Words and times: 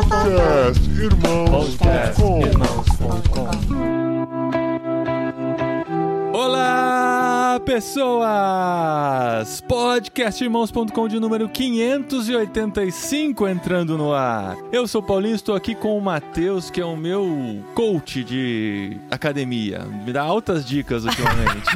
Podcast 0.00 0.80
Irmãos.com 0.98 2.40
Olá, 6.32 6.89
pessoas! 7.70 9.60
Podcastirmãos.com 9.60 11.06
de 11.06 11.20
número 11.20 11.48
585 11.48 13.46
entrando 13.46 13.96
no 13.96 14.12
ar. 14.12 14.56
Eu 14.72 14.88
sou 14.88 15.00
o 15.00 15.04
Paulinho, 15.04 15.36
estou 15.36 15.54
aqui 15.54 15.76
com 15.76 15.96
o 15.96 16.00
Matheus, 16.00 16.68
que 16.68 16.80
é 16.80 16.84
o 16.84 16.96
meu 16.96 17.62
coach 17.72 18.24
de 18.24 18.96
academia. 19.08 19.84
Me 20.04 20.12
dá 20.12 20.22
altas 20.22 20.66
dicas 20.66 21.04
ultimamente. 21.04 21.70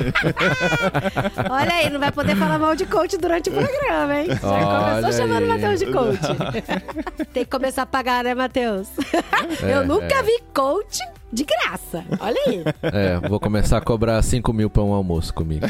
Olha 1.48 1.74
aí, 1.74 1.88
não 1.88 2.00
vai 2.00 2.10
poder 2.10 2.34
falar 2.34 2.58
mal 2.58 2.74
de 2.74 2.86
coach 2.86 3.16
durante 3.16 3.50
o 3.50 3.52
programa, 3.52 4.20
hein? 4.20 4.26
Já 4.42 4.48
Olha 4.48 4.96
começou 4.96 5.12
chamando 5.12 5.42
o 5.42 5.52
aí. 5.52 5.60
Matheus 5.60 5.78
de 5.78 5.86
coach. 5.86 6.26
Tem 7.32 7.44
que 7.44 7.50
começar 7.50 7.82
a 7.82 7.86
pagar, 7.86 8.24
né, 8.24 8.34
Matheus? 8.34 8.88
É, 9.62 9.76
Eu 9.76 9.86
nunca 9.86 10.16
é. 10.16 10.22
vi 10.24 10.42
coach 10.52 10.98
de 11.34 11.44
graça. 11.44 12.04
Olha 12.20 12.40
aí. 12.46 12.64
É, 12.94 13.28
vou 13.28 13.40
começar 13.40 13.78
a 13.78 13.80
cobrar 13.80 14.22
5 14.22 14.52
mil 14.52 14.70
pra 14.70 14.82
um 14.82 14.92
almoço 14.92 15.34
comigo. 15.34 15.66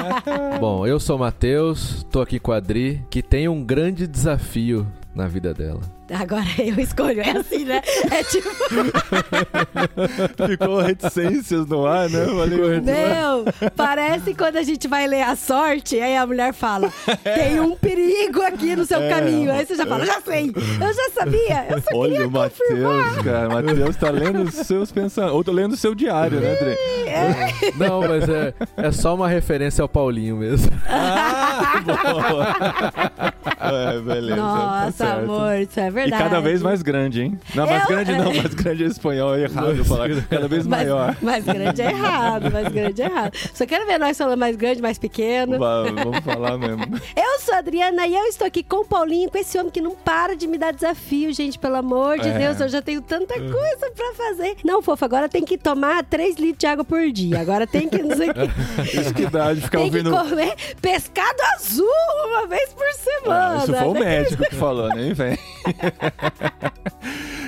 Bom, 0.58 0.86
eu 0.86 0.98
sou 0.98 1.16
o 1.16 1.18
Matheus, 1.18 2.04
tô 2.10 2.20
aqui 2.20 2.38
com 2.38 2.52
a 2.52 2.56
Adri, 2.56 3.04
que 3.10 3.22
tem 3.22 3.48
um 3.48 3.62
grande 3.62 4.06
desafio 4.06 4.86
na 5.14 5.26
vida 5.26 5.52
dela. 5.52 5.80
Agora 6.12 6.44
eu 6.58 6.78
escolho. 6.78 7.20
É 7.20 7.30
assim, 7.30 7.64
né? 7.64 7.80
É 8.10 8.22
tipo, 8.24 8.48
Ficou 10.48 10.80
reticências 10.80 11.66
no 11.66 11.86
ar, 11.86 12.08
né? 12.08 12.24
Valeu, 12.26 12.82
meu, 12.82 13.44
parece 13.76 14.34
quando 14.34 14.56
a 14.56 14.62
gente 14.62 14.86
vai 14.88 15.06
ler 15.06 15.22
a 15.22 15.36
sorte, 15.36 15.98
aí 16.00 16.16
a 16.16 16.26
mulher 16.26 16.52
fala: 16.52 16.92
tem 17.22 17.60
um 17.60 17.74
perigo 17.76 18.42
aqui 18.42 18.76
no 18.76 18.84
seu 18.84 19.00
É. 19.02 19.08
caminho. 19.08 19.50
Aí 19.52 19.64
você 19.64 19.74
já 19.74 19.86
fala: 19.86 20.04
já 20.06 20.20
sei, 20.20 20.52
eu 20.54 20.92
já 20.94 21.10
sabia, 21.14 21.66
eu 21.70 21.80
só 21.80 21.96
Olha 21.96 22.10
queria 22.12 22.28
o. 22.28 22.30
Matheus, 22.30 23.22
cara. 23.24 23.48
O 23.48 23.52
Matheus 23.52 23.96
tá 23.96 24.10
lendo 24.10 24.42
os 24.42 24.54
seus 24.54 24.90
pensamentos. 24.92 25.34
Ou 25.36 25.44
tô 25.44 25.52
lendo 25.52 25.72
o 25.72 25.76
seu 25.76 25.94
diário, 25.94 26.40
né, 26.40 26.52
André? 26.52 26.76
Não, 27.76 28.00
mas 28.00 28.28
é, 28.28 28.54
é 28.76 28.92
só 28.92 29.14
uma 29.14 29.28
referência 29.28 29.82
ao 29.82 29.88
Paulinho 29.88 30.36
mesmo. 30.36 30.70
Ah, 30.88 31.80
boa. 31.84 33.32
É, 33.60 34.00
beleza. 34.00 34.36
tá 34.36 34.42
Nossa, 34.42 34.92
certo. 34.92 35.18
amor, 35.24 35.54
isso 35.60 35.80
é 35.80 35.86
E 35.88 35.90
verdade. 36.02 36.22
cada 36.22 36.40
vez 36.40 36.62
mais 36.62 36.82
grande, 36.82 37.22
hein? 37.22 37.38
Não, 37.54 37.66
mais 37.66 37.82
Eu- 37.82 37.88
grande 37.88 38.12
não, 38.16 38.32
mais 38.34 38.54
grande 38.54 38.84
é 38.84 38.86
espanhol, 38.86 39.34
é 39.34 39.42
errado 39.42 39.84
falar. 39.84 40.08
Cada 40.28 40.48
vez 40.48 40.66
Mais, 40.66 40.88
maior. 40.88 41.16
mais 41.22 41.44
grande 41.44 41.82
é 41.82 41.86
errado, 41.90 42.50
mais 42.50 42.68
grande 42.68 43.02
é 43.02 43.04
errado. 43.06 43.36
Só 43.54 43.66
quero 43.66 43.86
ver 43.86 43.98
nós 43.98 44.16
falando 44.18 44.38
mais 44.38 44.56
grande, 44.56 44.80
mais 44.82 44.98
pequeno. 44.98 45.58
Va- 45.58 45.82
Vamos 45.84 46.20
falar 46.20 46.58
mesmo. 46.58 46.82
Eu 47.16 47.40
sou 47.40 47.54
a 47.54 47.58
Adriana 47.58 48.06
e 48.06 48.14
eu 48.14 48.24
estou 48.26 48.46
aqui 48.46 48.62
com 48.62 48.76
o 48.82 48.84
Paulinho, 48.84 49.30
com 49.30 49.38
esse 49.38 49.58
homem 49.58 49.70
que 49.70 49.80
não 49.80 49.92
para 49.94 50.34
de 50.36 50.46
me 50.46 50.58
dar 50.58 50.72
desafio, 50.72 51.32
gente, 51.32 51.58
pelo 51.58 51.76
amor 51.76 52.18
de 52.18 52.28
É. 52.28 52.38
Deus, 52.38 52.60
eu 52.60 52.68
já 52.68 52.80
tenho 52.82 53.00
tanta 53.02 53.34
coisa 53.34 53.90
pra 53.94 54.12
fazer. 54.16 54.56
Não, 54.64 54.80
fofo, 54.82 55.04
agora 55.04 55.28
tem 55.28 55.44
que 55.44 55.56
tomar 55.58 56.04
3 56.04 56.36
litros 56.36 56.58
de 56.58 56.66
água 56.66 56.84
por 56.84 57.10
dia. 57.10 57.40
Agora 57.40 57.66
tem 57.66 57.88
que, 57.88 58.02
não 58.02 58.16
sei 58.16 58.30
o 58.30 58.34
que. 58.34 58.96
Isso 59.00 59.14
que 59.14 59.26
dá 59.26 59.52
de 59.52 59.60
ficar 59.60 59.78
Tem 59.78 59.86
ouvindo. 59.86 60.10
que 60.10 60.16
comer 60.28 60.54
pescado 60.80 61.38
azul 61.54 61.86
uma 62.26 62.46
vez 62.46 62.72
por 62.72 62.92
semana. 62.94 63.54
Ah, 63.54 63.58
isso 63.58 63.72
foi 63.74 63.86
o 63.88 63.94
né? 63.94 64.00
médico 64.00 64.44
que 64.44 64.54
falou, 64.56 64.88
nem 64.94 65.12
vem. 65.12 65.38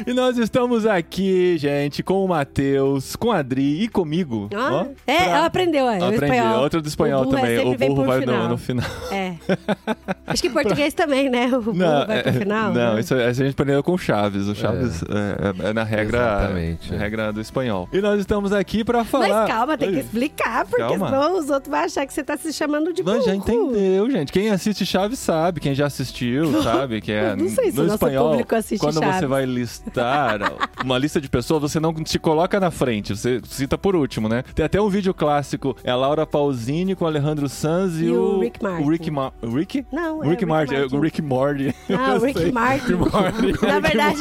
E 0.06 0.12
nós 0.12 0.36
estamos 0.36 0.84
aqui, 0.84 1.56
gente, 1.56 2.02
com 2.02 2.22
o 2.24 2.28
Matheus, 2.28 3.16
com 3.16 3.30
a 3.32 3.38
Adri 3.38 3.84
e 3.84 3.88
comigo. 3.88 4.50
Ah, 4.54 4.70
ó, 4.72 4.86
é, 5.06 5.16
pra- 5.16 5.24
ela 5.36 5.46
aprendeu, 5.46 5.88
é, 5.88 5.96
Aprendi, 5.96 6.24
espanhol. 6.24 6.60
outra 6.62 6.82
do 6.82 6.88
espanhol 6.88 7.22
O 7.22 7.24
burro 7.24 7.38
é 7.38 7.40
também. 7.56 7.74
o 7.74 7.94
burro 7.94 8.04
vai 8.04 8.20
final. 8.20 8.42
no, 8.42 8.48
no 8.50 8.58
final. 8.58 8.86
É. 9.10 9.34
Acho 10.26 10.42
que 10.42 10.48
em 10.48 10.52
português 10.52 10.92
também, 10.92 11.30
né? 11.30 11.46
O 11.46 11.62
burro 11.62 11.78
vai 11.78 12.20
pro 12.22 12.28
é- 12.28 12.32
final. 12.32 12.72
não 12.74 12.94
né? 12.94 13.00
isso, 13.00 13.14
a 13.14 13.32
gente 13.32 13.52
aprendeu 13.52 13.82
com 13.82 13.92
o 13.92 13.98
Chaves. 13.98 14.46
O 14.46 14.54
Chaves 14.54 15.02
é, 15.04 15.64
é- 15.66 15.70
é 15.70 15.72
na 15.72 15.84
regra, 15.84 16.18
Exatamente, 16.18 16.90
na 16.90 16.96
é. 16.96 16.98
regra 16.98 17.32
do 17.32 17.40
espanhol. 17.40 17.88
E 17.90 18.00
nós 18.02 18.20
estamos 18.20 18.52
aqui 18.52 18.84
pra 18.84 19.04
falar. 19.04 19.28
Mas 19.28 19.48
calma, 19.48 19.78
tem 19.78 19.90
que 19.92 20.00
explicar, 20.00 20.66
porque 20.66 20.82
Calma. 20.82 21.06
senão 21.06 21.38
os 21.38 21.48
outros 21.48 21.70
vão 21.70 21.80
achar 21.80 22.04
que 22.06 22.12
você 22.12 22.22
tá 22.22 22.36
se 22.36 22.52
chamando 22.52 22.92
de 22.92 23.02
burro. 23.02 23.16
Mas 23.16 23.24
já 23.24 23.34
entendeu, 23.34 24.10
gente. 24.10 24.30
Quem 24.32 24.50
assiste 24.50 24.84
Chaves 24.84 25.18
sabe, 25.18 25.60
quem 25.60 25.74
já 25.74 25.86
assistiu 25.86 26.60
sabe 26.62 27.00
que 27.00 27.12
é. 27.12 27.34
Não 27.34 27.48
sei 27.48 27.70
se 27.70 27.76
no 27.80 27.86
espanhol, 27.86 28.33
público 28.34 28.54
assiste 28.54 28.80
quando 28.80 28.94
você 28.94 29.04
Chaves. 29.04 29.28
vai 29.28 29.46
listar 29.46 30.52
uma 30.84 30.98
lista 30.98 31.20
de 31.20 31.28
pessoas, 31.28 31.62
você 31.62 31.80
não 31.80 31.94
se 32.04 32.18
coloca 32.18 32.58
na 32.60 32.70
frente, 32.70 33.14
você 33.16 33.40
cita 33.44 33.76
por 33.78 33.94
último, 33.96 34.28
né? 34.28 34.42
Tem 34.54 34.64
até 34.64 34.80
um 34.80 34.88
vídeo 34.88 35.12
clássico, 35.14 35.76
é 35.84 35.90
a 35.90 35.96
Laura 35.96 36.26
Pausini 36.26 36.94
com 36.94 37.04
o 37.04 37.08
Alejandro 37.08 37.48
Sanz 37.48 37.94
e, 38.00 38.04
E 38.04 38.10
o 38.10 38.40
Rick 38.40 38.62
Martin. 38.62 38.82
O 38.84 38.90
Rick, 38.90 39.10
Ma 39.10 39.32
Rick? 39.42 39.86
Não, 39.92 40.18
O 40.18 40.24
é 40.24 40.28
Rick 40.30 40.44
o 40.44 40.48
Martin, 40.48 40.74
Rick 40.74 40.94
é 40.94 40.96
o 40.96 41.00
Rick 41.00 41.22
Morty. 41.22 41.74
Ah, 41.90 42.14
o 42.14 42.24
Rick. 42.24 42.52
Martin. 42.52 42.94
Rick 43.40 43.62
Na 43.66 43.80
verdade, 43.80 44.18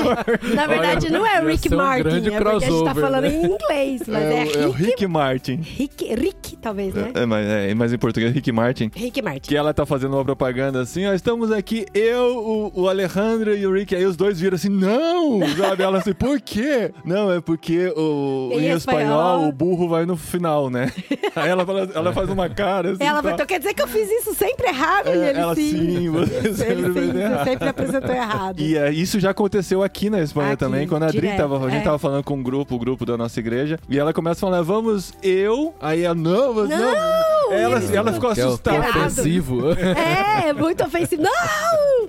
na 0.56 0.68
verdade 0.68 1.12
não 1.12 1.26
é 1.26 1.40
Rick 1.42 1.74
um 1.74 1.78
Martin, 1.78 2.04
grande 2.04 2.30
é 2.34 2.38
porque 2.42 2.66
a 2.66 2.70
gente 2.70 2.84
tá 2.86 2.96
falando 2.96 3.24
né? 3.24 3.30
em 3.34 3.46
inglês, 3.46 4.02
mas 4.08 4.24
é, 4.24 4.42
É, 4.42 4.46
o- 4.46 4.62
é 4.64 4.68
o 4.68 4.72
Rick, 4.72 4.90
Rick 4.92 5.08
Martin. 5.08 5.56
Rick, 5.62 6.16
Rick, 6.16 6.56
talvez, 6.58 6.94
né? 6.94 7.12
É, 7.14 7.26
mas, 7.26 7.46
é, 7.48 7.74
mas 7.74 7.94
em 7.94 7.98
português, 7.98 8.34
Rick 8.34 8.52
Martin. 8.52 8.92
Rick 8.96 9.22
Martin. 9.22 9.50
Que 9.50 9.56
ela 9.58 9.74
tá 9.74 9.86
fazendo 9.86 10.14
uma 10.16 10.24
propaganda 10.26 10.82
assim, 10.82 11.06
ó, 11.06 11.14
estamos 11.14 11.52
aqui, 11.52 11.86
eu, 11.94 12.38
o, 12.76 12.82
o 12.84 12.90
Alejandro 12.90 13.56
e 13.56 13.66
o 13.66 13.74
Rick, 13.74 13.93
aí 13.96 14.06
os 14.06 14.16
dois 14.16 14.40
viram 14.40 14.56
assim, 14.56 14.70
não! 14.70 15.40
Sabe? 15.58 15.84
Ela 15.84 15.98
assim, 16.00 16.14
por 16.14 16.40
quê? 16.42 16.92
Não, 17.06 17.32
é 17.32 17.40
porque 17.42 17.88
o, 17.96 18.50
Em 18.54 18.66
em 18.66 18.70
espanhol, 18.72 18.78
espanhol. 18.78 19.48
o 19.48 19.52
burro 19.52 19.88
vai 19.90 20.06
no 20.06 20.16
final, 20.18 20.70
né? 20.70 20.92
Aí 21.36 21.50
ela, 21.50 21.66
fala- 21.66 21.90
ela 21.96 22.14
faz 22.14 22.30
uma 22.30 22.48
cara 22.48 22.92
assim. 22.92 23.04
Ela 23.04 23.22
tá. 23.24 23.32
então 23.32 23.46
quer 23.46 23.58
dizer 23.58 23.74
que 23.74 23.82
eu 23.82 23.88
fiz 23.88 24.08
isso 24.10 24.36
sempre 24.36 24.68
errado? 24.68 25.08
É, 25.08 25.16
e 25.16 25.30
ele 25.30 25.40
ela, 25.40 25.56
sim. 25.56 25.70
sim, 25.72 26.10
você 26.14 26.36
Ele 26.36 26.54
sempre 26.54 26.84
sim, 27.02 27.12
você 27.12 27.20
errado. 27.20 27.44
sempre 27.46 27.70
apresentou 27.70 28.12
errado. 28.16 28.60
E 28.60 28.78
é, 28.78 28.92
isso 28.92 29.20
já 29.20 29.32
aconteceu 29.32 29.82
aqui 29.84 30.10
na 30.12 30.22
Espanha 30.22 30.50
Aqui, 30.54 30.58
também, 30.60 30.88
quando 30.88 31.04
a 31.04 31.08
Adri 31.08 31.22
direto, 31.22 31.38
tava, 31.38 31.58
a 31.66 31.70
gente 31.70 31.82
é. 31.82 31.84
tava 31.84 31.98
falando 31.98 32.24
com 32.24 32.36
um 32.36 32.44
grupo, 32.44 32.76
o 32.76 32.80
grupo 32.80 33.04
da 33.06 33.18
nossa 33.18 33.40
igreja, 33.40 33.80
e 33.90 33.98
ela 33.98 34.14
começa 34.14 34.40
a 34.46 34.50
falar, 34.50 34.62
vamos, 34.62 35.12
eu, 35.24 35.74
aí 35.82 36.04
ela, 36.04 36.14
não, 36.14 36.54
mas 36.54 36.70
não. 36.70 36.78
Não! 36.78 37.33
Ela, 37.52 37.76
E 37.80 37.84
eles 37.84 37.92
ela 37.92 38.14
ficou 38.14 38.32
é 38.32 38.40
é 38.40 38.44
assustada. 38.44 38.78
Errado. 38.78 38.96
ofensivo. 39.12 39.62
É, 39.74 40.50
é 40.50 40.54
muito 40.54 40.84
ofensivo. 40.84 41.22
Não! 41.24 41.32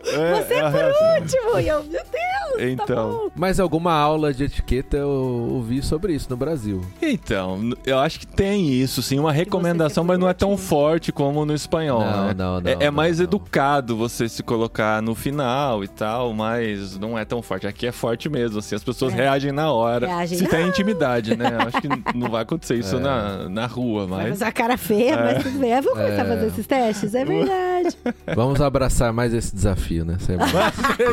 É, 0.07 0.43
você 0.45 0.55
é 0.55 0.59
é 0.59 0.63
por 0.63 0.73
reação. 0.73 1.15
último. 1.21 1.59
E 1.61 1.69
eu, 1.69 1.83
meu 1.85 1.91
Deus, 1.93 2.77
tá 2.79 2.85
Então. 2.85 3.09
bom. 3.11 3.31
Mas 3.37 3.59
alguma 3.61 3.93
aula 3.95 4.33
de 4.33 4.45
etiqueta 4.45 4.97
eu 4.97 5.09
ouvi 5.09 5.83
sobre 5.83 6.13
isso 6.15 6.29
no 6.31 6.37
Brasil. 6.37 6.81
Então, 7.01 7.71
eu 7.87 7.99
acho 7.99 8.21
que 8.21 8.27
tem 8.27 8.69
isso, 8.69 9.03
sim, 9.03 9.19
uma 9.19 9.33
recomendação, 9.33 10.05
mas 10.05 10.19
não 10.19 10.29
é 10.29 10.35
tão 10.35 10.51
último. 10.51 10.69
forte 10.69 11.13
como 11.13 11.45
no 11.45 11.55
espanhol, 11.55 12.01
Não, 12.01 12.27
né? 12.29 12.35
não, 12.37 12.61
não, 12.61 12.71
é, 12.71 12.75
é 12.81 12.87
não, 12.87 12.93
mais 12.93 13.19
não. 13.19 13.25
educado 13.25 13.97
você 13.97 14.29
se 14.29 14.43
colocar 14.43 15.01
no 15.03 15.15
final 15.15 15.83
e 15.85 15.89
tal, 15.89 16.33
mas 16.33 16.99
não 16.99 17.19
é 17.19 17.25
tão 17.25 17.41
forte. 17.43 17.67
Aqui 17.67 17.87
é 17.87 17.93
forte 17.93 18.29
mesmo, 18.29 18.59
assim, 18.59 18.75
as 18.75 18.85
pessoas 18.85 19.13
É. 19.13 19.17
reagem 19.17 19.53
na 19.53 19.73
hora. 19.73 20.07
Reagem, 20.07 20.39
se 20.39 20.47
tem 20.47 20.61
"Não!" 20.63 20.69
intimidade, 20.69 21.37
né? 21.37 21.51
Eu 21.55 21.69
acho 21.69 21.81
que 21.81 21.89
não 22.17 22.31
vai 22.31 22.43
acontecer 22.43 22.75
isso 22.77 22.97
É. 22.97 23.01
na, 23.01 23.49
na 23.49 23.67
rua, 23.67 24.07
Vai 24.07 24.21
mas... 24.25 24.29
fazer 24.31 24.45
a 24.45 24.53
cara 24.53 24.77
feia, 24.77 25.17
mas 25.25 25.43
tudo 25.43 25.59
bem. 25.59 25.71
Vamos 25.81 25.93
começar 25.99 26.23
a 26.23 26.25
É. 26.25 26.29
fazer 26.29 26.47
esses 26.47 26.67
testes? 26.67 27.15
É 27.15 27.25
verdade. 27.25 27.97
Vamos 28.35 28.61
abraçar 28.61 29.13
mais 29.13 29.33
esse 29.35 29.55
desafio, 29.55 30.05
né? 30.05 30.17
Sempre. 30.21 30.47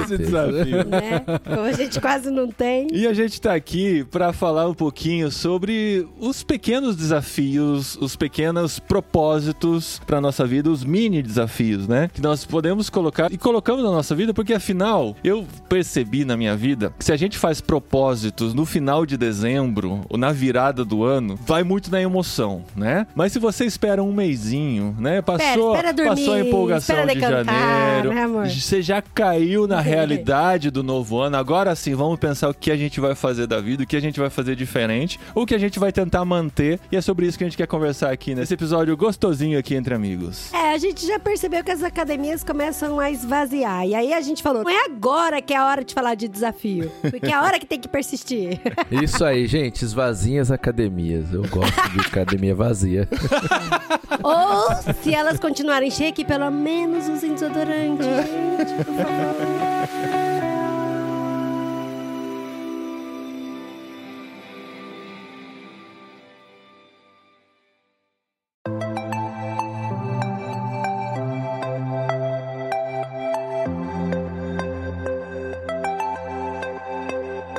Esse 0.04 0.18
desafio. 0.18 0.86
né? 0.90 1.22
Como 1.44 1.62
a 1.62 1.72
gente 1.74 2.00
quase 2.00 2.30
não 2.32 2.48
tem. 2.50 2.88
E 2.92 3.08
a 3.08 3.14
gente 3.14 3.40
tá 3.42 3.54
aqui 3.54 4.04
para 4.06 4.32
falar 4.34 4.68
um 4.68 4.74
pouquinho 4.74 5.30
sobre 5.32 6.08
os 6.20 6.44
pequenos 6.44 6.96
desafios, 6.96 7.98
os 8.02 8.16
pequenos 8.16 8.80
propósitos 8.80 10.02
para 10.06 10.20
nossa 10.22 10.46
vida, 10.46 10.70
os 10.70 10.84
mini 10.84 11.22
desafios, 11.22 11.88
né? 11.88 12.10
Que 12.14 12.22
nós 12.22 12.46
podemos 12.46 12.90
colocar 12.90 13.32
e 13.32 13.38
colocamos 13.38 13.84
na 13.84 13.92
nossa 13.92 14.16
vida, 14.16 14.34
porque 14.34 14.54
afinal, 14.54 15.16
eu 15.24 15.46
percebi 15.70 16.26
na 16.26 16.36
minha 16.36 16.56
vida 16.56 16.94
que 16.98 17.06
se 17.06 17.12
a 17.12 17.18
gente 17.18 17.38
faz 17.38 17.62
propósitos 17.62 18.54
no 18.54 18.66
final 18.66 19.06
de 19.06 19.18
dezembro 19.18 20.02
ou 20.10 20.18
na 20.18 20.32
virada 20.32 20.84
do 20.84 21.04
ano, 21.04 21.38
vai 21.46 21.64
muito 21.64 21.92
na 21.92 22.02
emoção, 22.02 22.64
né? 22.76 23.06
Mas 23.16 23.32
se 23.34 23.40
você 23.40 23.66
espera 23.66 24.01
um 24.02 24.14
mêsinho, 24.14 24.96
né? 25.00 25.22
Passou, 25.22 25.76
espera 25.76 25.94
dormir, 25.94 26.10
passou 26.16 26.34
a 26.34 26.40
empolgação 26.40 26.96
espera 26.96 27.14
de 27.14 27.20
decantar, 27.20 27.56
janeiro, 27.56 28.14
né, 28.14 28.50
você 28.50 28.82
já 28.82 29.02
caiu 29.02 29.68
na 29.68 29.80
realidade 29.80 30.70
do 30.72 30.84
novo 30.84 31.20
ano. 31.20 31.38
Agora 31.38 31.76
sim, 31.76 31.96
vamos 31.96 32.20
pensar 32.20 32.50
o 32.50 32.54
que 32.54 32.72
a 32.72 32.78
gente 32.78 33.00
vai 33.00 33.16
fazer 33.16 33.48
da 33.48 33.60
vida, 33.60 33.84
o 33.84 33.88
que 33.88 33.96
a 33.96 34.02
gente 34.02 34.20
vai 34.20 34.30
fazer 34.30 34.56
diferente, 34.56 35.20
o 35.36 35.46
que 35.46 35.56
a 35.56 35.60
gente 35.60 35.80
vai 35.80 35.92
tentar 35.92 36.24
manter. 36.26 36.80
E 36.92 36.98
é 36.98 37.02
sobre 37.02 37.26
isso 37.28 37.38
que 37.38 37.44
a 37.44 37.48
gente 37.48 37.58
quer 37.58 37.68
conversar 37.68 38.12
aqui 38.12 38.36
nesse 38.36 38.54
episódio 38.54 38.96
gostosinho 38.98 39.58
aqui 39.58 39.76
entre 39.76 39.94
amigos. 39.94 40.54
É, 40.54 40.74
a 40.74 40.78
gente 40.78 41.06
já 41.06 41.20
percebeu 41.20 41.64
que 41.64 41.72
as 41.72 41.84
academias 41.84 42.44
começam 42.44 43.00
a 43.00 43.10
esvaziar. 43.10 43.86
E 43.86 43.96
aí 43.96 44.14
a 44.14 44.22
gente 44.22 44.42
falou, 44.42 44.64
não 44.64 44.72
é 44.72 44.86
agora 44.86 45.42
que 45.42 45.54
é 45.54 45.58
a 45.58 45.66
hora 45.66 45.84
de 45.84 45.94
falar 45.94 46.16
de 46.16 46.28
desafio. 46.28 46.92
Porque 47.02 47.28
é 47.28 47.34
a 47.34 47.42
hora 47.42 47.60
que 47.60 47.66
tem 47.66 47.80
que 47.80 47.88
persistir. 47.88 48.60
Isso 48.92 49.24
aí, 49.24 49.48
gente. 49.48 49.84
Esvaziem 49.84 50.40
as 50.40 50.52
academias. 50.52 51.34
Eu 51.34 51.44
gosto 51.48 51.90
de 51.90 52.00
academia 52.00 52.56
vazia. 52.56 53.08
Ou, 54.24 54.94
se 55.02 55.14
elas 55.14 55.40
continuarem 55.40 55.90
cheias, 55.92 56.14
que 56.14 56.26
pelo 56.26 56.50
menos 56.52 57.08
usem 57.08 57.34
desodorante, 57.34 58.04
gente, 58.04 58.84
por 58.84 58.96
favor. 58.96 60.21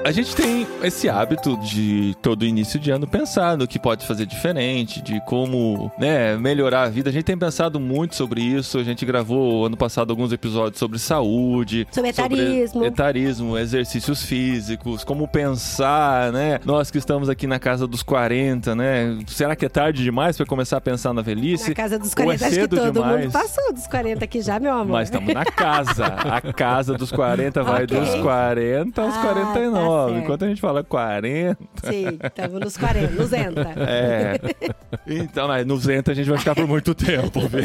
A 0.05 0.11
gente 0.11 0.35
tem 0.35 0.67
esse 0.83 1.09
hábito 1.09 1.57
de 1.59 2.17
todo 2.21 2.45
início 2.45 2.79
de 2.79 2.91
ano 2.91 3.07
pensar 3.07 3.57
no 3.57 3.69
que 3.69 3.79
pode 3.79 4.05
fazer 4.05 4.27
diferente, 4.27 5.01
de 5.01 5.21
como, 5.27 5.93
né, 5.97 6.37
melhorar 6.37 6.83
a 6.83 6.89
vida. 6.89 7.09
A 7.09 7.13
gente 7.13 7.23
tem 7.25 7.39
pensado 7.39 7.79
muito 7.79 8.17
sobre 8.17 8.41
isso. 8.41 8.79
A 8.79 8.83
gente 8.83 9.07
gravou 9.07 9.65
ano 9.65 9.77
passado 9.77 10.11
alguns 10.11 10.33
episódios 10.33 10.81
sobre 10.81 10.99
saúde, 10.99 11.87
Sobre 11.93 12.11
etarismo. 12.11 12.85
etarismo, 12.85 13.57
exercícios 13.57 14.25
físicos, 14.25 15.05
como 15.05 15.29
pensar, 15.29 16.33
né? 16.33 16.59
Nós 16.65 16.91
que 16.91 16.99
estamos 16.99 17.29
aqui 17.29 17.47
na 17.47 17.61
casa 17.61 17.87
dos 17.87 18.03
40, 18.03 18.75
né? 18.75 19.19
Será 19.29 19.55
que 19.55 19.65
é 19.67 19.69
tarde 19.69 20.03
demais 20.03 20.37
para 20.37 20.45
começar 20.47 20.79
a 20.79 20.81
pensar 20.81 21.13
na 21.15 21.23
velhice? 21.23 21.69
Na 21.69 21.75
casa 21.77 21.97
dos 21.99 22.09
Ou 22.17 22.23
é 22.23 22.25
40, 22.37 22.45
acho 22.47 22.55
que 22.55 22.61
cedo 22.61 22.77
todo 22.77 22.93
demais? 22.93 23.21
mundo 23.27 23.33
passou 23.33 23.73
dos 23.73 23.87
40 23.87 24.25
aqui 24.25 24.41
já, 24.43 24.59
meu 24.59 24.73
amor. 24.73 24.89
Mas 24.89 25.09
estamos 25.09 25.33
na 25.33 25.45
casa. 25.45 26.07
A 26.07 26.41
casa 26.53 26.95
dos 26.95 27.13
40 27.13 27.63
vai 27.63 27.85
Ok. 27.85 27.99
dos 28.01 28.15
40 28.17 29.01
aos 29.01 29.15
Ah, 29.15 29.23
49. 29.23 29.89
tá 29.89 29.92
certo. 30.09 30.19
Enquanto 30.19 30.45
a 30.45 30.49
gente 30.49 30.61
fala 30.61 30.83
40, 30.85 31.57
Sim, 31.85 32.19
estamos 32.23 32.61
nos 32.61 32.77
40, 32.77 33.13
nos 33.13 33.33
enta. 33.33 33.75
é. 33.79 34.39
Então, 35.07 35.49
mas 35.49 35.67
no 35.67 35.77
Zenta 35.79 36.13
a 36.13 36.15
gente 36.15 36.29
vai 36.29 36.39
ficar 36.39 36.55
por 36.55 36.67
muito 36.67 36.95
tempo, 36.95 37.41
viu? 37.49 37.63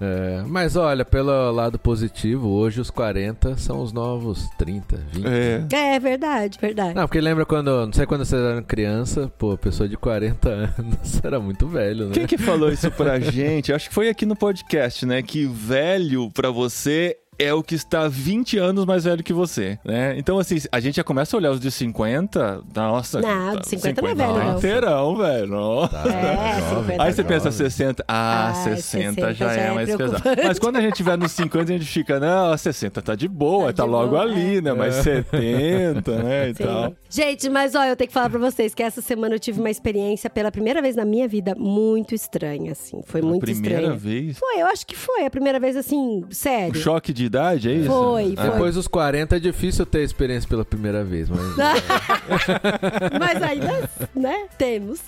É, 0.00 0.42
mas 0.46 0.76
olha, 0.76 1.04
pelo 1.04 1.50
lado 1.50 1.78
positivo, 1.78 2.48
hoje 2.48 2.80
os 2.80 2.90
40 2.90 3.56
são 3.56 3.80
os 3.82 3.92
novos 3.92 4.48
30, 4.58 4.96
20. 5.12 5.26
É. 5.26 5.94
É 5.94 6.00
verdade, 6.00 6.58
verdade. 6.60 6.94
Não, 6.94 7.06
porque 7.06 7.20
lembra 7.20 7.44
quando, 7.46 7.86
não 7.86 7.92
sei 7.92 8.06
quando 8.06 8.24
você 8.24 8.36
era 8.36 8.62
criança, 8.62 9.30
pô, 9.38 9.56
pessoa 9.56 9.88
de 9.88 9.96
40 9.96 10.48
anos 10.48 11.20
era 11.24 11.40
muito 11.40 11.66
velho, 11.66 12.06
né? 12.06 12.12
Quem 12.12 12.26
que 12.26 12.38
falou 12.38 12.70
isso 12.70 12.90
pra 12.90 13.18
gente? 13.18 13.72
Acho 13.72 13.88
que 13.88 13.94
foi 13.94 14.08
aqui 14.08 14.26
no 14.26 14.36
podcast, 14.36 15.04
né? 15.06 15.22
Que 15.22 15.46
velho 15.46 16.30
pra 16.32 16.50
você 16.50 17.16
é 17.38 17.54
o 17.54 17.62
que 17.62 17.74
está 17.74 18.08
20 18.08 18.58
anos 18.58 18.84
mais 18.84 19.04
velho 19.04 19.22
que 19.22 19.32
você, 19.32 19.78
né? 19.84 20.14
Então, 20.18 20.38
assim, 20.38 20.56
a 20.72 20.80
gente 20.80 20.96
já 20.96 21.04
começa 21.04 21.36
a 21.36 21.38
olhar 21.38 21.50
os 21.52 21.60
de 21.60 21.70
50, 21.70 22.62
nossa... 22.74 23.20
Não, 23.20 23.54
tá- 23.54 23.60
de 23.60 23.68
50 23.68 24.02
não 24.02 24.08
é 24.08 24.14
velho, 24.14 24.34
não. 24.34 24.56
inteirão, 24.58 25.16
velho. 25.16 25.46
Nossa. 25.46 25.88
Tá, 25.98 26.08
É, 26.08 26.60
jovem, 26.60 26.74
50 26.80 26.96
tá 26.96 27.02
Aí 27.04 27.12
você 27.12 27.24
pensa 27.24 27.50
jovem. 27.50 27.70
60, 27.70 28.04
ah, 28.08 28.48
Ah, 28.50 28.54
60, 28.54 28.80
60 29.14 29.34
já, 29.34 29.46
já 29.54 29.60
é 29.62 29.66
é 29.66 29.70
mais 29.72 29.94
pesado. 29.96 30.22
Mas 30.44 30.58
quando 30.58 30.76
a 30.76 30.80
gente 30.80 30.94
tiver 30.94 31.16
nos 31.16 31.32
50, 31.32 31.72
a 31.72 31.78
gente 31.78 31.86
fica, 31.90 32.18
não, 32.20 32.56
60 32.56 33.00
tá 33.02 33.14
de 33.14 33.28
boa, 33.28 33.72
Tá 33.72 33.82
tá, 33.82 33.84
de 33.84 33.90
logo 33.90 34.10
boa, 34.10 34.22
ali, 34.22 34.56
é. 34.56 34.60
né? 34.60 34.72
Mas 34.72 34.96
70, 34.96 36.22
né, 36.22 36.50
e 36.50 36.54
Sim. 36.54 36.64
tal. 36.64 36.94
Gente, 37.08 37.48
mas 37.48 37.74
ó, 37.74 37.84
eu 37.84 37.96
tenho 37.96 38.08
que 38.08 38.14
falar 38.14 38.30
pra 38.30 38.38
vocês 38.38 38.74
que 38.74 38.82
essa 38.82 39.00
semana 39.00 39.34
eu 39.34 39.38
tive 39.38 39.60
uma 39.60 39.70
experiência 39.70 40.28
pela 40.28 40.50
primeira 40.50 40.82
vez 40.82 40.96
na 40.96 41.04
minha 41.04 41.26
vida 41.28 41.54
muito 41.56 42.14
estranha, 42.14 42.72
assim. 42.72 43.00
Foi 43.06 43.22
muito 43.22 43.40
Primeira 43.42 43.76
estranha. 43.80 43.96
vez. 43.98 44.38
Foi, 44.38 44.60
eu 44.60 44.66
acho 44.66 44.86
que 44.86 44.96
foi 44.96 45.24
a 45.24 45.30
primeira 45.30 45.58
vez, 45.60 45.76
assim, 45.76 46.24
O 46.28 46.34
sério. 46.34 46.74
choque 46.80 47.12
de 47.12 47.27
idade, 47.28 47.70
é 47.70 47.74
isso? 47.74 47.88
Foi, 47.88 48.34
Ah. 48.36 48.42
foi. 48.42 48.50
Depois 48.50 48.74
dos 48.74 48.88
40 48.88 49.36
é 49.36 49.38
difícil 49.38 49.86
ter 49.86 50.02
experiência 50.02 50.48
pela 50.48 50.64
primeira 50.64 51.04
vez, 51.04 51.28
mas. 51.28 51.38
Mas 53.18 53.42
ainda, 53.42 53.90
né, 54.14 54.46
temos. 54.56 55.00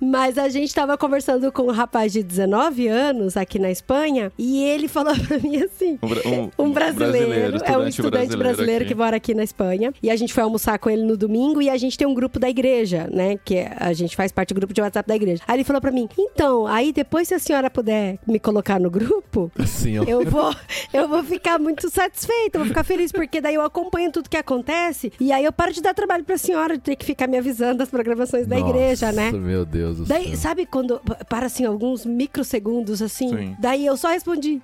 Mas 0.00 0.38
a 0.38 0.48
gente 0.48 0.74
tava 0.74 0.96
conversando 0.96 1.50
com 1.52 1.64
um 1.64 1.70
rapaz 1.70 2.12
de 2.12 2.22
19 2.22 2.88
anos 2.88 3.36
aqui 3.36 3.58
na 3.58 3.70
Espanha 3.70 4.32
e 4.38 4.62
ele 4.62 4.88
falou 4.88 5.14
pra 5.26 5.38
mim 5.38 5.56
assim. 5.62 5.98
Um, 6.02 6.30
um- 6.30 6.50
Um 6.66 6.72
brasileiro, 6.72 7.58
é 7.64 7.76
um 7.78 7.86
estudante 7.86 8.36
brasileiro, 8.36 8.84
aqui. 8.84 8.92
que 8.92 8.94
mora 8.94 9.16
aqui 9.16 9.34
na 9.34 9.42
Espanha. 9.44 9.92
E 10.02 10.10
a 10.10 10.16
gente 10.16 10.32
foi 10.32 10.42
almoçar 10.42 10.78
com 10.78 10.88
ele 10.90 11.02
no 11.02 11.16
domingo 11.16 11.60
e 11.62 11.68
a 11.68 11.76
gente 11.76 11.96
tem 11.96 12.06
um 12.06 12.14
grupo 12.14 12.38
da 12.38 12.48
igreja, 12.48 13.08
né? 13.12 13.36
Que 13.44 13.56
é- 13.56 13.76
a 13.78 13.92
gente 13.92 14.16
faz 14.16 14.32
parte 14.32 14.52
do 14.54 14.58
grupo 14.58 14.72
de 14.74 14.80
WhatsApp 14.80 15.08
da 15.08 15.16
igreja. 15.16 15.42
Aí 15.46 15.56
ele 15.56 15.64
falou 15.64 15.80
pra 15.80 15.90
mim: 15.90 16.08
então, 16.18 16.66
aí 16.66 16.92
depois 16.92 17.28
se 17.28 17.34
a 17.34 17.38
senhora 17.38 17.70
puder 17.70 18.18
me 18.26 18.38
colocar 18.38 18.78
no 18.80 18.90
grupo, 18.90 19.50
ó. 19.58 20.04
eu 20.06 20.24
vou, 20.24 20.54
eu 20.92 21.08
vou 21.08 21.22
ficar 21.22 21.58
muito 21.60 21.88
satisfeita, 21.90 22.58
vou 22.58 22.66
ficar 22.66 22.84
feliz, 22.84 23.12
porque 23.12 23.40
daí 23.40 23.54
eu 23.54 23.62
acompanho 23.62 24.10
tudo 24.10 24.28
que 24.28 24.36
acontece 24.36 25.12
e 25.20 25.30
aí 25.32 25.44
eu 25.44 25.52
paro 25.52 25.72
de 25.72 25.80
dar 25.82 25.94
trabalho 25.94 26.24
pra 26.24 26.36
senhora 26.38 26.76
de 26.76 26.82
ter 26.82 26.96
que 26.96 27.04
ficar 27.04 27.26
me 27.26 27.38
avisando 27.38 27.78
das 27.78 27.88
programações 27.90 28.46
da 28.46 28.58
igreja, 28.58 29.12
né? 29.12 29.26
Nossa, 29.26 29.38
Meu 29.38 29.64
Deus 29.64 29.98
do 29.98 30.04
Daí, 30.04 30.28
céu. 30.28 30.36
sabe 30.36 30.66
quando 30.66 31.00
para 31.28 31.46
assim 31.46 31.64
alguns 31.64 32.04
microsegundos 32.06 33.02
assim? 33.02 33.28
Sim. 33.28 33.56
Daí 33.58 33.84
eu 33.86 33.96
só 33.96 34.08
respondi. 34.08 34.60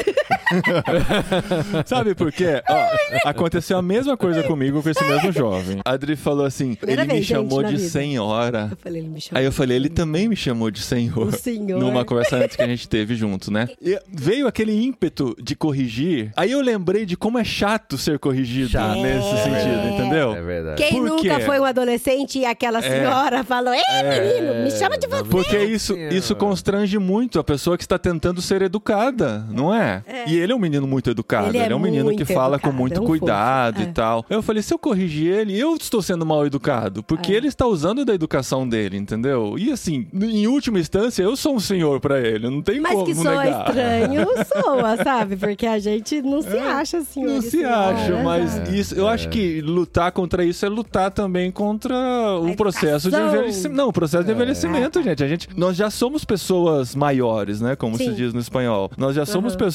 Sabe 1.86 2.14
por 2.14 2.32
quê? 2.32 2.62
Ó, 2.68 3.28
aconteceu 3.28 3.78
a 3.78 3.82
mesma 3.82 4.16
coisa 4.16 4.42
comigo 4.42 4.82
com 4.82 4.88
esse 4.90 5.02
mesmo 5.04 5.32
jovem. 5.32 5.80
A 5.84 5.92
Adri 5.92 6.16
falou 6.16 6.44
assim: 6.44 6.74
Primeira 6.74 7.02
ele 7.02 7.08
me 7.08 7.14
vez, 7.14 7.26
gente, 7.26 7.36
chamou 7.36 7.62
na 7.62 7.68
de 7.68 7.76
vida. 7.76 7.88
senhora. 7.88 8.68
Eu 8.70 8.76
falei, 8.76 9.00
ele 9.02 9.08
me 9.08 9.20
chamou. 9.20 9.38
Aí 9.40 9.44
eu 9.44 9.52
falei, 9.52 9.76
ele 9.76 9.88
também 9.88 10.28
me 10.28 10.36
chamou 10.36 10.70
de 10.70 10.80
senhor. 10.80 11.28
O 11.28 11.32
senhor. 11.32 11.78
Numa 11.80 12.04
conversa 12.04 12.36
antes 12.36 12.56
que 12.56 12.62
a 12.62 12.66
gente 12.66 12.88
teve 12.88 13.14
junto, 13.14 13.50
né? 13.52 13.68
E 13.80 13.98
veio 14.12 14.46
aquele 14.46 14.72
ímpeto 14.72 15.36
de 15.40 15.54
corrigir. 15.54 16.32
Aí 16.36 16.50
eu 16.50 16.60
lembrei 16.60 17.06
de 17.06 17.16
como 17.16 17.38
é 17.38 17.44
chato 17.44 17.96
ser 17.98 18.18
corrigido 18.18 18.70
Chato. 18.70 19.00
nesse 19.00 19.28
É. 19.28 19.36
sentido, 19.44 19.94
entendeu? 19.94 20.34
É 20.34 20.42
verdade. 20.42 20.82
Quem 20.82 20.92
Por 20.92 21.08
nunca 21.08 21.36
quê? 21.36 21.44
foi 21.44 21.60
um 21.60 21.64
adolescente 21.64 22.38
e 22.38 22.44
aquela 22.44 22.82
senhora 22.82 23.44
falou: 23.44 23.72
Ei, 23.72 24.02
menino, 24.02 24.64
me 24.64 24.70
chama 24.70 24.98
de 24.98 25.06
você. 25.06 25.24
Porque 25.24 25.58
isso, 25.58 25.96
isso 25.96 26.34
constrange 26.34 26.98
muito 26.98 27.38
a 27.38 27.44
pessoa 27.44 27.76
que 27.76 27.84
está 27.84 27.98
tentando 27.98 28.40
ser 28.42 28.62
educada, 28.62 29.44
não 29.50 29.74
é? 29.74 29.89
E 30.26 30.36
ele 30.38 30.52
é 30.52 30.56
um 30.56 30.58
menino 30.58 30.86
muito 30.86 31.10
educado. 31.10 31.48
Ele 31.48 31.58
Ele 31.58 31.66
é 31.68 31.72
é, 31.72 31.76
um 31.76 31.78
menino 31.78 32.14
que 32.16 32.24
fala 32.24 32.56
educado, 32.56 32.72
com 32.72 32.78
muito 32.78 32.98
é 32.98 33.02
um 33.02 33.06
cuidado 33.06 33.74
fofo, 33.76 33.86
e 33.86 33.90
é. 33.90 33.92
tal. 33.92 34.24
Eu 34.30 34.42
falei, 34.42 34.62
se 34.62 34.72
eu 34.74 34.78
corrigir 34.78 35.32
ele, 35.32 35.58
eu 35.58 35.74
estou 35.76 36.00
sendo 36.02 36.24
mal 36.26 36.46
educado. 36.46 37.02
Porque 37.02 37.32
É. 37.32 37.36
ele 37.36 37.48
está 37.48 37.66
usando 37.66 38.04
da 38.04 38.14
educação 38.14 38.68
dele, 38.68 38.96
entendeu? 38.96 39.56
E 39.58 39.70
assim, 39.70 40.06
em 40.12 40.46
última 40.46 40.78
instância, 40.78 41.22
eu 41.22 41.36
sou 41.36 41.54
um 41.56 41.60
senhor 41.60 42.00
pra 42.00 42.20
ele. 42.20 42.48
Não 42.48 42.62
tem 42.62 42.80
Mas 42.80 42.92
como 42.92 43.04
que 43.06 43.14
soa 43.14 43.44
negar. 43.44 43.66
estranho, 43.68 44.26
soa, 44.64 44.96
sabe? 45.02 45.36
Porque 45.36 45.66
a 45.66 45.78
gente 45.78 46.20
não 46.22 46.42
se 46.42 46.56
acha 46.58 46.98
assim. 46.98 47.24
Não 47.24 47.40
se 47.42 47.64
acha, 47.64 48.22
mas 48.22 48.58
É, 48.58 48.70
isso, 48.74 48.94
eu 48.94 49.08
acho 49.08 49.28
que 49.28 49.60
lutar 49.60 50.12
contra 50.12 50.44
isso 50.44 50.64
é 50.64 50.68
lutar 50.68 51.10
também 51.10 51.50
contra 51.50 51.94
o 52.40 52.48
A 52.52 52.56
processo 52.56 53.10
de 53.10 53.16
envelhecimento. 53.16 53.76
Não, 53.76 53.88
o 53.88 53.92
processo 53.92 54.24
de 54.24 54.32
envelhecimento, 54.32 55.02
gente. 55.02 55.22
A 55.24 55.28
gente, 55.28 55.48
nós 55.56 55.76
já 55.76 55.90
somos 55.90 56.24
pessoas 56.24 56.94
maiores, 56.94 57.60
né? 57.60 57.76
Como 57.76 57.96
se 57.96 58.04
Sim. 58.04 58.14
diz 58.14 58.32
no 58.34 58.40
espanhol. 58.40 58.90
Nós 58.96 59.14
já 59.14 59.24
somos 59.26 59.52
Aham. 59.52 59.58
pessoas 59.58 59.69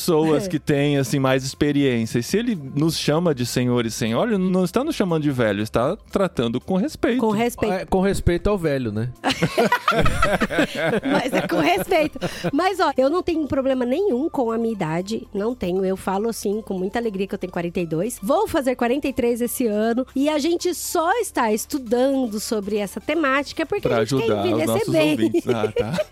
que 0.50 0.59
têm 0.59 0.97
assim 0.97 1.19
mais 1.19 1.44
experiência. 1.44 2.19
E 2.19 2.24
se 2.24 2.38
ele 2.38 2.56
nos 2.75 2.97
chama 2.97 3.33
de 3.33 3.45
senhor 3.45 3.86
e 3.86 3.92
senhora, 3.92 4.33
ele 4.33 4.50
não 4.50 4.63
está 4.63 4.83
nos 4.83 4.95
chamando 4.95 5.24
de 5.24 5.31
velho, 5.31 5.62
está 5.62 5.97
tratando 6.12 6.59
com 6.59 6.75
respeito. 6.75 7.19
Com 7.19 7.31
respeito. 7.31 7.74
É, 7.74 7.86
com 7.86 8.01
respeito 8.01 8.50
ao 8.50 8.57
velho, 8.57 8.92
né? 8.92 9.09
Mas 11.03 11.33
é 11.33 11.47
com 11.47 11.59
respeito. 11.59 12.19
Mas, 12.51 12.80
ó, 12.80 12.92
eu 12.97 13.09
não 13.09 13.21
tenho 13.24 13.47
problema 13.47 13.86
nenhum 13.86 14.30
com 14.30 14.51
a 14.51 14.57
minha 14.57 14.74
idade. 14.74 15.27
Não 15.33 15.53
tenho. 15.56 15.83
Eu 15.86 15.98
falo 15.98 16.30
assim, 16.30 16.62
com 16.62 16.77
muita 16.77 17.00
alegria 17.00 17.27
que 17.27 17.36
eu 17.36 17.39
tenho 17.39 17.53
42. 17.53 18.19
Vou 18.21 18.48
fazer 18.48 18.75
43 18.75 19.41
esse 19.41 19.68
ano. 19.68 20.06
E 20.15 20.30
a 20.30 20.38
gente 20.39 20.74
só 20.74 21.12
está 21.19 21.51
estudando 21.51 22.39
sobre 22.39 22.77
essa 22.77 23.00
temática 23.00 23.65
porque 23.65 23.88
Pra 23.88 23.98
a 23.98 24.05
gente 24.05 24.22
quer 24.25 24.31
envelhecer 24.38 24.67
nossos 24.67 24.89
bem. 24.89 25.12
ouvintes. 25.12 25.48
Ah, 25.48 25.72
tá. 25.72 26.05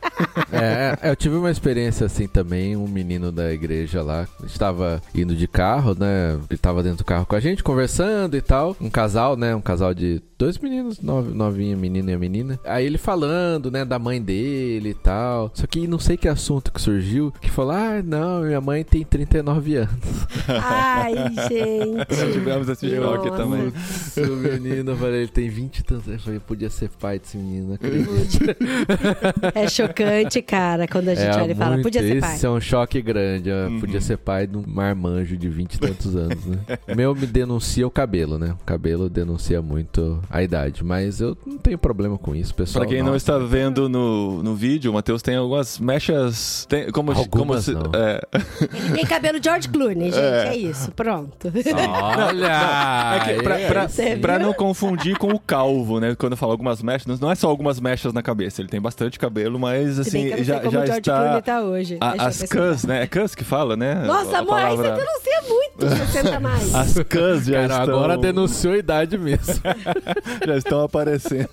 É, 0.51 0.98
é, 1.07 1.10
eu 1.12 1.15
tive 1.15 1.36
uma 1.36 1.51
experiência 1.51 2.05
assim 2.05 2.27
também, 2.27 2.75
um 2.75 2.88
menino 2.88 3.31
da 3.31 3.51
igreja 3.51 3.73
lá, 4.03 4.27
estava 4.46 5.01
indo 5.13 5.36
de 5.36 5.48
carro, 5.48 5.96
né? 5.98 6.39
Ele 6.50 6.58
tava 6.58 6.84
dentro 6.84 7.00
do 7.00 7.06
carro 7.06 7.25
com 7.25 7.36
a 7.36 7.39
gente, 7.39 7.63
conversando 7.63 8.36
e 8.36 8.42
tal. 8.42 8.75
Um 8.80 8.89
casal, 8.89 9.36
né? 9.36 9.56
Um 9.56 9.62
casal 9.62 9.94
de 9.94 10.22
dois 10.44 10.58
meninos, 10.58 11.00
nove, 11.00 11.34
novinha, 11.34 11.74
menino 11.75 12.10
e 12.10 12.13
a 12.13 12.20
menina. 12.20 12.60
Aí 12.65 12.86
ele 12.86 12.98
falando, 12.98 13.72
né, 13.72 13.86
da 13.86 13.98
mãe 13.98 14.22
dele 14.22 14.89
e 14.89 14.94
tal. 14.94 15.50
Só 15.53 15.65
que 15.65 15.88
não 15.88 15.98
sei 15.98 16.18
que 16.18 16.27
assunto 16.27 16.72
que 16.72 16.82
surgiu, 16.82 17.34
que 17.39 17.50
falou, 17.50 17.72
ah, 17.72 18.01
não, 18.03 18.42
minha 18.42 18.60
mãe 18.60 18.84
tem 18.84 19.06
39 19.06 19.77
anos. 19.77 20.27
Ai, 20.50 21.13
gente. 21.48 22.34
Tivemos 22.34 22.68
esse 22.68 22.89
choque 22.94 23.30
Nossa. 23.30 23.44
também. 23.44 23.72
O 24.18 24.36
menino, 24.36 24.92
eu 24.92 24.98
falei, 24.98 25.22
ele 25.22 25.32
tem 25.32 25.50
20 25.50 25.77
e 25.77 25.84
tantos. 25.84 26.08
Eu 26.08 26.20
falei, 26.20 26.39
podia 26.39 26.70
ser 26.70 26.89
pai 26.89 27.20
desse 27.20 27.38
menino, 27.38 27.75
acredito. 27.75 28.44
É 29.56 29.68
chocante, 29.70 30.42
cara, 30.42 30.88
quando 30.89 31.08
a 31.08 31.15
gente 31.15 31.38
olha 31.38 31.51
e 31.53 31.56
fala, 31.56 31.82
podia 31.82 32.01
ser 32.01 32.20
pai. 32.20 32.36
Esse 32.36 32.46
é 32.46 32.50
um 32.50 32.60
choque 32.60 33.01
grande. 33.01 33.50
Ó. 33.65 33.67
Uhum. 33.70 33.79
Podia 33.79 34.01
ser 34.01 34.17
pai 34.17 34.48
de 34.48 34.58
um 34.58 34.63
marmanjo 34.65 35.36
de 35.38 35.50
20 35.50 35.74
e 35.75 35.79
tantos 35.79 36.15
anos, 36.15 36.46
né? 36.46 36.58
Meu 36.96 37.13
me 37.15 37.25
denuncia 37.25 37.86
o 37.86 37.91
cabelo, 37.91 38.38
né? 38.38 38.55
O 38.62 38.63
cabelo 38.65 39.10
denuncia 39.10 39.62
muito 39.62 40.20
a 40.29 40.41
idade. 40.43 40.84
Mas 40.84 41.20
eu 41.22 41.38
não 41.46 41.58
tenho 41.58 41.77
problema 41.77 42.17
com 42.17 42.36
isso, 42.36 42.53
pessoal. 42.55 42.84
Pra 42.86 42.93
quem 42.93 43.03
não 43.03 43.15
está 43.15 43.38
vendo 43.38 43.88
no, 43.89 44.41
no 44.43 44.55
vídeo, 44.55 44.91
o 44.91 44.93
Matheus 44.93 45.22
tem 45.22 45.36
algumas 45.36 45.79
mechas. 45.79 46.65
Tem, 46.70 46.89
como, 46.91 47.12
como 47.13 47.20
Algumas 47.53 47.65
se, 47.65 47.74
não. 47.74 47.91
é, 47.93 48.22
Ele 48.72 48.96
tem 48.96 49.05
cabelo 49.05 49.39
George 49.43 49.67
Clooney, 49.70 50.12
gente. 50.12 50.17
É, 50.24 50.55
isso, 50.55 50.91
pronto. 50.91 51.51
Olha! 52.01 53.15
É 53.15 53.20
que 53.36 53.43
pra, 53.43 53.55
pra- 53.60 53.88
Você 53.88 54.15
pra 54.17 54.38
viu? 54.38 54.48
não 54.48 54.53
confundir 54.53 55.17
com 55.17 55.27
o 55.29 55.39
calvo, 55.39 56.00
né? 56.00 56.15
Quando 56.15 56.34
eu 56.34 56.38
falo 56.38 56.51
algumas 56.51 56.82
mechas, 56.82 57.20
não 57.20 57.29
é 57.32 57.36
só 57.36 57.48
algumas 57.50 57.79
mechas 57.79 58.13
na 58.13 58.22
cabeça. 58.22 58.62
Ele 58.62 58.70
tem 58.70 58.82
bastante 58.82 59.20
cabelo, 59.20 59.60
mas 59.60 59.96
Se 59.96 60.01
assim, 60.01 60.43
já, 60.43 60.60
como 60.60 60.72
já 60.72 60.82
o 60.82 60.86
George 60.86 61.01
Clooney 61.01 61.39
está. 61.39 61.41
tá 61.41 61.62
hoje. 61.62 61.98
a- 62.00 62.27
as 62.27 62.41
cãs, 62.43 62.84
né? 62.86 63.03
É 63.03 63.08
cãs 63.08 63.36
que 63.36 63.43
fala, 63.53 63.75
né? 63.77 63.95
Nossa, 64.05 64.38
A 64.38 64.39
amor, 64.39 64.55
aí 64.55 64.75
você 64.75 64.83
palavra- 64.83 65.05
denuncia 65.05 65.41
muito 65.48 65.98
60 66.13 66.39
mais. 66.39 66.74
As 66.75 66.93
cãs 67.07 67.45
já 67.45 67.67
Cara, 67.67 67.83
estão... 67.83 67.95
agora 67.98 68.17
denunciou 68.17 68.74
a 68.74 68.77
idade 68.77 69.17
mesmo. 69.17 69.53
já 70.45 70.57
estão 70.57 70.81
aparecendo. 70.83 71.50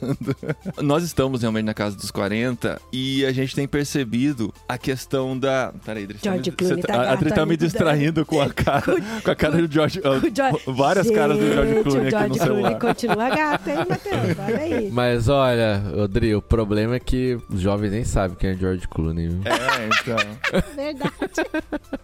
Nós 0.80 1.02
estamos 1.04 1.42
realmente 1.42 1.64
na 1.66 1.74
casa 1.74 1.96
dos 1.96 2.10
40 2.10 2.80
e 2.92 3.24
a 3.26 3.32
gente 3.32 3.54
tem 3.54 3.66
percebido 3.68 4.52
a 4.68 4.78
questão 4.78 5.38
da. 5.38 5.72
Peraí, 5.84 6.04
Adri, 6.04 6.18
George 6.22 6.50
você 6.50 6.56
Clooney 6.56 6.82
tá 6.82 6.94
a 6.94 7.12
Adri 7.12 7.24
gato 7.30 7.34
tá 7.40 7.46
me 7.46 7.56
distraindo 7.56 8.24
com 8.24 8.40
a 8.40 8.48
cara, 8.50 8.82
com 9.22 9.30
a 9.30 9.34
cara 9.34 9.56
do 9.66 9.72
George. 9.72 10.00
George- 10.34 10.58
Várias 10.66 11.10
caras 11.10 11.38
do 11.38 11.52
George 11.52 11.72
Gente, 11.74 11.82
Clooney 11.84 12.04
o 12.04 12.16
aqui 12.16 12.28
no 12.28 12.34
George 12.34 12.38
Clooney 12.38 12.62
celular. 12.62 12.78
continua 12.78 13.28
gato, 13.30 13.68
hein, 13.68 13.76
Matheus? 13.76 14.38
Olha 14.46 14.58
aí. 14.58 14.90
Mas 14.90 15.28
olha, 15.28 15.82
Odri, 16.02 16.34
o 16.34 16.40
problema 16.42 16.94
é 16.96 17.00
que 17.00 17.38
os 17.50 17.60
jovens 17.60 17.90
nem 17.92 18.04
sabem 18.04 18.36
quem 18.38 18.50
é 18.50 18.54
George 18.54 18.86
Clooney. 18.88 19.28
viu? 19.28 19.40
É, 19.44 19.86
então. 19.86 20.62
Verdade. 20.74 21.10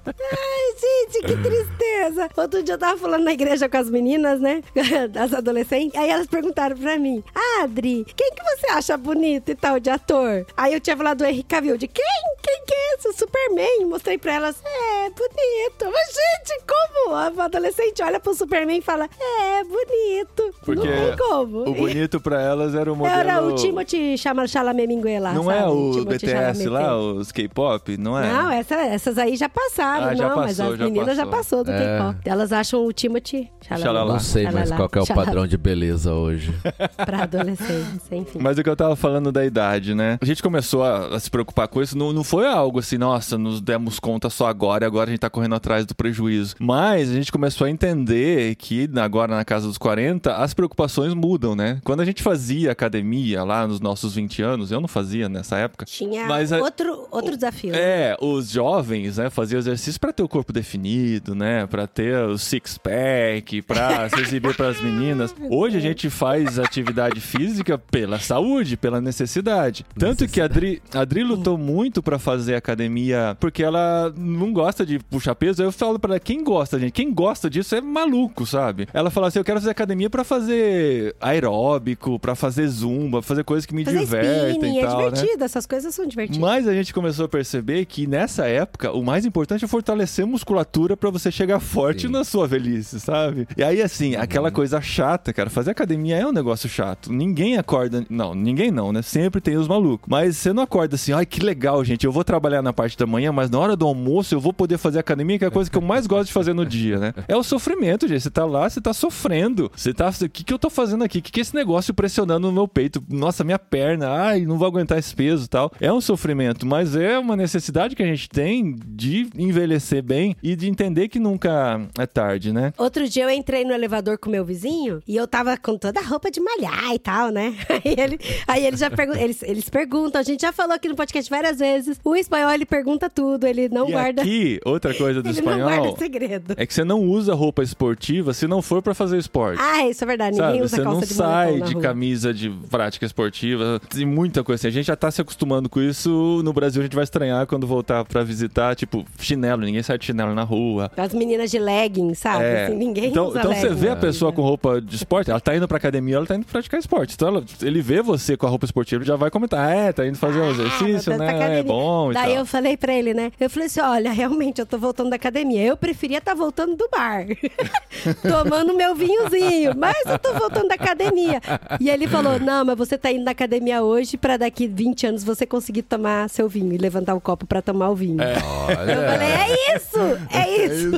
Ai, 0.07 0.75
gente, 0.81 1.21
que 1.27 1.37
tristeza. 1.43 2.29
Outro 2.37 2.63
dia 2.63 2.75
eu 2.75 2.79
tava 2.79 2.99
falando 2.99 3.25
na 3.25 3.33
igreja 3.33 3.69
com 3.69 3.77
as 3.77 3.91
meninas, 3.91 4.41
né? 4.41 4.63
Das 5.11 5.33
adolescentes. 5.33 5.99
Aí 5.99 6.09
elas 6.11 6.27
perguntaram 6.27 6.77
pra 6.77 6.99
mim: 6.99 7.23
ah, 7.35 7.63
Adri, 7.65 8.05
quem 8.17 8.31
que 8.33 8.43
você 8.43 8.67
acha 8.73 8.97
bonito 8.97 9.51
e 9.51 9.55
tal 9.55 9.79
de 9.81 9.91
ator? 9.91 10.47
Aí 10.57 10.75
eu 10.75 10.81
tinha 10.81 10.97
falado 10.97 11.19
do 11.19 11.25
Henrique 11.25 11.49
Cavill. 11.49 11.77
De 11.77 11.87
quem? 11.89 12.05
Quem 12.43 12.63
que 12.67 12.75
é 12.75 12.95
esse? 12.95 13.09
O 13.09 13.13
Superman. 13.13 13.87
Mostrei 13.87 14.19
pra 14.19 14.35
elas: 14.35 14.57
é, 14.65 15.11
bonito. 15.11 15.93
Mas, 15.93 16.09
gente, 16.15 16.61
como? 16.67 17.15
A 17.15 17.45
adolescente 17.45 18.03
olha 18.03 18.19
pro 18.21 18.35
Superman 18.35 18.79
e 18.79 18.83
fala: 18.83 19.09
é, 19.21 19.65
bonito. 19.65 20.55
Porque 20.65 20.89
Não 20.89 20.97
tem 21.09 21.17
como. 21.17 21.69
O 21.69 21.75
bonito 21.75 22.21
pra 22.21 22.41
elas 22.43 22.75
era 22.75 22.93
o 22.93 22.97
modelo. 22.97 23.17
Era 23.27 23.43
o 23.43 23.55
Timothy 23.55 24.17
Chalamet 24.19 24.87
Mingue 24.87 25.19
lá, 25.19 25.33
Não 25.33 25.45
sabe? 25.45 25.59
é 25.59 25.67
o 25.67 25.91
Timothy 25.93 26.27
BTS 26.27 26.63
Chalamet. 26.65 26.69
lá, 26.69 26.99
os 26.99 27.33
K-pop? 27.33 27.97
Não 27.97 28.19
é? 28.19 28.31
Não, 28.33 28.51
essa- 28.51 28.75
essas 28.77 29.19
aí 29.19 29.37
já 29.37 29.49
passaram, 29.49 29.76
Ah, 29.83 30.15
já 30.15 30.29
não, 30.29 30.37
mas 30.37 30.57
passou, 30.57 30.73
as 30.73 30.79
já 30.79 30.85
meninas 30.85 31.17
já 31.17 31.27
passou. 31.27 31.37
passou 31.37 31.65
do 31.65 31.71
É. 31.73 31.99
K-pop. 31.99 32.19
Elas 32.25 32.53
acham 32.53 32.85
o 32.87 32.93
Timothy 32.93 33.51
Xalala. 33.67 34.13
Não 34.13 34.21
sei 34.21 34.51
mais 34.51 34.71
qual 34.71 34.89
que 34.89 34.99
é 34.99 35.03
o 35.03 35.07
Xalala. 35.07 35.27
padrão 35.27 35.47
de 35.47 35.57
beleza 35.57 36.13
hoje. 36.13 36.55
pra 37.05 37.23
adolescentes, 37.23 38.01
enfim. 38.11 38.39
Mas 38.41 38.59
o 38.59 38.63
que 38.63 38.69
eu 38.71 38.77
tava 38.77 38.97
falando 38.97 39.31
da 39.33 39.45
idade, 39.45 39.95
né? 39.95 40.19
A 40.21 40.25
gente 40.25 40.43
começou 40.43 40.83
a, 40.85 41.17
a 41.17 41.21
se 41.21 41.31
preocupar 41.31 41.69
com 41.69 41.81
isso, 41.83 41.97
não, 41.97 42.13
não 42.13 42.25
foi 42.25 42.47
algo 42.47 42.79
assim, 42.79 42.99
nossa, 42.99 43.37
nos 43.39 43.61
demos 43.61 43.99
conta 43.99 44.31
só 44.31 44.47
agora 44.47 44.85
e 44.85 44.87
agora 44.87 45.09
a 45.09 45.13
gente 45.13 45.21
tá 45.21 45.31
correndo 45.31 45.55
atrás 45.55 45.85
do 45.87 45.95
prejuízo. 45.95 46.55
Mas 46.59 47.11
a 47.11 47.15
gente 47.15 47.33
começou 47.33 47.67
a 47.67 47.71
entender 47.71 48.55
que 48.57 48.89
agora 48.97 49.35
na 49.37 49.45
casa 49.45 49.67
dos 49.67 49.79
40, 49.79 50.37
as 50.37 50.55
preocupações 50.55 51.15
mudam, 51.15 51.55
né? 51.55 51.79
Quando 51.85 52.01
a 52.01 52.05
gente 52.05 52.23
fazia 52.23 52.73
academia 52.73 53.43
lá 53.45 53.67
nos 53.67 53.81
nossos 53.81 54.15
20 54.15 54.43
anos, 54.43 54.71
eu 54.73 54.81
não 54.81 54.89
fazia 54.89 55.29
nessa 55.29 55.57
época. 55.59 55.85
Tinha 55.85 56.27
Mas 56.27 56.53
a- 56.53 56.59
outro, 56.59 57.07
outro 57.11 57.35
desafio. 57.35 57.73
né? 57.73 57.79
É, 57.79 58.17
os 58.21 58.51
jovens, 58.51 59.19
né, 59.19 59.31
faziam 59.31 59.59
exercício 59.67 60.01
pra 60.01 60.13
ter 60.13 60.23
o 60.23 60.29
corpo 60.29 60.53
definido, 60.53 61.35
né, 61.35 61.67
Pra 61.67 61.87
ter 61.87 62.17
o 62.25 62.39
six 62.39 62.79
pack, 62.79 63.63
pra 63.63 64.09
se 64.11 64.21
exibir 64.21 64.55
pras 64.57 64.81
meninas. 64.81 65.35
Hoje 65.51 65.77
a 65.77 65.81
gente 65.81 66.09
faz 66.11 66.59
atividade 66.59 67.21
física 67.21 67.79
pela 67.79 68.19
saúde, 68.19 68.77
pela 68.77 69.01
necessidade. 69.01 69.85
Tanto 69.99 70.27
que 70.29 70.41
a 70.41 70.45
Adri, 70.45 70.83
a 70.93 71.05
lutou 71.27 71.59
muito 71.59 72.03
pra 72.03 72.19
fazer 72.19 72.55
academia, 72.55 73.37
porque 73.41 73.63
ela 73.63 74.13
não 74.17 74.53
gosta 74.53 74.85
de 74.87 74.99
puxar 74.99 75.35
peso. 75.35 75.63
Eu 75.63 75.73
falo 75.73 75.99
pra 75.99 76.13
ela, 76.13 76.21
quem 76.21 76.43
gosta, 76.43 76.79
gente, 76.79 76.93
quem 76.93 77.13
gosta 77.13 77.49
disso 77.51 77.75
é 77.75 77.81
maluco, 77.81 78.47
sabe? 78.47 78.87
Ela 78.93 79.11
fala 79.11 79.29
assim, 79.29 79.39
eu 79.39 79.45
quero 79.45 79.59
fazer 79.59 79.71
academia 79.71 80.09
pra 80.11 80.25
fazer 80.25 81.15
aeróbico, 81.21 82.19
pra 82.19 82.35
fazer 82.35 82.69
zumba, 82.69 83.23
fazer 83.23 83.45
coisas 83.45 83.67
que 83.67 83.75
me 83.75 83.85
Fazer 83.85 84.01
divertem 84.01 84.51
spinning, 84.53 84.77
e 84.77 84.79
é 84.79 84.87
tal, 84.87 84.99
né? 84.99 85.11
divertido, 85.11 85.45
essas 85.45 85.67
coisas 85.67 85.95
são 85.95 86.07
divertidas. 86.07 86.41
Mas 86.41 86.69
a 86.69 86.73
gente 86.73 86.93
começou 86.93 87.27
a 87.27 87.29
perceber 87.29 87.85
que 87.87 88.07
nessa 88.07 88.47
época 88.47 88.93
o 88.93 89.03
mais 89.03 89.25
importante 89.25 89.56
é 89.65 89.69
fortalecer 89.69 90.27
musculatura 90.27 90.97
pra 90.97 91.11
você 91.11 91.31
chegar 91.31 91.61
forte 91.61 92.03
Sim. 92.07 92.13
na 92.13 92.25
sua 92.25 92.47
velhice, 92.47 93.01
sabe? 93.01 93.47
E 93.57 93.63
aí 93.63 93.83
assim, 93.83 94.15
Uhum. 94.17 94.23
aquela 94.23 94.51
coisa 94.51 94.81
chata, 94.81 95.33
cara, 95.33 95.49
fazer 95.51 95.71
academia 95.71 96.17
é 96.17 96.27
um 96.27 96.33
negócio 96.33 96.69
chato. 96.69 97.13
Ninguém 97.13 97.57
acorda, 97.57 98.05
não, 98.11 98.35
ninguém 98.35 98.71
não, 98.71 98.93
né? 98.93 99.03
Sempre 99.03 99.41
tem 99.41 99.57
os 99.57 99.67
malucos. 99.69 100.07
Mas 100.09 100.37
você 100.37 100.53
não 100.53 100.63
acorda 100.63 100.95
assim, 100.95 101.13
ai 101.13 101.25
que 101.27 101.41
legal, 101.41 101.85
gente, 101.85 102.05
eu 102.05 102.13
vou 102.13 102.25
trabalhar 102.25 102.63
na 102.63 102.73
parte 102.73 102.97
da 102.97 103.07
manhã, 103.07 103.33
mas 103.33 103.51
na 103.51 103.59
hora 103.59 103.77
do 103.77 103.87
almoço 103.87 104.35
eu 104.35 104.41
vou 104.41 104.53
poder 104.53 104.79
fazer 104.79 104.99
academia, 104.99 105.39
que 105.39 105.45
é 105.45 105.49
a 105.49 105.51
coisa 105.51 105.71
que 105.71 105.77
eu 105.77 105.83
mais 105.83 106.07
gosto 106.07 106.27
de 106.27 106.33
fazer 106.33 106.53
no 106.53 106.65
dia, 106.67 106.99
né? 106.99 107.15
É 107.29 107.37
o 107.37 107.43
sofrimento, 107.43 108.07
gente. 108.09 108.21
Você 108.23 108.31
tá 108.31 108.45
lá, 108.45 108.69
você 108.69 108.81
tá 108.81 108.93
sofrendo. 108.93 109.71
Você 109.75 109.93
tá, 109.95 110.11
o 110.23 110.29
que 110.29 110.45
que 110.45 110.53
eu 110.53 110.59
tô 110.59 110.69
fazendo 110.71 111.05
aqui? 111.05 111.19
O 111.19 111.23
que 111.23 111.33
que 111.33 111.41
é 111.41 111.43
esse 111.43 111.55
negócio 111.55 111.95
pressionando 111.95 112.47
no 112.49 112.53
meu 112.53 112.69
peito? 112.69 113.03
Nossa, 113.09 113.45
minha 113.45 113.59
perna, 113.59 114.09
ai, 114.11 114.45
não 114.45 114.59
vou 114.59 114.67
aguentar 114.67 114.99
esse 114.99 115.15
peso 115.15 115.45
e 115.45 115.49
tal. 115.49 115.71
É 115.81 115.93
um 115.93 116.01
sofrimento, 116.01 116.67
mas 116.67 116.97
é 116.97 117.19
uma 117.19 117.37
necessidade 117.37 117.95
que 117.97 118.03
a 118.03 118.07
gente 118.07 118.29
tem 118.29 118.75
de 118.87 119.29
envelhecer 119.39 120.03
bem 120.03 120.37
e 120.43 120.55
de 120.57 120.69
entender 120.69 121.09
que 121.09 121.19
nunca 121.19 121.81
é 121.99 122.07
tarde, 122.07 122.53
né? 122.53 122.73
Outro 122.77 123.09
dia 123.09 123.25
eu 123.25 123.31
entrei 123.31 123.65
no 123.65 123.73
elevador 123.73 124.19
com 124.19 124.31
meu 124.31 124.45
vizinho 124.45 125.03
e 125.07 125.17
eu 125.17 125.27
tava 125.27 125.57
com 125.57 125.77
toda 125.77 126.01
a 126.01 126.03
roupa 126.03 126.31
de 126.31 126.41
malhar 126.41 126.95
e 126.95 126.99
tal, 126.99 127.31
né? 127.31 127.55
Aí 127.69 127.95
ele, 127.99 128.19
aí 128.49 128.67
ele 128.67 128.77
já 128.77 128.91
pergunta, 128.91 129.21
eles, 129.21 129.43
eles 129.43 129.69
perguntam, 129.69 130.21
a 130.21 130.25
gente 130.25 130.41
já 130.41 130.53
falou 130.53 130.75
aqui 130.75 130.89
no 130.89 130.97
podcast 130.97 131.29
várias 131.31 131.59
vezes. 131.59 132.01
O 132.03 132.17
espanhol 132.17 132.51
ele 132.51 132.65
pergunta 132.65 133.09
tudo, 133.11 133.47
ele 133.47 133.69
não 133.69 133.89
e 133.89 133.93
guarda, 133.93 134.23
aqui, 134.23 134.59
outra 134.65 134.95
coisa 134.95 135.23
do 135.23 135.29
ele 135.31 135.41
não 135.41 135.53
espanhol 135.53 135.69
guarda 135.69 135.99
segredo. 135.99 136.55
é 136.57 136.67
que 136.67 136.73
você 136.73 136.85
não 136.85 137.03
usa 137.03 137.35
roupa 137.35 137.63
esportiva 137.63 138.33
se 138.33 138.47
não 138.47 138.63
for 138.63 138.83
pra 138.83 138.95
fazer 138.95 139.19
esporte. 139.19 139.61
Ah, 139.61 139.87
isso 139.89 140.03
é 140.03 140.07
verdade, 140.07 140.37
ninguém 140.37 140.53
Sabe, 140.53 140.65
usa 140.65 140.77
você 140.77 140.83
calça 140.83 141.01
não 141.01 141.07
de 141.07 141.15
sai 141.15 141.61
de 141.61 141.77
camisa 141.77 142.33
de 142.33 142.51
prática 142.71 143.05
esportiva, 143.05 143.81
tem 143.89 144.07
muita 144.07 144.43
coisa 144.43 144.61
assim. 144.61 144.69
A 144.69 144.71
gente 144.71 144.87
já 144.87 144.97
tá 144.97 145.11
se 145.11 145.21
acostumando 145.21 145.69
com 145.69 145.81
isso. 145.81 146.41
No 146.43 146.53
Brasil 146.53 146.81
a 146.81 146.85
gente 146.85 146.95
vai 146.95 147.05
estranhar 147.05 147.47
quando 147.47 147.67
voltar 147.67 148.05
pra 148.05 148.23
visitar, 148.23 148.75
tipo, 148.75 149.05
chinelo, 149.27 149.63
ninguém 149.63 149.83
sai 149.83 149.99
de 149.99 150.05
chinelo 150.07 150.35
na 150.35 150.43
rua. 150.43 150.91
As 150.97 151.13
meninas 151.15 151.51
de 151.51 151.59
legging, 151.59 152.15
sabe? 152.15 152.45
É. 152.45 152.65
Assim, 152.67 152.75
ninguém 152.77 153.07
então, 153.07 153.29
então 153.31 153.53
você 153.55 153.69
legging. 153.69 153.75
vê 153.81 153.89
a 153.91 153.97
pessoa 153.97 154.33
com 154.33 154.43
roupa 154.43 154.81
de 154.81 154.97
esporte, 154.97 155.31
ela 155.31 155.41
tá 155.41 155.55
indo 155.57 155.67
pra 155.69 155.77
academia, 155.79 156.17
ela 156.17 156.27
tá 156.27 156.35
indo 156.37 156.45
praticar 156.47 156.79
esporte. 156.81 157.15
Então 157.15 157.29
ela- 157.29 157.45
ele 157.63 157.81
vê 157.81 158.03
você 158.03 158.37
com 158.37 158.47
a 158.47 158.49
roupa 158.51 158.65
esportiva, 158.65 159.03
ele 159.03 159.09
já 159.09 159.17
vai 159.17 159.31
comentar: 159.31 159.71
é, 159.71 159.93
tá 159.93 160.07
indo 160.07 160.17
fazer 160.19 160.41
um 160.41 160.45
Ah, 160.47 160.51
exercício, 160.51 161.13
vou 161.13 161.17
pra 161.27 161.33
né? 161.33 161.59
É 161.59 161.63
bom 161.63 162.13
Daí 162.13 162.35
eu 162.35 162.47
falei 162.47 162.77
pra 162.77 162.93
ele, 162.95 163.13
né? 163.15 163.31
Eu 163.39 163.49
falei 163.51 163.67
assim: 163.67 163.81
olha, 163.81 164.11
realmente 164.13 164.61
eu 164.61 164.67
tô 164.67 164.79
voltando 164.79 165.11
da 165.11 165.17
academia. 165.17 165.63
Eu 165.63 165.77
preferia 165.77 166.19
estar 166.19 166.35
voltando 166.35 166.77
do 166.77 166.89
bar, 166.91 167.25
tomando 168.23 168.75
meu 168.75 168.95
vinhozinho, 168.95 169.73
mas 169.77 169.97
eu 170.07 170.19
tô 170.19 170.33
voltando 170.35 170.69
da 170.69 170.75
academia. 170.75 171.41
E 171.81 171.89
ele 171.91 172.07
falou: 172.07 172.39
não, 172.39 172.65
mas 172.65 172.77
você 172.77 172.97
tá 172.99 173.11
indo 173.11 173.25
na 173.25 173.31
academia 173.33 173.83
hoje 173.83 174.17
pra 174.17 174.37
daqui 174.37 174.67
20 174.67 175.07
anos 175.07 175.25
você 175.25 175.47
conseguir 175.47 175.83
tomar 175.83 176.29
seu 176.29 176.49
vinho 176.49 176.73
e 176.73 176.79
levantar 176.79 177.15
o 177.15 177.21
copo 177.21 177.47
pra 177.47 177.61
tomar 177.63 177.91
o 177.91 177.95
vinho. 177.95 178.19
Olha. 178.21 178.93
Eu 178.93 179.16
falei: 179.19 179.33
é 179.35 179.77
isso! 179.77 179.99
É 180.31 180.65
isso! 180.67 180.97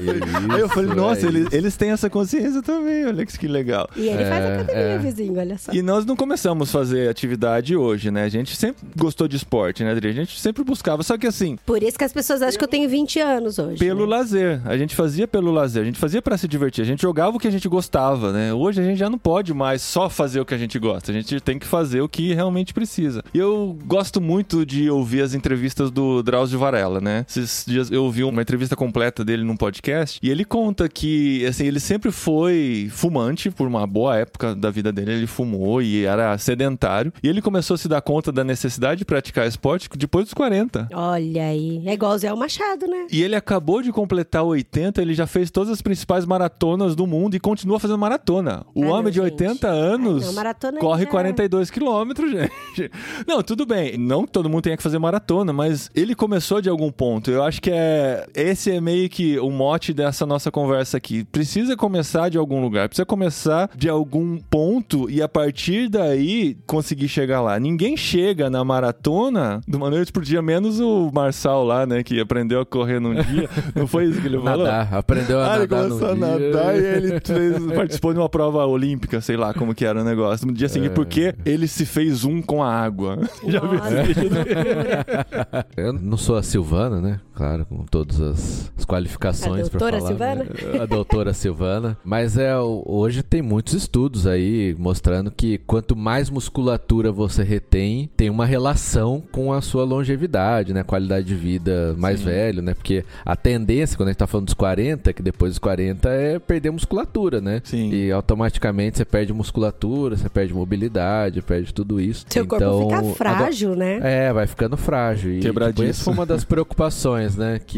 Aí 0.52 0.60
eu 0.60 0.68
falei, 0.68 0.88
Isso, 0.90 0.96
nossa, 0.96 1.26
é 1.26 1.28
eles, 1.28 1.46
isso. 1.46 1.54
eles 1.56 1.76
têm 1.76 1.90
essa 1.90 2.08
consciência 2.10 2.62
também, 2.62 3.06
olha 3.06 3.24
que 3.26 3.46
legal. 3.48 3.88
E 3.96 4.08
ele 4.08 4.24
faz 4.24 4.44
É, 4.44 4.54
academia, 4.54 4.82
é. 4.82 4.98
vizinho, 4.98 5.38
olha 5.38 5.58
só. 5.58 5.72
E 5.72 5.82
nós 5.82 6.04
não 6.06 6.16
começamos 6.16 6.68
a 6.68 6.72
fazer 6.72 7.08
atividade 7.08 7.76
hoje, 7.76 8.10
né? 8.10 8.24
A 8.24 8.28
gente 8.28 8.56
sempre 8.56 8.86
gostou 8.96 9.28
de 9.28 9.36
esporte, 9.36 9.84
né, 9.84 9.92
Adri? 9.92 10.08
A 10.08 10.12
gente 10.12 10.38
sempre 10.40 10.64
buscava. 10.64 11.02
Só 11.02 11.16
que 11.18 11.26
assim, 11.26 11.56
Por 11.66 11.82
isso 11.82 11.98
que 11.98 12.04
as 12.04 12.12
pessoas 12.12 12.42
acham 12.42 12.58
que 12.58 12.64
eu 12.64 12.68
tenho 12.68 12.88
20 12.88 13.20
anos 13.20 13.58
hoje. 13.58 13.78
pelo 13.78 14.06
né? 14.06 14.16
lazer. 14.16 14.60
A 14.64 14.76
gente 14.76 14.94
fazia 14.96 15.28
pelo 15.28 15.50
lazer. 15.50 15.82
A 15.82 15.86
gente 15.86 15.98
fazia 15.98 16.22
pra 16.22 16.36
se 16.38 16.48
divertir. 16.48 16.82
A 16.82 16.86
gente 16.86 17.02
jogava 17.02 17.36
o 17.36 17.40
que 17.40 17.48
a 17.48 17.50
gente 17.52 17.68
gostava, 17.68 18.32
né? 18.32 18.52
Hoje 18.52 18.80
a 18.80 18.84
gente 18.84 18.98
já 18.98 19.10
não 19.10 19.18
pode 19.18 19.52
mais 19.52 19.82
só 19.82 20.08
fazer 20.08 20.40
o 20.40 20.44
que 20.44 20.54
a 20.54 20.58
gente 20.58 20.78
gosta. 20.78 21.10
A 21.10 21.14
gente 21.14 21.40
tem 21.40 21.58
que 21.58 21.66
fazer 21.66 22.00
o 22.00 22.08
que 22.08 22.32
realmente 22.34 22.72
precisa. 22.74 23.22
E 23.32 23.38
eu 23.38 23.76
gosto 23.84 24.20
muito 24.20 24.64
de 24.64 24.90
ouvir 24.90 25.22
as 25.22 25.34
entrevistas 25.34 25.90
do 25.90 26.22
Drauzio 26.22 26.58
Varela, 26.58 27.00
né? 27.00 27.24
Esses 27.28 27.64
dias 27.66 27.90
eu 27.90 28.07
ouvi 28.08 28.24
uma 28.24 28.42
entrevista 28.42 28.74
completa 28.74 29.24
dele 29.24 29.44
num 29.44 29.56
podcast 29.56 30.18
e 30.22 30.30
ele 30.30 30.44
conta 30.44 30.88
que, 30.88 31.44
assim, 31.46 31.64
ele 31.66 31.80
sempre 31.80 32.10
foi 32.10 32.88
fumante 32.90 33.50
por 33.50 33.66
uma 33.66 33.86
boa 33.86 34.16
época 34.16 34.54
da 34.54 34.70
vida 34.70 34.90
dele. 34.92 35.12
Ele 35.12 35.26
fumou 35.26 35.80
e 35.80 36.04
era 36.04 36.36
sedentário. 36.38 37.12
E 37.22 37.28
ele 37.28 37.40
começou 37.40 37.74
a 37.74 37.78
se 37.78 37.88
dar 37.88 38.00
conta 38.00 38.32
da 38.32 38.42
necessidade 38.44 38.98
de 38.98 39.04
praticar 39.04 39.46
esporte 39.46 39.88
depois 39.96 40.24
dos 40.26 40.34
40. 40.34 40.88
Olha 40.92 41.42
aí. 41.44 41.82
É 41.86 41.92
igual 41.94 42.12
o 42.12 42.18
Zé 42.18 42.32
Machado, 42.34 42.86
né? 42.86 43.06
E 43.10 43.22
ele 43.22 43.36
acabou 43.36 43.82
de 43.82 43.92
completar 43.92 44.42
80, 44.42 45.00
ele 45.00 45.14
já 45.14 45.26
fez 45.26 45.50
todas 45.50 45.70
as 45.72 45.82
principais 45.82 46.24
maratonas 46.24 46.94
do 46.96 47.06
mundo 47.06 47.34
e 47.36 47.40
continua 47.40 47.78
fazendo 47.78 47.98
maratona. 47.98 48.64
O 48.74 48.82
homem 48.84 49.12
de 49.12 49.18
gente. 49.20 49.28
80 49.32 49.68
anos 49.68 50.36
Ai, 50.36 50.54
não, 50.72 50.78
corre 50.80 51.04
já- 51.04 51.10
42 51.10 51.70
quilômetros, 51.70 52.30
gente. 52.32 52.90
Não, 53.26 53.42
tudo 53.42 53.66
bem. 53.66 53.96
Não 53.98 54.24
que 54.24 54.32
todo 54.32 54.48
mundo 54.48 54.62
tenha 54.62 54.76
que 54.76 54.82
fazer 54.82 54.98
maratona, 54.98 55.52
mas 55.52 55.90
ele 55.94 56.14
começou 56.14 56.60
de 56.60 56.68
algum 56.68 56.90
ponto. 56.90 57.30
Eu 57.30 57.42
acho 57.42 57.60
que 57.60 57.70
é 57.70 57.97
esse 58.34 58.70
é 58.70 58.80
meio 58.80 59.08
que 59.08 59.38
o 59.38 59.50
mote 59.50 59.92
dessa 59.92 60.24
nossa 60.26 60.50
conversa 60.50 60.96
aqui. 60.96 61.24
Precisa 61.24 61.76
começar 61.76 62.28
de 62.28 62.38
algum 62.38 62.60
lugar, 62.60 62.88
precisa 62.88 63.06
começar 63.06 63.70
de 63.76 63.88
algum 63.88 64.38
ponto 64.50 65.08
e 65.10 65.20
a 65.22 65.28
partir 65.28 65.88
daí 65.88 66.56
conseguir 66.66 67.08
chegar 67.08 67.40
lá. 67.40 67.58
Ninguém 67.58 67.96
chega 67.96 68.48
na 68.50 68.64
maratona 68.64 69.60
de 69.66 69.76
uma 69.76 69.90
noite 69.90 70.12
por 70.12 70.22
dia, 70.24 70.40
menos 70.42 70.80
o 70.80 71.10
Marçal 71.12 71.64
lá, 71.64 71.86
né, 71.86 72.02
que 72.02 72.20
aprendeu 72.20 72.60
a 72.60 72.66
correr 72.66 73.00
num 73.00 73.14
dia. 73.14 73.48
Não 73.74 73.86
foi 73.86 74.06
isso 74.06 74.20
que 74.20 74.26
ele 74.26 74.38
falou? 74.40 74.66
Nadar, 74.66 74.94
aprendeu 74.94 75.38
a 75.40 75.52
Ah, 75.52 75.56
ele 75.56 75.66
nadar 75.66 75.88
começou 75.88 76.08
a 76.08 76.14
no 76.14 76.38
dia. 76.38 76.50
nadar 76.50 76.76
e 76.76 76.84
ele 76.84 77.20
fez- 77.20 77.72
participou 77.74 78.12
de 78.12 78.18
uma 78.18 78.28
prova 78.28 78.64
olímpica, 78.66 79.20
sei 79.20 79.36
lá 79.36 79.52
como 79.54 79.74
que 79.74 79.84
era 79.84 80.00
o 80.00 80.04
negócio. 80.04 80.46
No 80.46 80.52
dia 80.52 80.68
seguinte, 80.68 80.90
É. 80.92 80.94
porque 80.94 81.34
ele 81.44 81.66
se 81.68 81.84
fez 81.86 82.24
um 82.24 82.40
com 82.42 82.62
a 82.62 82.72
água. 82.72 83.18
Já 83.46 83.60
viu 83.60 83.70
loucura. 83.72 85.26
Eu 85.76 85.92
não 85.92 86.16
sou 86.16 86.36
a 86.36 86.42
Silvana, 86.42 87.00
né? 87.00 87.20
Claro, 87.34 87.64
com 87.66 87.84
todas 87.88 88.20
as, 88.20 88.72
as 88.76 88.84
A 88.84 88.86
qualificações 88.86 89.68
pra 89.68 89.78
doutora 89.78 90.00
lá. 90.02 90.06
Silvana? 90.08 90.44
né? 90.44 90.80
A 90.82 90.86
doutora 90.86 91.32
Silvana. 91.34 91.98
Mas 92.04 92.36
é, 92.36 92.52
hoje 92.58 93.22
tem 93.22 93.42
muitos 93.42 93.74
estudos 93.74 94.26
aí 94.26 94.74
mostrando 94.78 95.30
que 95.30 95.58
quanto 95.58 95.96
mais 95.96 96.30
musculatura 96.30 97.10
você 97.12 97.42
retém, 97.42 98.10
tem 98.16 98.30
uma 98.30 98.46
relação 98.46 99.22
com 99.32 99.52
a 99.52 99.60
sua 99.60 99.84
longevidade, 99.84 100.72
né? 100.72 100.82
Qualidade 100.82 101.26
de 101.26 101.34
vida 101.34 101.94
mais 101.98 102.18
Sim. 102.20 102.26
velho, 102.26 102.62
né? 102.62 102.74
Porque 102.74 103.04
a 103.24 103.36
tendência, 103.36 103.96
quando 103.96 104.08
a 104.08 104.12
gente 104.12 104.18
tá 104.18 104.26
falando 104.26 104.46
dos 104.46 104.54
40, 104.54 105.12
que 105.12 105.22
depois 105.22 105.52
dos 105.52 105.58
40 105.58 106.08
é 106.08 106.38
perder 106.38 106.70
musculatura, 106.70 107.40
né? 107.40 107.60
Sim. 107.64 107.90
E 107.92 108.10
automaticamente 108.12 108.98
você 108.98 109.04
perde 109.04 109.32
musculatura, 109.32 110.16
você 110.16 110.28
perde 110.28 110.52
mobilidade, 110.54 111.42
perde 111.42 111.72
tudo 111.72 112.00
isso. 112.00 112.24
Seu 112.28 112.46
corpo 112.46 112.64
Então, 112.64 112.82
fica 112.82 112.98
agora- 112.98 113.14
frágil, 113.14 113.74
né? 113.76 113.98
é, 114.02 114.32
vai 114.32 114.46
ficando 114.46 114.76
frágil. 114.76 115.32
E 115.34 115.40
Quebradiço. 115.40 115.76
tipo, 115.82 115.90
essa 115.90 116.04
foi 116.04 116.12
uma 116.14 116.26
das 116.26 116.44
preocupações, 116.44 117.36
né? 117.36 117.60
Que 117.64 117.77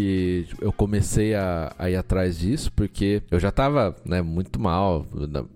eu 0.60 0.72
comecei 0.72 1.34
a, 1.34 1.72
a 1.78 1.90
ir 1.90 1.96
atrás 1.96 2.38
disso, 2.38 2.72
porque 2.72 3.22
eu 3.30 3.38
já 3.38 3.50
tava, 3.50 3.94
né, 4.04 4.22
muito 4.22 4.60
mal, 4.60 5.06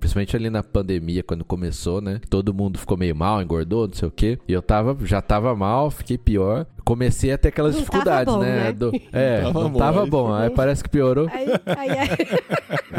principalmente 0.00 0.36
ali 0.36 0.50
na 0.50 0.62
pandemia, 0.62 1.22
quando 1.22 1.44
começou, 1.44 2.00
né? 2.00 2.20
Todo 2.28 2.54
mundo 2.54 2.78
ficou 2.78 2.96
meio 2.96 3.14
mal, 3.14 3.42
engordou, 3.42 3.86
não 3.86 3.94
sei 3.94 4.08
o 4.08 4.10
quê. 4.10 4.38
E 4.48 4.52
eu 4.52 4.62
tava, 4.62 4.96
já 5.06 5.20
tava 5.20 5.54
mal, 5.54 5.90
fiquei 5.90 6.18
pior. 6.18 6.66
Comecei 6.84 7.32
a 7.32 7.38
ter 7.38 7.48
aquelas 7.48 7.74
Não 7.74 7.82
tava 7.82 7.90
dificuldades, 7.92 8.34
bom, 8.34 8.40
né? 8.40 8.64
né? 8.64 8.72
Do- 8.72 8.92
é, 9.12 9.40
Tava 9.42 9.60
não 9.62 9.70
bom, 9.70 9.78
tava 9.78 10.02
aí 10.04 10.10
bom. 10.10 10.32
Aí 10.34 10.50
parece 10.50 10.82
que 10.82 10.88
piorou. 10.90 11.28
Aí, 11.32 11.46
aí, 11.76 11.90
aí- 11.90 12.08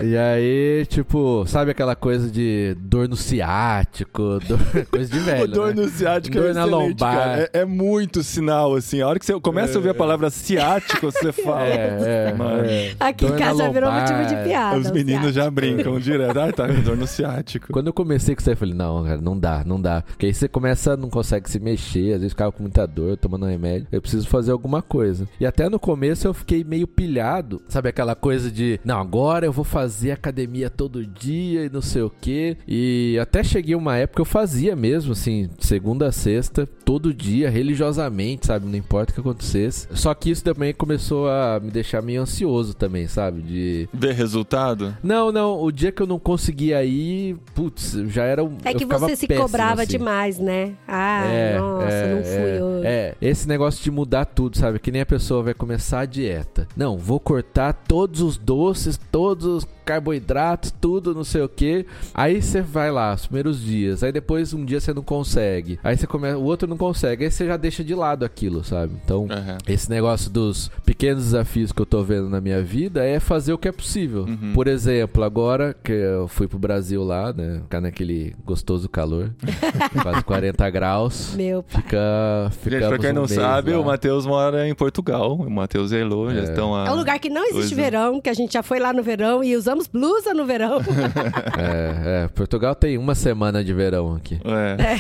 E 0.12 0.18
aí, 0.18 0.86
tipo, 0.88 1.46
sabe 1.48 1.72
aquela 1.72 1.96
coisa 1.96 2.30
de 2.30 2.76
dor 2.82 3.08
no 3.08 3.16
ciático, 3.16 4.40
dor- 4.46 4.60
coisa 4.92 5.10
de 5.12 5.20
velho, 5.20 5.48
dor 5.48 5.74
né? 5.74 5.84
no 5.84 5.90
ciático 5.90 6.36
Dor 6.36 6.50
é 6.50 6.54
na 6.54 6.66
lombar. 6.66 7.16
cara. 7.16 7.50
É, 7.54 7.60
é 7.62 7.66
muito 7.66 8.22
sinal, 8.22 8.76
assim. 8.76 9.02
A 9.02 9.08
hora 9.08 9.18
que 9.20 9.26
você 9.26 9.40
começa 9.40 9.74
a 9.74 9.78
ouvir 9.78 9.90
a 9.90 9.94
palavra 9.94 10.30
ciático, 10.30 11.10
você 11.12 11.32
fala. 11.32 11.66
É, 11.66 11.76
é, 11.76 12.36
é. 12.68 12.96
Aqui 13.00 13.26
em 13.26 13.36
casa 13.38 13.64
já 13.64 13.70
virou 13.70 13.92
motivo 13.92 14.26
de 14.26 14.36
piada. 14.44 14.78
Os 14.78 14.92
meninos 14.92 15.34
já 15.34 15.50
brincam 15.50 15.98
direto. 16.00 16.40
Ah, 16.40 16.52
tá 16.52 16.68
dor 16.68 16.98
no 16.98 17.08
ciático. 17.08 17.72
Quando 17.72 17.88
eu 17.88 17.94
comecei 17.94 18.36
com 18.36 18.42
isso 18.42 18.50
aí, 18.50 18.54
eu 18.54 18.58
falei, 18.58 18.74
não, 18.74 19.04
cara, 19.06 19.22
não 19.22 19.38
dá, 19.40 19.64
não 19.66 19.80
dá. 19.80 20.02
Porque 20.02 20.26
aí 20.26 20.34
você 20.34 20.48
começa, 20.48 20.98
não 20.98 21.10
consegue 21.10 21.50
se 21.50 21.60
mexer, 21.60 22.14
às 22.14 22.20
vezes 22.20 22.32
ficava 22.34 22.52
com 22.52 22.64
muita 22.64 22.86
dor, 22.86 23.16
tomando 23.18 23.46
remédio. 23.46 23.75
Eu 23.92 24.02
preciso 24.02 24.28
fazer 24.28 24.52
alguma 24.52 24.82
coisa. 24.82 25.28
E 25.40 25.46
até 25.46 25.70
no 25.70 25.80
começo 25.80 26.28
eu 26.28 26.34
fiquei 26.34 26.64
meio 26.64 26.88
pilhado, 26.88 27.62
sabe 27.68 27.90
aquela 27.90 28.16
coisa 28.16 28.52
de, 28.52 28.80
não, 28.84 29.00
agora 29.00 29.46
eu 29.46 29.52
vou 29.52 29.66
fazer 29.66 30.12
academia 30.12 30.70
todo 30.70 31.06
dia 31.06 31.66
e 31.66 31.70
não 31.70 31.82
sei 31.82 32.02
o 32.02 32.10
quê. 32.10 32.58
E 32.68 33.18
até 33.22 33.44
cheguei 33.44 33.76
uma 33.76 33.98
época 33.98 34.22
eu 34.22 34.26
fazia 34.26 34.76
mesmo, 34.76 35.12
assim, 35.14 35.50
segunda 35.60 36.08
a 36.08 36.12
sexta, 36.12 36.68
todo 36.84 37.14
dia, 37.14 37.50
religiosamente, 37.50 38.48
sabe? 38.48 38.66
Não 38.66 38.76
importa 38.76 39.12
o 39.12 39.16
que 39.16 39.20
acontecesse. 39.20 39.88
Só 39.92 40.14
que 40.14 40.30
isso 40.30 40.44
também 40.44 40.74
começou 40.74 41.28
a 41.30 41.60
me 41.62 41.72
deixar 41.72 42.02
meio 42.02 42.22
ansioso 42.22 42.74
também, 42.74 43.08
sabe? 43.08 43.42
De 43.42 43.90
Ver 43.94 44.14
resultado? 44.14 44.96
não, 45.04 45.32
não. 45.32 45.62
O 45.62 45.72
dia 45.72 45.92
que 45.92 46.02
eu 46.02 46.08
não 46.08 46.20
conseguia 46.20 46.84
ir, 46.84 47.38
putz, 47.54 47.94
já 48.08 48.24
era 48.24 48.44
um. 48.44 48.58
É 48.64 48.74
que 48.74 48.86
você 48.86 49.16
se 49.16 49.28
péssimo, 49.28 49.46
cobrava 49.46 49.82
assim. 49.82 49.92
demais, 49.98 50.40
né? 50.40 50.74
Ah, 50.88 51.26
É, 51.26 51.58
nossa, 51.58 51.88
é, 51.92 52.16
não 52.16 52.24
fui 52.24 52.34
é, 52.58 52.64
hoje. 52.64 52.88
É, 52.88 53.16
esse 53.22 53.48
negócio 53.48 53.65
de 53.72 53.92
mudar 53.92 54.26
tudo, 54.26 54.58
sabe? 54.58 54.80
Que 54.80 54.92
nem 54.92 55.02
a 55.02 55.06
pessoa 55.06 55.44
vai 55.44 55.54
começar 55.54 56.02
a 56.02 56.06
dieta. 56.06 56.68
Não, 56.76 56.98
vou 56.98 57.20
cortar 57.20 57.74
todos 57.74 58.22
os 58.22 58.38
doces, 58.38 59.00
todos 59.12 59.46
os 59.46 59.68
carboidratos, 59.86 60.74
tudo, 60.82 61.14
não 61.14 61.24
sei 61.24 61.44
o 61.44 61.50
que. 61.50 61.86
Aí 62.14 62.42
você 62.42 62.60
vai 62.62 62.92
lá, 62.92 63.14
os 63.14 63.28
primeiros 63.28 63.62
dias. 63.62 64.04
Aí 64.04 64.12
depois 64.12 64.54
um 64.54 64.66
dia 64.66 64.80
você 64.80 64.94
não 64.94 65.04
consegue. 65.04 65.80
Aí 65.84 65.96
você 65.96 66.08
começa, 66.08 66.38
o 66.38 66.44
outro 66.44 66.68
não 66.68 66.76
consegue. 66.76 67.24
Aí 67.24 67.32
você 67.32 67.46
já 67.46 67.56
deixa 67.56 67.84
de 67.84 67.94
lado 67.94 68.26
aquilo, 68.26 68.64
sabe? 68.64 68.94
Então, 69.04 69.28
Aham. 69.30 69.58
esse 69.68 69.90
negócio 69.90 70.30
dos 70.32 70.72
pequenos 70.84 71.26
desafios 71.26 71.72
que 71.72 71.82
eu 71.82 71.86
tô 71.86 72.04
vendo 72.04 72.30
na 72.30 72.42
minha 72.42 72.64
vida 72.64 73.06
é 73.06 73.20
fazer 73.20 73.54
o 73.54 73.58
que 73.58 73.68
é 73.68 73.72
possível. 73.72 74.24
Uhum. 74.24 74.54
Por 74.54 74.68
exemplo, 74.68 75.24
agora 75.24 75.76
que 75.84 75.92
eu 75.92 76.28
fui 76.28 76.48
pro 76.48 76.58
Brasil 76.58 77.04
lá, 77.04 77.32
né? 77.32 77.60
Ficar 77.62 77.80
naquele 77.82 78.36
gostoso 78.44 78.90
calor, 78.90 79.32
quase 80.02 80.24
40 80.24 80.70
graus. 80.72 81.36
Meu 81.36 81.62
pai. 81.62 81.84
Fica. 81.84 82.52
Gente, 82.52 82.80
pra 82.80 82.98
ficamos 82.98 83.00
quem 83.00 83.12
um 83.12 83.14
não 83.14 83.22
mês 83.22 83.34
sabe, 83.34 83.55
lá. 83.62 83.80
o 83.80 83.86
Matheus 83.86 84.26
mora 84.26 84.68
em 84.68 84.74
Portugal. 84.76 85.36
O 85.36 85.50
Matheus 85.50 85.92
e 85.92 85.96
a 85.96 86.00
Elô 86.00 86.32
já 86.32 86.42
É. 86.42 86.44
estão 86.44 86.76
há... 86.76 86.88
É 86.88 86.92
um 86.92 86.96
lugar 86.96 87.20
que 87.20 87.30
não 87.30 87.44
existe 87.46 87.74
é. 87.74 87.78
verão, 87.78 88.20
que 88.22 88.30
a 88.30 88.34
gente 88.34 88.54
já 88.54 88.64
foi 88.64 88.80
lá 88.80 88.92
no 88.94 89.04
verão 89.04 89.44
e 89.44 89.56
usamos 89.56 89.88
blusa 89.88 90.34
no 90.34 90.46
verão. 90.46 90.80
É, 91.58 92.24
é, 92.24 92.28
Portugal 92.30 92.76
tem 92.76 92.98
uma 92.98 93.16
semana 93.16 93.64
de 93.64 93.74
verão 93.74 94.16
aqui. 94.16 94.40
É. 94.46 95.00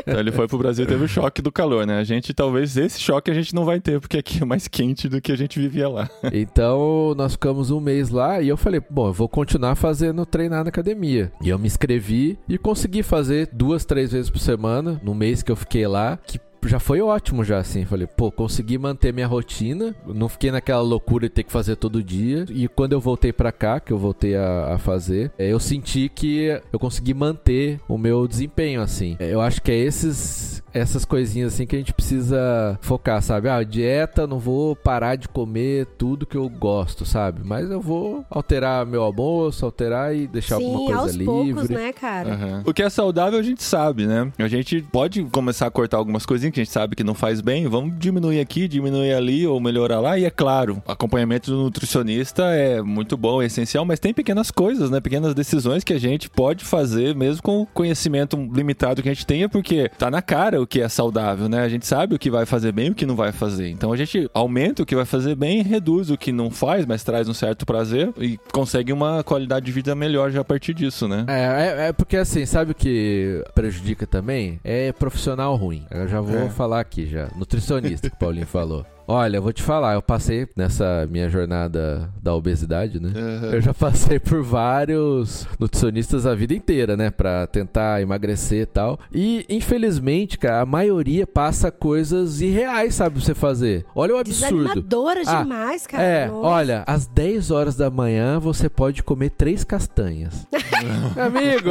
então 0.00 0.18
ele 0.18 0.32
foi 0.32 0.48
pro 0.48 0.58
Brasil 0.58 0.84
e 0.84 0.88
teve 0.88 1.04
o 1.04 1.08
choque 1.08 1.42
do 1.42 1.52
calor, 1.52 1.86
né? 1.86 1.98
A 1.98 2.04
gente, 2.04 2.32
talvez, 2.32 2.76
esse 2.76 3.00
choque 3.00 3.30
a 3.30 3.34
gente 3.34 3.54
não 3.54 3.64
vai 3.64 3.80
ter, 3.80 4.00
porque 4.00 4.18
aqui 4.18 4.42
é 4.42 4.44
mais 4.44 4.66
quente 4.68 5.08
do 5.08 5.20
que 5.20 5.30
a 5.32 5.36
gente 5.36 5.58
vivia 5.58 5.88
lá. 5.88 6.08
Então, 6.32 7.14
nós 7.16 7.32
ficamos 7.32 7.70
um 7.70 7.80
mês 7.80 8.10
lá 8.10 8.40
e 8.40 8.48
eu 8.48 8.56
falei, 8.56 8.80
bom, 8.90 9.08
eu 9.08 9.12
vou 9.12 9.28
continuar 9.28 9.74
fazendo 9.76 10.24
treinar 10.26 10.62
na 10.64 10.68
academia. 10.68 11.32
E 11.40 11.48
eu 11.48 11.58
me 11.58 11.66
inscrevi 11.66 12.38
e 12.48 12.58
consegui 12.58 13.02
fazer 13.02 13.48
duas, 13.52 13.84
três 13.84 14.12
vezes 14.12 14.30
por 14.30 14.38
semana, 14.38 15.00
no 15.02 15.14
mês 15.14 15.42
que 15.42 15.50
eu 15.50 15.56
fiquei 15.56 15.86
lá, 15.86 16.18
que 16.26 16.38
já 16.68 16.78
foi 16.78 17.00
ótimo 17.00 17.44
já, 17.44 17.58
assim. 17.58 17.84
Falei, 17.84 18.06
pô, 18.06 18.30
consegui 18.30 18.78
manter 18.78 19.12
minha 19.12 19.26
rotina, 19.26 19.94
não 20.06 20.28
fiquei 20.28 20.50
naquela 20.50 20.82
loucura 20.82 21.28
de 21.28 21.34
ter 21.34 21.42
que 21.44 21.52
fazer 21.52 21.76
todo 21.76 22.02
dia. 22.02 22.44
E 22.48 22.66
quando 22.68 22.92
eu 22.92 23.00
voltei 23.00 23.32
pra 23.32 23.52
cá, 23.52 23.78
que 23.80 23.92
eu 23.92 23.98
voltei 23.98 24.36
a, 24.36 24.74
a 24.74 24.78
fazer, 24.78 25.30
eh, 25.38 25.52
eu 25.52 25.60
senti 25.60 26.08
que 26.08 26.60
eu 26.72 26.78
consegui 26.78 27.14
manter 27.14 27.80
o 27.88 27.98
meu 27.98 28.26
desempenho, 28.26 28.80
assim. 28.80 29.16
Eh, 29.18 29.32
Eu 29.32 29.40
acho 29.40 29.60
que 29.62 29.70
é 29.70 29.76
esses 29.76 30.62
essas 30.74 31.04
coisinhas 31.04 31.54
assim 31.54 31.66
que 31.66 31.76
a 31.76 31.78
gente 31.78 31.94
precisa 31.94 32.76
focar, 32.82 33.22
sabe? 33.22 33.48
Ah, 33.48 33.62
dieta, 33.62 34.26
não 34.26 34.38
vou 34.38 34.74
parar 34.74 35.14
de 35.16 35.28
comer 35.28 35.86
tudo 35.96 36.26
que 36.26 36.36
eu 36.36 36.48
gosto, 36.48 37.06
sabe? 37.06 37.40
Mas 37.44 37.70
eu 37.70 37.80
vou 37.80 38.24
alterar 38.28 38.84
meu 38.84 39.02
almoço, 39.02 39.64
alterar 39.64 40.14
e 40.14 40.26
deixar 40.26 40.56
alguma 40.56 40.78
Sim, 40.78 40.84
coisa 40.86 41.00
aos 41.00 41.12
livre. 41.12 41.24
poucos, 41.26 41.68
né, 41.70 41.92
cara? 41.92 42.34
Aham. 42.34 42.62
O 42.66 42.74
que 42.74 42.82
é 42.82 42.90
saudável 42.90 43.38
a 43.38 43.42
gente 43.42 43.62
sabe, 43.62 44.06
né? 44.06 44.30
A 44.38 44.48
gente 44.48 44.82
pode 44.82 45.22
começar 45.24 45.66
a 45.66 45.70
cortar 45.70 45.96
algumas 45.96 46.26
coisinhas 46.26 46.52
que 46.52 46.60
a 46.60 46.64
gente 46.64 46.72
sabe 46.72 46.96
que 46.96 47.04
não 47.04 47.14
faz 47.14 47.40
bem, 47.40 47.68
vamos 47.68 47.96
diminuir 47.98 48.40
aqui, 48.40 48.66
diminuir 48.66 49.14
ali 49.14 49.46
ou 49.46 49.60
melhorar 49.60 50.00
lá. 50.00 50.18
E 50.18 50.24
é 50.24 50.30
claro, 50.30 50.82
acompanhamento 50.86 51.50
do 51.50 51.56
nutricionista 51.58 52.42
é 52.46 52.82
muito 52.82 53.16
bom, 53.16 53.40
é 53.40 53.46
essencial, 53.46 53.84
mas 53.84 54.00
tem 54.00 54.12
pequenas 54.12 54.50
coisas, 54.50 54.90
né? 54.90 55.00
Pequenas 55.00 55.34
decisões 55.34 55.84
que 55.84 55.92
a 55.92 56.00
gente 56.00 56.28
pode 56.28 56.64
fazer 56.64 57.14
mesmo 57.14 57.42
com 57.42 57.62
o 57.62 57.66
conhecimento 57.66 58.36
limitado 58.52 59.02
que 59.02 59.08
a 59.08 59.14
gente 59.14 59.26
tenha, 59.26 59.48
porque 59.48 59.88
tá 59.96 60.10
na 60.10 60.20
cara 60.20 60.63
o 60.64 60.66
que 60.66 60.80
é 60.80 60.88
saudável, 60.88 61.48
né? 61.48 61.60
A 61.60 61.68
gente 61.68 61.86
sabe 61.86 62.14
o 62.14 62.18
que 62.18 62.30
vai 62.30 62.44
fazer 62.46 62.72
bem 62.72 62.88
e 62.88 62.90
o 62.90 62.94
que 62.94 63.06
não 63.06 63.14
vai 63.16 63.32
fazer. 63.32 63.68
Então 63.70 63.92
a 63.92 63.96
gente 63.96 64.28
aumenta 64.34 64.82
o 64.82 64.86
que 64.86 64.96
vai 64.96 65.04
fazer 65.04 65.34
bem, 65.34 65.62
reduz 65.62 66.10
o 66.10 66.16
que 66.18 66.32
não 66.32 66.50
faz, 66.50 66.84
mas 66.86 67.04
traz 67.04 67.28
um 67.28 67.34
certo 67.34 67.64
prazer 67.64 68.12
e 68.18 68.38
consegue 68.52 68.92
uma 68.92 69.22
qualidade 69.22 69.66
de 69.66 69.72
vida 69.72 69.94
melhor 69.94 70.30
já 70.30 70.40
a 70.40 70.44
partir 70.44 70.74
disso, 70.74 71.06
né? 71.06 71.24
É, 71.28 71.84
é, 71.84 71.88
é 71.88 71.92
porque 71.92 72.16
assim, 72.16 72.44
sabe 72.46 72.72
o 72.72 72.74
que 72.74 73.42
prejudica 73.54 74.06
também? 74.06 74.58
É 74.64 74.92
profissional 74.92 75.54
ruim. 75.56 75.84
Eu 75.90 76.08
já 76.08 76.20
vou 76.20 76.46
É. 76.46 76.48
falar 76.50 76.80
aqui 76.80 77.06
já. 77.06 77.28
Nutricionista, 77.36 78.08
que 78.10 78.16
o 78.16 78.18
Paulinho 78.18 78.46
falou. 78.46 78.84
Olha, 79.06 79.36
eu 79.36 79.42
vou 79.42 79.52
te 79.52 79.62
falar, 79.62 79.94
eu 79.94 80.02
passei 80.02 80.48
nessa 80.56 81.06
minha 81.10 81.28
jornada 81.28 82.08
da 82.22 82.34
obesidade, 82.34 82.98
né? 82.98 83.10
Eu 83.52 83.60
já 83.60 83.74
passei 83.74 84.18
por 84.18 84.42
vários 84.42 85.46
nutricionistas 85.60 86.24
a 86.26 86.34
vida 86.34 86.54
inteira, 86.54 86.96
né? 86.96 87.10
Pra 87.10 87.46
tentar 87.46 88.00
emagrecer 88.00 88.62
e 88.62 88.66
tal. 88.66 88.98
E, 89.12 89.44
infelizmente, 89.48 90.38
cara, 90.38 90.62
a 90.62 90.66
maioria 90.66 91.26
passa 91.26 91.70
coisas 91.70 92.40
irreais, 92.40 92.94
sabe? 92.94 93.16
Pra 93.16 93.24
você 93.24 93.34
fazer. 93.34 93.84
Olha 93.94 94.14
o 94.14 94.18
absurdo. 94.18 94.62
Desanimadora 94.64 95.20
Ah, 95.26 95.42
demais, 95.42 95.86
cara. 95.86 96.02
É, 96.02 96.26
Nossa. 96.28 96.46
olha, 96.48 96.84
às 96.86 97.06
10 97.06 97.50
horas 97.50 97.76
da 97.76 97.90
manhã 97.90 98.38
você 98.38 98.70
pode 98.70 99.02
comer 99.02 99.30
três 99.30 99.64
castanhas. 99.64 100.46
Amigo, 101.20 101.70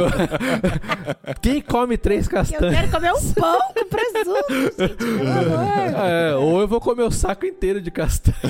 quem 1.42 1.60
come 1.60 1.96
três 1.96 2.26
Eu 2.26 2.32
castanhas? 2.32 2.74
quero 2.76 2.90
comer 2.92 3.12
um 3.12 3.32
pão 3.32 3.58
com 3.74 3.84
presunto, 3.88 4.54
gente. 4.54 4.96
Pelo 4.96 5.30
amor. 5.30 6.04
É, 6.06 6.34
ou 6.36 6.60
eu 6.60 6.68
vou 6.68 6.80
comer 6.80 7.02
o 7.02 7.10
saco 7.24 7.46
inteiro 7.46 7.80
de 7.80 7.90
castanha. 7.90 8.36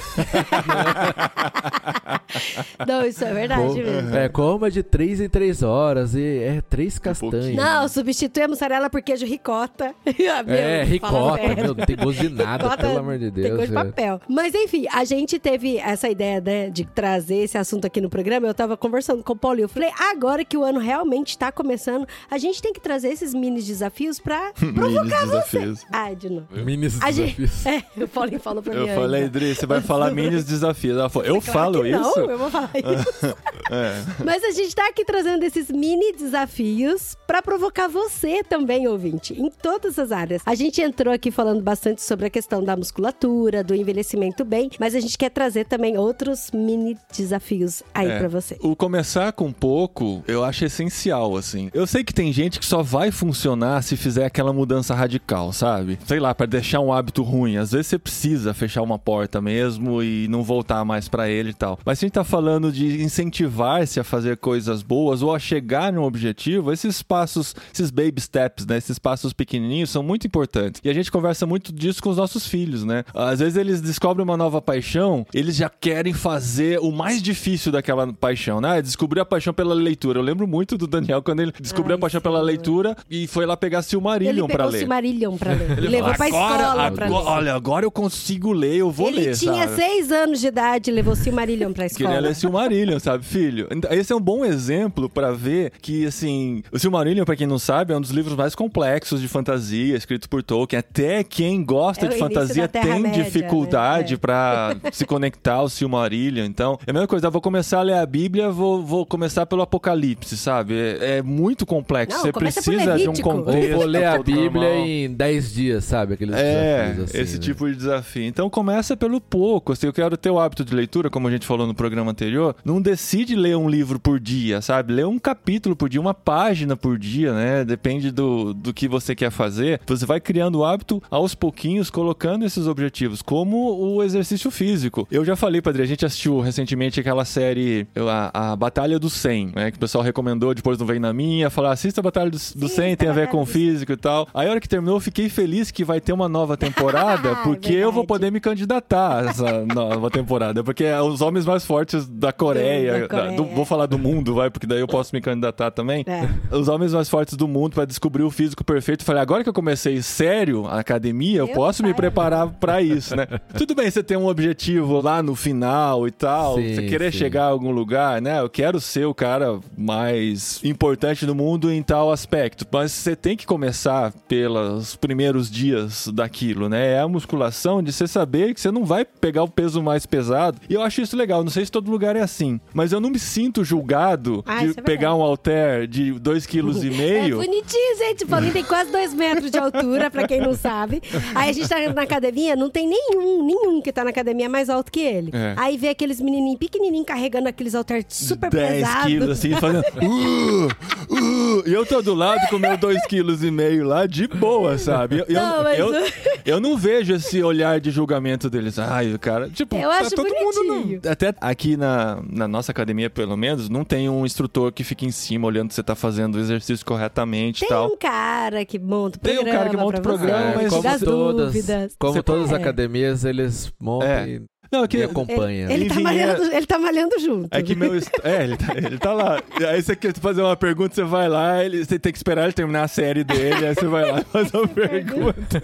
Não, 2.87 3.05
isso 3.07 3.25
é 3.25 3.33
verdade 3.33 3.75
mesmo. 3.83 4.15
É, 4.17 4.29
coma 4.29 4.71
de 4.71 4.83
três 4.83 5.21
em 5.21 5.29
três 5.29 5.63
horas. 5.63 6.15
E 6.15 6.39
é 6.43 6.61
três 6.61 6.99
castanhas. 6.99 7.35
pouquinho. 7.45 7.57
Não, 7.57 7.89
substitui 7.89 8.43
a 8.43 8.49
mussarela 8.49 8.91
por 8.91 9.01
queijo 9.03 9.25
ricota. 9.27 9.95
Meu, 10.45 10.55
É, 10.55 10.83
ricota, 10.83 11.43
meu, 11.55 11.75
não 11.75 11.87
tem 11.87 11.97
gosto 11.97 12.21
de 12.21 12.29
nada, 12.29 12.65
Ricota 12.65 12.77
pelo 12.87 12.99
amor 12.99 13.19
de 13.19 13.31
Tem 13.31 13.43
Deus. 13.45 13.57
gosto 13.59 13.71
de 13.71 13.77
é. 13.79 13.85
papel. 13.85 14.21
Mas 14.29 14.55
enfim, 14.55 14.87
a 14.93 15.05
gente 15.05 15.39
teve 15.39 15.79
essa 15.79 16.09
ideia, 16.09 16.41
né, 16.41 16.71
de 16.71 16.85
trazer 16.85 17.37
esse 17.37 17.57
assunto 17.57 17.87
aqui 17.87 18.01
no 18.01 18.11
programa. 18.11 18.47
Eu 18.47 18.55
tava 18.55 18.77
conversando 18.77 19.23
com 19.23 19.33
o 19.33 19.37
Paulinho. 19.37 19.65
Eu 19.65 19.69
falei, 19.69 19.91
agora 20.11 20.45
que 20.45 20.57
o 20.57 20.65
ano 20.65 20.79
realmente 20.81 21.37
tá 21.39 21.53
começando, 21.53 22.07
a 22.31 22.39
gente 22.39 22.61
tem 22.61 22.73
que 22.73 22.81
trazer 22.81 23.09
esses 23.09 23.33
mini 23.35 23.63
desafios 23.63 24.19
pra 24.19 24.53
Mini 24.61 24.75
provocar 24.75 25.27
você. 25.27 25.59
desafios. 25.59 25.87
Ai, 25.93 26.17
de 26.17 26.31
novo. 26.31 26.47
Minis 26.65 27.01
A 27.03 27.11
gente, 27.11 27.41
desafios. 27.41 27.67
é, 27.99 28.05
o 28.05 28.09
Paulinho 28.09 28.41
falou 28.41 28.63
pra 28.65 28.75
Eu 28.75 28.87
mim 28.89 28.95
falei, 28.95 29.23
ainda. 29.25 29.39
Dri, 29.39 29.55
você 29.55 29.67
vai 29.67 29.81
falar 29.83 30.11
mini 30.11 30.43
desafios. 30.43 30.99
Ela 30.99 31.09
falou, 31.09 31.29
eu 31.29 31.41
Claro 31.41 31.53
falo 31.53 31.87
isso? 31.87 31.99
Não, 32.21 32.31
eu 32.31 32.39
vou 32.39 32.51
falar 32.51 32.71
isso. 32.75 33.37
É. 33.71 34.25
Mas 34.25 34.43
a 34.45 34.51
gente 34.51 34.75
tá 34.75 34.89
aqui 34.89 35.05
trazendo 35.05 35.43
esses 35.45 35.69
mini 35.71 36.13
desafios 36.13 37.17
pra 37.27 37.43
provocar 37.43 37.89
você 37.89 38.43
também, 38.43 38.87
ouvinte, 38.89 39.35
em 39.41 39.51
todas 39.51 39.99
as 39.99 40.11
áreas. 40.13 40.43
A 40.47 40.55
gente 40.55 40.81
entrou 40.81 41.13
aqui 41.13 41.31
falando 41.31 41.63
bastante 41.63 42.03
sobre 42.03 42.27
a 42.27 42.31
questão 42.31 42.63
da 42.63 42.77
musculatura, 42.77 43.63
do 43.65 43.75
envelhecimento 43.75 44.45
bem, 44.45 44.71
mas 44.79 44.95
a 44.95 45.01
gente 45.01 45.17
quer 45.19 45.31
trazer 45.31 45.65
também 45.67 45.97
outros 45.99 46.51
mini 46.53 46.97
desafios 47.17 47.83
aí 47.95 48.11
É. 48.11 48.19
pra 48.19 48.29
você. 48.29 48.57
O 48.61 48.75
começar 48.77 49.33
com 49.33 49.53
pouco, 49.53 50.23
eu 50.27 50.45
acho 50.45 50.65
essencial, 50.65 51.37
assim. 51.37 51.71
Eu 51.75 51.87
sei 51.87 52.05
que 52.05 52.15
tem 52.15 52.33
gente 52.33 52.59
que 52.59 52.67
só 52.67 52.83
vai 52.83 53.11
funcionar 53.11 53.83
se 53.83 53.97
fizer 53.97 54.25
aquela 54.27 54.53
mudança 54.53 54.95
radical, 54.95 55.53
sabe? 55.53 55.99
Sei 56.07 56.21
lá, 56.21 56.35
pra 56.35 56.47
deixar 56.47 56.81
um 56.81 56.93
hábito 56.93 57.23
ruim. 57.23 57.57
Às 57.57 57.73
vezes 57.73 57.89
você 57.89 57.99
precisa 57.99 58.54
fechar 58.55 58.83
uma 58.83 58.99
porta 58.99 59.41
mesmo 59.41 60.03
e 60.03 60.27
não 60.29 60.43
voltar 60.43 60.85
mais 60.85 61.09
pra 61.09 61.29
ele 61.29 61.51
e 61.51 61.55
tal. 61.55 61.79
Mas 61.85 61.99
se 61.99 62.05
a 62.05 62.07
gente 62.07 62.15
tá 62.15 62.25
falando 62.25 62.73
de 62.73 63.03
incentivar-se 63.03 64.01
a 64.01 64.05
fazer 64.05 64.37
coisas 64.37 64.83
boas 64.83 65.23
ou 65.23 65.35
a 65.35 65.39
chegar 65.39 65.93
num 65.93 66.03
objetivo, 66.03 66.73
esses 66.73 67.03
passos, 67.03 67.55
esses 67.73 67.91
baby 67.91 68.21
steps, 68.21 68.67
né? 68.67 68.77
Esses 68.77 68.99
passos 68.99 69.33
pequenininhos 69.33 69.91
são 69.91 70.03
muito 70.03 70.27
importantes. 70.27 70.81
E 70.85 70.89
a 70.89 70.95
gente 70.95 71.11
conversa 71.11 71.47
muito 71.47 71.73
disso 71.73 72.03
com 72.03 72.11
os 72.11 72.17
nossos 72.17 72.47
filhos, 72.47 72.85
né? 72.85 73.05
Às 73.15 73.41
vezes 73.41 73.57
eles 73.57 73.81
descobrem 73.81 74.25
uma 74.25 74.37
nova 74.37 74.61
paixão, 74.61 75.27
eles 75.33 75.57
já 75.57 75.69
querem 75.69 76.13
fazer 76.13 76.79
o 76.81 76.91
mais 76.91 77.23
difícil 77.23 77.71
daquela 77.73 78.13
paixão, 78.13 78.61
né? 78.61 78.81
Descobrir 78.81 79.21
a 79.21 79.25
paixão 79.25 79.53
pela 79.53 79.75
leitura. 79.75 80.19
Eu 80.19 80.23
lembro 80.23 80.47
muito 80.47 80.77
do 80.79 80.87
Daniel 80.87 81.23
quando 81.23 81.41
ele 81.41 81.53
descobriu 81.61 81.95
Ai, 81.95 81.99
a 81.99 82.01
paixão 82.01 82.21
pela 82.21 82.37
senhor. 82.37 82.47
leitura 82.47 82.97
e 83.11 83.27
foi 83.27 83.47
lá 83.47 83.57
pegar 83.57 83.83
Silmarillion 83.83 84.47
o 84.47 84.71
ler. 84.71 84.79
Silmarillion 84.81 85.37
pra 85.37 85.53
ler. 85.53 85.71
Ele 85.79 85.89
levou 85.89 86.15
falou, 86.15 86.17
pra 86.17 86.27
agora, 86.27 86.63
escola 86.63 86.91
pra 86.93 87.07
ler. 87.07 87.13
Olha, 87.13 87.55
agora 87.55 87.85
eu 87.85 87.91
consigo 87.91 88.44
ler, 88.53 88.77
eu 88.77 88.91
vou 88.91 89.09
Ele 89.09 89.21
ler, 89.21 89.37
tinha 89.37 89.67
sabe? 89.69 89.77
seis 89.83 90.13
anos 90.13 90.41
de 90.41 90.47
idade 90.47 90.91
e 90.91 90.93
levou 90.95 91.15
Silmarillion 91.17 91.73
pra 91.73 91.87
escola. 91.87 92.11
Queria 92.11 92.21
ler 92.29 92.35
Silmarillion, 92.35 92.99
sabe, 92.99 93.25
filho? 93.25 93.69
Então, 93.71 93.91
Esse 93.93 94.13
é 94.13 94.17
um 94.17 94.21
bom 94.21 94.45
exemplo 94.45 95.09
pra 95.09 95.33
ver 95.33 95.73
que, 95.81 96.07
assim, 96.07 96.63
o 96.73 96.79
Silmarillion, 96.79 97.25
pra 97.25 97.37
quem 97.37 97.47
não 97.47 97.59
sabe, 97.59 97.93
é 97.93 97.97
um 97.97 98.01
dos 98.01 98.11
livros 98.11 98.37
mais 98.37 98.55
complexos 98.55 99.21
de 99.21 99.29
fantasia, 99.29 99.97
escrito 99.97 100.29
por 100.29 100.43
Tolkien. 100.43 100.79
Até 100.79 101.23
quem 101.25 101.65
gosta 101.65 102.07
É 102.07 102.09
de 102.09 102.17
fantasia 102.19 102.69
tem 102.69 102.83
Terra-média, 102.83 103.25
dificuldade 103.25 104.13
né? 104.13 104.15
É. 104.15 104.19
pra 104.19 104.77
se 104.93 105.05
conectar 105.07 105.55
ao 105.55 105.69
Silmarillion. 105.69 106.45
Então, 106.45 106.79
é 106.87 106.91
a 106.91 106.93
mesma 106.93 107.09
coisa, 107.09 107.27
eu 107.27 107.31
vou 107.31 107.41
começar 107.41 107.79
a 107.79 107.83
ler 107.83 107.95
a 107.95 108.07
Bíblia, 108.07 108.51
vou, 108.51 108.83
vou 108.85 109.05
começar 109.07 109.47
pelo 109.47 109.63
Apocalipse, 109.63 110.37
sabe? 110.37 110.75
É, 110.75 111.19
é 111.19 111.23
muito 111.23 111.65
complexo. 111.67 112.17
Não, 112.17 112.25
Você 112.25 112.33
precisa 112.33 112.97
de 112.97 113.09
um. 113.09 113.13
Ou 113.13 113.21
contexto. 113.23 113.77
vou 113.77 113.85
ler 113.87 114.05
a 114.05 114.19
Bíblia 114.23 114.69
normal. 114.69 114.87
em 114.87 115.13
10 115.13 115.53
dias, 115.55 115.85
sabe? 115.85 116.15
Aqueles 116.15 116.35
É, 116.37 116.83
desafios 116.89 117.05
assim, 117.11 117.19
esse 117.21 117.35
né? 117.35 117.41
tipo 117.41 117.69
de 117.69 117.77
desafio. 117.77 118.23
Então 118.35 118.51
começa 118.51 118.97
pelo 118.97 119.21
pouco. 119.21 119.77
Se 119.77 119.87
eu 119.87 119.93
quero 119.93 120.17
ter 120.17 120.29
o 120.29 120.41
hábito 120.41 120.65
de 120.65 120.75
leitura, 120.75 121.09
como 121.09 121.29
a 121.29 121.31
gente 121.31 121.47
falou 121.47 121.69
no 121.69 121.75
programa 121.75 122.11
anterior, 122.11 122.57
não 122.65 122.83
decide 122.83 123.37
ler 123.37 123.57
um 123.57 123.71
livro 123.71 124.01
por 124.01 124.19
dia, 124.19 124.61
sabe? 124.61 124.93
Lê 124.93 125.05
um 125.05 125.21
capítulo 125.21 125.77
por 125.77 125.89
dia, 125.89 126.01
uma 126.01 126.13
página 126.13 126.77
por 126.77 126.99
dia, 126.99 127.33
né? 127.33 127.65
Depende 127.65 128.11
do, 128.11 128.53
do 128.53 128.75
que 128.75 128.89
você 128.89 129.15
quer 129.15 129.31
fazer. 129.31 129.81
Você 129.87 130.05
vai 130.05 130.19
criando 130.19 130.59
o 130.59 130.65
hábito 130.65 131.01
aos 131.09 131.33
pouquinhos, 131.33 131.91
colocando 131.91 132.45
esses 132.45 132.67
objetivos, 132.67 133.23
como 133.23 133.79
o 133.79 134.03
exercício 134.03 134.51
físico. 134.51 135.07
Eu 135.13 135.25
já 135.25 135.37
falei, 135.37 135.63
Padre, 135.63 135.85
a 135.85 135.87
gente 135.87 136.05
assistiu 136.05 136.41
recentemente 136.41 136.99
aquela 136.99 137.25
série, 137.25 137.87
a, 137.97 138.51
a 138.51 138.57
Batalha 138.57 138.99
do 138.99 139.09
100, 139.09 139.53
né? 139.55 139.71
Que 139.71 139.77
o 139.77 139.81
pessoal 139.81 140.03
recomendou, 140.03 140.53
depois 140.53 140.77
não 140.77 140.87
vem 140.89 140.99
na 140.99 141.13
minha, 141.13 141.51
falar, 141.51 141.71
assista 141.71 142.01
a 142.01 142.03
Batalha 142.03 142.33
do, 142.33 142.39
do 142.57 142.69
100, 142.69 142.97
tem 142.97 143.09
a 143.09 143.13
ver 143.13 143.29
com 143.29 143.45
do 143.45 143.47
100. 143.47 143.55
físico 143.55 143.93
e 143.93 143.97
tal. 143.97 144.27
Aí 144.35 144.49
a 144.49 144.51
hora 144.51 144.61
que 144.61 144.69
terminou, 144.69 144.97
eu 144.97 145.01
fiquei 145.01 145.29
feliz 145.29 145.71
que 145.71 145.85
vai 145.85 146.01
ter 146.01 146.13
uma 146.13 146.29
nova 146.29 146.57
temporada, 146.57 147.29
É 147.35 147.43
porque 147.45 147.73
eu 147.73 147.93
vou 147.93 148.03
verdade. 148.03 148.24
Poder 148.25 148.31
me 148.31 148.41
candidatar 148.41 149.19
a 149.25 149.31
essa 149.31 149.65
nova 149.75 150.11
temporada. 150.11 150.63
Porque 150.65 150.85
é 150.85 151.01
os 151.01 151.21
homens 151.21 151.45
mais 151.45 151.65
fortes 151.65 152.07
da 152.09 152.33
Coreia, 152.33 153.01
Da 153.01 153.09
Coreia. 153.09 153.37
do- 153.37 153.45
vou 153.45 153.65
falar 153.65 153.87
do 153.87 153.99
mundo, 153.99 154.35
vai, 154.35 154.51
porque 154.51 154.67
daí 154.67 154.81
eu 154.81 154.87
posso 154.89 155.15
me 155.15 155.21
candidatar 155.21 155.71
também. 155.71 156.05
É. 156.07 156.29
Os 156.55 156.69
homens 156.69 156.95
mais 156.95 157.09
fortes 157.09 157.37
do 157.37 157.47
mundo 157.47 157.75
para 157.75 157.85
descobrir 157.85 158.23
o 158.23 158.31
físico 158.31 158.65
perfeito. 158.65 159.03
Eu 159.03 159.07
Falei, 159.07 159.21
agora 159.23 159.43
que 159.43 159.49
eu 159.49 159.53
comecei 159.55 160.01
sério 160.03 160.67
a 160.67 160.81
academia, 160.81 161.39
eu 161.41 161.47
Meu 161.47 161.55
posso 161.55 161.83
me 161.83 161.91
pai 161.91 161.97
preparar 161.97 162.49
pra 162.49 162.81
isso, 162.81 163.15
né? 163.15 163.27
Tudo 163.57 163.75
bem, 163.75 163.91
você 163.91 164.03
tem 164.03 164.17
um 164.17 164.27
objetivo 164.27 165.01
lá 165.01 165.23
no 165.23 165.35
final 165.35 166.07
e 166.07 166.11
tal, 166.11 166.57
Sim, 166.57 166.75
você 166.75 166.83
querer 166.87 167.13
sim. 167.13 167.19
chegar 167.19 167.45
a 167.45 167.49
algum 167.49 167.71
lugar, 167.71 168.21
né? 168.23 168.41
Eu 168.41 168.49
quero 168.49 168.81
ser 168.81 169.05
o 169.07 169.15
cara 169.15 169.59
mais 169.77 170.61
importante 170.65 171.27
do 171.27 171.35
mundo 171.35 171.71
em 171.71 171.83
tal 171.83 172.11
aspecto, 172.11 172.67
mas 172.73 172.93
você 172.93 173.15
tem 173.15 173.37
que 173.37 173.47
começar 173.47 174.13
pelos 174.29 174.97
primeiros 174.97 175.51
dias 175.51 176.09
daquilo, 176.13 176.69
né? 176.69 176.93
É 176.95 177.01
a 177.01 177.09
musculação 177.09 177.83
de 177.83 177.93
você 177.93 178.07
saber 178.15 178.55
que 178.55 178.61
você 178.61 178.71
não 178.71 178.85
vai 178.85 179.05
pegar 179.05 179.43
o 179.43 179.49
peso 179.49 179.83
mais 179.83 180.07
pesado. 180.07 180.59
E 180.69 180.75
eu 180.75 180.81
acho 180.83 181.01
isso 181.03 181.17
legal, 181.17 181.43
não 181.43 181.51
sei 181.51 181.65
se 181.65 181.71
todo 181.73 181.91
lugar 181.91 182.15
é 182.17 182.21
assim, 182.21 182.61
mas 182.73 182.93
eu 182.93 183.01
não 183.01 183.11
me 183.11 183.19
sinto 183.19 183.65
julgado 183.65 184.43
Ah, 184.47 184.65
de 184.65 184.71
é 184.71 184.83
pegar 184.83 185.15
um 185.15 185.21
halter 185.23 185.87
de 185.87 186.13
2,5 186.15 186.47
kg. 186.47 186.95
É 187.05 187.29
bonitinho, 187.31 187.99
gente. 187.99 188.25
O 188.25 188.27
Paulinho 188.29 188.53
tem 188.53 188.65
quase 188.65 188.91
dois 188.91 189.13
metros 189.13 189.51
de 189.51 189.59
altura, 189.59 190.11
pra 190.11 190.27
quem 190.27 190.41
não 190.41 190.55
sabe. 190.55 191.03
Aí 191.35 191.51
a 191.51 191.53
gente 191.53 191.69
tá 191.69 191.77
na 191.93 192.03
academia, 192.03 192.55
não 192.57 192.71
tem 192.71 192.89
nenhum, 192.89 193.45
nenhum 193.45 193.81
que 193.83 193.93
tá 193.93 194.05
na 194.05 194.11
academia 194.11 194.49
mais 194.49 194.69
alto 194.71 194.91
que 194.93 195.01
ele. 195.01 195.31
É. 195.33 195.55
Aí 195.57 195.77
vê 195.77 195.89
aqueles 195.89 196.21
menininhos 196.21 196.59
pequenininhos 196.59 197.07
carregando 197.07 197.49
aqueles 197.49 197.75
halteres 197.75 198.07
super 198.09 198.51
10 198.51 198.73
pesados. 198.75 199.07
quilos 199.07 199.31
assim, 199.31 199.51
fazendo. 199.57 199.85
Uh, 200.03 200.67
uh, 201.15 201.63
e 201.69 201.73
eu 201.73 201.85
tô 201.85 202.01
do 202.03 202.15
lado 202.15 202.41
com 202.49 202.59
meu 202.59 202.77
2,5 202.79 203.01
kg 203.09 203.83
lá 203.85 204.07
de 204.07 204.27
boa, 204.29 204.79
sabe? 204.79 205.19
Eu, 205.21 205.25
eu, 205.29 205.35
Não, 205.35 205.63
mas- 205.63 205.79
eu, 205.79 205.93
eu 206.47 206.61
não 206.61 206.77
vejo 206.77 207.15
esse 207.15 207.43
olhar 207.43 207.81
de 207.81 207.91
julgamento 207.91 208.04
deles. 208.51 208.79
Ai, 208.79 209.13
o 209.15 209.19
cara. 209.19 209.49
Tipo, 209.51 209.77
Eu 209.77 209.89
tá 209.89 209.99
acho 209.99 210.11
todo 210.11 210.29
mundo. 210.29 210.55
bonitinho. 210.69 211.01
Não, 211.05 211.13
até 211.13 211.35
aqui 211.41 211.77
na, 211.77 212.23
na 212.29 212.47
nossa 212.49 212.73
academia, 212.73 213.09
pelo 213.11 213.37
menos, 213.37 213.69
não 213.69 213.85
tem 213.85 214.09
um 214.09 214.25
instrutor 214.25 214.73
que 214.73 214.85
fica 214.85 215.05
em 215.05 215.11
cima 215.11 215.47
olhando 215.47 215.71
se 215.71 215.77
você 215.77 215.83
tá 215.83 215.95
fazendo 215.95 216.37
o 216.37 216.39
exercício 216.41 216.85
corretamente 216.85 217.59
e 217.65 217.67
Tem 217.67 217.69
tal. 217.69 217.87
um 217.93 217.97
cara 217.97 218.65
que 218.65 218.79
monta 218.79 219.19
o 219.19 219.21
Tem 219.21 219.35
um 219.39 219.43
programa 219.43 219.59
cara 219.59 219.71
que 219.71 219.77
monta 219.77 219.99
o 219.99 220.03
programa, 220.03 220.53
você, 220.53 220.57
mas 220.63 220.69
como 220.73 220.89
as 220.89 221.01
todas, 221.01 221.47
dúvidas. 221.55 221.97
como 221.99 222.13
Você- 222.13 222.23
todas 222.23 222.45
as 222.47 222.53
É. 222.53 222.57
academias, 222.57 223.25
eles 223.25 223.73
montam 223.81 224.09
É. 224.09 224.29
e, 224.29 224.43
Não, 224.71 224.85
é 224.85 224.89
que. 224.89 225.03
acompanham. 225.03 225.71
Ele, 225.71 225.85
Em 225.85 225.89
tá 225.89 226.01
malhando, 226.01 226.43
ele 226.53 226.67
tá 226.67 226.79
malhando 226.79 227.19
junto. 227.21 227.49
É 227.51 227.63
que 227.63 227.75
meu. 227.75 227.95
est- 227.97 228.11
É, 228.25 228.45
ele 228.45 228.57
tá, 228.57 228.75
ele 228.77 228.99
tá 228.99 229.13
lá. 229.13 229.41
Aí 229.69 229.83
você 229.83 229.95
quer 229.95 230.13
fazer 230.19 230.43
uma 230.43 230.57
pergunta, 230.57 230.95
você 230.95 231.05
vai 231.05 231.29
lá, 231.29 231.65
ele, 231.65 231.85
você 231.85 231.99
tem 231.99 232.11
que 232.13 232.19
esperar 232.19 232.45
ele 232.45 232.53
terminar 232.53 232.83
a 232.85 232.89
série 232.89 233.23
dele, 233.25 233.67
aí 233.67 233.75
você 233.75 233.87
vai 233.87 234.11
lá 234.11 234.21
e 234.23 234.25
faz 234.25 234.53
uma 234.53 234.67
pergunta. 234.69 235.63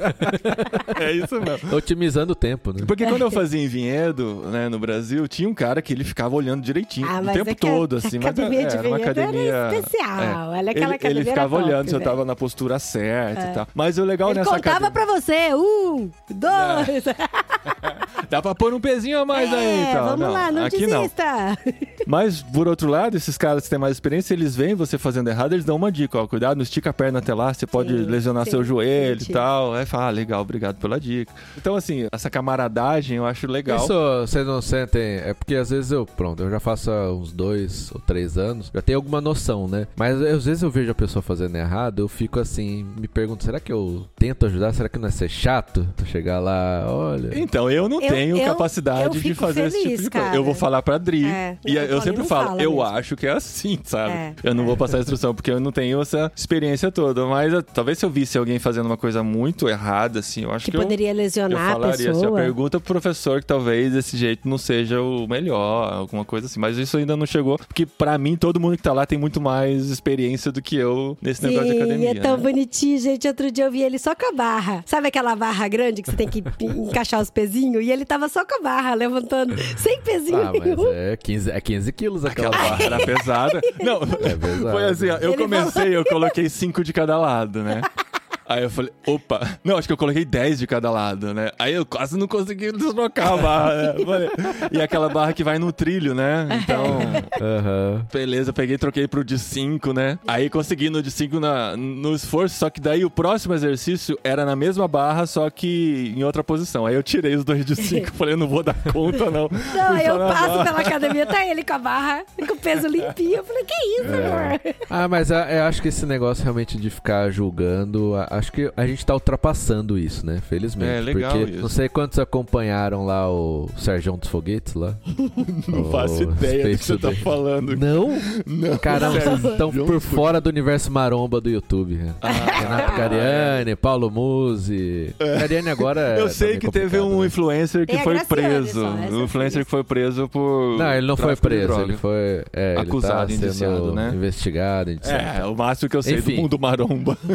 é 1.00 1.12
isso 1.12 1.40
mesmo. 1.40 1.74
Otimizando 1.76 2.32
o 2.32 2.36
tempo, 2.36 2.72
né? 2.72 2.84
Porque 2.86 3.04
quando 3.06 3.22
eu 3.22 3.30
fazia 3.30 3.60
em 3.62 3.66
Vinhedo, 3.68 4.42
né, 4.50 4.68
no 4.68 4.78
Brasil, 4.78 5.26
tinha 5.28 5.48
um 5.48 5.54
cara 5.54 5.82
que 5.82 5.92
ele 5.92 6.04
ficava 6.04 6.34
olhando 6.36 6.62
direitinho 6.62 7.08
Ah, 7.08 7.20
o 7.20 7.32
tempo 7.32 7.50
é 7.50 7.52
a- 7.52 7.56
todo, 7.56 7.96
a 7.96 7.98
assim. 7.98 8.18
Mas 8.18 8.26
academia 8.26 8.66
de 8.66 8.76
era 8.76 8.88
uma 8.88 8.96
Vinhedo 8.98 9.20
era 9.20 9.28
academia. 9.28 9.70
especial. 9.80 10.54
Ela 10.54 10.68
é 10.68 10.70
aquela 10.70 10.86
ele, 10.86 10.94
academia 10.94 11.20
ele 11.22 11.24
ficava 11.30 11.56
top, 11.56 11.68
olhando 11.68 11.88
se 11.88 11.94
eu 11.96 12.00
tava 12.00 12.24
na 12.24 12.36
postura 12.36 12.78
certa 12.78 13.50
e 13.50 13.54
tal. 13.54 13.66
Mas 13.74 13.98
o 13.98 14.04
legal 14.04 14.30
Ele 14.30 14.38
nessa 14.40 14.50
contava 14.50 14.86
academia. 14.86 14.90
pra 15.06 15.20
você. 15.20 15.54
Um, 15.54 16.10
dois. 16.30 17.04
Dá 18.30 18.40
pra 18.40 18.54
pôr 18.54 18.72
um 18.72 18.80
pezinho 18.94 19.18
a 19.20 19.24
mais 19.26 19.52
aí 19.52 19.80
É, 19.90 19.92
tal. 19.94 20.04
vamos 20.16 20.32
lá, 20.34 20.50
não 20.52 20.64
aqui 20.64 20.86
não. 20.86 21.02
desista. 21.02 21.58
Mas, 22.06 22.42
por 22.42 22.66
outro 22.68 22.88
lado, 22.88 23.16
esses 23.16 23.36
caras 23.38 23.64
que 23.64 23.70
têm 23.70 23.78
mais 23.78 23.92
experiência, 23.96 24.34
eles 24.34 24.56
veem 24.56 24.74
você 24.74 24.98
fazendo 24.98 25.28
errado, 25.28 25.52
eles 25.52 25.64
dão 25.64 25.76
uma 25.76 25.92
dica, 25.92 26.18
ó, 26.18 26.26
cuidado, 26.26 26.56
não 26.56 26.62
estica 26.62 26.90
a 26.90 26.92
perna 26.92 27.18
até 27.20 27.32
lá, 27.34 27.52
você 27.52 27.66
pode 27.66 27.90
Sim, 27.96 28.04
lesionar 28.10 28.44
sim, 28.44 28.50
seu 28.50 28.64
joelho 28.64 29.20
sim. 29.20 29.30
e 29.30 29.34
tal. 29.34 29.74
Aí 29.74 29.86
fala, 29.86 30.06
ah, 30.06 30.10
legal, 30.10 30.40
obrigado 30.40 30.76
pela 30.76 30.98
dica. 30.98 31.32
Então, 31.56 31.76
assim, 31.76 32.06
essa 32.12 32.28
camaradagem 32.30 33.16
eu 33.18 33.26
acho 33.26 33.46
legal. 33.46 33.78
Isso 33.78 33.92
vocês 34.26 34.46
não 34.46 34.60
sentem. 34.60 35.18
É 35.24 35.34
porque 35.34 35.54
às 35.54 35.70
vezes 35.70 35.90
eu, 35.92 36.04
pronto, 36.06 36.42
eu 36.42 36.50
já 36.50 36.58
faço 36.60 36.90
há 36.90 37.12
uns 37.12 37.32
dois 37.32 37.90
ou 37.94 38.00
três 38.00 38.36
anos, 38.38 38.70
já 38.74 38.82
tenho 38.82 38.98
alguma 38.98 39.20
noção, 39.20 39.68
né? 39.68 39.86
Mas 39.96 40.20
às 40.20 40.44
vezes 40.44 40.62
eu 40.62 40.70
vejo 40.70 40.90
a 40.90 40.94
pessoa 40.94 41.22
fazendo 41.22 41.56
errado, 41.56 42.00
eu 42.02 42.08
fico 42.08 42.40
assim, 42.40 42.86
me 42.98 43.06
pergunto, 43.08 43.44
será 43.44 43.60
que 43.60 43.72
eu 43.72 44.06
tento 44.18 44.46
ajudar? 44.46 44.72
Será 44.72 44.88
que 44.88 44.98
não 44.98 45.08
é 45.08 45.10
ser 45.10 45.28
chato? 45.28 45.86
Tu 45.96 46.04
chegar 46.06 46.40
lá, 46.40 46.84
olha. 46.88 47.38
Então, 47.38 47.70
eu 47.70 47.88
não 47.88 48.00
Eu- 48.00 48.08
tenho 48.08 48.36
eu- 48.36 48.44
capacidade 48.46 48.79
eu 48.80 49.10
de 49.10 49.34
fazer 49.34 49.66
esse 49.66 49.76
tipo 49.76 49.88
feliz, 49.88 50.02
de 50.04 50.10
coisa. 50.10 50.24
cara. 50.26 50.36
Eu 50.36 50.44
vou 50.44 50.54
falar 50.54 50.82
pra 50.82 50.98
Dri. 50.98 51.24
É, 51.26 51.56
e 51.66 51.74
eu 51.76 51.80
Paulinho 51.82 52.02
sempre 52.02 52.24
falo, 52.24 52.48
fala 52.48 52.62
eu 52.62 52.70
mesmo. 52.70 52.82
acho 52.84 53.16
que 53.16 53.26
é 53.26 53.30
assim, 53.32 53.78
sabe? 53.84 54.12
É, 54.12 54.34
eu 54.42 54.54
não 54.54 54.64
é. 54.64 54.66
vou 54.66 54.76
passar 54.76 54.96
a 54.98 55.00
instrução, 55.00 55.34
porque 55.34 55.50
eu 55.50 55.60
não 55.60 55.72
tenho 55.72 56.00
essa 56.00 56.30
experiência 56.34 56.90
toda. 56.90 57.24
Mas 57.26 57.52
eh, 57.52 57.62
talvez 57.62 57.98
se 57.98 58.04
eu 58.04 58.10
visse 58.10 58.36
alguém 58.38 58.58
fazendo 58.58 58.86
uma 58.86 58.96
coisa 58.96 59.22
muito 59.22 59.68
errada, 59.68 60.20
assim, 60.20 60.42
eu 60.44 60.52
acho 60.52 60.64
Que 60.64 60.70
que, 60.70 60.76
eu. 60.76 60.82
poderia 60.82 61.10
Eu 61.10 61.14
lesionar 61.16 61.60
a 61.70 61.72
falaria 61.72 61.94
assim, 61.94 62.06
eu 62.06 62.12
pessoa. 62.14 62.40
pergunta 62.40 62.80
pro 62.80 62.94
professor 62.94 63.40
que 63.40 63.46
talvez 63.46 63.94
esse 63.94 64.16
jeito 64.16 64.48
não 64.48 64.58
seja 64.58 65.00
o 65.00 65.26
melhor, 65.26 65.92
alguma 65.92 66.24
coisa 66.24 66.46
assim. 66.46 66.60
Mas 66.60 66.76
isso 66.78 66.96
ainda 66.96 67.16
não 67.16 67.26
chegou, 67.26 67.58
porque 67.58 67.86
pra 67.86 68.16
mim 68.18 68.36
todo 68.36 68.58
mundo 68.60 68.76
que 68.76 68.82
tá 68.82 68.92
lá 68.92 69.06
tem 69.06 69.18
muito 69.18 69.40
mais 69.40 69.90
experiência 69.90 70.50
do 70.52 70.60
que 70.62 70.76
eu 70.76 71.16
nesse 71.20 71.42
negócio 71.44 71.66
de 71.66 71.72
Sim, 71.72 71.82
academia. 71.82 72.10
é 72.10 72.14
tão 72.14 72.36
né? 72.36 72.42
bonitinho, 72.42 72.98
gente. 72.98 73.26
Outro 73.28 73.50
dia 73.50 73.64
eu 73.64 73.70
vi 73.72 73.82
ele 73.82 73.98
só 73.98 74.14
com 74.14 74.26
a 74.26 74.32
barra. 74.32 74.82
Sabe 74.86 75.08
aquela 75.08 75.34
barra 75.36 75.68
grande 75.68 76.02
que 76.02 76.10
você 76.10 76.16
tem 76.16 76.28
que 76.28 76.42
encaixar 76.60 77.20
os 77.20 77.30
pezinhos? 77.30 77.84
E 77.84 77.90
ele 77.90 78.04
tava 78.04 78.28
só 78.28 78.44
com 78.44 78.54
a 78.58 78.62
barra, 78.62 78.69
levantando, 78.94 79.54
sem 79.76 80.00
pezinho 80.02 80.38
Ah, 80.40 80.52
nenhum. 80.52 80.92
é 80.92 81.16
15, 81.16 81.50
é 81.50 81.60
15 81.60 81.92
quilos 81.92 82.24
aquela 82.24 82.48
Aquela 82.48 82.62
barra. 82.62 82.76
barra 82.76 82.84
era 82.84 83.06
pesada. 83.06 83.60
Não, 83.82 84.00
É 84.02 84.36
pesado. 84.36 84.70
foi 84.72 84.84
assim, 84.84 85.08
ó, 85.10 85.16
eu 85.18 85.32
Ele 85.32 85.42
comecei, 85.42 85.96
eu 85.96 86.04
coloquei 86.04 86.48
cinco 86.48 86.82
de 86.84 86.92
cada 86.92 87.16
lado, 87.18 87.62
né? 87.62 87.80
Aí 88.50 88.64
eu 88.64 88.70
falei, 88.70 88.90
opa. 89.06 89.48
Não, 89.62 89.76
acho 89.78 89.86
que 89.86 89.92
eu 89.92 89.96
coloquei 89.96 90.24
10 90.24 90.58
de 90.58 90.66
cada 90.66 90.90
lado, 90.90 91.32
né? 91.32 91.50
Aí 91.56 91.72
eu 91.72 91.86
quase 91.86 92.18
não 92.18 92.26
consegui 92.26 92.72
deslocar 92.72 93.34
a 93.34 93.36
barra. 93.36 93.74
né? 93.94 94.04
Falei- 94.04 94.30
E 94.72 94.82
aquela 94.82 95.08
barra 95.08 95.32
que 95.32 95.44
vai 95.44 95.56
no 95.56 95.70
trilho, 95.70 96.14
né? 96.16 96.48
Então, 96.62 96.84
Aham. 97.40 98.04
beleza, 98.12 98.52
peguei 98.52 98.74
e 98.74 98.78
troquei 98.78 99.06
pro 99.06 99.22
de 99.24 99.38
5, 99.38 99.92
né? 99.92 100.18
Aí 100.26 100.50
consegui 100.50 100.90
no 100.90 101.00
de 101.00 101.12
5 101.12 101.38
na, 101.38 101.76
no 101.76 102.12
esforço, 102.12 102.56
só 102.56 102.68
que 102.68 102.80
daí 102.80 103.04
o 103.04 103.10
próximo 103.10 103.54
exercício 103.54 104.18
era 104.24 104.44
na 104.44 104.56
mesma 104.56 104.88
barra, 104.88 105.26
só 105.26 105.48
que 105.48 106.12
em 106.16 106.24
outra 106.24 106.42
posição. 106.42 106.84
Aí 106.86 106.96
eu 106.96 107.02
tirei 107.04 107.36
os 107.36 107.44
dois 107.44 107.64
de 107.64 107.76
5, 107.76 108.10
falei, 108.18 108.34
eu 108.34 108.38
não 108.38 108.48
vou 108.48 108.64
dar 108.64 108.74
conta, 108.92 109.30
não. 109.30 109.48
Não, 109.74 109.96
eu 109.98 110.18
passo 110.18 110.48
barra. 110.48 110.64
pela 110.64 110.80
academia, 110.80 111.24
tá 111.24 111.46
ele 111.46 111.62
com 111.62 111.72
a 111.74 111.78
barra, 111.78 112.22
com 112.48 112.54
o 112.54 112.58
peso 112.58 112.88
limpinho. 112.88 113.36
Eu 113.36 113.44
falei, 113.44 113.64
que 113.64 113.74
isso, 113.74 114.08
amor? 114.12 114.74
Ah, 114.90 115.06
mas 115.06 115.30
a- 115.30 115.48
eu 115.52 115.62
acho 115.64 115.80
que 115.80 115.86
esse 115.88 116.04
negócio 116.04 116.42
realmente 116.42 116.76
de 116.76 116.90
ficar 116.90 117.30
julgando, 117.30 118.16
a- 118.16 118.39
acho 118.40 118.50
que 118.52 118.72
a 118.76 118.86
gente 118.86 119.04
tá 119.04 119.14
ultrapassando 119.14 119.98
isso, 119.98 120.24
né? 120.24 120.40
Felizmente. 120.48 120.90
É, 120.90 121.00
legal 121.00 121.32
Porque 121.32 121.52
isso. 121.52 121.60
não 121.62 121.68
sei 121.68 121.88
quantos 121.88 122.18
acompanharam 122.18 123.04
lá 123.04 123.30
o 123.30 123.68
Serjão 123.76 124.16
dos 124.16 124.28
Foguetes 124.28 124.74
lá. 124.74 124.96
Não 125.68 125.82
O 125.82 125.90
faço 125.90 126.22
ideia 126.22 126.64
do 126.64 126.70
que 126.70 126.82
Space 126.84 126.84
você 126.84 126.98
tá 126.98 127.12
falando. 127.22 127.76
Não? 127.76 128.18
Não. 128.46 128.78
Caramba, 128.78 129.20
vocês 129.20 129.44
estão 129.44 129.70
por 129.70 130.00
fora 130.00 130.40
do 130.40 130.48
universo 130.48 130.90
maromba 130.90 131.40
do 131.40 131.50
YouTube. 131.50 131.94
né? 131.94 132.14
Ah, 132.22 132.30
Renato 132.30 132.92
Cariani, 132.96 133.76
Paulo 133.76 134.10
Musi. 134.10 135.14
Cariani 135.18 135.68
agora. 135.68 136.00
é 136.00 136.20
Eu 136.20 136.28
sei 136.28 136.58
que 136.58 136.70
teve 136.70 136.98
um 136.98 137.20
né? 137.20 137.26
influencer 137.26 137.86
que 137.86 137.96
a 137.96 138.02
foi 138.02 138.18
preso. 138.24 138.84
um 138.84 139.24
influencer 139.24 139.64
que 139.64 139.70
foi 139.70 139.84
preso 139.84 140.28
por. 140.28 140.78
Não, 140.78 140.92
ele 140.92 141.06
não 141.06 141.16
foi 141.16 141.36
preso, 141.36 141.80
ele 141.80 141.96
foi 141.96 142.44
é, 142.52 142.72
ele 142.72 142.80
Acusado, 142.80 143.20
tá 143.20 143.28
sendo 143.28 143.44
indiciado, 143.46 143.94
né? 143.94 144.12
investigado, 144.14 144.90
indiciado. 144.92 145.40
É, 145.40 145.44
o 145.46 145.54
máximo 145.54 145.88
que 145.90 145.96
eu 145.96 146.02
sei 146.02 146.18
Enfim. 146.18 146.36
do 146.36 146.42
mundo 146.42 146.58
maromba. 146.58 147.16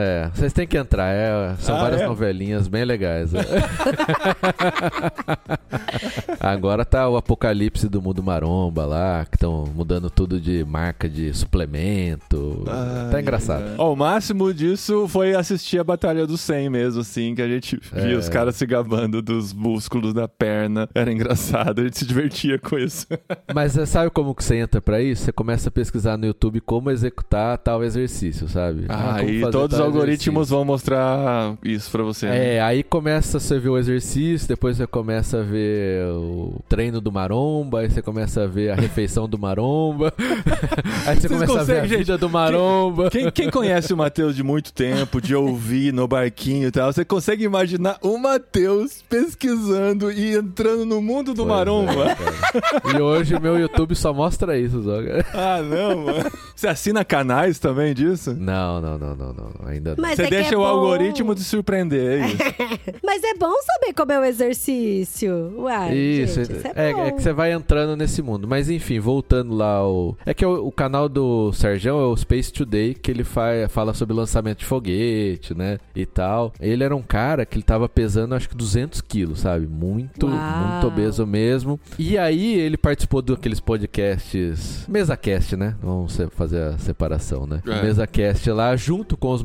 É, 0.00 0.30
vocês 0.38 0.52
têm 0.52 0.66
que 0.66 0.76
entrar, 0.78 1.12
é, 1.14 1.54
são 1.58 1.76
Ah, 1.76 1.80
várias 1.82 2.00
é? 2.02 2.06
novelinhas 2.06 2.68
bem 2.68 2.84
legais. 2.84 3.32
é. 3.34 3.40
Agora 6.40 6.84
tá 6.84 7.08
o 7.08 7.16
apocalipse 7.16 7.88
do 7.88 8.00
mundo 8.00 8.22
maromba 8.22 8.84
lá, 8.86 9.24
que 9.24 9.36
estão 9.36 9.64
mudando 9.74 10.08
tudo 10.10 10.40
de 10.40 10.64
marca 10.64 11.08
de 11.08 11.32
suplemento. 11.34 12.62
tá 12.64 13.10
Ai, 13.16 13.20
engraçado. 13.22 13.62
ai. 13.62 13.74
Ó, 13.78 13.92
o 13.92 13.96
máximo 13.96 14.52
disso 14.54 15.06
foi 15.08 15.34
assistir 15.34 15.78
a 15.78 15.84
Batalha 15.84 16.26
do 16.26 16.36
100 16.36 16.70
mesmo, 16.70 17.00
assim, 17.00 17.34
que 17.34 17.42
a 17.42 17.48
gente 17.48 17.78
via 17.92 18.14
É. 18.14 18.16
os 18.16 18.28
caras 18.28 18.56
se 18.56 18.66
gabando 18.66 19.20
dos 19.22 19.52
músculos 19.52 20.12
da 20.14 20.28
perna. 20.28 20.88
Era 20.94 21.12
engraçado, 21.12 21.80
a 21.80 21.84
gente 21.84 21.98
se 21.98 22.06
divertia 22.06 22.58
com 22.58 22.78
isso. 22.78 23.06
Mas 23.54 23.76
é, 23.76 23.86
sabe 23.86 24.10
como 24.10 24.34
que 24.34 24.44
você 24.44 24.56
entra 24.56 24.80
pra 24.80 25.00
isso? 25.00 25.24
Você 25.24 25.32
começa 25.32 25.68
a 25.68 25.72
pesquisar 25.72 26.16
no 26.16 26.26
YouTube 26.26 26.60
como 26.60 26.90
executar 26.90 27.58
tal 27.58 27.82
exercício, 27.84 28.48
sabe? 28.48 28.86
Ah, 28.88 29.16
como 29.18 29.30
e 29.30 29.40
todos 29.50 29.78
os 29.78 29.84
tal 29.84 29.92
algoritmos 30.18 30.50
vão 30.50 30.64
mostrar 30.64 31.54
isso 31.64 31.90
pra 31.90 32.02
você. 32.02 32.26
né? 32.26 32.56
É, 32.56 32.60
aí 32.60 32.82
começa 32.82 33.38
você 33.38 33.58
ver 33.58 33.68
o 33.68 33.78
exercício, 33.78 34.48
depois 34.48 34.76
você 34.76 34.86
começa 34.86 35.40
a 35.40 35.42
ver 35.42 36.04
o 36.12 36.60
treino 36.68 37.00
do 37.00 37.12
maromba, 37.12 37.80
aí 37.80 37.90
você 37.90 38.02
começa 38.02 38.42
a 38.44 38.46
ver 38.46 38.70
a 38.70 38.74
refeição 38.74 39.28
do 39.28 39.38
maromba, 39.38 40.12
aí 41.06 41.16
você 41.16 41.28
Vocês 41.28 41.40
começa 41.40 41.60
a 41.60 41.64
ver 41.64 41.80
a 41.80 41.86
gente? 41.86 41.98
vida 41.98 42.18
do 42.18 42.28
maromba. 42.28 43.10
Quem, 43.10 43.30
quem 43.30 43.50
conhece 43.50 43.92
o 43.92 43.96
Matheus 43.96 44.34
de 44.34 44.42
muito 44.42 44.72
tempo, 44.72 45.20
de 45.20 45.34
ouvir 45.34 45.92
no 45.92 46.06
barquinho 46.08 46.68
e 46.68 46.70
tal, 46.70 46.92
você 46.92 47.04
consegue 47.04 47.44
imaginar 47.44 47.96
o 48.02 48.18
Matheus 48.18 49.02
pesquisando 49.08 50.10
e 50.10 50.34
entrando 50.36 50.84
no 50.84 51.00
mundo 51.00 51.32
do 51.34 51.44
Pois 51.44 51.48
é, 51.48 51.52
maromba? 51.56 51.92
cara. 52.14 52.96
E 52.96 53.00
hoje 53.00 53.38
meu 53.40 53.58
YouTube 53.58 53.94
só 53.94 54.12
mostra 54.12 54.58
isso, 54.58 54.82
Zoga. 54.82 55.24
Ah, 55.34 55.60
não, 55.62 56.04
mano. 56.04 56.30
Você 56.54 56.66
assina 56.68 57.04
canais 57.04 57.58
também 57.58 57.94
disso? 57.94 58.34
Não, 58.34 58.80
não, 58.80 58.98
não, 58.98 59.14
não, 59.16 59.32
não, 59.32 59.50
ainda 59.68 59.90
não. 59.90 60.02
Mas 60.08 60.16
Você 60.16 60.22
é 60.22 60.24
que 60.26 60.30
deixa 60.30 60.54
é 60.54 60.56
o 60.56 60.60
bom. 60.60 60.66
algoritmo 60.66 61.34
te 61.34 61.42
surpreender, 61.42 62.20
é 62.22 62.26
isso. 62.26 62.36
Mas 63.04 63.22
é 63.24 63.34
bom 63.34 63.52
saber 63.62 63.92
como 63.94 64.12
é 64.12 64.20
o 64.20 64.24
exercício. 64.24 65.52
Uai, 65.58 65.94
Isso, 65.94 66.44
gente, 66.44 66.56
isso 66.58 66.66
é, 66.74 66.90
é, 66.90 66.92
bom. 66.94 67.04
é 67.04 67.12
que 67.12 67.22
você 67.22 67.32
vai 67.32 67.52
entrando 67.52 67.96
nesse 67.96 68.22
mundo. 68.22 68.46
Mas 68.48 68.68
enfim, 68.70 68.98
voltando 68.98 69.54
lá 69.54 69.74
ao. 69.76 70.16
É 70.24 70.32
que 70.34 70.44
o, 70.44 70.66
o 70.66 70.72
canal 70.72 71.08
do 71.08 71.52
Serjão 71.52 71.98
é 72.00 72.04
o 72.04 72.16
Space 72.16 72.52
Today, 72.52 72.94
que 72.94 73.10
ele 73.10 73.24
fa 73.24 73.48
fala 73.68 73.94
sobre 73.94 74.14
lançamento 74.14 74.58
de 74.60 74.64
foguete, 74.64 75.54
né? 75.56 75.78
E 75.94 76.04
tal. 76.06 76.52
Ele 76.60 76.82
era 76.84 76.94
um 76.94 77.02
cara 77.02 77.44
que 77.46 77.56
ele 77.56 77.62
tava 77.62 77.88
pesando 77.88 78.34
acho 78.34 78.48
que 78.48 78.56
200 78.56 79.00
quilos, 79.00 79.40
sabe? 79.40 79.66
Muito, 79.66 80.26
Uau. 80.26 80.36
muito 80.36 80.86
obeso 80.86 81.26
mesmo. 81.26 81.78
E 81.98 82.16
aí 82.18 82.54
ele 82.54 82.76
participou 82.76 83.22
daqueles 83.22 83.60
podcasts. 83.60 84.84
MesaCast, 84.88 85.56
né? 85.56 85.74
Vamos 85.82 86.12
se- 86.12 86.28
fazer 86.30 86.60
a 86.62 86.78
separação, 86.78 87.46
né? 87.46 87.60
É. 87.66 87.82
MesaCast 87.82 88.50
lá, 88.50 88.74
junto 88.76 89.16
com 89.16 89.32
os 89.32 89.42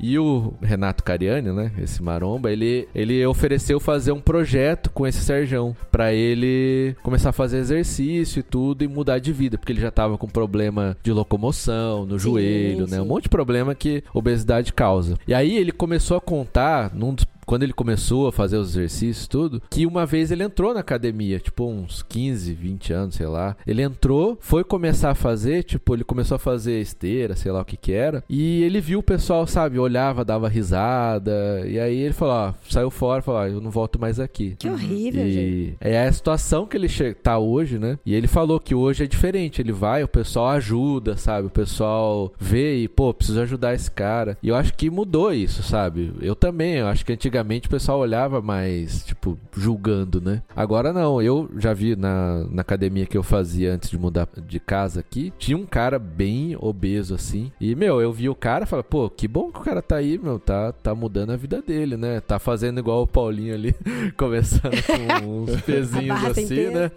E 0.00 0.18
o 0.18 0.54
Renato 0.62 1.04
Cariani, 1.04 1.52
né? 1.52 1.72
Esse 1.78 2.02
maromba, 2.02 2.50
ele, 2.50 2.88
ele 2.94 3.24
ofereceu 3.26 3.78
fazer 3.80 4.12
um 4.12 4.20
projeto 4.20 4.90
com 4.90 5.06
esse 5.06 5.20
Serjão. 5.20 5.76
Pra 5.90 6.12
ele 6.12 6.96
começar 7.02 7.30
a 7.30 7.32
fazer 7.32 7.58
exercício 7.58 8.40
e 8.40 8.42
tudo 8.42 8.82
e 8.84 8.88
mudar 8.88 9.18
de 9.18 9.32
vida. 9.32 9.58
Porque 9.58 9.72
ele 9.72 9.80
já 9.80 9.90
tava 9.90 10.18
com 10.18 10.26
problema 10.28 10.96
de 11.02 11.12
locomoção 11.12 12.04
no 12.06 12.18
Sim, 12.18 12.24
joelho, 12.24 12.86
né? 12.86 12.96
sim. 12.96 13.00
Um 13.00 13.06
monte 13.06 13.24
de 13.24 13.28
problema 13.28 13.74
que 13.74 14.02
obesidade 14.14 14.72
causa. 14.72 15.18
E 15.26 15.34
aí 15.34 15.56
ele 15.56 15.72
começou 15.72 16.16
a 16.16 16.20
contar 16.20 16.94
num 16.94 17.14
dos 17.14 17.26
quando 17.46 17.62
ele 17.62 17.72
começou 17.72 18.26
a 18.28 18.32
fazer 18.32 18.56
os 18.56 18.70
exercícios 18.70 19.26
tudo, 19.26 19.62
que 19.70 19.86
uma 19.86 20.06
vez 20.06 20.30
ele 20.30 20.44
entrou 20.44 20.74
na 20.74 20.80
academia, 20.80 21.38
tipo 21.38 21.66
uns 21.66 22.02
15, 22.02 22.52
20 22.52 22.92
anos, 22.92 23.14
sei 23.14 23.26
lá. 23.26 23.56
Ele 23.66 23.82
entrou, 23.82 24.38
foi 24.40 24.64
começar 24.64 25.10
a 25.10 25.14
fazer, 25.14 25.62
tipo, 25.64 25.94
ele 25.94 26.04
começou 26.04 26.36
a 26.36 26.38
fazer 26.38 26.80
esteira, 26.80 27.34
sei 27.36 27.52
lá 27.52 27.60
o 27.60 27.64
que 27.64 27.76
que 27.76 27.92
era, 27.92 28.24
e 28.28 28.62
ele 28.62 28.80
viu 28.80 29.00
o 29.00 29.02
pessoal, 29.02 29.46
sabe, 29.46 29.78
olhava, 29.78 30.24
dava 30.24 30.48
risada, 30.48 31.62
e 31.66 31.78
aí 31.78 31.96
ele 31.96 32.14
falou, 32.14 32.34
ó, 32.34 32.54
saiu 32.68 32.90
fora, 32.90 33.22
falou, 33.22 33.40
ó, 33.40 33.46
eu 33.46 33.60
não 33.60 33.70
volto 33.70 33.98
mais 33.98 34.20
aqui. 34.20 34.54
Que 34.58 34.68
horrível, 34.68 35.24
gente. 35.24 35.76
E 35.80 35.88
é 35.88 36.06
a 36.06 36.12
situação 36.12 36.66
que 36.66 36.76
ele 36.76 36.88
tá 37.14 37.38
hoje, 37.38 37.78
né? 37.78 37.98
E 38.04 38.14
ele 38.14 38.26
falou 38.26 38.60
que 38.60 38.74
hoje 38.74 39.04
é 39.04 39.06
diferente. 39.06 39.60
Ele 39.60 39.72
vai, 39.72 40.02
o 40.02 40.08
pessoal 40.08 40.48
ajuda, 40.50 41.16
sabe? 41.16 41.46
O 41.46 41.50
pessoal 41.50 42.32
vê 42.38 42.76
e, 42.82 42.88
pô, 42.88 43.12
preciso 43.12 43.40
ajudar 43.40 43.74
esse 43.74 43.90
cara. 43.90 44.36
E 44.42 44.48
eu 44.48 44.54
acho 44.54 44.74
que 44.74 44.90
mudou 44.90 45.32
isso, 45.32 45.62
sabe? 45.62 46.12
Eu 46.20 46.34
também, 46.34 46.74
eu 46.74 46.86
acho 46.86 47.04
que 47.04 47.12
antigamente 47.12 47.31
o 47.40 47.70
pessoal 47.70 47.98
olhava 47.98 48.40
mais, 48.40 49.04
tipo, 49.04 49.38
julgando, 49.56 50.20
né? 50.20 50.42
Agora 50.54 50.92
não, 50.92 51.20
eu 51.22 51.50
já 51.58 51.72
vi 51.72 51.96
na, 51.96 52.44
na 52.50 52.62
academia 52.62 53.06
que 53.06 53.16
eu 53.16 53.22
fazia 53.22 53.74
antes 53.74 53.90
de 53.90 53.98
mudar 53.98 54.28
de 54.46 54.60
casa 54.60 55.00
aqui, 55.00 55.32
tinha 55.38 55.56
um 55.56 55.66
cara 55.66 55.98
bem 55.98 56.56
obeso 56.58 57.14
assim. 57.14 57.50
E, 57.60 57.74
meu, 57.74 58.00
eu 58.00 58.12
vi 58.12 58.28
o 58.28 58.34
cara 58.34 58.64
e 58.64 58.66
falei, 58.66 58.82
pô, 58.82 59.08
que 59.08 59.26
bom 59.26 59.50
que 59.50 59.60
o 59.60 59.62
cara 59.62 59.82
tá 59.82 59.96
aí, 59.96 60.18
meu, 60.18 60.38
tá, 60.38 60.72
tá 60.72 60.94
mudando 60.94 61.30
a 61.30 61.36
vida 61.36 61.62
dele, 61.62 61.96
né? 61.96 62.20
Tá 62.20 62.38
fazendo 62.38 62.78
igual 62.78 63.02
o 63.02 63.06
Paulinho 63.06 63.54
ali, 63.54 63.74
começando 64.16 64.82
com 64.86 65.42
uns 65.42 65.60
pezinhos 65.62 66.24
assim, 66.24 66.46
peso. 66.46 66.72
né? 66.72 66.90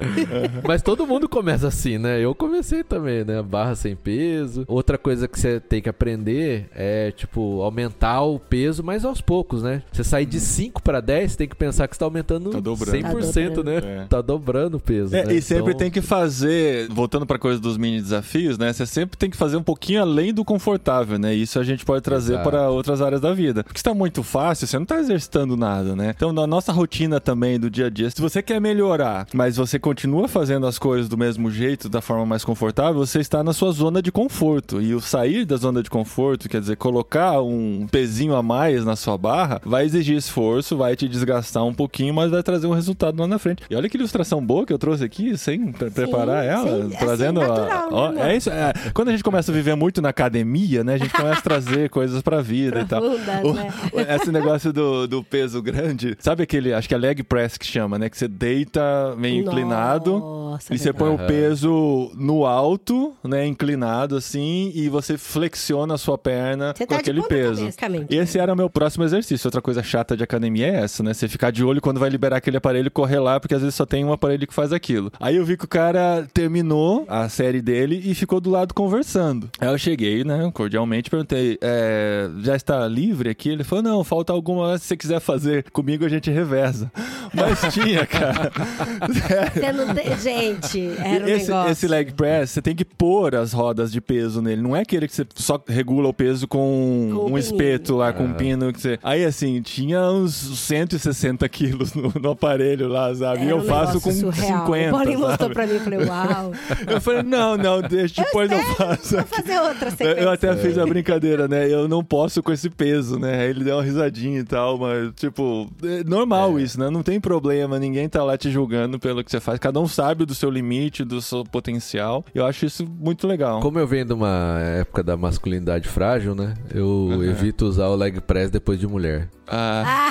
Mas 0.68 0.82
todo 0.82 1.08
mundo 1.08 1.30
começa 1.30 1.68
assim, 1.68 1.98
né? 1.98 2.20
Eu 2.20 2.34
comecei 2.36 2.84
também, 2.84 3.24
né? 3.24 3.42
Barra 3.42 3.76
sem 3.76 3.96
peso. 3.96 4.66
Outra 4.68 4.98
coisa 4.98 5.28
que 5.28 5.40
você 5.40 5.60
tem 5.60 5.82
que 5.82 5.90
aprender 5.90 6.70
é, 6.74 7.12
tipo, 7.12 7.62
aumentar 7.62 8.22
o 8.22 8.40
peso, 8.40 8.84
mas 8.84 9.06
aos 9.06 9.22
poucos, 9.22 9.64
né? 9.64 9.84
Você 9.92 10.04
de 10.26 10.40
5 10.40 10.82
para 10.82 11.00
10, 11.02 11.32
você 11.32 11.38
tem 11.38 11.48
que 11.48 11.56
pensar 11.56 11.88
que 11.88 11.96
você 11.96 12.00
tá 12.00 12.06
aumentando 12.06 12.50
Tá 12.52 12.60
dobrando. 12.60 12.92
100%, 12.98 13.56
Tá 13.56 13.64
né? 13.64 13.78
É. 13.78 14.06
Tá 14.10 14.22
dobrando 14.22 14.78
o 14.78 14.80
peso, 14.80 15.16
É, 15.16 15.26
né? 15.26 15.34
e 15.36 15.42
sempre 15.42 15.66
Então- 15.72 15.78
tem 15.78 15.92
que 15.92 16.02
fazer, 16.02 16.88
voltando 16.90 17.26
pra 17.26 17.38
coisa 17.38 17.60
dos 17.60 17.78
mini 17.78 18.02
desafios, 18.02 18.58
né? 18.58 18.72
Você 18.74 18.86
sempre 18.86 19.18
tem 19.18 19.30
que 19.30 19.38
fazer 19.38 19.58
um 19.58 19.64
pouquinho 19.64 20.02
além 20.02 20.34
do 20.34 20.44
confortável, 20.44 21.18
né? 21.20 21.34
Isso 21.34 21.60
a 21.60 21.64
gente 21.64 21.86
pode 21.86 22.02
trazer 22.04 22.34
Exato. 22.34 22.50
para 22.50 22.70
outras 22.70 23.02
áreas 23.02 23.22
da 23.22 23.34
vida. 23.34 23.64
Porque 23.64 23.78
está 23.80 23.94
muito 23.94 24.24
fácil, 24.24 24.68
você 24.68 24.78
não 24.80 24.86
tá 24.86 25.00
exercitando 25.00 25.56
nada, 25.56 25.96
né? 25.96 26.14
Então, 26.16 26.32
na 26.34 26.48
nossa 26.48 26.72
rotina 26.72 27.20
também 27.20 27.60
do 27.60 27.70
dia 27.70 27.88
a 27.88 27.90
dia, 27.90 28.10
se 28.10 28.22
você 28.22 28.42
quer 28.42 28.60
melhorar, 28.60 29.28
mas 29.34 29.58
você 29.58 29.78
continua 29.80 30.28
fazendo 30.28 30.66
as 30.68 30.78
coisas 30.80 31.08
do 31.10 31.18
mesmo 31.18 31.50
jeito, 31.52 31.88
da 31.90 32.02
forma 32.02 32.26
mais 32.26 32.44
confortável, 32.44 32.96
você 33.06 33.20
está 33.20 33.44
na 33.44 33.54
sua 33.54 33.72
zona 33.72 34.02
de 34.02 34.12
conforto. 34.12 34.82
E 34.82 34.94
o 34.96 35.02
sair 35.02 35.46
da 35.46 35.56
zona 35.58 35.84
de 35.84 35.90
conforto, 35.90 36.50
quer 36.50 36.60
dizer, 36.62 36.76
colocar 36.78 37.42
um 37.42 37.88
pezinho 37.90 38.36
a 38.36 38.42
mais 38.44 38.84
na 38.86 38.96
sua 38.96 39.18
barra, 39.18 39.62
vai 39.66 39.86
exigir 39.86 40.15
esforço, 40.16 40.78
vai 40.78 40.96
te 40.96 41.08
desgastar 41.08 41.64
um 41.64 41.74
pouquinho, 41.74 42.14
mas 42.14 42.32
vai 42.32 42.42
trazer 42.44 42.68
um 42.68 42.74
resultado 42.74 43.20
lá 43.20 43.28
na 43.28 43.40
frente. 43.40 43.64
E 43.70 43.76
olha 43.76 43.88
que 43.90 43.98
ilustração 43.98 44.46
boa 44.46 44.66
que 44.66 44.74
eu 44.74 44.78
trouxe 44.78 45.04
aqui, 45.04 45.38
sem 45.38 45.72
pre- 45.72 45.90
preparar 45.92 46.44
ela, 46.46 46.64
sim, 46.64 46.82
assim, 46.88 46.98
trazendo 46.98 47.42
a- 47.42 47.48
natural, 47.48 48.12
né, 48.12 48.22
ó, 48.22 48.26
é 48.28 48.36
isso. 48.38 48.50
é, 48.50 48.74
quando 48.94 49.10
a 49.10 49.12
gente 49.12 49.24
começa 49.24 49.52
a 49.52 49.56
viver 49.56 49.76
muito 49.76 50.02
na 50.02 50.10
academia, 50.10 50.84
né, 50.84 50.94
a 50.96 50.98
gente 50.98 51.14
começa 51.14 51.40
a 51.40 51.44
trazer 51.44 51.90
coisas 51.92 52.22
pra 52.22 52.42
vida 52.42 52.82
e 52.82 52.86
tal. 52.86 53.02
O- 53.04 53.18
né? 53.54 53.74
o- 53.94 54.00
Esse 54.16 54.32
negócio 54.32 54.72
do, 54.74 55.08
do 55.08 55.24
peso 55.24 55.62
grande, 55.62 56.16
sabe 56.20 56.44
aquele, 56.44 56.74
acho 56.74 56.88
que 56.88 56.94
é 56.94 56.98
leg 56.98 57.24
press 57.24 57.58
que 57.58 57.66
chama, 57.66 57.98
né, 58.00 58.10
que 58.10 58.18
você 58.18 58.28
deita 58.28 59.16
meio 59.18 59.42
inclinado. 59.44 60.20
Nossa, 60.20 60.74
E 60.74 60.78
você 60.78 60.94
põe 60.94 61.10
verdade. 61.10 61.24
o 61.32 61.36
peso 61.36 62.12
no 62.16 62.46
alto, 62.46 63.14
né, 63.24 63.46
inclinado 63.46 64.16
assim, 64.16 64.72
e 64.76 64.88
você 64.90 65.18
flexiona 65.18 65.96
a 65.96 65.98
sua 65.98 66.18
perna 66.18 66.74
Você 66.76 66.86
com 66.86 66.94
tá 66.94 67.00
aquele 67.00 67.22
peso. 67.24 67.68
cabeça. 67.76 68.06
Esse 68.10 68.40
era 68.40 68.54
o 68.54 68.56
meu 68.56 68.70
próximo 68.70 69.04
exercício. 69.04 69.48
Outra 69.48 69.62
coisa 69.62 69.82
chata 69.84 70.05
chata 70.06 70.16
de 70.16 70.24
academia 70.24 70.68
é 70.68 70.76
essa, 70.84 71.02
né? 71.02 71.14
Você 71.14 71.28
ficar 71.28 71.52
de 71.52 71.64
olho 71.64 71.82
quando 71.82 72.00
vai 72.00 72.10
liberar 72.10 72.38
aquele 72.38 72.58
aparelho 72.58 72.88
e 72.88 72.92
correr 72.92 73.20
lá, 73.20 73.40
porque 73.40 73.56
às 73.56 73.62
vezes 73.62 73.76
só 73.76 73.86
tem 73.86 74.06
um 74.06 74.14
aparelho 74.14 74.46
que 74.48 74.54
faz 74.54 74.72
aquilo. 74.72 75.12
Aí 75.20 75.36
eu 75.36 75.46
vi 75.46 75.58
que 75.58 75.66
o 75.66 75.68
cara 75.68 76.28
terminou 76.34 77.06
a 77.10 77.28
série 77.28 77.62
dele 77.62 78.02
e 78.06 78.14
ficou 78.14 78.40
do 78.40 78.52
lado 78.52 78.74
conversando. 78.74 79.50
Aí 79.60 79.68
eu 79.68 79.78
cheguei, 79.78 80.24
né, 80.24 80.50
cordialmente, 80.54 81.10
perguntei: 81.10 81.58
é, 81.62 82.30
já 82.42 82.56
está 82.56 82.88
livre 82.88 83.30
aqui? 83.30 83.50
Ele 83.50 83.64
falou: 83.64 83.84
não, 83.84 84.04
falta 84.04 84.32
alguma, 84.32 84.78
se 84.78 84.86
você 84.86 84.98
quiser 84.98 85.20
fazer 85.20 85.70
comigo, 85.72 86.06
a 86.06 86.10
gente 86.10 86.30
reveza. 86.30 86.92
Mas 87.34 87.74
tinha, 87.74 88.06
cara. 88.06 88.52
Você 89.54 89.72
não 89.72 89.94
tem... 89.94 90.18
Gente, 90.18 90.92
era 91.04 91.26
um 91.26 91.28
esse, 91.28 91.48
negócio. 91.50 91.72
esse 91.72 91.88
leg 91.88 92.14
press, 92.14 92.52
você 92.52 92.62
tem 92.62 92.76
que 92.76 92.86
pôr 92.86 93.36
as 93.36 93.52
rodas 93.52 93.92
de 93.92 94.00
peso 94.00 94.42
nele. 94.42 94.62
Não 94.62 94.76
é 94.76 94.82
aquele 94.82 95.08
que 95.08 95.14
você 95.14 95.26
só 95.36 95.62
regula 95.68 96.10
o 96.10 96.14
peso 96.14 96.48
com, 96.48 97.12
Com 97.14 97.32
um 97.32 97.38
espeto 97.38 97.96
lá, 97.96 98.14
com 98.14 98.24
um 98.24 98.34
pino. 98.34 98.72
Que 98.72 98.80
você... 98.80 99.00
Aí, 99.04 99.26
assim, 99.26 99.62
tinha 99.62 99.95
uns 100.02 100.34
160 100.34 101.48
quilos 101.50 101.94
no, 101.94 102.12
no 102.22 102.32
aparelho 102.32 102.88
lá, 102.88 103.14
sabe? 103.16 103.46
e 103.46 103.50
eu 103.50 103.58
um 103.58 103.64
faço 103.64 104.00
com 104.02 104.12
surreal. 104.12 104.66
50. 104.66 104.90
O 104.90 104.92
Paulinho 104.92 105.20
mostrou 105.20 105.50
pra 105.50 105.68
mim 105.68 105.76
e 105.76 105.80
falei, 105.80 106.00
uau. 106.06 106.52
Eu 106.88 107.02
falei, 107.02 107.24
não, 107.24 107.58
não, 107.58 107.82
deixa, 107.82 108.24
depois 108.24 108.52
eu, 108.52 108.60
faço. 108.76 109.16
Vou 109.16 109.24
fazer 109.26 109.60
outra 109.60 109.88
Eu- 109.88 109.92
sequência. 109.92 110.22
Eu 110.22 110.30
até 110.32 110.56
fiz 110.58 110.78
a 110.78 110.86
brincadeira, 110.86 111.48
né? 111.48 111.68
Eu 111.72 111.88
não 111.88 112.04
posso 112.04 112.42
com 112.44 112.52
esse 112.52 112.70
peso, 112.70 113.18
né? 113.20 113.42
Aí 113.42 113.50
ele 113.50 113.64
deu 113.64 113.76
uma 113.78 113.84
risadinha 113.84 114.40
e 114.40 114.44
tal, 114.44 114.78
mas, 114.78 115.12
tipo, 115.16 115.70
é 115.84 116.04
normal 116.04 116.60
isso, 116.60 116.80
né? 116.80 116.90
Não 116.90 117.02
tem 117.04 117.20
problema, 117.20 117.80
ninguém 117.80 118.08
tá 118.08 118.24
lá 118.24 118.38
te 118.38 118.50
julgando 118.52 119.00
pelo 119.00 119.24
que 119.24 119.32
você 119.32 119.40
faz. 119.40 119.60
Cada 119.60 119.80
um 119.80 119.88
sabe 119.88 120.26
do 120.26 120.36
seu 120.36 120.50
limite, 120.50 121.04
do 121.04 121.22
seu 121.22 121.44
potencial. 121.44 122.24
Eu 122.34 122.46
acho 122.46 122.66
isso 122.66 122.86
muito 122.86 123.28
legal. 123.28 123.60
Como 123.62 123.80
eu 123.80 123.88
venho 123.88 124.06
de 124.06 124.14
uma 124.14 124.60
época 124.60 125.04
da 125.04 125.18
masculinidade 125.18 125.88
frágil, 125.88 126.36
né? 126.36 126.54
Eu 126.74 127.24
evito 127.24 127.66
usar 127.66 127.88
o 127.88 127.96
leg 127.96 128.20
press 128.22 128.50
depois 128.50 128.80
de 128.80 128.88
mulher. 128.88 129.28
Ah, 129.48 130.10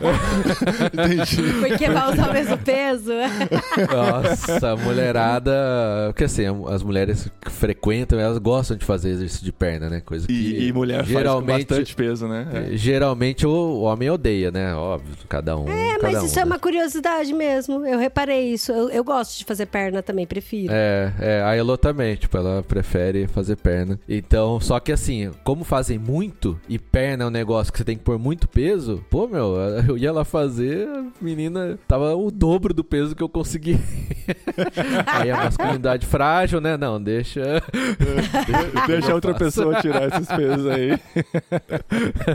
entendi. 0.92 1.52
Porque 1.60 1.88
vai 1.88 2.12
usar 2.12 2.30
o 2.30 2.32
mesmo 2.32 2.58
peso. 2.58 3.12
Nossa, 3.92 4.72
a 4.72 4.76
mulherada. 4.76 5.52
Porque 6.08 6.24
assim, 6.24 6.44
as 6.68 6.82
mulheres 6.82 7.30
que 7.40 7.50
frequentam, 7.50 8.18
elas 8.18 8.38
gostam 8.38 8.76
de 8.76 8.84
fazer 8.84 9.10
exercício 9.10 9.44
de 9.44 9.52
perna, 9.52 9.88
né? 9.88 10.00
Coisa 10.00 10.26
que. 10.26 10.32
E, 10.32 10.68
e 10.68 10.72
mulher 10.72 11.04
geralmente, 11.04 11.46
faz 11.46 11.64
com 11.64 11.68
bastante 11.68 11.94
peso, 11.94 12.28
né? 12.28 12.46
É. 12.72 12.76
Geralmente 12.76 13.46
o, 13.46 13.50
o 13.50 13.82
homem 13.82 14.10
odeia, 14.10 14.50
né? 14.50 14.74
Óbvio, 14.74 15.14
cada 15.28 15.56
um. 15.56 15.68
É, 15.68 15.98
cada 15.98 16.02
mas 16.02 16.22
um, 16.22 16.26
isso 16.26 16.38
é 16.38 16.44
né? 16.44 16.46
uma 16.46 16.58
curiosidade 16.58 17.32
mesmo. 17.32 17.86
Eu 17.86 17.98
reparei 17.98 18.52
isso. 18.52 18.72
Eu, 18.72 18.90
eu 18.90 19.04
gosto 19.04 19.38
de 19.38 19.44
fazer 19.44 19.66
perna 19.66 20.02
também, 20.02 20.26
prefiro. 20.26 20.72
É, 20.74 21.12
é, 21.20 21.42
a 21.42 21.54
Elo 21.54 21.76
também, 21.76 22.16
tipo, 22.16 22.36
ela 22.36 22.62
prefere 22.62 23.26
fazer 23.28 23.56
perna. 23.56 23.98
Então, 24.08 24.58
só 24.60 24.80
que 24.80 24.90
assim, 24.90 25.30
como 25.44 25.62
fazem 25.62 25.98
muito, 25.98 26.58
e 26.68 26.78
perna 26.78 27.24
é 27.24 27.26
um 27.26 27.30
negócio 27.30 27.72
que 27.72 27.78
você 27.78 27.84
tem 27.84 27.96
que 27.96 28.02
pôr 28.02 28.18
muito 28.18 28.48
peso, 28.56 29.04
pô, 29.10 29.28
meu, 29.28 29.54
eu 29.86 29.98
ia 29.98 30.10
lá 30.10 30.24
fazer, 30.24 30.88
a 30.88 31.04
menina 31.20 31.78
tava 31.86 32.16
o 32.16 32.30
dobro 32.30 32.72
do 32.72 32.82
peso 32.82 33.14
que 33.14 33.22
eu 33.22 33.28
consegui. 33.28 33.78
Aí 35.06 35.30
a 35.30 35.44
masculinidade 35.44 36.06
frágil, 36.06 36.58
né? 36.58 36.74
Não, 36.76 37.00
deixa. 37.00 37.42
Deixa 38.86 39.10
eu 39.10 39.16
outra 39.16 39.32
faço. 39.32 39.44
pessoa 39.44 39.80
tirar 39.80 40.08
esses 40.08 40.26
pesos 40.28 40.66
aí. 40.66 40.98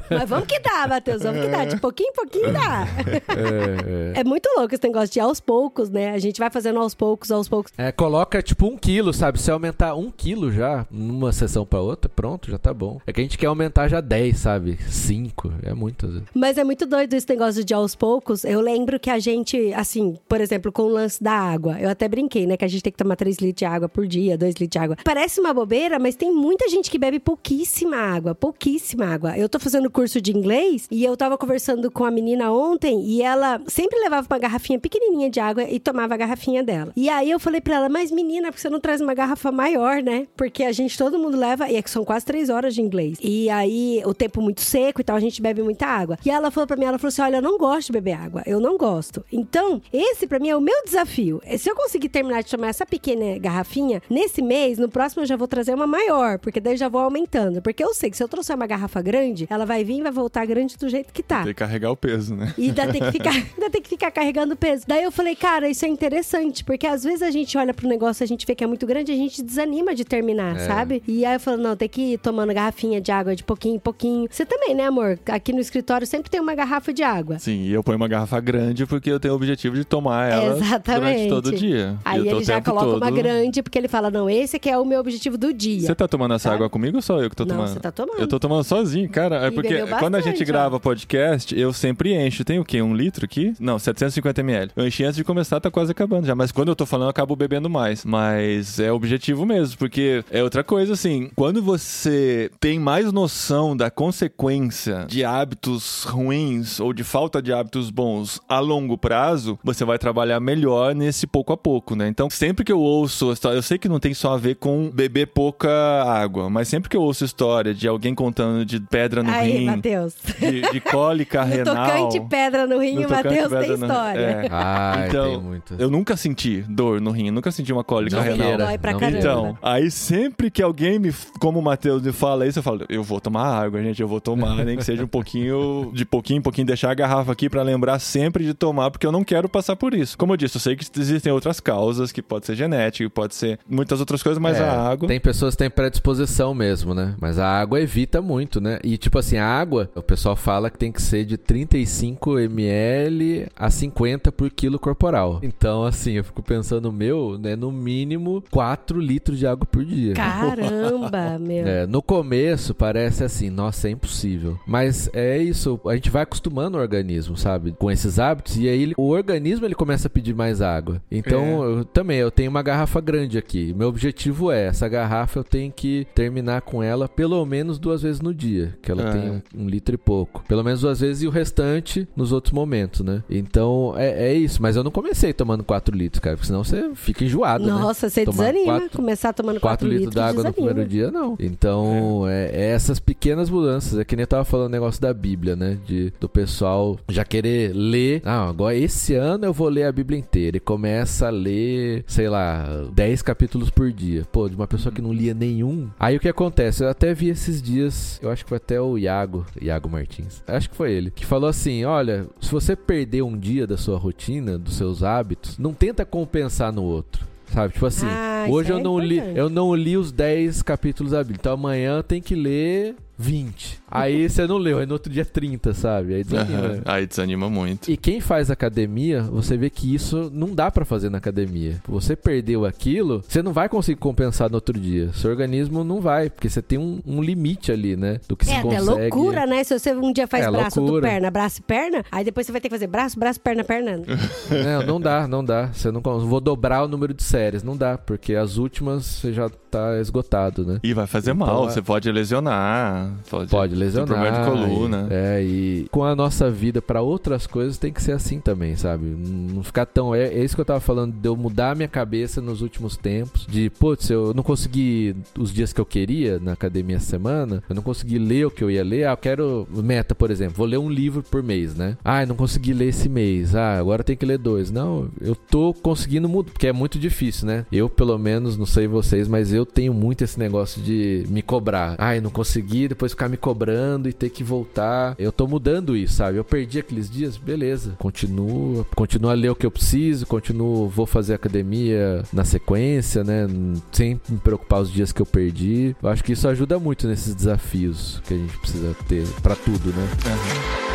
Mas 0.10 0.30
vamos 0.30 0.46
que 0.48 0.60
dá, 0.60 0.88
Matheus, 0.88 1.24
vamos 1.24 1.42
que 1.42 1.48
dá. 1.48 1.66
De 1.66 1.78
pouquinho 1.78 2.10
em 2.10 2.14
pouquinho 2.14 2.54
dá. 2.54 2.88
É, 3.28 4.18
é. 4.18 4.20
É 4.22 4.24
muito 4.24 4.50
louco 4.58 4.74
esse 4.74 4.84
negócio 4.84 5.12
de 5.12 5.20
aos 5.20 5.40
poucos, 5.40 5.90
né? 5.90 6.12
A 6.12 6.20
gente 6.20 6.40
vai 6.40 6.50
fazendo 6.50 6.80
aos 6.80 6.94
poucos, 6.94 7.32
aos 7.32 7.48
poucos. 7.48 7.72
É, 7.78 7.92
coloca 7.92 8.42
tipo 8.42 8.68
um 8.68 8.78
quilo, 8.78 9.14
sabe? 9.14 9.40
Se 9.40 9.52
aumentar 9.52 9.96
um 9.96 10.12
quilo 10.12 10.52
já, 10.52 10.86
numa 10.92 11.32
sessão 11.32 11.66
pra 11.66 11.80
outra, 11.80 12.10
pronto, 12.10 12.50
já 12.50 12.58
tá 12.58 12.74
bom. 12.74 13.00
É 13.06 13.14
que 13.14 13.22
a 13.22 13.24
gente 13.24 13.38
quer 13.38 13.48
aumentar 13.48 13.88
já 13.88 14.02
10, 14.02 14.38
sabe? 14.38 14.78
5, 14.88 15.54
é 15.64 15.74
muito. 15.74 16.11
Vezes. 16.14 16.28
Mas 16.34 16.58
é 16.58 16.64
muito 16.64 16.86
doido 16.86 17.14
esse 17.14 17.28
negócio 17.30 17.64
de 17.64 17.74
aos 17.74 17.96
poucos. 17.96 18.44
Eu 18.44 18.62
lembro 18.62 19.00
que 19.00 19.10
a 19.10 19.20
gente, 19.20 19.74
assim, 19.74 20.18
por 20.28 20.42
exemplo, 20.42 20.72
com 20.72 20.84
o 20.84 20.90
lance 20.90 21.22
da 21.24 21.34
água. 21.34 21.80
Eu 21.80 21.90
até 21.90 22.08
brinquei, 22.08 22.46
né? 22.46 22.58
Que 22.58 22.66
a 22.66 22.68
gente 22.68 22.84
tem 22.84 22.92
que 22.92 22.98
tomar 22.98 23.16
3 23.16 23.38
litros 23.38 23.60
de 23.60 23.66
água 23.66 23.88
por 23.90 24.08
dia, 24.08 24.38
2 24.38 24.56
litros 24.56 24.70
de 24.70 24.80
água. 24.80 24.98
Parece 25.04 25.40
uma 25.40 25.54
bobeira, 25.54 26.00
mas 26.00 26.16
tem 26.16 26.32
muita 26.34 26.68
gente 26.70 26.90
que 26.90 26.98
bebe 26.98 27.20
pouquíssima 27.20 27.98
água. 27.98 28.36
Pouquíssima 28.36 29.06
água. 29.06 29.38
Eu 29.38 29.48
tô 29.48 29.60
fazendo 29.60 29.90
curso 29.90 30.22
de 30.22 30.36
inglês 30.36 30.88
e 30.90 31.04
eu 31.04 31.16
tava 31.16 31.38
conversando 31.38 31.92
com 31.92 32.06
a 32.06 32.12
menina 32.12 32.52
ontem 32.52 33.04
e 33.04 33.22
ela 33.22 33.62
sempre 33.68 34.00
levava 34.00 34.28
uma 34.30 34.40
garrafinha 34.40 34.80
pequenininha 34.80 35.30
de 35.30 35.40
água 35.40 35.64
e 35.64 35.80
tomava 35.80 36.14
a 36.14 36.18
garrafinha 36.18 36.64
dela. 36.64 36.92
E 36.96 37.10
aí 37.10 37.30
eu 37.30 37.40
falei 37.40 37.62
pra 37.62 37.76
ela, 37.76 37.90
mas 37.90 38.12
menina, 38.12 38.50
por 38.50 38.56
que 38.56 38.62
você 38.62 38.70
não 38.70 38.80
traz 38.80 39.02
uma 39.02 39.14
garrafa 39.14 39.52
maior, 39.52 40.02
né? 40.02 40.28
Porque 40.36 40.64
a 40.64 40.72
gente, 40.72 40.98
todo 40.98 41.20
mundo 41.20 41.38
leva, 41.38 41.70
e 41.70 41.76
é 41.76 41.82
que 41.82 41.90
são 41.90 42.04
quase 42.04 42.26
três 42.26 42.50
horas 42.50 42.74
de 42.74 42.82
inglês. 42.82 43.18
E 43.22 43.50
aí 43.50 44.02
o 44.06 44.14
tempo 44.14 44.42
muito 44.42 44.62
seco 44.62 45.02
e 45.02 45.04
tal, 45.04 45.16
a 45.16 45.20
gente 45.20 45.42
bebe 45.42 45.62
muita 45.62 45.86
água. 45.86 46.01
E 46.26 46.30
ela 46.30 46.52
falou 46.52 46.68
pra 46.68 46.76
mim, 46.78 46.86
ela 46.86 46.98
falou 46.98 47.10
assim: 47.10 47.22
olha, 47.22 47.38
eu 47.38 47.42
não 47.42 47.58
gosto 47.58 47.88
de 47.88 47.94
beber 47.94 48.14
água. 48.14 48.44
Eu 48.46 48.60
não 48.60 48.78
gosto. 48.78 49.24
Então, 49.32 49.82
esse 49.92 50.28
pra 50.28 50.40
mim 50.40 50.50
é 50.50 50.56
o 50.56 50.62
meu 50.62 50.84
desafio. 50.84 51.42
Se 51.58 51.70
eu 51.70 51.76
conseguir 51.76 52.10
terminar 52.10 52.44
de 52.44 52.52
tomar 52.52 52.68
essa 52.68 52.86
pequena 52.86 53.38
garrafinha, 53.40 54.02
nesse 54.10 54.42
mês, 54.42 54.78
no 54.78 54.90
próximo 54.90 55.24
eu 55.24 55.28
já 55.28 55.36
vou 55.36 55.48
trazer 55.48 55.74
uma 55.74 55.88
maior, 55.88 56.40
porque 56.40 56.60
daí 56.60 56.74
eu 56.74 56.78
já 56.78 56.90
vou 56.90 57.02
aumentando. 57.02 57.62
Porque 57.62 57.84
eu 57.84 57.94
sei 57.94 58.10
que 58.10 58.18
se 58.18 58.24
eu 58.24 58.28
trouxer 58.28 58.56
uma 58.56 58.68
garrafa 58.68 59.02
grande, 59.02 59.48
ela 59.50 59.66
vai 59.66 59.84
vir 59.84 60.00
e 60.00 60.02
vai 60.02 60.12
voltar 60.12 60.46
grande 60.46 60.78
do 60.78 60.90
jeito 60.90 61.14
que 61.14 61.24
tá. 61.24 61.40
Tem 61.44 61.48
que 61.54 61.60
carregar 61.60 61.92
o 61.92 61.96
peso, 61.98 62.36
né? 62.36 62.54
E 62.58 62.66
ainda 62.68 62.88
tem 62.92 63.02
que 63.02 63.12
ficar, 63.12 63.32
ainda 63.56 63.70
tem 63.70 63.82
que 63.82 63.90
ficar 63.90 64.12
carregando 64.12 64.56
peso. 64.56 64.84
Daí 64.88 65.04
eu 65.04 65.12
falei, 65.12 65.36
cara, 65.36 65.70
isso 65.70 65.86
é 65.86 65.88
interessante, 65.88 66.64
porque 66.64 66.88
às 66.88 67.04
vezes 67.04 67.22
a 67.22 67.32
gente 67.32 67.58
olha 67.58 67.74
pro 67.74 67.88
negócio, 67.88 68.24
a 68.24 68.28
gente 68.28 68.46
vê 68.46 68.56
que 68.56 68.64
é 68.64 68.68
muito 68.68 68.86
grande, 68.86 69.12
a 69.12 69.16
gente 69.16 69.42
desanima 69.42 69.94
de 69.96 70.04
terminar, 70.06 70.56
É. 70.56 70.68
sabe? 70.68 71.04
E 71.08 71.26
aí 71.26 71.36
eu 71.36 71.40
falo, 71.40 71.58
não, 71.58 71.76
tem 71.76 71.88
que 71.90 72.14
ir 72.14 72.18
tomando 72.18 72.54
garrafinha 72.54 73.00
de 73.02 73.12
água 73.12 73.36
de 73.36 73.44
pouquinho 73.44 73.76
em 73.76 73.80
pouquinho. 73.80 74.28
Você 74.30 74.46
também, 74.46 74.74
né, 74.76 74.86
amor? 74.86 75.20
Aqui 75.28 75.54
no 75.54 75.60
escritório 75.60 75.91
sempre 76.06 76.30
tem 76.30 76.40
uma 76.40 76.56
garrafa 76.56 76.94
de 76.94 77.04
água. 77.04 77.38
Sim, 77.40 77.64
e 77.64 77.72
eu 77.74 77.84
ponho 77.84 77.98
uma 77.98 78.08
garrafa 78.08 78.40
grande 78.40 78.86
porque 78.86 79.10
eu 79.12 79.20
tenho 79.20 79.34
o 79.34 79.38
objetivo 79.38 79.76
de 79.76 79.84
tomar 79.84 80.32
ela 80.32 80.56
Exatamente. 80.58 81.28
durante 81.28 81.30
todo 81.30 81.48
o 81.48 81.52
dia. 81.58 81.96
Aí 82.06 82.28
ele 82.28 82.44
já 82.44 82.62
coloca 82.62 82.88
uma 82.88 83.00
todo- 83.08 83.16
grande, 83.16 83.62
porque 83.62 83.78
ele 83.78 83.88
fala, 83.88 84.10
não, 84.10 84.30
esse 84.30 84.56
aqui 84.56 84.70
é 84.70 84.78
o 84.78 84.86
meu 84.86 85.00
objetivo 85.00 85.38
do 85.38 85.54
dia. 85.54 85.82
Você 85.82 85.96
tá 85.96 86.08
tomando 86.08 86.34
essa 86.34 86.44
Sabe? 86.44 86.56
água 86.56 86.70
comigo 86.70 86.98
ou 86.98 87.02
só 87.02 87.20
eu 87.22 87.30
que 87.30 87.36
tô 87.36 87.46
Não, 87.46 87.56
tomando? 87.56 87.70
você 87.74 87.80
tá 87.80 87.92
tomando. 87.92 88.20
Eu 88.20 88.28
tô 88.28 88.40
tomando 88.40 88.64
sozinho, 88.64 89.10
cara. 89.10 89.46
É 89.46 89.48
E 89.48 89.52
porque 89.52 89.70
bebeu 89.70 89.88
quando 89.98 90.16
a 90.16 90.18
bastante, 90.20 90.38
gente 90.38 90.46
grava 90.46 90.80
podcast, 90.80 91.58
eu 91.60 91.72
sempre 91.74 92.14
encho. 92.14 92.44
Tem 92.44 92.60
o 92.60 92.66
quê? 92.66 92.82
Um 92.82 92.96
litro 92.96 93.26
aqui? 93.26 93.54
Não, 93.60 93.78
750 93.80 94.42
ml. 94.42 94.72
Eu 94.76 94.88
enchi 94.88 95.04
antes 95.04 95.16
de 95.16 95.24
começar, 95.24 95.60
tá 95.60 95.70
quase 95.72 95.92
acabando 95.92 96.26
já. 96.26 96.36
Mas 96.36 96.52
quando 96.52 96.70
eu 96.70 96.76
tô 96.76 96.86
falando, 96.86 97.08
eu 97.08 97.12
acabo 97.12 97.36
bebendo 97.36 97.70
mais. 97.70 98.06
Mas 98.06 98.80
é 98.80 98.92
objetivo 98.92 99.46
mesmo, 99.46 99.78
porque 99.78 100.24
é 100.32 100.44
outra 100.44 100.64
coisa 100.64 100.94
assim. 100.94 101.30
Quando 101.36 101.62
você 101.62 102.50
tem 102.60 102.80
mais 102.80 103.12
noção 103.12 103.76
da 103.76 103.90
consequência 103.90 105.06
de 105.08 105.24
hábitos 105.24 105.81
ruins 106.06 106.80
ou 106.80 106.94
de 106.94 107.04
falta 107.04 107.42
de 107.42 107.52
hábitos 107.54 107.90
bons 107.90 108.40
a 108.48 108.60
longo 108.60 108.98
prazo, 108.98 109.58
você 109.64 109.84
vai 109.86 109.98
trabalhar 109.98 110.40
melhor 110.40 110.94
nesse 110.96 111.26
pouco 111.28 111.54
a 111.54 111.58
pouco, 111.58 111.96
né? 111.96 112.08
Então, 112.08 112.30
sempre 112.30 112.64
que 112.66 112.72
eu 112.72 112.80
ouço, 112.80 113.32
história- 113.32 113.58
eu 113.58 113.62
sei 113.64 113.78
que 113.78 113.90
não 113.90 114.00
tem 114.00 114.14
só 114.14 114.34
a 114.34 114.38
ver 114.38 114.56
com 114.56 114.90
beber 114.92 115.28
pouca 115.28 115.70
água, 116.04 116.50
mas 116.50 116.68
sempre 116.68 116.90
que 116.90 116.98
eu 116.98 117.02
ouço 117.02 117.24
história 117.26 117.74
de 117.74 117.88
alguém 117.88 118.14
contando 118.16 118.66
de 118.66 118.80
pedra 118.80 119.24
no 119.24 119.32
Aí, 119.32 119.52
rim, 119.60 119.66
Matheus. 119.66 120.16
de, 120.40 120.62
de 120.72 120.80
cólica 120.80 121.44
No 121.46 121.52
renal. 121.52 121.76
tocante 122.10 122.20
pedra 122.30 122.68
no 122.68 122.80
rim, 122.80 122.96
no 123.00 123.10
Matheus 123.10 123.50
tem 123.50 123.60
pedra 123.60 123.78
no- 123.78 123.86
história. 123.86 124.20
é. 124.20 124.48
Ai, 124.52 125.08
Então, 125.08 125.62
tem. 125.68 125.78
Eu 125.80 125.90
nunca 125.90 126.16
senti 126.18 126.62
dor 126.68 127.00
no 127.02 127.12
rim, 127.12 127.32
nunca 127.32 127.52
senti 127.52 127.72
uma 127.72 127.84
cólica 127.84 128.16
Não 128.18 128.24
renal. 128.24 128.58
Dói 128.58 128.78
pra 128.78 128.92
não 128.94 129.00
caramba. 129.00 129.18
Então, 129.20 129.58
aí 129.62 129.90
sempre 129.92 130.50
que 130.52 130.62
alguém 130.62 131.00
me, 131.00 131.14
como 131.40 131.60
o 131.60 131.62
Matheus 131.62 132.02
me 132.02 132.12
fala 132.12 132.46
isso, 132.48 132.60
eu 132.60 132.64
falo, 132.64 132.86
eu 132.90 133.04
vou 133.04 133.20
tomar 133.20 133.46
água, 133.64 133.82
gente, 133.82 134.02
eu 134.02 134.08
vou 134.08 134.20
tomar, 134.22 134.64
nem 134.66 134.78
que 134.78 134.84
seja 134.84 135.04
um 135.04 135.08
pouquinho, 135.08 135.56
de 135.94 136.06
pouquinho 136.06 136.40
em 136.40 136.42
pouquinho, 136.42 136.68
deixar 136.68 136.92
a 136.92 136.94
garrafa 136.94 137.32
aqui 137.32 137.50
pra 137.50 137.62
lembrar 137.62 138.00
sempre 138.00 138.44
de 138.46 138.54
tomar, 138.54 138.92
porque 138.92 139.06
eu 139.06 139.12
não 139.12 139.24
quero 139.24 139.48
passar 139.50 139.76
por 139.76 139.94
isso. 139.94 140.18
Como 140.18 140.34
eu 140.34 140.38
disse, 140.38 140.58
eu 140.58 140.62
sei 140.62 140.76
que 140.76 140.86
existem 141.00 141.32
outras 141.32 141.60
causas, 141.60 142.12
que 142.12 142.22
pode 142.22 142.46
ser 142.46 142.56
genético, 142.56 143.10
pode 143.10 143.36
ser 143.36 143.60
muitas 143.70 144.00
outras 144.00 144.22
coisas, 144.24 144.42
mas 144.42 144.58
É, 144.58 144.64
a 144.64 144.90
água... 144.90 145.08
Tem 145.08 145.20
pessoas 145.20 145.54
que 145.56 145.60
têm 145.60 145.70
predisposição 145.70 146.54
mesmo, 146.54 146.94
né? 146.94 147.16
Mas 147.20 147.38
a 147.40 147.48
água 147.48 147.80
evita 147.82 148.22
muito, 148.22 148.60
né? 148.62 148.80
E 148.84 148.98
tipo 148.98 149.18
assim, 149.20 149.38
a 149.38 149.46
água, 149.46 149.90
o 149.96 150.02
pessoal 150.02 150.36
fala 150.36 150.70
que 150.70 150.78
tem 150.78 150.92
que 150.92 151.02
ser 151.02 151.26
de 151.26 151.38
35 151.38 152.40
ml 152.40 153.48
a 153.56 153.70
50 153.70 154.32
por 154.32 154.50
quilo 154.50 154.80
corporal. 154.80 155.40
Então, 155.44 155.84
assim, 155.84 156.14
eu 156.14 156.24
fico 156.24 156.42
pensando, 156.42 156.92
meu, 156.92 157.38
né? 157.38 157.56
No 157.56 157.72
mínimo 157.72 158.44
4 158.52 159.00
litros 159.00 159.38
de 159.40 159.48
água 159.48 159.66
por 159.66 159.84
dia. 159.84 160.14
Caramba, 160.14 161.38
meu. 161.40 161.66
É, 161.68 161.86
no 161.86 162.02
começo 162.02 162.74
parece 162.74 163.24
assim, 163.24 163.50
nossa, 163.50 163.88
é 163.88 163.92
impossível. 163.92 164.60
Mas 164.66 165.10
é 165.14 165.38
isso, 165.38 165.51
a 165.86 165.96
gente 165.96 166.10
vai 166.10 166.24
acostumando 166.24 166.78
o 166.78 166.82
organismo, 166.82 167.38
sabe? 167.38 167.74
Com 167.78 167.90
esses 167.92 168.20
hábitos, 168.20 168.58
e 168.58 168.68
aí 168.68 168.84
ele- 168.84 168.94
o 168.98 169.10
organismo 169.10 169.66
ele 169.66 169.76
começa 169.76 170.08
a 170.08 170.10
pedir 170.10 170.34
mais 170.34 170.62
água. 170.62 171.02
Então, 171.12 171.64
é. 171.64 171.80
eu, 171.80 171.86
também, 171.86 172.18
eu 172.18 172.32
tenho 172.32 172.50
uma 172.50 172.62
garrafa 172.62 173.00
grande 173.02 173.38
aqui. 173.38 173.74
Meu 173.74 173.88
objetivo 173.88 174.52
é, 174.52 174.68
essa 174.68 174.88
garrafa 174.88 175.40
eu 175.40 175.44
tenho 175.44 175.72
que 175.72 176.08
terminar 176.14 176.62
com 176.62 176.82
ela 176.82 177.08
pelo 177.08 177.46
menos 177.46 177.78
duas 177.80 178.02
vezes 178.02 178.22
no 178.22 178.34
dia, 178.34 178.78
que 178.82 178.92
ela 178.92 179.10
é. 179.10 179.12
tem 179.12 179.32
um, 179.32 179.64
um, 179.64 179.68
litro 179.68 179.96
e 179.96 179.98
pouco. 179.98 180.44
Pelo 180.48 180.64
menos 180.64 180.82
duas 180.82 181.00
vezes 181.00 181.24
e 181.24 181.28
o 181.28 181.30
restante 181.30 182.08
nos 182.16 182.32
outros 182.32 182.54
momentos, 182.54 183.02
né? 183.02 183.24
Então, 183.30 183.94
é, 183.98 184.32
é 184.32 184.34
isso. 184.34 184.62
Mas 184.62 184.76
eu 184.76 184.84
não 184.84 184.92
comecei 184.92 185.34
tomando 185.34 185.64
4 185.64 185.96
litros, 185.96 186.20
cara, 186.20 186.36
porque 186.36 186.48
senão 186.48 186.64
você 186.64 186.92
fica 186.96 187.24
enjoado, 187.24 187.66
né? 187.66 187.72
Nossa, 187.72 188.08
né? 188.08 188.10
você 188.10 188.26
Tomar 188.26 188.52
desanima 188.52 188.80
quatro, 188.80 188.98
começar 188.98 189.34
tomando 189.34 189.60
4 189.60 189.88
litros 189.88 190.14
d'água 190.14 190.44
no 190.44 190.54
primeiro 190.54 190.86
dia, 190.86 191.12
não. 191.12 191.36
Então, 191.40 192.28
é. 192.28 192.50
é. 192.54 192.72
essas 192.72 193.00
pequenas 193.00 193.50
mudanças. 193.50 194.00
É 194.00 194.06
que 194.06 194.16
nem 194.16 194.24
eu 194.24 194.28
tava 194.28 194.46
falando 194.46 194.68
o 194.68 194.72
negócio 194.72 195.02
da 195.02 195.14
Bíblia, 195.14 195.41
né? 195.56 195.78
De, 195.86 196.12
do 196.20 196.30
pessoal 196.30 197.00
já 197.10 197.24
querer 197.24 197.74
ler. 197.74 198.22
Ah, 198.26 198.50
agora 198.50 198.76
esse 198.76 199.16
ano 199.16 199.46
eu 199.46 199.54
vou 199.54 199.70
ler 199.70 199.86
a 199.86 199.92
Bíblia 199.92 200.20
inteira. 200.20 200.58
E 200.58 200.60
começa 200.60 201.28
a 201.28 201.30
ler, 201.30 202.04
sei 202.08 202.30
lá, 202.30 202.66
10 202.94 203.22
capítulos 203.22 203.70
por 203.70 203.92
dia. 203.92 204.26
Pô, 204.32 204.48
de 204.48 204.56
uma 204.56 204.68
pessoa 204.68 204.94
que 204.94 205.02
não 205.02 205.14
lia 205.14 205.34
nenhum. 205.34 205.90
Aí 206.00 206.16
o 206.16 206.20
que 206.20 206.30
acontece? 206.30 206.84
Eu 206.84 206.90
até 206.90 207.14
vi 207.14 207.30
esses 207.30 207.62
dias, 207.62 208.20
eu 208.22 208.30
acho 208.30 208.44
que 208.44 208.50
foi 208.50 208.58
até 208.58 208.80
o 208.80 208.98
Iago, 208.98 209.46
Iago 209.62 209.90
Martins. 209.90 210.44
Acho 210.48 210.70
que 210.70 210.76
foi 210.76 210.92
ele, 210.92 211.12
que 211.12 211.26
falou 211.26 211.50
assim: 211.50 211.84
olha, 211.86 212.28
se 212.40 212.52
você 212.52 212.76
perder 212.76 213.22
um 213.24 213.38
dia 213.38 213.66
da 213.66 213.78
sua 213.78 213.98
rotina, 213.98 214.58
dos 214.58 214.76
seus 214.76 215.04
hábitos, 215.04 215.58
não 215.58 215.74
tenta 215.74 216.06
compensar 216.06 216.72
no 216.72 216.84
outro. 216.84 217.32
Sabe? 217.54 217.74
Tipo 217.74 217.86
assim, 217.86 218.08
ah, 218.08 218.46
hoje 218.50 218.72
eu 218.72 218.78
é 218.78 218.82
não 218.82 218.98
li, 218.98 219.22
eu 219.36 219.50
não 219.50 219.76
li 219.76 219.98
os 219.98 220.12
10 220.12 220.62
capítulos 220.62 221.12
da 221.12 221.20
Bíblia. 221.20 221.38
Então 221.40 221.54
amanhã 221.54 222.02
tem 222.02 222.22
que 222.22 222.34
ler 222.34 222.96
20. 223.18 223.81
Aí 223.92 224.30
você 224.30 224.48
não 224.48 224.58
leu, 224.58 224.80
aí 224.80 224.86
no 224.86 224.94
outro 224.94 225.12
dia 225.12 225.26
30, 225.26 225.74
sabe? 225.74 226.16
Aí 226.16 226.24
desanima. 226.24 226.68
Uhum. 226.68 226.82
Aí 226.86 227.06
desanima 227.06 227.50
muito. 227.50 227.92
E 227.92 227.98
quem 227.98 228.22
faz 228.22 228.50
academia, 228.50 229.22
você 229.24 229.58
vê 229.58 229.70
que 229.70 229.94
isso 229.94 230.32
não 230.34 230.56
dá 230.56 230.72
para 230.72 230.86
fazer 230.86 231.10
na 231.10 231.18
academia. 231.18 231.82
Você 231.88 232.16
perdeu 232.16 232.66
aquilo, 232.66 233.24
você 233.28 233.42
não 233.42 233.52
vai 233.52 233.68
conseguir 233.68 234.00
compensar 234.00 234.50
no 234.50 234.56
outro 234.56 234.80
dia. 234.80 235.12
Seu 235.14 235.30
organismo 235.30 235.84
não 235.84 236.00
vai, 236.00 236.30
porque 236.30 236.50
você 236.50 236.62
tem 236.62 236.78
um, 236.78 237.02
um 237.06 237.22
limite 237.22 237.72
ali, 237.72 237.96
né? 237.96 238.20
Do 238.28 238.36
que 238.36 238.50
é, 238.50 238.56
se 238.56 238.62
consegue. 238.62 238.76
É 238.76 238.82
loucura, 238.82 239.46
né? 239.46 239.64
Se 239.64 239.78
você 239.78 239.94
um 239.94 240.14
dia 240.14 240.28
faz 240.28 240.46
é, 240.46 240.52
braço 240.52 240.82
do 240.82 241.02
perna, 241.02 241.30
braço 241.30 241.60
e 241.60 241.64
perna, 241.64 242.04
aí 242.12 242.24
depois 242.24 242.46
você 242.46 242.52
vai 242.52 242.62
ter 242.62 242.70
que 242.70 242.76
fazer 242.76 242.88
braço, 242.88 243.20
braço, 243.20 243.40
perna, 243.40 243.64
perna. 243.64 243.98
não, 244.50 244.86
não 244.86 245.02
dá, 245.02 245.28
não 245.28 245.44
dá. 245.44 245.68
Você 245.68 245.92
não 245.92 246.02
vou 246.02 246.40
dobrar 246.40 246.84
o 246.84 246.88
número 246.88 247.14
de 247.14 247.24
séries, 247.24 247.64
não 247.64 247.76
dá, 247.76 247.98
porque 247.98 248.36
as 248.36 248.58
últimas 248.58 249.06
você 249.06 249.34
já 249.34 249.50
tá 249.50 250.00
esgotado, 250.00 250.66
né? 250.66 250.80
E 250.84 250.94
vai 250.94 251.08
fazer 251.08 251.32
então, 251.32 251.48
mal, 251.48 251.68
é... 251.68 251.72
você 251.72 251.82
pode 251.82 252.12
lesionar, 252.12 253.12
pode, 253.30 253.50
pode 253.50 253.76
lesionar. 253.82 254.08
Problema 254.08 254.40
de 254.40 254.50
coluna. 254.50 255.08
E, 255.10 255.14
é, 255.14 255.44
e 255.44 255.88
com 255.92 256.04
a 256.04 256.16
nossa 256.16 256.50
vida 256.50 256.82
para 256.82 257.02
outras 257.02 257.48
coisas 257.48 257.78
tem 257.78 257.92
que 257.92 258.02
ser 258.02 258.14
assim 258.14 258.40
também, 258.40 258.76
sabe? 258.76 259.06
Não 259.06 259.64
ficar 259.64 259.86
tão. 259.86 260.14
É, 260.14 260.28
é, 260.28 260.44
isso 260.44 260.56
que 260.56 260.62
eu 260.62 260.66
tava 260.66 260.80
falando, 260.80 261.14
de 261.14 261.28
eu 261.28 261.36
mudar 261.36 261.76
minha 261.76 261.88
cabeça 261.88 262.42
nos 262.42 262.62
últimos 262.62 262.96
tempos. 262.96 263.46
De, 263.48 263.70
putz, 263.70 264.10
eu 264.10 264.34
não 264.34 264.44
consegui 264.44 265.16
os 265.38 265.52
dias 265.54 265.74
que 265.74 265.82
eu 265.82 265.86
queria 265.86 266.40
na 266.40 266.54
academia 266.54 267.00
semana, 267.00 267.64
eu 267.68 267.76
não 267.76 267.84
consegui 267.84 268.20
ler 268.20 268.46
o 268.46 268.52
que 268.52 268.64
eu 268.64 268.70
ia 268.70 268.84
ler. 268.84 269.08
Ah, 269.08 269.12
eu 269.12 269.18
quero. 269.18 269.68
Meta, 269.72 270.14
por 270.14 270.30
exemplo, 270.30 270.56
vou 270.56 270.68
ler 270.68 270.78
um 270.78 270.90
livro 270.90 271.24
por 271.24 271.42
mês, 271.42 271.76
né? 271.76 271.98
Ah, 272.04 272.26
não 272.26 272.36
consegui 272.36 272.74
ler 272.74 272.90
esse 272.90 273.10
mês. 273.10 273.56
Ah, 273.56 273.78
agora 273.78 274.04
tem 274.04 274.16
que 274.16 274.26
ler 274.26 274.38
dois. 274.38 274.72
Não, 274.72 275.10
eu 275.20 275.36
tô 275.36 275.74
conseguindo 275.74 276.30
mudar, 276.30 276.52
porque 276.52 276.68
é 276.68 276.74
muito 276.74 277.00
difícil, 277.00 277.48
né? 277.48 277.66
Eu, 277.72 277.90
pelo 277.90 278.18
menos, 278.18 278.58
não 278.58 278.66
sei 278.66 278.88
vocês, 278.88 279.28
mas 279.28 279.54
eu 279.54 279.66
tenho 279.66 279.94
muito 279.94 280.24
esse 280.24 280.38
negócio 280.38 280.82
de 280.82 281.26
me 281.30 281.42
cobrar. 281.42 281.96
Ah, 281.98 282.16
eu 282.16 282.22
não 282.22 282.30
consegui, 282.30 282.88
depois 282.88 283.12
ficar 283.12 283.30
me 283.30 283.38
cobrando 283.38 283.71
e 284.08 284.14
ter 284.14 284.30
que 284.30 284.44
voltar. 284.44 285.16
Eu 285.18 285.32
tô 285.32 285.48
mudando 285.48 285.96
isso, 285.96 286.16
sabe? 286.16 286.38
Eu 286.38 286.44
perdi 286.44 286.80
aqueles 286.80 287.10
dias, 287.10 287.38
beleza. 287.38 287.96
Continuo, 287.98 288.86
continuo 288.96 289.30
a 289.30 289.34
ler 289.34 289.50
o 289.50 289.56
que 289.56 289.66
eu 289.66 289.72
preciso, 289.72 290.26
continuo, 290.26 290.88
vou 290.88 291.06
fazer 291.06 291.34
academia 291.34 292.24
na 292.32 292.44
sequência, 292.44 293.24
né? 293.24 293.48
Sem 293.92 294.20
me 294.30 294.38
preocupar 294.38 294.82
os 294.82 294.92
dias 294.92 295.12
que 295.12 295.22
eu 295.22 295.26
perdi. 295.26 295.96
Eu 296.02 296.10
acho 296.10 296.24
que 296.24 296.34
isso 296.34 296.48
ajuda 296.48 296.80
muito 296.80 297.08
nesses 297.08 297.34
desafios 297.34 298.22
que 298.26 298.34
a 298.34 298.38
gente 298.38 298.58
precisa 298.58 298.96
ter 299.08 299.26
para 299.42 299.56
tudo, 299.56 299.90
né? 299.90 300.08
Uhum. 300.26 300.91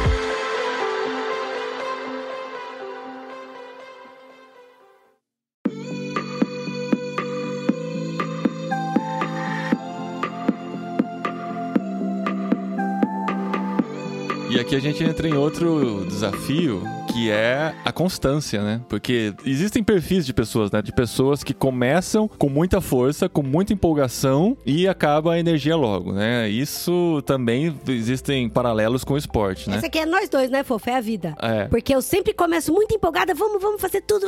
E 14.57 14.59
aqui 14.59 14.75
a 14.75 14.81
gente 14.81 15.05
entra 15.05 15.29
em 15.29 15.35
outro 15.35 16.07
desafio 16.07 16.83
que 17.13 17.31
é 17.31 17.75
a 17.85 17.93
constância, 17.93 18.63
né? 18.63 18.81
Porque 18.89 19.35
existem 19.45 19.85
perfis 19.85 20.25
de 20.25 20.33
pessoas, 20.33 20.71
né? 20.71 20.81
De 20.81 20.93
pessoas 20.93 21.45
que 21.45 21.53
começam 21.53 22.27
com 22.27 22.49
muita 22.49 22.81
força, 22.81 23.29
com 23.29 23.43
muita 23.43 23.75
empolgação 23.75 24.57
e 24.65 24.89
acaba 24.89 25.35
a 25.35 25.39
energia 25.39 25.77
logo, 25.77 26.11
né? 26.15 26.49
Isso 26.49 27.23
também 27.27 27.79
existem 27.87 28.49
paralelos 28.49 29.05
com 29.05 29.13
o 29.13 29.19
esporte, 29.19 29.69
né? 29.69 29.77
Essa 29.77 29.89
aqui 29.89 29.99
é 29.99 30.07
nós 30.07 30.31
dois, 30.31 30.51
né, 30.51 30.65
Fofo? 30.65 30.89
É 30.89 30.97
a 30.97 31.01
vida. 31.03 31.37
É. 31.39 31.67
Porque 31.67 31.95
eu 31.95 32.01
sempre 32.01 32.33
começo 32.33 32.73
muito 32.73 32.95
empolgada, 32.95 33.35
vamos, 33.35 33.61
vamos 33.61 33.79
fazer 33.79 34.01
tudo, 34.01 34.27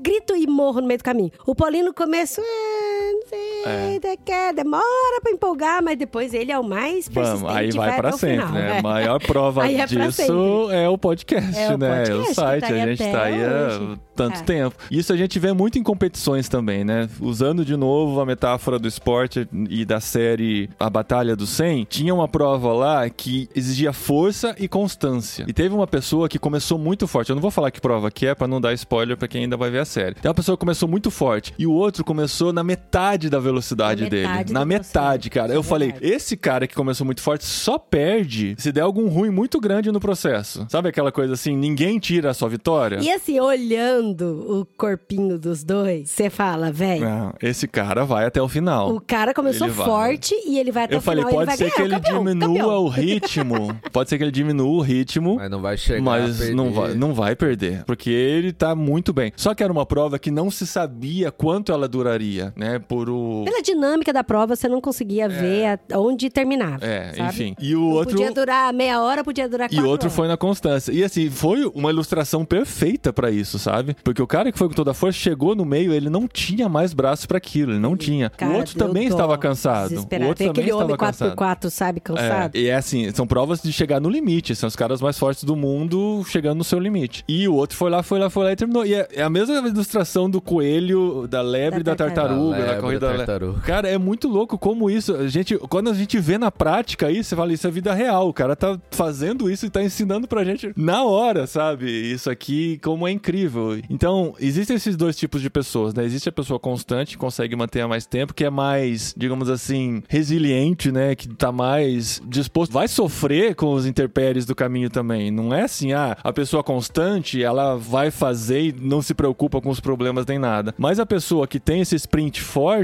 grito 0.00 0.34
e 0.34 0.46
morro 0.46 0.80
no 0.80 0.86
meio 0.86 0.98
do 0.98 1.04
caminho. 1.04 1.30
O 1.46 1.54
Paulino 1.54 1.92
começa, 1.92 2.40
ah, 2.40 3.05
não 3.16 3.28
sei, 3.28 3.64
é. 3.66 4.52
demora 4.52 5.20
pra 5.22 5.32
empolgar, 5.32 5.82
mas 5.82 5.98
depois 5.98 6.34
ele 6.34 6.52
é 6.52 6.58
o 6.58 6.64
mais 6.64 7.08
persistente. 7.08 7.42
Vamos, 7.42 7.56
aí 7.56 7.70
vai, 7.70 7.88
vai 7.88 7.96
pra 7.98 8.12
sempre, 8.12 8.46
final, 8.46 8.52
né? 8.52 8.78
A 8.78 8.82
maior 8.82 9.20
prova 9.20 9.66
é 9.70 9.86
disso 9.86 10.70
é 10.70 10.88
o 10.88 10.98
podcast, 10.98 11.56
é 11.56 11.76
né? 11.76 12.04
né? 12.04 12.14
O 12.14 12.34
site, 12.34 12.60
tá 12.62 12.68
a 12.68 12.86
gente 12.86 12.98
tá 12.98 13.22
aí 13.24 13.44
há 13.44 13.96
tanto 14.14 14.40
é. 14.40 14.42
tempo. 14.42 14.76
Isso 14.90 15.12
a 15.12 15.16
gente 15.16 15.38
vê 15.38 15.52
muito 15.52 15.78
em 15.78 15.82
competições 15.82 16.48
também, 16.48 16.84
né? 16.84 17.08
Usando 17.20 17.64
de 17.64 17.76
novo 17.76 18.20
a 18.20 18.26
metáfora 18.26 18.78
do 18.78 18.88
esporte 18.88 19.48
e 19.68 19.84
da 19.84 20.00
série 20.00 20.70
A 20.78 20.88
Batalha 20.88 21.36
do 21.36 21.46
100, 21.46 21.84
tinha 21.84 22.14
uma 22.14 22.28
prova 22.28 22.72
lá 22.72 23.08
que 23.10 23.48
exigia 23.54 23.92
força 23.92 24.54
e 24.58 24.68
constância. 24.68 25.44
E 25.46 25.52
teve 25.52 25.74
uma 25.74 25.86
pessoa 25.86 26.28
que 26.28 26.38
começou 26.38 26.78
muito 26.78 27.06
forte. 27.06 27.30
Eu 27.30 27.36
não 27.36 27.42
vou 27.42 27.50
falar 27.50 27.70
que 27.70 27.80
prova 27.80 28.10
que 28.10 28.26
é 28.26 28.34
para 28.34 28.48
não 28.48 28.60
dar 28.60 28.72
spoiler 28.74 29.16
para 29.16 29.28
quem 29.28 29.42
ainda 29.42 29.56
vai 29.56 29.70
ver 29.70 29.80
a 29.80 29.84
série. 29.84 30.14
Tem 30.14 30.28
uma 30.28 30.34
pessoa 30.34 30.56
que 30.56 30.60
começou 30.60 30.88
muito 30.88 31.10
forte 31.10 31.52
e 31.58 31.66
o 31.66 31.72
outro 31.72 32.04
começou 32.04 32.52
na 32.52 32.64
metade 32.64 33.05
da 33.30 33.38
velocidade 33.38 34.04
na 34.04 34.08
dele. 34.08 34.26
Metade 34.26 34.52
na 34.52 34.64
metade, 34.64 35.30
cara. 35.30 35.52
Eu 35.52 35.60
é 35.60 35.62
falei, 35.62 35.94
esse 36.00 36.36
cara 36.36 36.66
que 36.66 36.74
começou 36.74 37.04
muito 37.04 37.22
forte 37.22 37.44
só 37.44 37.78
perde 37.78 38.54
se 38.58 38.72
der 38.72 38.80
algum 38.80 39.08
ruim 39.08 39.30
muito 39.30 39.60
grande 39.60 39.92
no 39.92 40.00
processo. 40.00 40.66
Sabe 40.68 40.88
aquela 40.88 41.12
coisa 41.12 41.34
assim, 41.34 41.56
ninguém 41.56 41.98
tira 41.98 42.30
a 42.30 42.34
sua 42.34 42.48
vitória. 42.48 42.98
E 43.00 43.10
assim, 43.10 43.38
olhando 43.38 44.60
o 44.60 44.66
corpinho 44.76 45.38
dos 45.38 45.62
dois, 45.62 46.10
você 46.10 46.28
fala, 46.28 46.72
velho. 46.72 47.06
Esse 47.40 47.68
cara 47.68 48.04
vai 48.04 48.26
até 48.26 48.42
o 48.42 48.48
final. 48.48 48.94
O 48.94 49.00
cara 49.00 49.32
começou 49.32 49.68
forte 49.68 50.34
e 50.46 50.58
ele 50.58 50.72
vai 50.72 50.84
até 50.84 50.94
Eu 50.94 50.98
o 50.98 51.02
falei, 51.02 51.24
final. 51.24 51.44
pode 51.44 51.56
ser 51.56 51.70
que 51.70 51.82
ele 51.82 51.90
campeão, 51.90 52.18
diminua 52.18 52.48
campeão. 52.48 52.84
o 52.84 52.88
ritmo. 52.88 53.80
pode 53.92 54.10
ser 54.10 54.18
que 54.18 54.24
ele 54.24 54.32
diminua 54.32 54.68
o 54.68 54.80
ritmo. 54.80 55.36
Mas 55.36 55.50
não 55.50 55.60
vai 55.60 55.76
chegar. 55.76 56.02
Mas 56.02 56.50
não 56.50 56.72
vai, 56.72 56.94
não 56.94 57.14
vai 57.14 57.36
perder. 57.36 57.84
Porque 57.84 58.10
ele 58.10 58.52
tá 58.52 58.74
muito 58.74 59.12
bem. 59.12 59.32
Só 59.36 59.54
que 59.54 59.62
era 59.62 59.72
uma 59.72 59.86
prova 59.86 60.18
que 60.18 60.30
não 60.30 60.50
se 60.50 60.66
sabia 60.66 61.30
quanto 61.30 61.72
ela 61.72 61.88
duraria, 61.88 62.52
né? 62.56 62.78
Por 62.78 62.95
o. 63.08 63.42
Pela 63.44 63.62
dinâmica 63.62 64.12
da 64.12 64.24
prova, 64.24 64.56
você 64.56 64.68
não 64.68 64.80
conseguia 64.80 65.24
é. 65.24 65.28
ver 65.28 65.80
onde 65.94 66.30
terminava. 66.30 66.84
É, 66.84 67.12
sabe? 67.12 67.28
enfim. 67.28 67.56
E 67.60 67.74
o 67.74 67.80
não 67.80 67.90
outro. 67.90 68.16
Podia 68.16 68.32
durar 68.32 68.72
meia 68.72 69.00
hora, 69.00 69.22
podia 69.22 69.48
durar 69.48 69.68
quatro 69.68 69.84
E 69.84 69.88
outro 69.88 70.06
horas. 70.06 70.16
foi 70.16 70.28
na 70.28 70.36
constância. 70.36 70.92
E 70.92 71.04
assim, 71.04 71.30
foi 71.30 71.64
uma 71.74 71.90
ilustração 71.90 72.44
perfeita 72.44 73.12
para 73.12 73.30
isso, 73.30 73.58
sabe? 73.58 73.96
Porque 74.02 74.22
o 74.22 74.26
cara 74.26 74.50
que 74.50 74.58
foi 74.58 74.68
com 74.68 74.74
toda 74.74 74.90
a 74.90 74.94
força 74.94 75.18
chegou 75.18 75.54
no 75.54 75.64
meio, 75.64 75.92
ele 75.92 76.08
não 76.08 76.26
tinha 76.26 76.68
mais 76.68 76.92
braços 76.92 77.26
para 77.26 77.38
aquilo, 77.38 77.72
ele 77.72 77.80
não 77.80 77.96
tinha. 77.96 78.30
Cara, 78.30 78.52
o 78.52 78.56
outro 78.56 78.78
também 78.78 79.06
estava 79.06 79.36
cansado. 79.38 79.92
O 79.94 79.98
outro 79.98 80.06
Tem 80.08 80.46
também 80.48 80.50
aquele 80.50 80.70
estava 80.70 80.96
cansado. 80.96 81.36
4x4, 81.36 81.70
sabe, 81.70 82.00
cansado. 82.00 82.56
É, 82.56 82.60
e 82.60 82.68
é 82.68 82.74
assim, 82.74 83.12
são 83.12 83.26
provas 83.26 83.60
de 83.60 83.72
chegar 83.72 84.00
no 84.00 84.08
limite, 84.08 84.54
são 84.54 84.66
os 84.66 84.76
caras 84.76 85.00
mais 85.00 85.18
fortes 85.18 85.44
do 85.44 85.56
mundo 85.56 86.24
chegando 86.28 86.58
no 86.58 86.64
seu 86.64 86.78
limite. 86.78 87.24
E 87.28 87.48
o 87.48 87.54
outro 87.54 87.76
foi 87.76 87.90
lá, 87.90 88.02
foi 88.02 88.18
lá, 88.18 88.30
foi 88.30 88.44
lá 88.44 88.52
e 88.52 88.56
terminou. 88.56 88.84
E 88.86 88.94
é, 88.94 89.08
é 89.12 89.22
a 89.22 89.30
mesma 89.30 89.56
ilustração 89.68 90.28
do 90.28 90.40
coelho, 90.40 91.26
da 91.28 91.42
lebre 91.42 91.82
da, 91.82 91.92
da 91.92 91.96
tartaruga, 91.96 92.58
da, 92.58 92.74
da 92.74 92.80
corrida 92.86 93.08
da 93.08 93.16
tartaruga. 93.18 93.60
Cara, 93.60 93.88
é 93.88 93.98
muito 93.98 94.28
louco 94.28 94.58
como 94.58 94.90
isso, 94.90 95.14
a 95.14 95.28
gente, 95.28 95.56
quando 95.58 95.90
a 95.90 95.94
gente 95.94 96.18
vê 96.18 96.38
na 96.38 96.50
prática 96.50 97.10
isso, 97.10 97.30
você 97.30 97.36
fala, 97.36 97.52
isso 97.52 97.66
é 97.66 97.70
vida 97.70 97.92
real, 97.94 98.28
o 98.28 98.32
cara 98.32 98.56
tá 98.56 98.78
fazendo 98.90 99.50
isso 99.50 99.66
e 99.66 99.70
tá 99.70 99.82
ensinando 99.82 100.26
pra 100.26 100.44
gente 100.44 100.72
na 100.76 101.04
hora, 101.04 101.46
sabe? 101.46 101.86
Isso 101.90 102.30
aqui, 102.30 102.78
como 102.82 103.06
é 103.06 103.10
incrível. 103.10 103.78
Então, 103.90 104.34
existem 104.40 104.76
esses 104.76 104.96
dois 104.96 105.16
tipos 105.16 105.40
de 105.40 105.50
pessoas, 105.50 105.94
né? 105.94 106.04
Existe 106.04 106.28
a 106.28 106.32
pessoa 106.32 106.58
constante, 106.58 107.12
que 107.12 107.18
consegue 107.18 107.56
manter 107.56 107.80
há 107.80 107.88
mais 107.88 108.06
tempo, 108.06 108.34
que 108.34 108.44
é 108.44 108.50
mais, 108.50 109.14
digamos 109.16 109.48
assim, 109.48 110.02
resiliente, 110.08 110.90
né? 110.92 111.14
Que 111.14 111.28
tá 111.28 111.50
mais 111.52 112.20
disposto. 112.26 112.72
Vai 112.72 112.88
sofrer 112.88 113.54
com 113.54 113.72
os 113.72 113.86
interpéries 113.86 114.46
do 114.46 114.54
caminho 114.54 114.90
também. 114.90 115.30
Não 115.30 115.52
é 115.52 115.62
assim, 115.62 115.92
ah, 115.92 116.16
a 116.22 116.32
pessoa 116.32 116.62
constante, 116.62 117.42
ela 117.42 117.76
vai 117.76 118.10
fazer 118.10 118.60
e 118.60 118.72
não 118.72 119.02
se 119.02 119.14
preocupa 119.14 119.60
com 119.60 119.70
os 119.70 119.80
problemas 119.80 120.26
nem 120.26 120.38
nada. 120.38 120.74
Mas 120.78 120.98
a 120.98 121.06
pessoa 121.06 121.46
que 121.46 121.58
tem 121.58 121.80
esse 121.80 121.94
sprint 121.96 122.40
forte, 122.40 122.75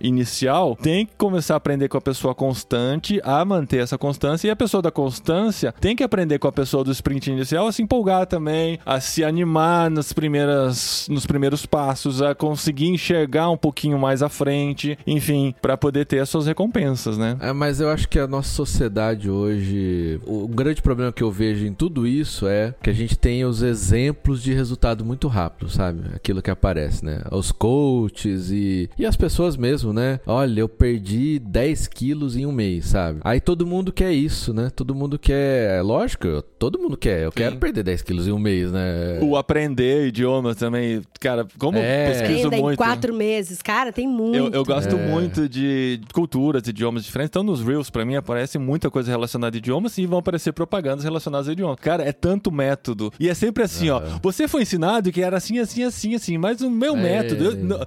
inicial 0.00 0.76
tem 0.76 1.06
que 1.06 1.14
começar 1.16 1.54
a 1.54 1.56
aprender 1.56 1.88
com 1.88 1.98
a 1.98 2.00
pessoa 2.00 2.34
constante 2.34 3.20
a 3.24 3.44
manter 3.44 3.78
essa 3.78 3.98
constância 3.98 4.48
e 4.48 4.50
a 4.50 4.56
pessoa 4.56 4.82
da 4.82 4.90
constância 4.90 5.72
tem 5.80 5.96
que 5.96 6.02
aprender 6.02 6.38
com 6.38 6.48
a 6.48 6.52
pessoa 6.52 6.84
do 6.84 6.92
sprint 6.92 7.30
inicial 7.30 7.66
a 7.66 7.72
se 7.72 7.82
empolgar 7.82 8.26
também, 8.26 8.78
a 8.84 9.00
se 9.00 9.24
animar 9.24 9.90
nas 9.90 10.12
primeiras 10.12 11.06
nos 11.08 11.26
primeiros 11.26 11.66
passos, 11.66 12.22
a 12.22 12.34
conseguir 12.34 12.88
enxergar 12.88 13.50
um 13.50 13.56
pouquinho 13.56 13.98
mais 13.98 14.22
à 14.22 14.28
frente, 14.28 14.98
enfim, 15.06 15.54
para 15.60 15.76
poder 15.76 16.06
ter 16.06 16.20
as 16.20 16.28
suas 16.28 16.46
recompensas, 16.46 17.18
né? 17.18 17.36
É, 17.40 17.52
mas 17.52 17.80
eu 17.80 17.88
acho 17.90 18.08
que 18.08 18.18
a 18.18 18.26
nossa 18.26 18.50
sociedade 18.50 19.30
hoje, 19.30 20.20
o 20.26 20.46
grande 20.48 20.82
problema 20.82 21.12
que 21.12 21.22
eu 21.22 21.30
vejo 21.30 21.66
em 21.66 21.72
tudo 21.72 22.06
isso 22.06 22.46
é 22.46 22.74
que 22.82 22.90
a 22.90 22.92
gente 22.92 23.16
tem 23.16 23.44
os 23.44 23.62
exemplos 23.62 24.42
de 24.42 24.52
resultado 24.52 25.04
muito 25.04 25.28
rápido, 25.28 25.70
sabe? 25.70 26.02
Aquilo 26.14 26.42
que 26.42 26.50
aparece, 26.50 27.04
né? 27.04 27.22
Os 27.30 27.52
coaches 27.52 28.50
e, 28.50 28.88
e 28.98 29.06
as 29.06 29.16
pessoas 29.16 29.33
mesmo, 29.56 29.92
né? 29.92 30.20
Olha, 30.26 30.60
eu 30.60 30.68
perdi 30.68 31.38
10 31.38 31.88
quilos 31.88 32.36
em 32.36 32.46
um 32.46 32.52
mês, 32.52 32.86
sabe? 32.86 33.20
Aí 33.24 33.40
todo 33.40 33.66
mundo 33.66 33.92
quer 33.92 34.12
isso, 34.12 34.54
né? 34.54 34.70
Todo 34.74 34.94
mundo 34.94 35.18
quer. 35.18 35.78
É 35.78 35.82
lógico, 35.82 36.42
todo 36.58 36.78
mundo 36.78 36.96
quer. 36.96 37.22
Eu 37.22 37.30
Sim. 37.30 37.36
quero 37.36 37.56
perder 37.56 37.82
10 37.82 38.02
quilos 38.02 38.28
em 38.28 38.32
um 38.32 38.38
mês, 38.38 38.70
né? 38.70 39.18
O 39.20 39.36
aprender 39.36 40.08
idiomas 40.08 40.56
também. 40.56 41.02
Cara, 41.20 41.46
como 41.58 41.78
é. 41.78 42.06
pesquiso 42.10 42.46
Aprenda 42.46 42.62
muito. 42.62 42.74
em 42.74 42.76
quatro 42.76 43.14
meses. 43.14 43.60
Cara, 43.62 43.92
tem 43.92 44.06
muito. 44.06 44.36
Eu, 44.36 44.50
eu 44.50 44.64
gosto 44.64 44.96
é. 44.96 45.06
muito 45.06 45.48
de 45.48 46.00
culturas, 46.12 46.66
idiomas 46.66 47.04
diferentes. 47.04 47.30
Então, 47.30 47.42
nos 47.42 47.60
Reels, 47.62 47.90
pra 47.90 48.04
mim, 48.04 48.16
aparece 48.16 48.58
muita 48.58 48.90
coisa 48.90 49.10
relacionada 49.10 49.56
a 49.56 49.58
idiomas 49.58 49.98
e 49.98 50.06
vão 50.06 50.18
aparecer 50.18 50.52
propagandas 50.52 51.04
relacionadas 51.04 51.48
a 51.48 51.52
idiomas. 51.52 51.78
Cara, 51.80 52.02
é 52.02 52.12
tanto 52.12 52.52
método. 52.52 53.12
E 53.18 53.28
é 53.28 53.34
sempre 53.34 53.62
assim, 53.62 53.90
ó. 53.90 54.00
Você 54.22 54.46
foi 54.46 54.62
ensinado 54.62 55.10
que 55.10 55.22
era 55.22 55.36
assim, 55.36 55.58
assim, 55.58 55.82
assim, 55.82 56.14
assim. 56.14 56.38
Mas 56.38 56.60
o 56.60 56.70
meu 56.70 56.96
é. 56.96 57.02
método, 57.02 57.44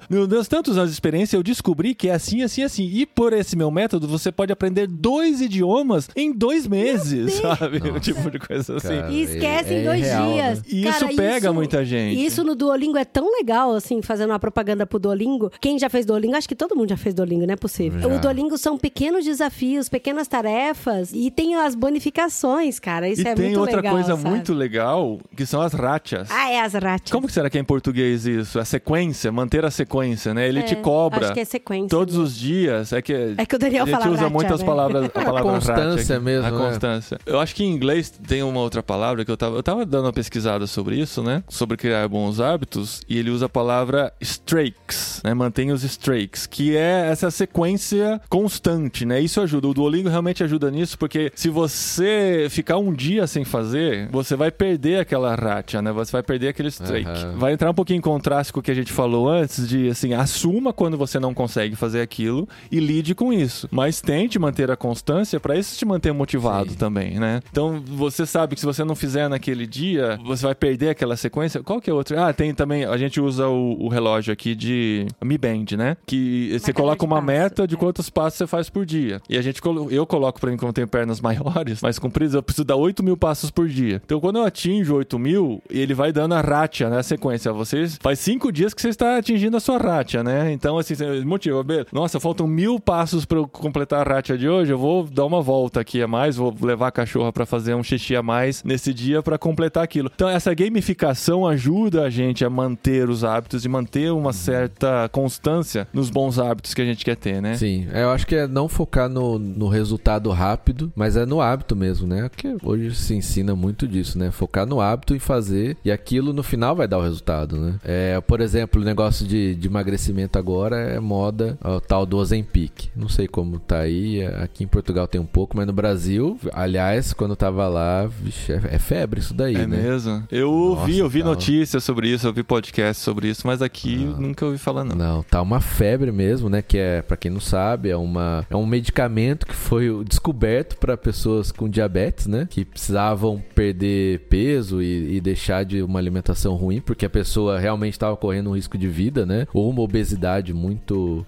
eu, 0.09 0.27
nos 0.27 0.47
tantos 0.47 0.77
anos 0.77 0.89
de 0.89 0.95
experiência, 0.95 1.36
eu 1.37 1.43
descobri 1.43 1.93
que 1.93 2.09
é 2.09 2.13
assim, 2.13 2.41
assim, 2.41 2.63
assim. 2.63 2.89
E 2.91 3.05
por 3.05 3.31
esse 3.33 3.55
meu 3.55 3.71
método, 3.71 4.07
você 4.07 4.31
pode 4.31 4.51
aprender 4.51 4.87
dois 4.87 5.41
idiomas 5.41 6.09
em 6.15 6.33
dois 6.33 6.67
meses, 6.67 7.33
sabe? 7.35 7.77
Um 7.87 7.99
tipo 7.99 8.29
de 8.29 8.37
coisa 8.37 8.75
assim. 8.75 8.87
Cara, 8.87 9.11
e 9.11 9.21
esquece 9.21 9.73
é, 9.73 9.79
em 9.79 9.83
dois 9.83 10.01
real, 10.01 10.33
dias. 10.33 10.59
Né? 10.59 10.65
E 10.67 10.83
Cara, 10.83 11.05
isso 11.05 11.15
pega 11.15 11.47
isso, 11.47 11.53
muita 11.53 11.85
gente. 11.85 12.25
Isso 12.25 12.43
no 12.43 12.55
Duolingo 12.55 12.97
é 12.97 13.05
tão 13.05 13.31
legal, 13.31 13.73
assim, 13.73 14.01
fazendo 14.01 14.31
uma 14.31 14.39
propaganda 14.39 14.85
pro 14.85 14.99
Duolingo. 14.99 15.51
Quem 15.61 15.79
já 15.79 15.89
fez 15.89 16.05
Duolingo, 16.05 16.35
acho 16.35 16.49
que 16.49 16.55
todo 16.55 16.75
mundo 16.75 16.89
já 16.89 16.97
fez 16.97 17.13
Duolingo, 17.15 17.45
não 17.45 17.53
é 17.53 17.57
possível. 17.57 17.99
Já. 18.01 18.07
O 18.07 18.19
Duolingo 18.19 18.57
são 18.57 18.77
pequenos 18.77 19.23
desafios, 19.23 19.87
pequenas 19.87 20.27
tarefas 20.27 21.11
e 21.13 21.31
tem 21.31 21.55
as 21.55 21.75
bonificações, 21.75 22.79
cara. 22.79 23.07
Isso 23.07 23.21
e 23.21 23.27
é 23.27 23.35
muito 23.35 23.41
legal. 23.41 23.65
tem 23.65 23.75
outra 23.75 23.91
coisa 23.91 24.15
sabe? 24.15 24.29
muito 24.29 24.53
legal, 24.53 25.19
que 25.35 25.45
são 25.45 25.61
as 25.61 25.73
rachas. 25.73 26.29
Ah, 26.31 26.51
é 26.51 26.61
as 26.61 26.73
rachas. 26.73 27.11
Como 27.11 27.27
que 27.27 27.33
será 27.33 27.49
que 27.49 27.57
é 27.57 27.61
em 27.61 27.65
português 27.65 28.25
isso? 28.25 28.59
A 28.59 28.65
sequência, 28.65 29.31
manter 29.31 29.63
a 29.63 29.71
sequência, 29.71 30.33
né? 30.33 30.47
Ele 30.47 30.59
é, 30.59 30.63
te 30.63 30.75
cobra. 30.77 31.26
Acho 31.27 31.33
que 31.33 31.39
é 31.39 31.45
sequência. 31.45 31.89
Todos 31.89 32.15
mesmo. 32.15 32.25
os 32.25 32.37
dias. 32.37 32.93
É 32.93 33.01
que, 33.01 33.13
é 33.37 33.45
que 33.45 33.55
o 33.55 33.59
Daniel 33.59 33.83
a 33.83 33.87
gente 33.87 34.07
usa 34.07 34.21
racha, 34.23 34.29
muitas 34.29 34.59
né? 34.59 34.65
palavras, 34.65 35.05
a 35.05 35.09
palavra 35.09 35.39
a 35.39 35.43
constância 35.43 36.19
mesmo. 36.19 36.47
A 36.47 36.51
né? 36.51 36.57
constância. 36.57 37.19
Eu 37.25 37.39
acho 37.39 37.55
que 37.55 37.63
em 37.63 37.71
inglês 37.71 38.09
tem 38.09 38.43
uma 38.43 38.59
outra 38.59 38.81
palavra 38.83 39.23
que 39.23 39.31
eu 39.31 39.37
tava, 39.37 39.55
eu 39.55 39.63
tava 39.63 39.85
dando 39.85 40.05
uma 40.05 40.13
pesquisada 40.13 40.67
sobre 40.67 40.99
isso, 40.99 41.23
né? 41.23 41.43
Sobre 41.47 41.77
criar 41.77 42.07
bons 42.07 42.39
hábitos, 42.39 43.01
e 43.07 43.17
ele 43.17 43.29
usa 43.29 43.45
a 43.45 43.49
palavra 43.49 44.13
streaks, 44.19 45.21
né? 45.23 45.33
Mantém 45.33 45.71
os 45.71 45.83
streaks, 45.83 46.45
que 46.45 46.75
é 46.75 47.09
essa 47.09 47.31
sequência 47.31 48.21
constante, 48.29 49.05
né? 49.05 49.19
Isso 49.19 49.39
ajuda. 49.41 49.67
O 49.67 49.73
Duolingo 49.73 50.09
realmente 50.09 50.43
ajuda 50.43 50.69
nisso, 50.69 50.97
porque 50.97 51.31
se 51.35 51.49
você 51.49 52.47
ficar 52.49 52.77
um 52.77 52.93
dia 52.93 53.27
sem 53.27 53.45
fazer, 53.45 54.09
você 54.11 54.35
vai 54.35 54.51
perder 54.51 54.99
aquela 54.99 55.35
racha, 55.35 55.81
né? 55.81 55.91
Você 55.91 56.11
vai 56.11 56.23
perder 56.23 56.49
aquele 56.49 56.69
streak. 56.69 57.07
Uhum. 57.07 57.37
Vai 57.37 57.53
entrar 57.53 57.71
um 57.71 57.73
pouquinho 57.73 57.97
em 57.97 58.01
contraste 58.01 58.51
com 58.51 58.59
o 58.59 58.63
que 58.63 58.71
a 58.71 58.75
gente 58.75 58.91
falou 58.91 59.29
antes, 59.29 59.67
de 59.67 59.89
assim, 59.89 60.13
assuma 60.13 60.73
quando 60.73 60.97
você 60.97 61.06
não 61.19 61.33
consegue 61.33 61.75
fazer 61.75 62.01
aquilo 62.01 62.47
e 62.71 62.79
lide 62.79 63.15
com 63.15 63.31
isso. 63.31 63.67
Mas 63.71 64.01
tente 64.01 64.37
manter 64.37 64.69
a 64.69 64.75
constância 64.75 65.39
para 65.39 65.55
isso 65.55 65.77
te 65.77 65.85
manter 65.85 66.11
motivado 66.11 66.71
Sim. 66.71 66.77
também, 66.77 67.19
né? 67.19 67.41
Então 67.51 67.81
você 67.85 68.25
sabe 68.25 68.55
que 68.55 68.59
se 68.59 68.65
você 68.65 68.83
não 68.83 68.95
fizer 68.95 69.29
naquele 69.29 69.65
dia, 69.65 70.19
você 70.25 70.45
vai 70.45 70.55
perder 70.55 70.89
aquela 70.89 71.15
sequência. 71.15 71.63
Qual 71.63 71.79
que 71.79 71.89
é 71.89 71.93
outro? 71.93 72.19
Ah, 72.19 72.33
tem 72.33 72.53
também, 72.53 72.85
a 72.85 72.97
gente 72.97 73.21
usa 73.21 73.47
o, 73.47 73.85
o 73.85 73.87
relógio 73.87 74.33
aqui 74.33 74.55
de 74.55 75.07
Mi 75.23 75.37
Band, 75.37 75.77
né? 75.77 75.97
Que 76.05 76.57
você 76.59 76.73
coloca 76.73 77.05
uma 77.05 77.17
passo, 77.17 77.27
meta 77.27 77.67
de 77.67 77.75
é. 77.75 77.77
quantos 77.77 78.09
passos 78.09 78.37
você 78.37 78.47
faz 78.47 78.69
por 78.69 78.85
dia. 78.85 79.21
E 79.29 79.37
a 79.37 79.41
gente, 79.41 79.61
eu 79.91 80.05
coloco 80.05 80.39
para 80.39 80.51
mim, 80.51 80.57
como 80.57 80.69
eu 80.69 80.73
tenho 80.73 80.87
pernas 80.87 81.19
maiores, 81.21 81.81
mais 81.81 81.97
compridas, 81.97 82.33
eu 82.33 82.43
preciso 82.43 82.65
dar 82.65 82.75
8 82.75 83.03
mil 83.03 83.15
passos 83.17 83.49
por 83.49 83.67
dia. 83.67 84.01
Então 84.05 84.19
quando 84.19 84.37
eu 84.37 84.43
atinjo 84.43 84.95
8 84.95 85.19
mil, 85.19 85.61
ele 85.69 85.93
vai 85.93 86.11
dando 86.11 86.33
a 86.33 86.41
racha, 86.41 86.89
né? 86.89 86.99
A 86.99 87.03
sequência. 87.03 87.51
Vocês, 87.53 87.97
faz 88.01 88.19
5 88.19 88.51
dias 88.51 88.73
que 88.73 88.81
você 88.81 88.89
está 88.89 89.17
atingindo 89.17 89.57
a 89.57 89.59
sua 89.59 89.77
racha, 89.77 90.23
né? 90.23 90.51
Então, 90.51 90.77
assim, 90.77 90.95
motivo, 91.25 91.63
nossa, 91.91 92.19
faltam 92.19 92.47
mil 92.47 92.79
passos 92.79 93.25
para 93.25 93.37
eu 93.37 93.47
completar 93.47 94.05
a 94.07 94.15
racha 94.15 94.37
de 94.37 94.47
hoje, 94.47 94.71
eu 94.71 94.77
vou 94.77 95.03
dar 95.03 95.25
uma 95.25 95.41
volta 95.41 95.79
aqui 95.79 96.01
a 96.01 96.07
mais, 96.07 96.35
vou 96.35 96.55
levar 96.61 96.87
a 96.87 96.91
cachorra 96.91 97.31
para 97.31 97.45
fazer 97.45 97.75
um 97.75 97.83
xixi 97.83 98.15
a 98.15 98.23
mais 98.23 98.63
nesse 98.63 98.93
dia 98.93 99.21
para 99.21 99.37
completar 99.37 99.83
aquilo. 99.83 100.11
Então, 100.13 100.29
essa 100.29 100.53
gamificação 100.53 101.45
ajuda 101.47 102.03
a 102.03 102.09
gente 102.09 102.43
a 102.45 102.49
manter 102.49 103.09
os 103.09 103.23
hábitos 103.23 103.65
e 103.65 103.69
manter 103.69 104.11
uma 104.11 104.33
certa 104.33 105.09
constância 105.09 105.87
nos 105.93 106.09
bons 106.09 106.39
hábitos 106.39 106.73
que 106.73 106.81
a 106.81 106.85
gente 106.85 107.03
quer 107.03 107.15
ter, 107.15 107.41
né? 107.41 107.55
Sim, 107.55 107.87
eu 107.93 108.09
acho 108.09 108.25
que 108.25 108.35
é 108.35 108.47
não 108.47 108.67
focar 108.67 109.09
no, 109.09 109.39
no 109.39 109.67
resultado 109.67 110.29
rápido, 110.29 110.91
mas 110.95 111.15
é 111.15 111.25
no 111.25 111.41
hábito 111.41 111.75
mesmo, 111.75 112.07
né? 112.07 112.29
Porque 112.29 112.55
hoje 112.63 112.95
se 112.95 113.15
ensina 113.15 113.55
muito 113.55 113.87
disso, 113.87 114.17
né? 114.17 114.31
Focar 114.31 114.65
no 114.65 114.79
hábito 114.79 115.15
e 115.15 115.19
fazer, 115.19 115.77
e 115.83 115.91
aquilo 115.91 116.33
no 116.33 116.43
final 116.43 116.75
vai 116.75 116.87
dar 116.87 116.97
o 116.97 117.03
resultado, 117.03 117.57
né? 117.57 117.75
É, 117.83 118.19
por 118.21 118.41
exemplo, 118.41 118.81
o 118.81 118.85
negócio 118.85 119.25
de, 119.25 119.55
de 119.55 119.67
emagrecimento 119.67 120.37
agora 120.37 120.77
é 120.95 120.99
moda, 120.99 121.57
o 121.63 121.79
tal 121.79 122.05
do 122.05 122.17
Ozempic. 122.17 122.89
Não 122.95 123.09
sei 123.09 123.27
como 123.27 123.59
tá 123.59 123.79
aí, 123.79 124.25
aqui 124.25 124.63
em 124.63 124.67
Portugal 124.67 125.07
tem 125.07 125.19
um 125.19 125.25
pouco, 125.25 125.55
mas 125.55 125.67
no 125.67 125.73
Brasil, 125.73 126.39
aliás, 126.53 127.13
quando 127.13 127.31
eu 127.31 127.35
tava 127.35 127.67
lá, 127.67 128.05
vixe, 128.05 128.51
é, 128.51 128.61
é 128.71 128.79
febre 128.79 129.19
isso 129.19 129.33
daí, 129.33 129.55
é 129.55 129.67
né? 129.67 129.77
mesmo. 129.77 130.23
Eu 130.31 130.51
Nossa, 130.51 130.81
ouvi, 130.81 130.99
eu 130.99 131.09
vi 131.09 131.19
tá... 131.19 131.25
notícias 131.25 131.83
sobre 131.83 132.09
isso, 132.09 132.27
eu 132.27 132.33
vi 132.33 132.43
podcast 132.43 133.03
sobre 133.03 133.29
isso, 133.29 133.45
mas 133.45 133.61
aqui 133.61 133.97
não. 133.97 134.21
nunca 134.21 134.45
ouvi 134.45 134.57
falar 134.57 134.83
não. 134.83 134.95
Não, 134.95 135.23
tá 135.23 135.41
uma 135.41 135.59
febre 135.59 136.11
mesmo, 136.11 136.49
né, 136.49 136.61
que 136.61 136.77
é, 136.77 137.01
para 137.01 137.17
quem 137.17 137.31
não 137.31 137.39
sabe, 137.39 137.89
é 137.89 137.97
uma 137.97 138.45
é 138.49 138.55
um 138.55 138.65
medicamento 138.65 139.45
que 139.45 139.55
foi 139.55 140.03
descoberto 140.03 140.77
para 140.77 140.97
pessoas 140.97 141.51
com 141.51 141.69
diabetes, 141.69 142.27
né, 142.27 142.47
que 142.49 142.65
precisavam 142.65 143.43
perder 143.55 144.27
peso 144.29 144.81
e, 144.81 145.15
e, 145.15 145.21
deixar 145.21 145.63
de 145.63 145.81
uma 145.81 145.99
alimentação 145.99 146.55
ruim, 146.55 146.81
porque 146.81 147.05
a 147.05 147.09
pessoa 147.09 147.59
realmente 147.59 147.93
estava 147.93 148.15
correndo 148.15 148.49
um 148.49 148.55
risco 148.55 148.77
de 148.77 148.87
vida, 148.87 149.25
né, 149.25 149.47
ou 149.53 149.69
uma 149.69 149.81
obesidade 149.81 150.53
muito 150.53 150.76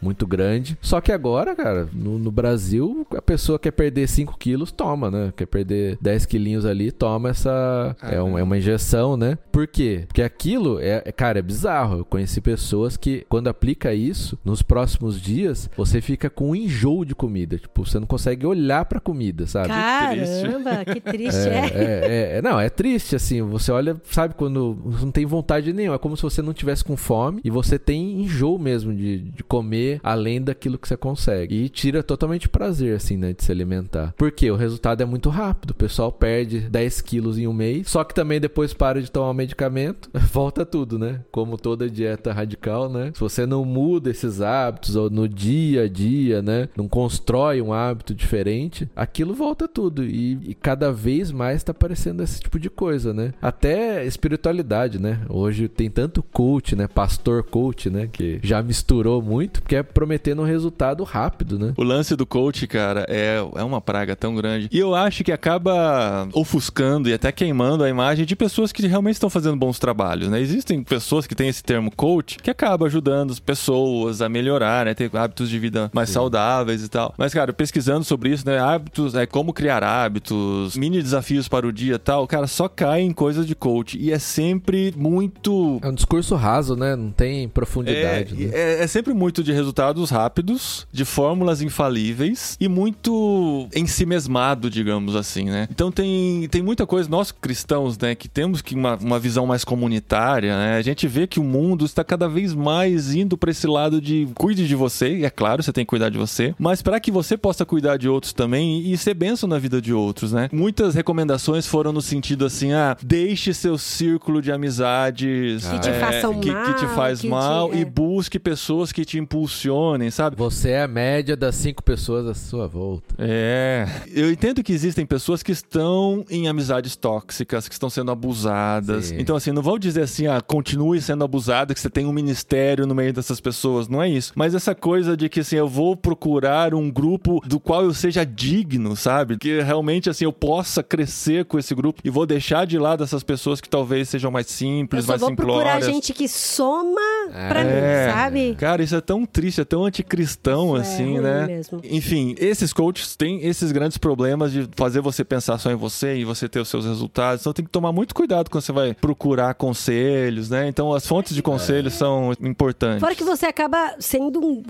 muito 0.01 0.25
grande. 0.27 0.77
Só 0.81 1.01
que 1.01 1.11
agora, 1.11 1.55
cara, 1.55 1.87
no, 1.93 2.19
no 2.19 2.31
Brasil, 2.31 3.05
a 3.15 3.21
pessoa 3.21 3.59
quer 3.59 3.71
perder 3.71 4.07
5 4.07 4.37
quilos, 4.37 4.71
toma, 4.71 5.09
né, 5.09 5.33
quer 5.35 5.45
perder 5.45 5.97
10 6.01 6.25
quilinhos 6.25 6.65
ali, 6.65 6.91
toma 6.91 7.29
essa 7.29 7.95
ah, 8.01 8.13
é, 8.13 8.21
um, 8.21 8.37
é 8.37 8.43
uma 8.43 8.57
injeção, 8.57 9.17
né? 9.17 9.37
Por 9.51 9.67
quê? 9.67 10.03
Porque 10.07 10.21
aquilo 10.21 10.79
é, 10.79 11.01
é, 11.05 11.11
cara, 11.11 11.39
é 11.39 11.41
bizarro. 11.41 11.99
Eu 11.99 12.05
conheci 12.05 12.41
pessoas 12.41 12.97
que, 12.97 13.25
quando 13.29 13.47
aplica 13.47 13.93
isso, 13.93 14.37
nos 14.43 14.61
próximos 14.61 15.19
dias, 15.19 15.69
você 15.75 16.01
fica 16.01 16.29
com 16.29 16.51
um 16.51 16.55
enjoo 16.55 17.05
de 17.05 17.15
comida. 17.15 17.57
Tipo, 17.57 17.85
você 17.85 17.99
não 17.99 18.07
consegue 18.07 18.45
olhar 18.45 18.85
pra 18.85 18.99
comida, 18.99 19.47
sabe? 19.47 19.69
Caramba, 19.69 20.85
que 20.85 21.01
triste 21.01 21.47
é. 21.47 21.53
É, 21.53 22.33
é, 22.33 22.37
é. 22.37 22.41
Não, 22.41 22.59
é 22.59 22.69
triste, 22.69 23.15
assim. 23.15 23.41
Você 23.41 23.71
olha, 23.71 23.99
sabe, 24.09 24.33
quando 24.35 24.77
não 25.01 25.11
tem 25.11 25.25
vontade 25.25 25.71
nenhuma. 25.73 25.95
É 25.95 25.99
como 25.99 26.15
se 26.15 26.23
você 26.23 26.41
não 26.41 26.53
tivesse 26.53 26.83
com 26.83 26.95
fome 26.95 27.41
e 27.43 27.49
você 27.49 27.77
tem 27.77 28.21
enjoo 28.21 28.57
mesmo 28.57 28.93
de, 28.93 29.19
de 29.19 29.38
comer 29.43 29.99
além 30.03 30.41
daquilo 30.41 30.77
que 30.77 30.87
você 30.87 30.97
consegue. 30.97 31.55
E 31.55 31.69
tira 31.69 32.03
totalmente 32.03 32.49
prazer, 32.49 32.95
assim, 32.95 33.17
né, 33.17 33.33
de 33.33 33.43
se 33.43 33.51
alimentar. 33.51 34.13
Porque 34.17 34.49
o 34.49 34.55
resultado 34.55 35.01
é 35.01 35.05
muito 35.05 35.29
rápido. 35.29 35.71
O 35.71 35.75
pessoal 35.75 36.11
perde 36.11 36.61
10 36.61 37.01
quilos 37.01 37.37
em 37.37 37.47
um 37.47 37.53
mês, 37.53 37.89
só 37.89 38.03
que 38.03 38.13
também 38.13 38.39
depois 38.39 38.73
para 38.73 39.01
de 39.01 39.11
tomar 39.11 39.29
o 39.29 39.33
medicamento, 39.33 40.09
volta 40.31 40.65
tudo, 40.65 40.97
né? 40.97 41.21
Como 41.31 41.57
toda 41.57 41.89
dieta 41.89 42.31
radical, 42.31 42.89
né? 42.89 43.11
Se 43.13 43.19
você 43.19 43.45
não 43.45 43.65
muda 43.65 44.09
esses 44.09 44.41
hábitos 44.41 44.95
ou 44.95 45.09
no 45.09 45.27
dia 45.27 45.83
a 45.83 45.87
dia, 45.87 46.41
né? 46.41 46.69
Não 46.75 46.87
constrói 46.87 47.61
um 47.61 47.73
hábito 47.73 48.13
diferente, 48.13 48.89
aquilo 48.95 49.33
volta 49.33 49.67
tudo. 49.67 50.03
E, 50.03 50.39
e 50.49 50.53
cada 50.53 50.91
vez 50.91 51.31
mais 51.31 51.57
está 51.57 51.71
aparecendo 51.71 52.23
esse 52.23 52.39
tipo 52.39 52.59
de 52.59 52.69
coisa, 52.69 53.13
né? 53.13 53.33
Até 53.41 54.05
espiritualidade, 54.05 54.99
né? 54.99 55.21
Hoje 55.29 55.67
tem 55.67 55.89
tanto 55.89 56.21
coach, 56.23 56.75
né? 56.75 56.87
Pastor 56.87 57.43
coach, 57.43 57.89
né? 57.89 58.09
Que 58.11 58.39
já 58.43 58.61
misturou 58.61 59.21
muito, 59.29 59.61
porque 59.61 59.75
é 59.75 59.83
prometendo 59.83 60.41
um 60.41 60.45
resultado 60.45 61.03
rápido, 61.03 61.59
né? 61.59 61.73
O 61.75 61.83
lance 61.83 62.15
do 62.15 62.25
coach, 62.25 62.65
cara, 62.67 63.05
é, 63.07 63.37
é 63.55 63.63
uma 63.63 63.81
praga 63.81 64.15
tão 64.15 64.35
grande. 64.35 64.69
E 64.71 64.79
eu 64.79 64.95
acho 64.95 65.23
que 65.23 65.31
acaba 65.31 66.27
ofuscando 66.33 67.09
e 67.09 67.13
até 67.13 67.31
queimando 67.31 67.83
a 67.83 67.89
imagem 67.89 68.25
de 68.25 68.35
pessoas 68.35 68.71
que 68.71 68.85
realmente 68.87 69.15
estão 69.15 69.29
fazendo 69.29 69.55
bons 69.55 69.77
trabalhos, 69.77 70.29
né? 70.29 70.39
Existem 70.39 70.83
pessoas 70.83 71.27
que 71.27 71.35
têm 71.35 71.49
esse 71.49 71.63
termo 71.63 71.91
coach 71.91 72.37
que 72.37 72.49
acaba 72.49 72.85
ajudando 72.85 73.31
as 73.31 73.39
pessoas 73.39 74.21
a 74.21 74.29
melhorar, 74.29 74.85
né? 74.85 74.93
Ter 74.93 75.11
hábitos 75.15 75.49
de 75.49 75.59
vida 75.59 75.91
mais 75.93 76.09
Sim. 76.09 76.13
saudáveis 76.13 76.83
e 76.83 76.89
tal. 76.89 77.13
Mas, 77.17 77.33
cara, 77.33 77.53
pesquisando 77.53 78.03
sobre 78.03 78.31
isso, 78.31 78.45
né? 78.45 78.59
Hábitos, 78.59 79.15
é 79.15 79.25
como 79.25 79.53
criar 79.53 79.83
hábitos, 79.83 80.75
mini 80.75 81.01
desafios 81.01 81.47
para 81.47 81.67
o 81.67 81.73
dia 81.73 81.95
e 81.95 81.99
tal, 81.99 82.25
cara, 82.25 82.47
só 82.47 82.67
cai 82.67 83.01
em 83.01 83.11
coisas 83.11 83.45
de 83.45 83.55
coach. 83.55 83.97
E 83.99 84.11
é 84.11 84.19
sempre 84.19 84.93
muito. 84.95 85.79
É 85.83 85.87
um 85.87 85.93
discurso 85.93 86.35
raso, 86.35 86.75
né? 86.75 86.95
Não 86.95 87.11
tem 87.11 87.47
profundidade. 87.47 88.33
É, 88.33 88.47
né? 88.47 88.51
é, 88.53 88.83
é 88.83 88.87
sempre 88.87 89.09
sempre 89.09 89.13
muito 89.19 89.43
de 89.43 89.51
resultados 89.51 90.09
rápidos, 90.09 90.87
de 90.91 91.03
fórmulas 91.03 91.61
infalíveis 91.61 92.55
e 92.59 92.67
muito 92.67 93.67
em 93.75 93.85
si 93.85 94.05
mesmado, 94.05 94.69
digamos 94.69 95.15
assim, 95.15 95.45
né? 95.45 95.67
Então 95.69 95.91
tem, 95.91 96.47
tem 96.49 96.61
muita 96.61 96.85
coisa, 96.85 97.09
nós 97.09 97.31
cristãos, 97.31 97.97
né, 97.97 98.15
que 98.15 98.29
temos 98.29 98.61
que 98.61 98.73
uma, 98.75 98.95
uma 98.95 99.19
visão 99.19 99.45
mais 99.45 99.63
comunitária, 99.65 100.55
né? 100.57 100.77
A 100.77 100.81
gente 100.81 101.07
vê 101.07 101.27
que 101.27 101.39
o 101.39 101.43
mundo 101.43 101.85
está 101.85 102.03
cada 102.03 102.27
vez 102.29 102.53
mais 102.53 103.13
indo 103.13 103.37
para 103.37 103.51
esse 103.51 103.67
lado 103.67 103.99
de 103.99 104.27
cuide 104.35 104.67
de 104.67 104.75
você, 104.75 105.17
e 105.17 105.25
é 105.25 105.29
claro, 105.29 105.61
você 105.61 105.73
tem 105.73 105.83
que 105.83 105.89
cuidar 105.89 106.09
de 106.09 106.17
você, 106.17 106.55
mas 106.57 106.81
para 106.81 106.99
que 106.99 107.11
você 107.11 107.35
possa 107.37 107.65
cuidar 107.65 107.97
de 107.97 108.07
outros 108.07 108.31
também 108.31 108.91
e 108.91 108.97
ser 108.97 109.13
benção 109.13 109.49
na 109.49 109.59
vida 109.59 109.81
de 109.81 109.93
outros, 109.93 110.31
né? 110.31 110.49
Muitas 110.51 110.95
recomendações 110.95 111.67
foram 111.67 111.91
no 111.91 112.01
sentido 112.01 112.45
assim, 112.45 112.71
ah, 112.71 112.95
deixe 113.03 113.53
seu 113.53 113.77
círculo 113.77 114.41
de 114.41 114.51
amizades 114.51 115.65
que 115.67 115.79
te 115.79 115.89
é, 115.89 115.99
façam 115.99 116.39
que, 116.39 116.51
mal, 116.51 116.63
que 116.65 116.73
te 116.75 116.85
faz 116.87 117.21
que 117.21 117.27
te- 117.27 117.29
mal 117.29 117.73
é. 117.73 117.79
e 117.79 117.85
busque 117.85 118.39
pessoas 118.39 118.91
que 118.91 119.03
te 119.09 119.17
impulsionem, 119.17 120.11
sabe? 120.11 120.35
Você 120.35 120.69
é 120.71 120.83
a 120.83 120.87
média 120.87 121.35
das 121.35 121.55
cinco 121.55 121.83
pessoas 121.83 122.27
à 122.27 122.33
sua 122.35 122.67
volta. 122.67 123.15
É, 123.17 123.87
eu 124.13 124.31
entendo 124.31 124.61
que 124.63 124.71
existem 124.71 125.05
pessoas 125.05 125.41
que 125.41 125.51
estão 125.51 126.23
em 126.29 126.47
amizades 126.47 126.95
tóxicas, 126.95 127.67
que 127.67 127.73
estão 127.73 127.89
sendo 127.89 128.11
abusadas. 128.11 129.05
Sim. 129.05 129.15
Então, 129.19 129.35
assim, 129.35 129.51
não 129.51 129.61
vou 129.61 129.79
dizer 129.79 130.01
assim, 130.03 130.27
ah, 130.27 130.39
continue 130.41 131.01
sendo 131.01 131.23
abusada, 131.23 131.73
que 131.73 131.79
você 131.79 131.89
tem 131.89 132.05
um 132.05 132.11
ministério 132.13 132.85
no 132.85 132.93
meio 132.93 133.11
dessas 133.11 133.39
pessoas. 133.39 133.87
Não 133.87 134.01
é 134.01 134.09
isso. 134.09 134.31
Mas 134.35 134.53
essa 134.53 134.75
coisa 134.75 135.17
de 135.17 135.27
que, 135.27 135.39
assim, 135.39 135.55
eu 135.55 135.67
vou 135.67 135.95
procurar 135.95 136.73
um 136.73 136.89
grupo 136.91 137.41
do 137.45 137.59
qual 137.59 137.83
eu 137.83 137.93
seja 137.93 138.23
digno, 138.23 138.95
sabe? 138.95 139.37
Que 139.37 139.61
realmente, 139.61 140.09
assim, 140.09 140.25
eu 140.25 140.33
possa 140.33 140.83
crescer 140.83 141.45
com 141.45 141.57
esse 141.57 141.73
grupo 141.73 142.01
e 142.03 142.09
vou 142.09 142.25
deixar 142.25 142.65
de 142.65 142.77
lado 142.77 143.03
essas 143.03 143.23
pessoas 143.23 143.59
que 143.59 143.67
talvez 143.69 144.07
sejam 144.09 144.29
mais 144.29 144.45
Eu 144.47 144.53
simples, 144.53 145.05
só 145.05 145.11
mais 145.13 145.21
vou 145.21 145.35
procurar 145.35 145.73
simplórias. 145.81 145.85
gente 145.85 146.13
que 146.13 146.27
soma 146.27 147.01
pra 147.47 147.61
É. 147.61 147.63
mim, 148.07 148.13
sabe? 148.13 148.55
Cara, 148.55 148.83
isso 148.89 148.95
é 148.95 149.01
tão 149.01 149.25
triste, 149.25 149.61
é 149.61 149.65
tão 149.65 149.85
anticristão, 149.85 150.75
Isso 150.75 150.91
é 150.91 150.93
assim, 150.93 151.11
ruim 151.13 151.21
né? 151.21 151.47
mesmo. 151.47 151.81
Enfim, 151.83 152.35
esses 152.37 152.73
coaches 152.73 153.15
têm 153.15 153.45
esses 153.45 153.71
grandes 153.71 153.97
problemas 153.97 154.51
de 154.51 154.67
fazer 154.75 155.01
você 155.01 155.23
pensar 155.23 155.57
só 155.57 155.71
em 155.71 155.75
você 155.75 156.17
e 156.17 156.25
você 156.25 156.49
ter 156.49 156.59
os 156.59 156.67
seus 156.67 156.85
resultados. 156.85 157.41
Então 157.41 157.53
tem 157.53 157.65
que 157.65 157.71
tomar 157.71 157.91
muito 157.91 158.13
cuidado 158.15 158.49
quando 158.49 158.63
você 158.63 158.71
vai 158.71 158.93
procurar 158.93 159.53
conselhos, 159.53 160.49
né? 160.49 160.67
Então 160.67 160.93
as 160.93 161.05
fontes 161.05 161.35
de 161.35 161.41
conselhos 161.41 161.93
são 161.93 162.33
importantes. 162.41 162.99
Fora 162.99 163.15
que 163.15 163.23
você 163.23 163.45
acaba 163.45 163.95
sendo 163.99 164.39
um, 164.39 164.63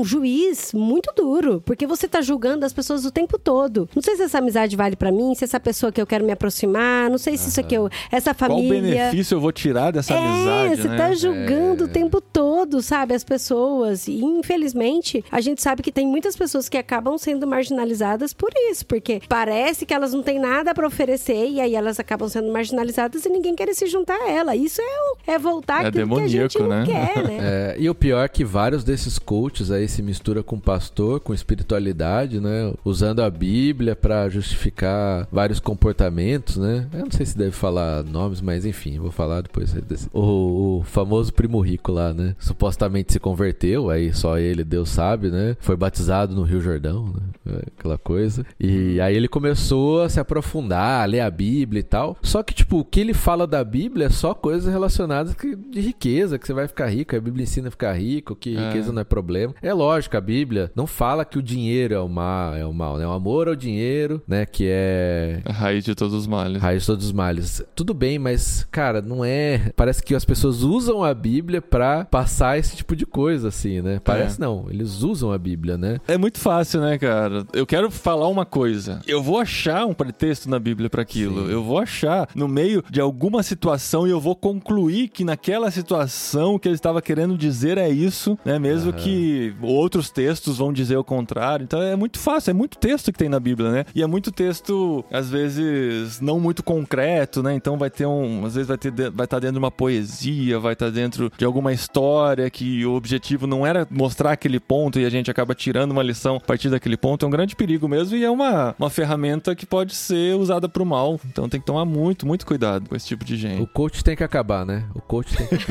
um 0.00 0.04
juiz 0.04 0.72
muito 0.72 1.12
duro, 1.16 1.62
porque 1.64 1.86
você 1.86 2.06
tá 2.06 2.20
julgando 2.20 2.64
as 2.64 2.72
pessoas 2.72 3.04
o 3.04 3.10
tempo 3.10 3.38
todo. 3.38 3.88
Não 3.94 4.02
sei 4.02 4.16
se 4.16 4.22
essa 4.22 4.38
amizade 4.38 4.76
vale 4.76 4.96
pra 4.96 5.10
mim, 5.10 5.34
se 5.34 5.44
essa 5.44 5.58
pessoa 5.58 5.90
que 5.90 6.00
eu 6.00 6.06
quero 6.06 6.24
me 6.24 6.32
aproximar, 6.32 7.10
não 7.10 7.18
sei 7.18 7.36
se 7.36 7.48
isso 7.48 7.60
aqui 7.60 7.74
eu, 7.74 7.88
essa 8.10 8.34
Qual 8.34 8.50
família. 8.50 8.80
benefício 8.80 9.34
eu 9.34 9.40
vou 9.40 9.52
tirar 9.52 9.90
dessa 9.90 10.14
é, 10.14 10.18
amizade, 10.18 10.82
você 10.82 10.88
né? 10.88 10.96
tá 10.96 11.14
julgando 11.14 11.84
o 11.84 11.88
tempo 11.88 12.20
todo, 12.20 12.80
sabe, 12.82 13.14
as 13.14 13.24
pessoas. 13.24 13.63
E 14.08 14.22
infelizmente, 14.22 15.24
a 15.30 15.40
gente 15.40 15.62
sabe 15.62 15.82
que 15.82 15.92
tem 15.92 16.06
muitas 16.06 16.36
pessoas 16.36 16.68
que 16.68 16.76
acabam 16.76 17.16
sendo 17.18 17.46
marginalizadas 17.46 18.32
por 18.32 18.50
isso, 18.70 18.86
porque 18.86 19.20
parece 19.28 19.86
que 19.86 19.94
elas 19.94 20.12
não 20.12 20.22
têm 20.22 20.38
nada 20.38 20.74
pra 20.74 20.86
oferecer 20.86 21.48
e 21.48 21.60
aí 21.60 21.74
elas 21.74 21.98
acabam 21.98 22.28
sendo 22.28 22.52
marginalizadas 22.52 23.24
e 23.24 23.28
ninguém 23.28 23.54
quer 23.54 23.72
se 23.74 23.86
juntar 23.86 24.16
a 24.16 24.30
ela. 24.30 24.56
Isso 24.56 24.80
é, 24.80 25.32
é 25.34 25.38
voltar 25.38 25.84
É 25.84 25.88
aquilo 25.88 26.16
que 26.16 26.22
a 26.22 26.28
gente 26.28 26.58
demoníaco, 26.58 26.92
né? 26.92 27.14
quer, 27.14 27.24
né? 27.24 27.34
É, 27.44 27.76
e 27.78 27.90
o 27.90 27.94
pior 27.94 28.24
é 28.24 28.28
que 28.28 28.44
vários 28.44 28.84
desses 28.84 29.18
coaches 29.18 29.70
aí 29.70 29.86
se 29.86 30.02
mistura 30.02 30.42
com 30.42 30.58
pastor, 30.58 31.20
com 31.20 31.34
espiritualidade, 31.34 32.40
né? 32.40 32.72
Usando 32.84 33.20
a 33.20 33.30
Bíblia 33.30 33.94
pra 33.94 34.28
justificar 34.28 35.28
vários 35.30 35.60
comportamentos, 35.60 36.56
né? 36.56 36.86
Eu 36.92 37.00
não 37.00 37.10
sei 37.10 37.26
se 37.26 37.36
deve 37.36 37.52
falar 37.52 38.02
nomes, 38.02 38.40
mas 38.40 38.64
enfim, 38.64 38.98
vou 38.98 39.10
falar 39.10 39.42
depois 39.42 39.72
desse. 39.72 40.08
O, 40.12 40.78
o 40.78 40.82
famoso 40.84 41.32
primo 41.32 41.60
rico 41.60 41.92
lá, 41.92 42.12
né? 42.12 42.34
Supostamente 42.38 43.12
se 43.12 43.20
converteu, 43.20 43.53
aí 43.90 44.12
só 44.12 44.38
ele, 44.38 44.64
Deus 44.64 44.88
sabe, 44.90 45.30
né? 45.30 45.56
Foi 45.60 45.76
batizado 45.76 46.34
no 46.34 46.42
Rio 46.42 46.60
Jordão, 46.60 47.06
né? 47.06 47.22
É, 47.46 47.64
Aquela 47.78 47.98
coisa. 47.98 48.44
E 48.58 49.00
aí 49.00 49.14
ele 49.14 49.28
começou 49.28 50.02
a 50.02 50.08
se 50.08 50.18
aprofundar, 50.18 51.02
a 51.02 51.04
ler 51.04 51.20
a 51.20 51.30
Bíblia 51.30 51.80
e 51.80 51.82
tal. 51.84 52.16
Só 52.22 52.42
que, 52.42 52.54
tipo, 52.54 52.78
o 52.78 52.84
que 52.84 53.00
ele 53.00 53.12
fala 53.14 53.46
da 53.46 53.62
Bíblia 53.62 54.06
é 54.06 54.10
só 54.10 54.32
coisas 54.34 54.72
relacionadas 54.72 55.34
de 55.70 55.80
riqueza, 55.80 56.38
que 56.38 56.46
você 56.46 56.52
vai 56.54 56.66
ficar 56.66 56.86
rico. 56.86 57.14
A 57.16 57.20
Bíblia 57.20 57.42
ensina 57.44 57.68
a 57.68 57.70
ficar 57.70 57.92
rico, 57.92 58.34
que 58.34 58.56
É. 58.56 58.66
riqueza 58.68 58.92
não 58.92 59.00
é 59.02 59.04
problema. 59.04 59.54
É 59.62 59.72
lógico, 59.74 60.16
a 60.16 60.20
Bíblia 60.20 60.70
não 60.74 60.86
fala 60.86 61.24
que 61.24 61.38
o 61.38 61.42
dinheiro 61.42 61.94
é 61.94 62.00
o 62.00 62.08
mal, 62.08 62.54
é 62.54 62.64
o 62.64 62.72
mal, 62.72 62.96
né? 62.96 63.06
O 63.06 63.10
amor 63.12 63.48
ao 63.48 63.54
dinheiro, 63.56 64.22
né? 64.26 64.46
Que 64.46 64.66
é 64.70 65.40
A 65.44 65.52
raiz 65.52 65.84
de 65.84 65.94
todos 65.94 66.14
os 66.14 66.26
males. 66.26 66.60
Raiz 66.62 66.82
de 66.82 66.86
todos 66.86 67.06
os 67.06 67.12
males. 67.12 67.62
Tudo 67.74 67.92
bem, 67.92 68.18
mas, 68.18 68.66
cara, 68.70 69.02
não 69.02 69.24
é. 69.24 69.70
Parece 69.76 70.02
que 70.02 70.14
as 70.14 70.24
pessoas 70.24 70.62
usam 70.62 71.04
a 71.04 71.12
Bíblia 71.12 71.60
pra 71.60 72.04
passar 72.04 72.58
esse 72.58 72.76
tipo 72.76 72.96
de 72.96 73.04
coisa, 73.04 73.43
assim, 73.44 73.80
né? 73.80 74.00
Parece 74.02 74.40
não. 74.40 74.66
Eles 74.68 75.02
usam 75.02 75.32
a 75.32 75.38
Bíblia, 75.38 75.76
né? 75.76 75.98
É 76.06 76.16
muito 76.16 76.38
fácil, 76.38 76.80
né, 76.80 76.98
cara? 76.98 77.46
Eu 77.52 77.66
quero 77.66 77.90
falar 77.90 78.28
uma 78.28 78.44
coisa. 78.44 79.00
Eu 79.06 79.22
vou 79.22 79.38
achar 79.38 79.86
um 79.86 79.94
pretexto 79.94 80.48
na 80.48 80.58
Bíblia 80.58 80.88
para 80.90 81.02
aquilo. 81.02 81.46
Sim. 81.46 81.52
Eu 81.52 81.62
vou 81.62 81.78
achar 81.78 82.28
no 82.34 82.48
meio 82.48 82.82
de 82.90 83.00
alguma 83.00 83.42
situação 83.42 84.06
e 84.06 84.10
eu 84.10 84.20
vou 84.20 84.34
concluir 84.34 85.08
que 85.08 85.24
naquela 85.24 85.70
situação 85.70 86.54
o 86.54 86.58
que 86.58 86.68
ele 86.68 86.74
estava 86.74 87.00
querendo 87.02 87.36
dizer 87.36 87.78
é 87.78 87.88
isso, 87.88 88.38
né? 88.44 88.58
Mesmo 88.58 88.90
Aham. 88.90 88.98
que 88.98 89.54
outros 89.62 90.10
textos 90.10 90.58
vão 90.58 90.72
dizer 90.72 90.96
o 90.96 91.04
contrário. 91.04 91.64
Então 91.64 91.80
é 91.82 91.96
muito 91.96 92.18
fácil, 92.18 92.50
é 92.50 92.54
muito 92.54 92.78
texto 92.78 93.12
que 93.12 93.18
tem 93.18 93.28
na 93.28 93.40
Bíblia, 93.40 93.70
né? 93.70 93.84
E 93.94 94.02
é 94.02 94.06
muito 94.06 94.30
texto 94.30 95.04
às 95.10 95.30
vezes 95.30 96.20
não 96.20 96.38
muito 96.40 96.62
concreto, 96.62 97.42
né? 97.42 97.54
Então 97.54 97.76
vai 97.76 97.90
ter 97.90 98.06
um, 98.06 98.44
às 98.44 98.54
vezes 98.54 98.68
vai 98.68 98.78
ter 98.78 98.92
vai 99.10 99.24
estar 99.24 99.38
dentro 99.38 99.54
de 99.54 99.58
uma 99.58 99.70
poesia, 99.70 100.58
vai 100.58 100.72
estar 100.72 100.90
dentro 100.90 101.30
de 101.36 101.44
alguma 101.44 101.72
história 101.72 102.48
que 102.50 102.84
o 102.86 102.94
objetivo 102.94 103.33
não 103.46 103.66
era 103.66 103.86
mostrar 103.90 104.32
aquele 104.32 104.58
ponto 104.60 104.98
e 104.98 105.04
a 105.04 105.10
gente 105.10 105.30
acaba 105.30 105.54
tirando 105.54 105.90
uma 105.92 106.02
lição 106.02 106.36
a 106.36 106.40
partir 106.40 106.68
daquele 106.70 106.96
ponto. 106.96 107.24
É 107.24 107.28
um 107.28 107.30
grande 107.30 107.54
perigo 107.56 107.88
mesmo 107.88 108.16
e 108.16 108.24
é 108.24 108.30
uma, 108.30 108.74
uma 108.78 108.90
ferramenta 108.90 109.54
que 109.54 109.66
pode 109.66 109.94
ser 109.94 110.34
usada 110.36 110.68
pro 110.68 110.84
mal. 110.84 111.20
Então 111.26 111.48
tem 111.48 111.60
que 111.60 111.66
tomar 111.66 111.84
muito, 111.84 112.26
muito 112.26 112.46
cuidado 112.46 112.88
com 112.88 112.96
esse 112.96 113.06
tipo 113.06 113.24
de 113.24 113.34
O 113.34 113.36
gente. 113.36 113.66
coach 113.72 114.02
tem 114.04 114.16
que 114.16 114.24
acabar, 114.24 114.64
né? 114.64 114.84
O 114.94 115.00
coach 115.00 115.36
tem 115.36 115.46
que 115.46 115.54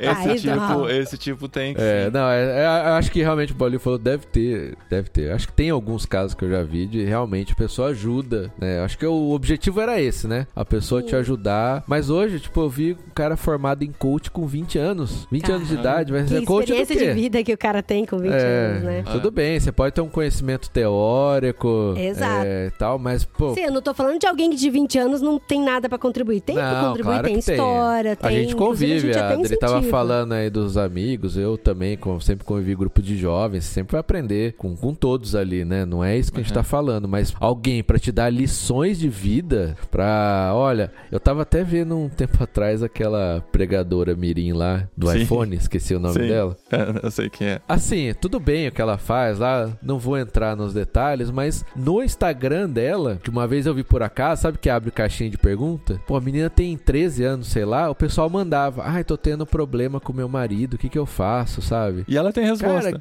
Esse 0.00 0.28
Aí 0.30 0.40
tipo, 0.40 0.56
não. 0.56 0.88
esse 0.90 1.18
tipo 1.18 1.48
tem 1.48 1.74
que 1.74 1.80
É, 1.80 2.06
sim. 2.06 2.10
não, 2.12 2.28
é, 2.28 2.62
é, 2.62 2.88
eu 2.88 2.92
acho 2.94 3.10
que 3.10 3.22
realmente 3.22 3.52
o 3.52 3.56
Paulinho 3.56 3.80
falou, 3.80 3.98
deve 3.98 4.26
ter, 4.26 4.76
deve 4.90 5.08
ter. 5.08 5.32
Acho 5.32 5.46
que 5.48 5.52
tem 5.52 5.70
alguns 5.70 6.06
casos 6.06 6.34
que 6.34 6.44
eu 6.44 6.50
já 6.50 6.62
vi 6.62 6.86
de 6.86 7.04
realmente 7.04 7.52
a 7.52 7.56
pessoa 7.56 7.88
ajuda, 7.88 8.50
né? 8.58 8.80
Acho 8.80 8.98
que 8.98 9.06
o 9.06 9.30
objetivo 9.32 9.80
era 9.80 10.00
esse, 10.00 10.26
né? 10.26 10.46
A 10.54 10.64
pessoa 10.64 11.02
te 11.02 11.14
ajudar. 11.16 11.82
Mas 11.86 12.10
hoje, 12.10 12.40
tipo, 12.40 12.60
eu 12.60 12.68
vi 12.68 12.92
um 12.94 13.10
cara 13.14 13.36
formado 13.36 13.82
em 13.84 13.92
coach 13.92 14.30
com 14.30 14.46
20 14.46 14.78
anos. 14.78 15.26
20 15.30 15.52
anos 15.52 15.68
de 15.68 15.74
idade, 15.74 16.12
mas 16.12 16.23
Que 16.28 16.36
é 16.36 16.42
coach 16.44 16.72
experiência 16.72 16.96
de 16.96 17.12
vida 17.20 17.42
que 17.42 17.52
o 17.52 17.58
cara 17.58 17.82
tem 17.82 18.04
com 18.04 18.18
20 18.18 18.32
é, 18.32 18.36
anos, 18.66 18.82
né? 18.82 19.04
Tudo 19.12 19.30
bem, 19.30 19.58
você 19.58 19.70
pode 19.72 19.94
ter 19.94 20.00
um 20.00 20.08
conhecimento 20.08 20.68
teórico 20.70 21.94
Exato. 21.96 22.46
é, 22.46 22.70
tal, 22.78 22.98
mas, 22.98 23.24
pô, 23.24 23.54
Sim, 23.54 23.62
eu 23.64 23.72
não 23.72 23.82
tô 23.82 23.92
falando 23.94 24.18
de 24.18 24.26
alguém 24.26 24.50
que 24.50 24.56
de 24.56 24.70
20 24.70 24.98
anos 24.98 25.20
não 25.20 25.38
tem 25.38 25.62
nada 25.62 25.88
pra 25.88 25.98
contribuir. 25.98 26.40
Tem 26.40 26.54
pra 26.56 26.82
Não, 26.82 26.88
contribuir, 26.88 27.12
claro 27.12 27.26
tem 27.28 27.38
história, 27.38 28.16
tem. 28.16 28.28
a 28.28 28.32
gente 28.32 28.56
convive, 28.56 29.00
gente 29.00 29.18
a 29.18 29.26
até 29.26 29.34
Adri 29.34 29.56
tava 29.56 29.82
falando 29.82 30.32
aí 30.32 30.50
dos 30.50 30.76
amigos, 30.76 31.36
eu 31.36 31.56
também 31.56 31.98
sempre 32.20 32.44
convivi 32.44 32.74
grupo 32.74 33.02
de 33.02 33.16
jovens, 33.16 33.64
sempre 33.64 33.92
vai 33.92 34.00
aprender 34.00 34.54
com, 34.54 34.76
com 34.76 34.94
todos 34.94 35.34
ali, 35.34 35.64
né? 35.64 35.84
Não 35.84 36.02
é 36.04 36.16
isso 36.16 36.32
que 36.32 36.38
a 36.38 36.42
gente 36.42 36.50
Uhum. 36.50 36.54
tá 36.54 36.62
falando, 36.62 37.08
mas 37.08 37.34
alguém 37.40 37.82
pra 37.82 37.98
te 37.98 38.12
dar 38.12 38.30
lições 38.30 38.98
de 38.98 39.08
vida, 39.08 39.76
pra, 39.90 40.52
olha, 40.54 40.90
eu 41.10 41.18
tava 41.18 41.42
até 41.42 41.62
vendo 41.64 41.96
um 41.96 42.08
tempo 42.08 42.42
atrás 42.42 42.82
aquela 42.82 43.42
pregadora 43.52 44.14
mirim 44.14 44.52
lá 44.52 44.86
do 44.96 45.10
Sim. 45.10 45.22
iPhone, 45.22 45.56
esqueci 45.56 45.94
o 45.94 45.98
nome 46.00 46.13
Sim. 46.14 46.28
dela. 46.28 46.56
É, 46.74 47.06
eu 47.06 47.10
sei 47.10 47.30
quem 47.30 47.46
é. 47.46 47.60
Assim, 47.68 48.12
tudo 48.20 48.40
bem 48.40 48.66
o 48.66 48.72
que 48.72 48.82
ela 48.82 48.98
faz 48.98 49.38
lá, 49.38 49.70
não 49.80 49.96
vou 49.96 50.18
entrar 50.18 50.56
nos 50.56 50.74
detalhes, 50.74 51.30
mas 51.30 51.64
no 51.76 52.02
Instagram 52.02 52.68
dela, 52.68 53.20
que 53.22 53.30
uma 53.30 53.46
vez 53.46 53.66
eu 53.66 53.74
vi 53.74 53.84
por 53.84 54.02
acaso, 54.02 54.42
sabe 54.42 54.58
que 54.58 54.68
abre 54.68 54.90
caixinha 54.90 55.30
de 55.30 55.38
pergunta? 55.38 56.00
Pô, 56.04 56.16
a 56.16 56.20
menina 56.20 56.50
tem 56.50 56.76
13 56.76 57.22
anos, 57.22 57.46
sei 57.46 57.64
lá, 57.64 57.88
o 57.88 57.94
pessoal 57.94 58.28
mandava, 58.28 58.82
ai, 58.84 59.04
tô 59.04 59.16
tendo 59.16 59.46
problema 59.46 60.00
com 60.00 60.12
meu 60.12 60.28
marido, 60.28 60.74
o 60.74 60.78
que 60.78 60.88
que 60.88 60.98
eu 60.98 61.06
faço, 61.06 61.62
sabe? 61.62 62.04
E 62.08 62.16
ela 62.16 62.32
tem 62.32 62.44
resposta. 62.44 63.00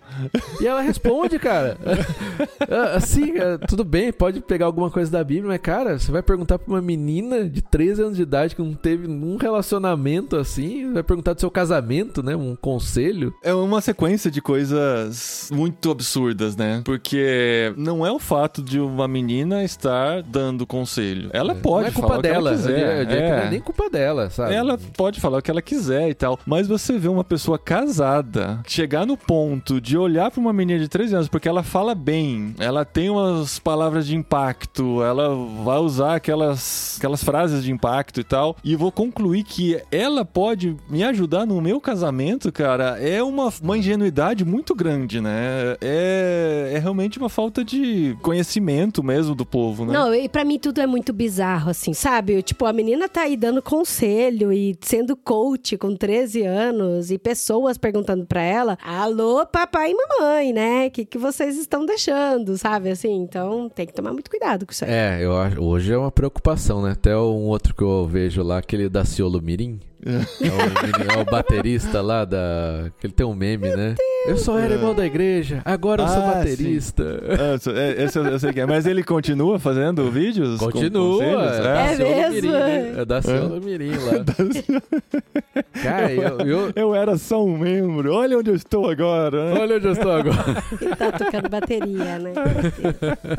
E 0.62 0.68
ela 0.68 0.82
responde, 0.82 1.40
cara. 1.40 1.78
Ah, 2.70 2.96
assim, 2.98 3.38
é, 3.38 3.58
tudo 3.58 3.84
bem, 3.84 4.12
pode 4.12 4.40
pegar 4.40 4.66
alguma 4.66 4.90
coisa 4.90 5.12
da 5.12 5.24
Bíblia, 5.24 5.50
mas, 5.50 5.62
cara, 5.62 6.00
você 6.00 6.12
vai 6.12 6.22
perguntar 6.24 6.58
pra 6.58 6.72
uma 6.74 6.82
menina 6.82 7.48
de 7.48 7.62
13 7.62 8.02
anos 8.02 8.18
de 8.18 8.24
idade 8.24 8.56
que 8.56 8.62
não 8.62 8.74
teve 8.74 9.08
um 9.08 9.38
relacionamento 9.38 10.36
assim, 10.38 10.92
vai 10.94 11.04
perguntar 11.04 11.34
do 11.34 11.40
seu 11.40 11.52
casamento, 11.52 12.24
né? 12.24 12.36
Um 12.36 12.56
conselho. 12.56 13.03
É 13.44 13.54
uma 13.54 13.82
sequência 13.82 14.30
de 14.32 14.42
coisas 14.42 15.50
muito 15.54 15.92
absurdas, 15.92 16.56
né? 16.56 16.82
Porque 16.86 17.74
não 17.78 18.06
é 18.06 18.12
o 18.12 18.20
fato 18.20 18.62
de 18.62 18.80
uma 18.80 19.08
menina 19.08 19.64
estar 19.64 20.22
dando 20.24 20.66
conselho. 20.66 21.30
Ela 21.34 21.56
pode 21.56 21.84
não 21.84 21.88
é 21.90 21.92
culpa 21.92 22.08
falar 22.08 22.20
o 22.20 22.22
que 22.22 22.28
dela. 22.30 22.50
ela 22.50 22.58
quiser. 22.58 23.06
Diria 23.06 23.22
que 23.24 23.30
não 23.30 23.38
É. 23.38 23.46
é 23.46 23.50
nem 23.50 23.60
culpa 23.62 23.90
dela, 23.90 24.30
sabe? 24.30 24.54
Ela 24.54 24.78
pode 24.98 25.20
falar 25.20 25.40
o 25.40 25.42
que 25.42 25.52
ela 25.52 25.62
quiser 25.62 26.10
e 26.10 26.14
tal. 26.14 26.40
Mas 26.46 26.68
você 26.68 26.98
vê 26.98 27.08
uma 27.08 27.24
pessoa 27.24 27.58
casada 27.58 28.62
chegar 28.68 29.06
no 29.06 29.18
ponto 29.18 29.80
de 29.82 29.98
olhar 29.98 30.32
pra 30.32 30.40
uma 30.40 30.54
menina 30.54 30.80
de 30.80 30.88
13 30.88 31.16
anos, 31.16 31.28
porque 31.28 31.48
ela 31.48 31.64
fala 31.64 31.94
bem, 31.96 32.56
ela 32.60 32.86
tem 32.86 33.10
umas 33.10 33.60
palavras 33.60 34.08
de 34.08 34.16
impacto, 34.16 35.02
ela 35.04 35.30
vai 35.64 35.78
usar 35.80 36.16
aquelas, 36.16 36.96
aquelas 36.98 37.24
frases 37.24 37.64
de 37.64 37.72
impacto 37.72 38.20
e 38.20 38.24
tal. 38.24 38.56
E 38.64 38.76
vou 38.76 38.92
concluir 38.92 39.44
que 39.44 39.80
ela 39.92 40.24
pode 40.26 40.76
me 40.90 41.04
ajudar 41.04 41.46
no 41.46 41.62
meu 41.62 41.80
casamento, 41.80 42.52
cara. 42.52 42.83
Cara, 42.84 43.00
é 43.00 43.24
uma, 43.24 43.52
uma 43.62 43.78
ingenuidade 43.78 44.44
muito 44.44 44.76
grande, 44.76 45.22
né? 45.22 45.76
É, 45.82 46.72
é 46.74 46.80
realmente 46.80 47.18
uma 47.18 47.30
falta 47.30 47.64
de 47.64 48.18
conhecimento 48.22 49.02
mesmo 49.04 49.34
do 49.34 49.46
povo, 49.46 49.86
né? 49.86 49.94
Não, 49.94 50.14
e 50.14 50.28
pra 50.28 50.44
mim 50.44 50.60
tudo 50.60 50.82
é 50.82 50.88
muito 50.88 51.14
bizarro, 51.14 51.70
assim, 51.70 51.94
sabe? 51.94 52.42
Tipo, 52.42 52.66
a 52.66 52.74
menina 52.74 53.08
tá 53.08 53.22
aí 53.22 53.38
dando 53.38 53.62
conselho 53.62 54.52
e 54.52 54.78
sendo 54.82 55.16
coach 55.16 55.78
com 55.78 55.96
13 55.96 56.44
anos 56.44 57.12
e 57.12 57.18
pessoas 57.18 57.78
perguntando 57.78 58.26
pra 58.26 58.42
ela: 58.42 58.78
alô, 58.84 59.46
papai 59.46 59.92
e 59.92 59.96
mamãe, 59.96 60.54
né? 60.54 60.88
O 60.88 60.92
que, 60.92 61.06
que 61.06 61.18
vocês 61.18 61.58
estão 61.58 61.86
deixando, 61.86 62.58
sabe? 62.58 62.90
Assim, 62.90 63.16
então 63.16 63.70
tem 63.70 63.86
que 63.86 63.94
tomar 63.94 64.12
muito 64.12 64.30
cuidado 64.30 64.66
com 64.66 64.72
isso 64.72 64.86
aí. 64.86 64.92
É, 64.92 65.20
eu 65.22 65.38
acho, 65.38 65.62
hoje 65.62 65.94
é 65.94 65.98
uma 65.98 66.12
preocupação, 66.12 66.82
né? 66.82 66.92
Até 66.92 67.16
um 67.16 67.48
outro 67.48 67.74
que 67.76 67.84
eu 67.84 68.06
vejo 68.06 68.44
lá, 68.44 68.58
aquele 68.58 68.90
da 68.90 69.06
Ciolo 69.06 69.42
Mirim. 69.42 69.80
É 70.06 71.14
o, 71.14 71.18
é 71.18 71.22
o 71.22 71.26
baterista 71.26 72.02
lá 72.02 72.26
da. 72.26 72.92
Que 73.00 73.08
ele 73.08 73.14
tem 73.14 73.26
um 73.26 73.34
meme, 73.36 73.70
né? 73.70 73.96
Eu 74.26 74.38
só 74.38 74.58
era 74.58 74.74
irmão 74.76 74.96
da 74.96 75.06
igreja, 75.06 75.62
agora 75.66 76.04
eu 76.04 76.08
sou 76.08 76.24
Ah, 76.24 76.34
baterista. 76.36 77.04
Ah, 77.28 77.56
isso- 77.56 77.70
é, 77.72 78.04
esse 78.04 78.18
eu, 78.18 78.26
eu 78.26 78.40
sei 78.40 78.54
que 78.54 78.62
é. 78.62 78.66
Mas 78.66 78.86
ele 78.86 79.04
continua 79.04 79.60
fazendo 79.60 80.10
vídeos? 80.10 80.60
com 80.62 80.72
Continua. 80.72 81.24
é, 81.26 81.62
da 81.62 81.80
É 81.82 81.96
Ciolo 81.96 82.16
mesmo? 82.16 82.34
Mirim, 82.34 82.52
né? 82.52 82.94
É 83.00 83.06
da 83.06 83.22
Ciolo 83.22 83.62
Mirim 83.62 83.92
lá. 83.92 85.64
Cara, 85.84 86.12
eu, 86.14 86.40
eu- 86.40 86.72
Eu 86.76 86.96
era 86.96 87.18
só 87.18 87.44
um 87.44 87.58
membro. 87.58 88.14
Olha 88.14 88.38
onde 88.38 88.50
eu 88.50 88.56
estou 88.56 88.90
agora. 88.90 89.54
né? 89.54 89.60
Olha 89.60 89.76
onde 89.76 89.88
eu 89.88 89.92
estou 89.92 90.12
agora. 90.12 90.64
Ele 90.82 90.96
tá 90.96 91.12
tocando 91.12 91.50
bateria, 91.50 92.20
né? 92.20 92.32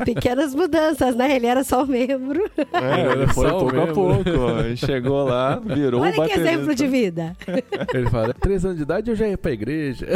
Pequenas 0.04 0.54
mudanças, 0.54 1.14
né? 1.16 1.34
Ele 1.34 1.46
era 1.46 1.64
só 1.64 1.82
um 1.82 1.86
membro. 1.86 2.44
É, 2.58 3.12
ele 3.12 3.26
foi 3.28 3.48
só 3.48 3.58
pouco 3.58 3.70
a 3.70 3.78
membro. 3.78 3.94
pouco. 3.94 4.30
ó. 4.38 4.60
Ele 4.60 4.76
chegou 4.76 5.24
lá, 5.24 5.58
virou 5.64 6.02
Olha 6.02 6.12
um 6.12 6.16
baterista. 6.16 6.50
Exemplo 6.54 6.74
de 6.74 6.86
vida. 6.86 7.36
Ele 7.94 8.10
fala: 8.10 8.34
três 8.34 8.64
anos 8.64 8.76
de 8.76 8.82
idade 8.82 9.10
eu 9.10 9.16
já 9.16 9.28
ia 9.28 9.38
pra 9.38 9.52
igreja. 9.52 10.06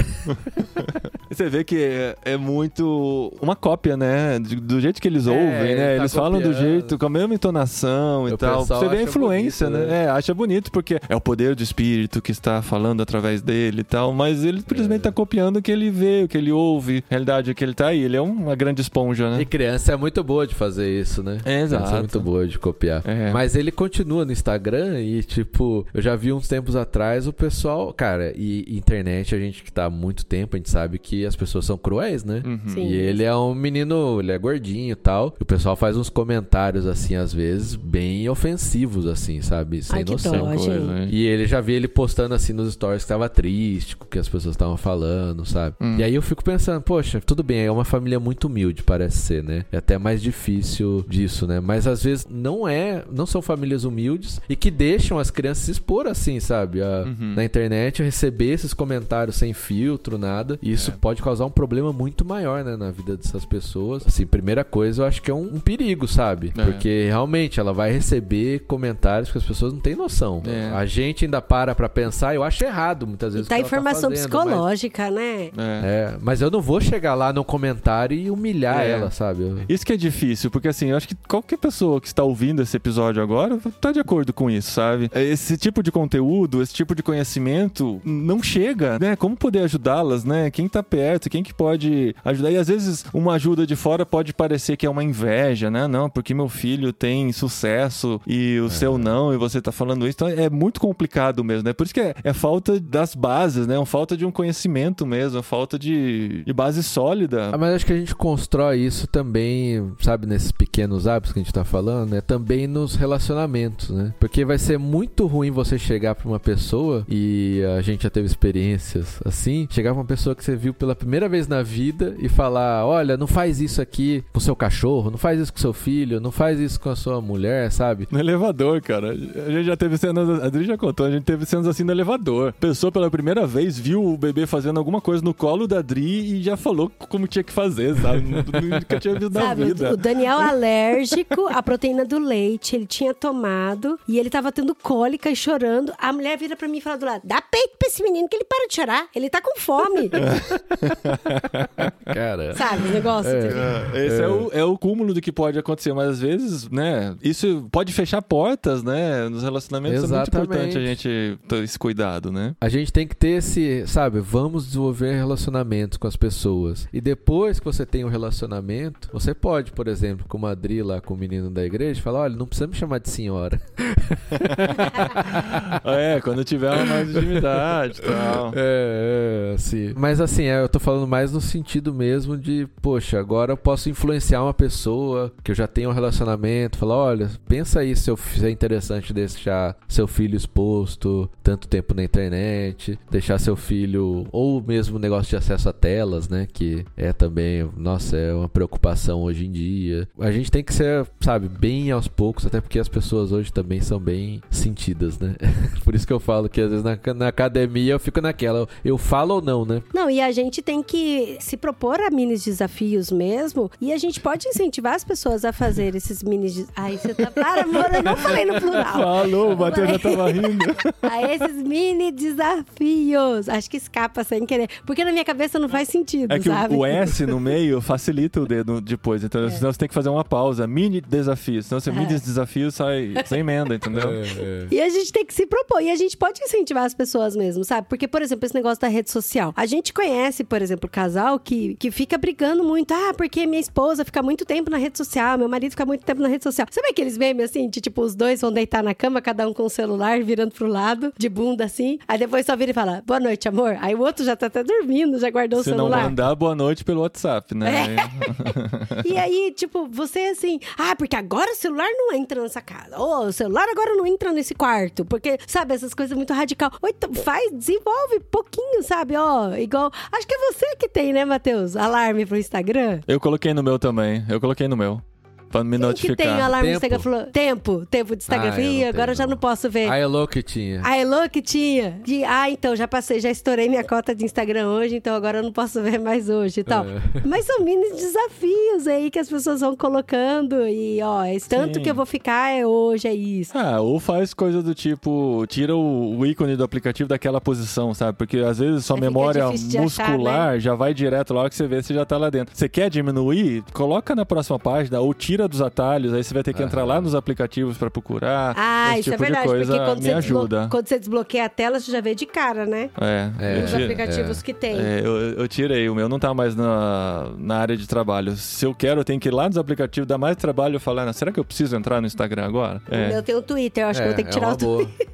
Você 1.31 1.49
vê 1.49 1.65
que 1.65 1.77
é, 1.83 2.17
é 2.25 2.37
muito 2.37 3.33
uma 3.41 3.55
cópia, 3.57 3.97
né? 3.97 4.39
Do 4.39 4.81
jeito 4.81 5.01
que 5.01 5.09
eles 5.09 5.27
É, 5.27 5.31
ouvem, 5.31 5.75
né? 5.75 5.87
tá 5.97 6.03
Eles 6.03 6.15
falam 6.15 6.41
do 6.41 6.49
copiando. 6.49 6.61
jeito, 6.71 6.99
com 6.99 7.07
a 7.07 7.11
mesma 7.11 7.35
entonação 7.35 8.29
e 8.29 8.33
O 8.33 8.39
tal. 8.39 8.61
pessoal 8.61 8.81
Você 8.81 8.89
vê 8.89 8.97
a 8.99 9.03
influência, 9.03 9.69
bonito, 9.71 9.87
né? 9.89 10.05
É, 10.05 10.09
acha 10.09 10.33
bonito 10.35 10.71
porque 10.73 10.99
é 11.09 11.17
o 11.17 11.21
poder 11.21 11.55
do 11.55 11.63
espírito 11.63 12.21
que 12.23 12.31
está 12.33 12.63
falando 12.63 13.03
através 13.03 13.43
dele 13.43 13.81
e 13.81 13.85
tal. 13.85 14.13
Mas 14.13 14.45
ele 14.45 14.59
simplesmente 14.61 15.01
É. 15.01 15.03
tá 15.05 15.13
copiando 15.13 15.59
o 15.59 15.63
que 15.63 15.71
ele 15.73 15.91
vê, 15.91 16.23
o 16.25 16.29
que 16.29 16.39
ele 16.39 16.51
ouve. 16.53 17.05
A 17.09 17.11
realidade 17.11 17.51
é 17.51 17.55
que 17.55 17.65
ele 17.65 17.75
tá 17.75 17.89
aí. 17.89 18.01
Ele 18.03 18.17
é 18.17 18.21
uma 18.21 18.55
grande 18.55 18.81
esponja, 18.81 19.31
né? 19.31 19.41
E 19.41 19.45
criança 19.45 19.93
é 19.93 19.97
muito 19.97 20.23
boa 20.25 20.47
de 20.47 20.55
fazer 20.55 20.89
isso, 21.01 21.23
né? 21.23 21.39
É, 21.45 21.61
exato. 21.63 21.83
Criança 21.85 21.97
é 21.97 22.01
muito 22.01 22.21
boa 22.21 22.47
de 22.47 22.59
copiar. 22.59 23.03
É. 23.07 23.31
Mas 23.33 23.55
ele 23.55 23.71
continua 23.71 24.25
no 24.25 24.33
Instagram 24.33 25.01
e, 25.01 25.23
tipo, 25.23 25.87
eu 25.93 26.01
já 26.03 26.17
vi 26.17 26.33
uns 26.33 26.49
tempos 26.49 26.75
atrás 26.77 27.27
o 27.27 27.33
pessoal. 27.33 27.93
Cara, 27.93 28.33
e 28.37 28.65
internet, 28.77 29.35
a 29.35 29.39
gente 29.39 29.63
que 29.63 29.73
tá 29.73 29.87
há 29.87 29.91
muito 29.91 30.25
tempo, 30.25 30.57
a 30.57 30.59
gente 30.59 30.71
sabe 30.71 30.99
que 30.99 31.25
as 31.29 31.37
pessoas 31.37 31.65
são 31.65 31.77
cruéis, 31.79 32.25
né? 32.25 32.43
Uhum. 32.45 32.83
E 32.83 32.95
ele 32.95 33.23
é 33.23 33.35
um 33.35 33.55
menino, 33.55 34.21
ele 34.21 34.33
é 34.33 34.39
gordinho 34.39 34.93
e 34.93 34.97
tal. 34.97 35.35
E 35.39 35.43
o 35.43 35.47
pessoal 35.47 35.77
faz 35.77 35.97
uns 35.97 36.09
comentários, 36.09 36.87
assim, 36.87 37.15
às 37.15 37.33
vezes, 37.33 37.75
bem 37.77 38.29
ofensivos, 38.29 39.07
assim, 39.07 39.41
sabe? 39.43 39.83
Sem 39.83 39.99
Ai, 39.99 40.05
noção. 40.05 40.33
dó, 40.33 40.45
Coisa, 40.47 40.79
né? 40.81 41.09
E 41.11 41.27
ele 41.27 41.47
já 41.47 41.61
vi 41.61 41.73
ele 41.75 41.89
postando 41.89 42.35
assim 42.35 42.53
nos 42.53 42.73
stories 42.73 43.03
que 43.03 43.09
tava 43.09 43.29
triste 43.29 43.97
com 43.97 44.05
o 44.05 44.09
que 44.09 44.19
as 44.19 44.29
pessoas 44.29 44.55
estavam 44.55 44.77
falando, 44.77 45.45
sabe? 45.45 45.77
Hum. 45.81 45.97
E 45.99 46.03
aí 46.03 46.15
eu 46.15 46.23
fico 46.23 46.43
pensando, 46.43 46.81
poxa, 46.83 47.21
tudo 47.21 47.43
bem, 47.43 47.61
é 47.65 47.71
uma 47.71 47.85
família 47.85 48.19
muito 48.19 48.47
humilde, 48.47 48.83
parece 48.83 49.19
ser, 49.19 49.43
né? 49.45 49.65
É 49.71 49.77
até 49.79 49.99
mais 49.99 50.23
difícil 50.23 51.05
disso, 51.09 51.47
né? 51.47 51.61
Mas 51.61 51.87
às 51.87 52.03
vezes 52.03 52.27
não 52.29 52.67
é, 52.67 53.05
não 53.13 53.27
são 53.27 53.43
famílias 53.43 53.85
humildes 53.85 54.41
e 54.49 54.57
que 54.57 54.71
deixam 54.71 55.19
as 55.19 55.31
crianças 55.31 55.65
se 55.65 55.71
expor 55.73 56.07
assim, 56.07 56.41
sabe? 56.41 56.83
A- 56.83 56.99
Uhum. 57.09 57.35
Na 57.37 57.45
internet, 57.45 58.03
receber 58.03 58.53
esses 58.53 58.75
comentários 58.75 59.37
sem 59.37 59.53
filtro, 59.53 60.19
nada. 60.19 60.59
E 60.63 60.73
isso 60.73 60.91
É. 60.91 60.95
pode 61.01 61.08
causar 61.17 61.45
um 61.47 61.51
problema 61.51 61.93
muito 61.93 62.25
maior, 62.25 62.65
né, 62.65 62.77
na 62.77 62.91
vida 62.91 63.17
dessas 63.17 63.45
pessoas. 63.45 64.05
Assim, 64.07 64.27
primeira 64.27 64.65
coisa, 64.65 65.03
eu 65.03 65.07
acho 65.07 65.23
que 65.23 65.31
é 65.31 65.35
um, 65.35 65.57
um 65.57 65.61
perigo, 65.61 66.07
sabe? 66.07 66.53
É. 66.57 66.65
Porque 66.65 67.07
realmente 67.09 67.59
ela 67.61 67.73
vai 67.73 67.91
receber 67.93 68.61
comentários 68.67 69.31
que 69.31 69.39
as 69.39 69.45
pessoas 69.45 69.73
não 69.73 69.81
têm 69.81 69.95
noção. 69.97 70.43
É. 70.47 70.71
A 70.75 70.85
gente 70.87 71.25
ainda 71.25 71.41
para 71.41 71.75
pra 71.75 71.89
pensar, 71.89 72.35
eu 72.35 72.43
acho 72.43 72.65
errado 72.65 73.07
muitas 73.07 73.33
E 73.33 73.37
vezes. 73.39 73.47
o 73.47 73.49
tá 73.49 73.55
que 73.57 73.61
ela 73.61 73.67
informação 73.67 74.11
fazendo, 74.11 74.11
mas- 74.33 74.45
psicológica, 74.45 75.11
né? 75.11 75.45
É. 75.47 75.51
É, 75.59 76.17
mas 76.21 76.41
eu 76.41 76.51
não 76.51 76.61
vou 76.61 76.81
chegar 76.81 77.15
lá 77.15 77.33
no 77.33 77.45
comentário 77.45 78.17
e 78.17 78.31
humilhar 78.31 78.81
É. 78.81 78.91
ela, 78.91 79.11
sabe? 79.11 79.43
Eu- 79.43 79.59
Isso 79.69 79.85
que 79.87 79.93
é 79.93 79.97
difícil, 79.97 80.51
porque 80.51 80.69
assim, 80.69 80.89
eu 80.91 80.97
acho 80.97 81.09
que 81.09 81.15
qualquer 81.29 81.57
pessoa 81.59 82.01
que 82.01 82.07
está 82.07 82.23
ouvindo 82.23 82.63
esse 82.63 82.77
episódio 82.77 83.23
agora 83.23 83.59
tá 83.81 83.93
de 83.93 84.01
acordo 84.01 84.33
com 84.33 84.51
isso, 84.51 84.71
sabe? 84.71 85.11
Esse 85.15 85.57
tipo 85.57 85.83
de 85.83 85.91
conteúdo, 85.93 86.63
esse 86.63 86.73
tipo 86.75 86.95
de 86.95 87.03
conhecimento 87.03 88.01
não 88.05 88.43
chega, 88.43 88.99
né? 88.99 89.17
Como 89.17 89.37
poder 89.37 89.61
ajudá-las, 89.61 90.25
né? 90.25 90.51
Quem 90.51 90.69
tá 90.69 90.83
perto, 90.99 91.31
quem 91.31 91.45
que 91.45 91.55
pode 91.55 92.13
ajudar? 92.25 92.51
E 92.51 92.57
às 92.57 92.67
vezes 92.67 93.05
uma 93.15 93.35
ajuda 93.35 93.65
de 93.65 93.77
fora 93.77 94.05
pode 94.05 94.35
parecer 94.35 94.77
que 94.77 94.85
é 94.85 94.91
uma 94.91 95.05
inveja, 95.05 95.71
né? 95.71 95.87
Não, 95.87 96.11
porque 96.11 96.35
meu 96.35 96.49
filho 96.49 96.93
tem 96.93 97.31
sucesso 97.33 98.21
e 98.27 98.59
o 98.59 98.69
seu 98.69 98.99
não, 98.99 99.33
e 99.33 99.37
você 99.37 99.63
tá 99.63 99.71
falando 99.71 100.09
isso. 100.09 100.17
Então 100.17 100.29
é 100.29 100.51
muito 100.51 100.81
complicado 100.81 101.45
mesmo, 101.45 101.63
né? 101.63 101.73
Por 101.73 101.85
isso 101.85 101.95
que 101.95 102.01
é, 102.01 102.15
é 102.25 102.33
falta 102.33 102.81
das 102.81 103.15
bases, 103.15 103.67
né? 103.67 103.77
É 103.77 103.79
uma 103.79 103.87
falta 103.87 104.17
de 104.17 104.27
um 104.27 104.33
conhecimento 104.33 105.07
mesmo, 105.07 105.39
é 105.39 105.43
falta 105.43 105.79
de, 105.79 106.43
de 106.45 106.53
base 106.53 106.83
sólida. 106.83 107.51
Ah, 107.53 107.59
mas 107.59 107.75
acho 107.75 107.87
que 107.87 107.93
a 107.93 107.99
gente 107.99 108.15
constrói 108.15 108.79
isso 108.81 109.07
também, 109.07 109.93
sabe, 110.01 110.27
nesses 110.27 110.51
pequenos 110.51 111.07
hábitos 111.07 111.33
que 111.33 111.39
a 111.39 111.43
gente 111.43 111.53
tá 111.53 111.65
falando, 111.65 112.11
né? 112.11 112.21
Também 112.21 112.67
nos 112.67 112.97
relacionamentos, 112.97 113.91
né? 113.91 114.13
Porque 114.19 114.45
vai 114.45 114.59
ser 114.59 114.79
muito 114.79 115.27
ruim 115.27 115.53
você 115.53 115.79
chegar 115.79 116.17
pra 116.17 116.27
uma 116.27 116.41
pessoa 116.41 117.05
e 117.09 117.63
a 117.79 117.83
gente 117.83 118.03
já 118.03 118.11
teve 118.11 118.27
experiências 118.27 119.21
assim, 119.25 119.69
chegar 119.71 119.93
pra 119.93 120.01
uma 120.01 120.07
pessoa 120.07 120.35
que 120.35 120.45
você 120.45 120.57
viu 120.57 120.75
pela 120.75 120.88
primeira 120.95 121.29
vez 121.29 121.47
na 121.49 121.63
vida 121.63 122.15
e 122.19 122.29
falar: 122.29 122.87
"Olha, 122.87 123.17
não 123.17 123.27
faz 123.27 123.61
isso 123.61 123.81
aqui 123.83 124.25
com 124.33 124.41
seu 124.41 124.55
cachorro, 124.57 125.11
não 125.11 125.19
faz 125.19 125.41
isso 125.41 125.53
com 125.53 125.59
seu 125.59 125.73
filho, 125.73 126.21
não 126.21 126.31
faz 126.33 126.59
isso 126.61 126.81
com 126.81 126.91
a 126.91 126.97
sua 126.97 127.21
mulher", 127.21 127.71
sabe? 127.73 128.07
No 128.11 128.19
elevador, 128.19 128.81
cara. 128.81 129.11
A 129.13 129.51
gente 129.51 129.65
já 129.65 129.77
teve 129.77 129.97
cenas. 129.99 130.29
A 130.43 130.47
Adri 130.47 130.65
já 130.65 130.77
contou, 130.77 131.07
a 131.07 131.11
gente 131.11 131.25
teve 131.25 131.45
cenas 131.47 131.67
assim 131.67 131.85
no 131.85 131.93
elevador. 131.93 132.53
Pessoa 132.61 132.91
pela 132.93 133.11
primeira 133.11 133.47
vez 133.47 133.79
viu 133.79 134.05
o 134.05 134.17
bebê 134.17 134.47
fazendo 134.47 134.79
alguma 134.79 135.01
coisa 135.01 135.23
no 135.25 135.35
colo 135.35 135.67
da 135.67 135.79
Adri 135.79 136.35
e 136.39 136.43
já 136.43 136.57
falou 136.57 136.91
como 137.09 137.27
tinha 137.27 137.43
que 137.43 137.53
fazer, 137.53 137.95
sabe? 137.97 138.21
Nunca 138.21 138.99
tinha 139.01 139.15
visto 139.15 139.33
na 139.33 139.41
Sabe, 139.41 139.65
vida. 139.65 139.93
o 139.93 139.97
Daniel 139.97 140.39
alérgico 140.39 141.47
à 141.49 141.63
proteína 141.63 142.05
do 142.05 142.19
leite, 142.19 142.77
ele 142.77 142.87
tinha 142.87 143.13
tomado 143.15 143.99
e 144.07 144.19
ele 144.19 144.31
tava 144.31 144.51
tendo 144.53 144.75
cólica 144.75 145.31
e 145.31 145.37
chorando. 145.37 145.93
A 145.99 146.13
mulher 146.13 146.37
vira 146.39 146.57
pra 146.57 146.69
mim 146.69 146.79
e 146.79 146.81
fala 146.81 146.97
do 146.99 147.07
lado: 147.07 147.23
dá 147.25 147.41
peito 147.41 147.77
pra 147.79 147.89
esse 147.89 148.03
menino 148.03 148.29
que 148.29 148.37
ele 148.37 148.45
para 148.45 148.67
de 148.69 148.75
chorar, 148.75 149.07
ele 149.15 149.29
tá 149.31 149.41
com 149.41 149.59
fome. 149.59 150.11
Cara. 152.15 152.55
Sabe, 152.55 152.89
o 152.89 152.93
negócio. 152.93 153.31
É. 153.31 153.39
entendeu? 153.39 153.63
É, 153.95 154.07
Esse 154.07 154.23
é. 154.23 154.29
o, 154.29 154.51
é 154.53 154.65
o 154.65 154.79
cúmulo 154.79 155.15
do 155.15 155.21
que 155.21 155.33
pode 155.33 155.59
acontecer, 155.59 155.93
mas 155.93 156.11
às 156.11 156.21
vezes, 156.21 156.69
né, 156.69 157.17
isso 157.23 157.69
pode 157.71 157.93
fechar 157.93 158.23
portas, 158.23 158.83
né, 158.83 159.29
nos 159.29 159.43
relacionamentos. 159.43 159.99
É 159.99 160.01
muito 160.01 160.15
Exatamente. 160.15 160.47
importante 160.47 160.79
a 160.79 160.87
gente 160.87 161.39
ter 161.49 161.63
esse 161.63 161.79
cuidado, 161.79 162.33
né? 162.33 162.55
A 162.61 162.69
gente 162.69 162.93
tem 162.93 163.07
que 163.07 163.17
ter 163.17 163.39
esse, 163.39 163.87
sabe, 163.87 164.21
vamos 164.21 164.67
desenvolver 164.67 165.15
relacionamentos 165.15 165.99
com 165.99 166.07
as 166.07 166.17
pessoas. 166.17 166.89
E 166.93 167.01
depois 167.01 167.59
que 167.59 167.65
você 167.65 167.85
tem 167.85 168.05
um 168.05 168.09
relacionamento, 168.09 169.09
você 169.13 169.35
pode, 169.35 169.73
por 169.73 169.89
exemplo, 169.89 170.27
com 170.29 170.39
uma 170.39 170.51
Adri 170.51 170.83
lá 170.83 171.01
com 171.01 171.15
o 171.15 171.17
menino 171.17 171.51
da 171.51 171.65
igreja, 171.65 172.03
falar: 172.03 172.21
olha, 172.21 172.37
não 172.37 172.47
precisa 172.47 172.67
me 172.67 172.75
chamar 172.75 172.99
de 172.99 173.09
senhora. 173.09 173.61
é, 175.85 176.21
quando 176.21 176.45
tiver 176.45 176.71
uma 176.71 176.85
mais 176.85 177.11
intimidade 177.11 178.01
e 178.01 178.03
tal. 178.03 178.53
É, 178.55 179.51
é, 179.51 179.55
assim. 179.55 179.93
Mas 179.97 180.21
assim, 180.21 180.45
é, 180.45 180.68
eu 180.69 180.73
tô 180.73 180.79
falando 180.79 181.07
mais 181.09 181.33
no 181.33 181.41
sentido 181.41 181.95
mesmo 181.95 182.37
de, 182.37 182.69
poxa, 182.83 183.19
agora 183.19 183.53
eu 183.53 183.57
posso 183.57 183.89
influenciar 183.89 184.43
uma 184.43 184.53
pessoa 184.53 185.33
que 185.43 185.51
eu 185.51 185.55
já 185.55 185.67
tenho 185.67 185.89
um 185.91 185.93
relacionamento, 185.95 186.77
falar, 186.77 186.97
olha, 186.97 187.31
pensa 187.49 187.81
aí 187.81 187.97
se 187.97 188.11
eu- 188.11 188.17
se 188.19 188.45
é 188.45 188.51
interessante 188.51 189.13
deixar 189.13 189.77
seu 189.89 190.07
filho 190.07 190.37
exposto 190.37 191.31
tanto 191.43 191.67
tempo 191.67 191.95
na 191.95 192.05
internet, 192.05 192.99
deixar 193.11 193.39
seu 193.39 193.57
filho, 193.57 194.27
ou 194.31 194.63
mesmo 194.63 194.99
negócio 194.99 195.31
de 195.31 195.37
acesso 195.37 195.69
a 195.69 195.73
telas, 195.73 196.29
né, 196.29 196.47
que 196.53 196.85
é 196.97 197.13
também, 197.13 197.67
nossa, 197.77 198.17
é 198.17 198.35
uma 198.35 198.49
preocupação 198.49 199.23
hoje 199.23 199.47
em 199.47 199.51
dia. 199.53 200.07
A 200.19 200.31
gente 200.31 200.51
tem 200.51 200.63
que 200.63 200.75
ser, 200.75 201.07
sabe, 201.21 201.49
bem 201.49 201.91
aos 201.91 202.07
poucos, 202.09 202.45
até 202.45 202.61
porque 202.61 202.79
as 202.79 202.89
pessoas 202.89 203.33
hoje 203.33 203.51
também 203.51 203.81
são 203.81 203.99
bem 203.99 204.43
sentidas, 204.51 205.19
né? 205.19 205.35
Por 205.85 205.95
isso 205.95 206.07
que 206.07 206.13
eu 206.13 206.21
falo 206.21 206.49
que 206.49 206.61
às 206.61 206.69
vezes 206.71 206.85
na, 206.85 206.99
na 207.15 207.29
academia 207.29 207.93
eu 207.95 207.99
fico 208.01 208.21
naquela, 208.21 208.69
eu 208.85 208.99
falo 208.99 209.37
ou 209.37 209.41
não, 209.43 209.65
né? 209.65 209.83
Não, 209.95 210.11
e 210.11 210.21
a 210.21 210.31
gente 210.31 210.58
gente 210.59 210.63
tem 210.63 210.83
que 210.83 211.37
se 211.41 211.57
propor 211.57 212.01
a 212.01 212.11
mini 212.11 212.37
desafios 212.37 213.11
mesmo 213.13 213.71
e 213.81 213.93
a 213.93 213.97
gente 213.99 214.21
pode 214.21 214.49
incentivar 214.49 214.95
as 214.95 215.05
pessoas 215.05 215.45
a 215.45 215.53
fazer 215.53 215.95
esses 215.95 216.23
mini. 216.23 216.51
des- 216.51 216.67
Ai, 216.75 216.97
você 216.99 217.15
tá. 217.15 217.31
Para, 217.31 217.63
amor, 217.63 217.87
eu 217.95 218.03
não 218.03 218.17
falei 218.17 218.45
no 218.45 218.61
plural. 218.61 218.93
Falou, 218.93 219.53
o 219.53 219.57
Matheus 219.57 219.89
já 219.91 219.99
tava 219.99 220.31
rindo. 220.31 220.65
a 221.03 221.23
esses 221.35 221.63
mini 221.63 222.11
desafios. 222.11 223.49
Acho 223.49 223.71
que 223.71 223.77
escapa 223.77 224.25
sem 224.25 224.45
querer. 224.45 224.69
Porque 224.85 225.05
na 225.05 225.13
minha 225.13 225.25
cabeça 225.25 225.59
não 225.59 225.69
faz 225.69 225.89
sentido, 225.89 226.33
É 226.33 226.39
que 226.39 226.49
sabe? 226.49 226.75
o, 226.75 226.79
o 226.79 226.87
S 226.87 227.25
no 227.27 227.39
meio 227.39 227.81
facilita 227.81 228.41
o 228.41 228.47
dedo 228.47 228.81
depois, 228.81 229.23
então 229.23 229.49
senão 229.51 229.73
você 229.73 229.79
tem 229.79 229.89
que 229.89 229.95
fazer 229.95 230.09
uma 230.09 230.25
pausa. 230.25 230.67
Mini 230.67 231.01
desafio, 231.01 231.63
senão 231.63 231.81
você 231.81 231.91
É. 231.91 231.93
mini 231.93 232.07
desafio 232.07 232.71
sai 232.73 233.15
sem 233.27 233.41
emenda, 233.41 233.75
entendeu? 233.77 234.09
É, 234.11 234.67
E 234.71 234.81
a 234.81 234.89
gente 234.89 235.13
tem 235.13 235.25
que 235.25 235.33
se 235.35 235.47
propor. 235.47 235.81
E 235.83 235.91
a 235.91 235.97
gente 235.97 236.17
pode 236.17 236.43
incentivar 236.43 236.85
as 236.85 236.95
pessoas 236.95 237.37
mesmo, 237.37 237.65
sabe? 237.65 237.87
Porque, 237.89 238.09
por 238.09 238.23
exemplo, 238.23 238.45
esse 238.45 238.55
negócio 238.55 238.81
da 238.81 238.89
rede 238.89 239.11
social. 239.11 239.53
A 239.57 239.67
gente 239.67 239.93
conhece, 239.93 240.43
por 240.49 240.63
exemplo, 240.63 240.89
casal 240.89 241.39
que, 241.39 241.75
que 241.77 241.91
fica 241.91 242.17
brigando 242.19 242.65
muito. 242.65 242.93
Ah, 242.93 243.13
porque 243.17 243.47
minha 243.47 243.61
esposa 243.61 244.05
fica 244.05 244.23
muito 244.23 244.45
tempo 244.45 244.71
na 244.71 244.77
rede 244.79 244.97
social, 244.99 245.39
meu 245.39 245.49
marido 245.49 245.71
fica 245.73 245.85
muito 245.87 246.05
tempo 246.05 246.21
na 246.23 246.29
rede 246.29 246.45
social. 246.45 246.67
Sabe 246.71 246.89
aqueles 246.89 247.17
memes 247.19 247.51
assim, 247.51 247.69
de 247.69 247.81
tipo, 247.81 248.03
os 248.03 248.15
dois 248.15 248.41
vão 248.41 248.53
deitar 248.53 248.83
na 248.83 248.95
cama, 248.95 249.21
cada 249.21 249.49
um 249.49 249.53
com 249.53 249.65
o 249.65 249.71
celular, 249.71 250.23
virando 250.23 250.53
pro 250.53 250.67
lado, 250.67 251.13
de 251.17 251.29
bunda 251.29 251.65
assim. 251.65 251.99
Aí 252.09 252.19
depois 252.19 252.47
só 252.47 252.57
vira 252.57 252.71
e 252.71 252.75
fala, 252.75 253.03
boa 253.07 253.21
noite, 253.21 253.49
amor. 253.49 253.77
Aí 253.81 253.95
o 253.95 254.01
outro 254.01 254.25
já 254.25 254.35
tá 254.37 254.47
até 254.47 254.63
dormindo, 254.65 255.19
já 255.19 255.31
guardou 255.31 255.63
Se 255.63 255.71
o 255.71 255.75
não 255.77 255.85
celular. 255.87 256.05
mandar 256.05 256.35
boa 256.35 256.55
noite 256.55 256.85
pelo 256.85 257.01
WhatsApp, 257.03 257.55
né? 257.55 257.97
E 259.05 259.17
aí, 259.17 259.53
tipo, 259.55 259.87
você 259.89 260.21
assim, 260.29 260.59
ah, 260.77 260.95
porque 260.97 261.17
agora 261.17 261.51
o 261.53 261.55
celular 261.55 261.89
não 261.91 262.15
entra 262.15 262.43
nessa 262.43 262.61
casa. 262.61 262.99
Ou 262.99 263.27
o 263.27 263.33
celular 263.33 263.67
agora 263.71 263.95
não 263.95 264.07
entra 264.07 264.33
nesse 264.33 264.55
quarto. 264.55 265.05
Porque, 265.05 265.39
sabe, 265.47 265.75
essas 265.75 265.95
coisas 265.95 266.17
muito 266.17 266.33
radical. 266.33 266.71
Ou 266.83 266.89
então, 266.89 267.13
faz, 267.15 267.51
desenvolve 267.53 268.21
pouquinho, 268.31 268.83
sabe? 268.83 269.17
Ó, 269.17 269.55
igual. 269.55 269.91
Acho 270.13 270.27
que 270.27 270.35
é 270.35 270.38
você 270.39 270.77
que 270.77 270.89
tem, 270.89 271.13
né, 271.13 271.25
Matheus? 271.25 271.77
Alarme 271.77 272.25
pro 272.25 272.37
Instagram. 272.37 273.01
Eu 273.07 273.21
coloquei 273.21 273.53
no 273.53 273.63
meu 273.63 273.79
também, 273.79 274.25
eu 274.29 274.41
coloquei 274.41 274.69
no 274.69 274.77
meu. 274.77 275.03
Pra 275.51 275.65
me 275.65 275.71
Quem 275.71 275.79
que 275.81 275.87
notificar. 275.87 276.17
tem 276.17 276.41
alarme 276.43 276.73
no 276.75 276.81
Tempo. 276.81 276.95
Instagram? 276.95 276.99
Falou, 277.19 277.33
tempo, 277.33 277.87
tempo 277.91 278.17
de 278.17 278.23
Instagram. 278.23 278.53
Ah, 278.55 278.61
Ih, 278.61 278.85
agora 278.85 279.07
tenho, 279.07 279.13
eu 279.13 279.17
já 279.17 279.27
não. 279.27 279.37
posso 279.37 279.71
ver. 279.71 279.91
A 279.91 279.97
Elo 279.97 280.27
que 280.29 280.43
tinha. 280.43 280.81
A 280.85 280.97
Elo 280.97 281.29
que 281.31 281.41
tinha. 281.43 282.01
De, 282.05 282.25
ah, 282.25 282.51
então, 282.51 282.75
já 282.77 282.87
passei, 282.89 283.21
já 283.21 283.31
estourei 283.31 283.69
minha 283.69 283.85
cota 283.85 284.15
de 284.15 284.25
Instagram 284.25 284.69
hoje, 284.69 284.97
então 284.97 285.15
agora 285.15 285.39
eu 285.39 285.43
não 285.43 285.53
posso 285.53 285.81
ver 285.83 285.99
mais 285.99 286.29
hoje 286.29 286.61
e 286.61 286.65
tal. 286.65 286.85
É. 286.85 287.01
Mas 287.27 287.45
são 287.47 287.65
mini 287.65 287.91
desafios 287.93 288.87
aí 288.87 289.11
que 289.11 289.19
as 289.19 289.29
pessoas 289.29 289.61
vão 289.61 289.77
colocando 289.77 290.67
e, 290.67 291.01
ó, 291.03 291.25
esse 291.25 291.49
tanto 291.49 291.77
Sim. 291.77 291.83
que 291.83 291.91
eu 291.91 291.95
vou 291.95 292.07
ficar 292.07 292.51
é 292.51 292.67
hoje, 292.67 293.07
é 293.09 293.15
isso. 293.15 293.57
Ah, 293.57 293.81
ou 293.81 293.99
faz 294.01 294.35
coisa 294.35 294.63
do 294.63 294.75
tipo, 294.75 295.45
tira 295.49 295.75
o, 295.77 296.19
o 296.19 296.27
ícone 296.27 296.57
do 296.57 296.65
aplicativo 296.65 297.09
daquela 297.09 297.41
posição, 297.41 297.95
sabe? 297.95 298.17
Porque 298.19 298.39
às 298.39 298.59
vezes 298.59 298.85
sua 298.85 298.97
Aí 298.97 299.01
fica 299.03 299.11
memória 299.11 299.43
de 299.53 299.79
achar, 299.79 299.79
né? 299.79 299.81
muscular 300.17 300.59
já 300.61 300.75
vai 300.75 300.93
direto 300.95 301.33
lá 301.35 301.49
que 301.49 301.55
você 301.55 301.67
vê 301.67 301.83
se 301.83 301.95
já 301.95 302.05
tá 302.05 302.17
lá 302.17 302.31
dentro. 302.31 302.57
Você 302.57 302.69
quer 302.69 302.91
diminuir? 302.91 303.63
Coloca 303.73 304.15
na 304.15 304.25
próxima 304.27 304.59
página 304.59 305.01
ou 305.01 305.13
tira 305.15 305.38
dos 305.47 305.61
atalhos, 305.63 306.13
aí 306.15 306.25
você 306.25 306.33
vai 306.35 306.43
ter 306.43 306.53
que 306.55 306.63
entrar 306.63 306.85
lá 306.85 307.01
nos 307.01 307.15
aplicativos 307.15 307.77
pra 307.79 307.91
procurar. 307.91 308.55
Ah, 308.57 308.91
Esse 308.93 309.01
isso 309.01 309.11
tipo 309.13 309.23
é 309.23 309.27
verdade, 309.27 309.47
de 309.47 309.49
coisa 309.53 309.73
porque 309.73 309.85
quando 309.87 309.99
me 309.99 310.05
você, 310.05 310.13
ajuda. 310.13 310.69
quando 310.71 310.89
você 310.89 310.99
desbloqueia 310.99 311.45
a 311.45 311.49
tela, 311.49 311.79
você 311.79 311.93
já 311.93 312.01
vê 312.01 312.15
de 312.15 312.27
cara, 312.27 312.65
né? 312.67 312.91
É, 313.01 313.31
É. 313.39 313.61
eu 313.61 313.65
Os 313.65 313.75
aplicativos 313.75 314.43
que 314.43 314.53
tem. 314.55 314.77
É, 314.79 315.01
eu, 315.05 315.13
eu 315.35 315.47
tirei, 315.49 315.89
o 315.89 315.95
meu 315.95 316.09
não 316.09 316.19
tá 316.19 316.33
mais 316.35 316.57
na, 316.57 317.29
na 317.39 317.57
área 317.59 317.77
de 317.77 317.87
trabalho. 317.87 318.35
Se 318.37 318.65
eu 318.65 318.75
quero, 318.75 319.01
eu 319.01 319.05
tenho 319.05 319.21
que 319.21 319.29
ir 319.29 319.33
lá 319.33 319.47
nos 319.47 319.59
aplicativos, 319.59 320.07
dar 320.09 320.19
mais 320.19 320.37
trabalho 320.37 320.77
e 320.77 320.79
falar, 320.79 321.07
"Ah, 321.07 321.13
será 321.13 321.31
que 321.31 321.39
eu 321.39 321.45
preciso 321.45 321.77
entrar 321.77 322.01
no 322.01 322.07
Instagram 322.07 322.45
agora? 322.47 322.81
O 322.91 322.95
É, 322.95 323.09
meu 323.09 323.23
tem 323.23 323.35
o 323.35 323.43
Twitter, 323.43 323.85
eu 323.85 323.89
acho 323.89 324.01
que 324.01 324.05
eu 324.05 324.09
vou 324.09 324.17
ter 324.17 324.23
que 324.23 324.31
é 324.31 324.33
tirar 324.33 324.53
o. 324.53 324.57
Twitter 324.57 325.09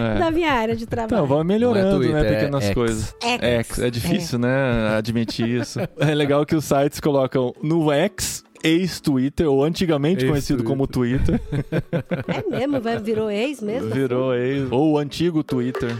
é. 0.00 0.14
da 0.18 0.30
minha 0.30 0.52
área 0.52 0.74
de 0.76 0.86
trabalho. 0.86 1.12
Então, 1.14 1.26
vamos 1.26 1.44
melhorando, 1.46 1.88
é 1.88 1.96
Twitter, 1.96 2.14
né? 2.22 2.28
é 2.28 2.34
Pequenas 2.34 2.64
X. 2.64 2.74
coisas. 2.74 3.14
X. 3.20 3.42
X. 3.68 3.78
É 3.80 3.90
difícil, 3.90 4.38
né? 4.38 4.96
Admitir 4.96 5.48
isso. 5.48 5.78
É 5.98 6.14
legal 6.14 6.44
que 6.46 6.54
os 6.54 6.64
sites 6.64 7.00
colocam 7.00 7.52
no 7.62 7.90
X, 7.92 8.42
ex-Twitter, 8.62 9.50
ou 9.50 9.64
antigamente 9.64 10.26
conhecido 10.26 10.64
como 10.64 10.86
Twitter. 10.86 11.40
É 12.52 12.58
mesmo, 12.58 12.80
vai, 12.80 12.98
virou 12.98 13.30
ex 13.30 13.60
mesmo? 13.60 13.90
Virou 13.90 14.34
ex. 14.34 14.70
Ou 14.70 14.92
o 14.92 14.98
antigo 14.98 15.42
Twitter. 15.42 15.90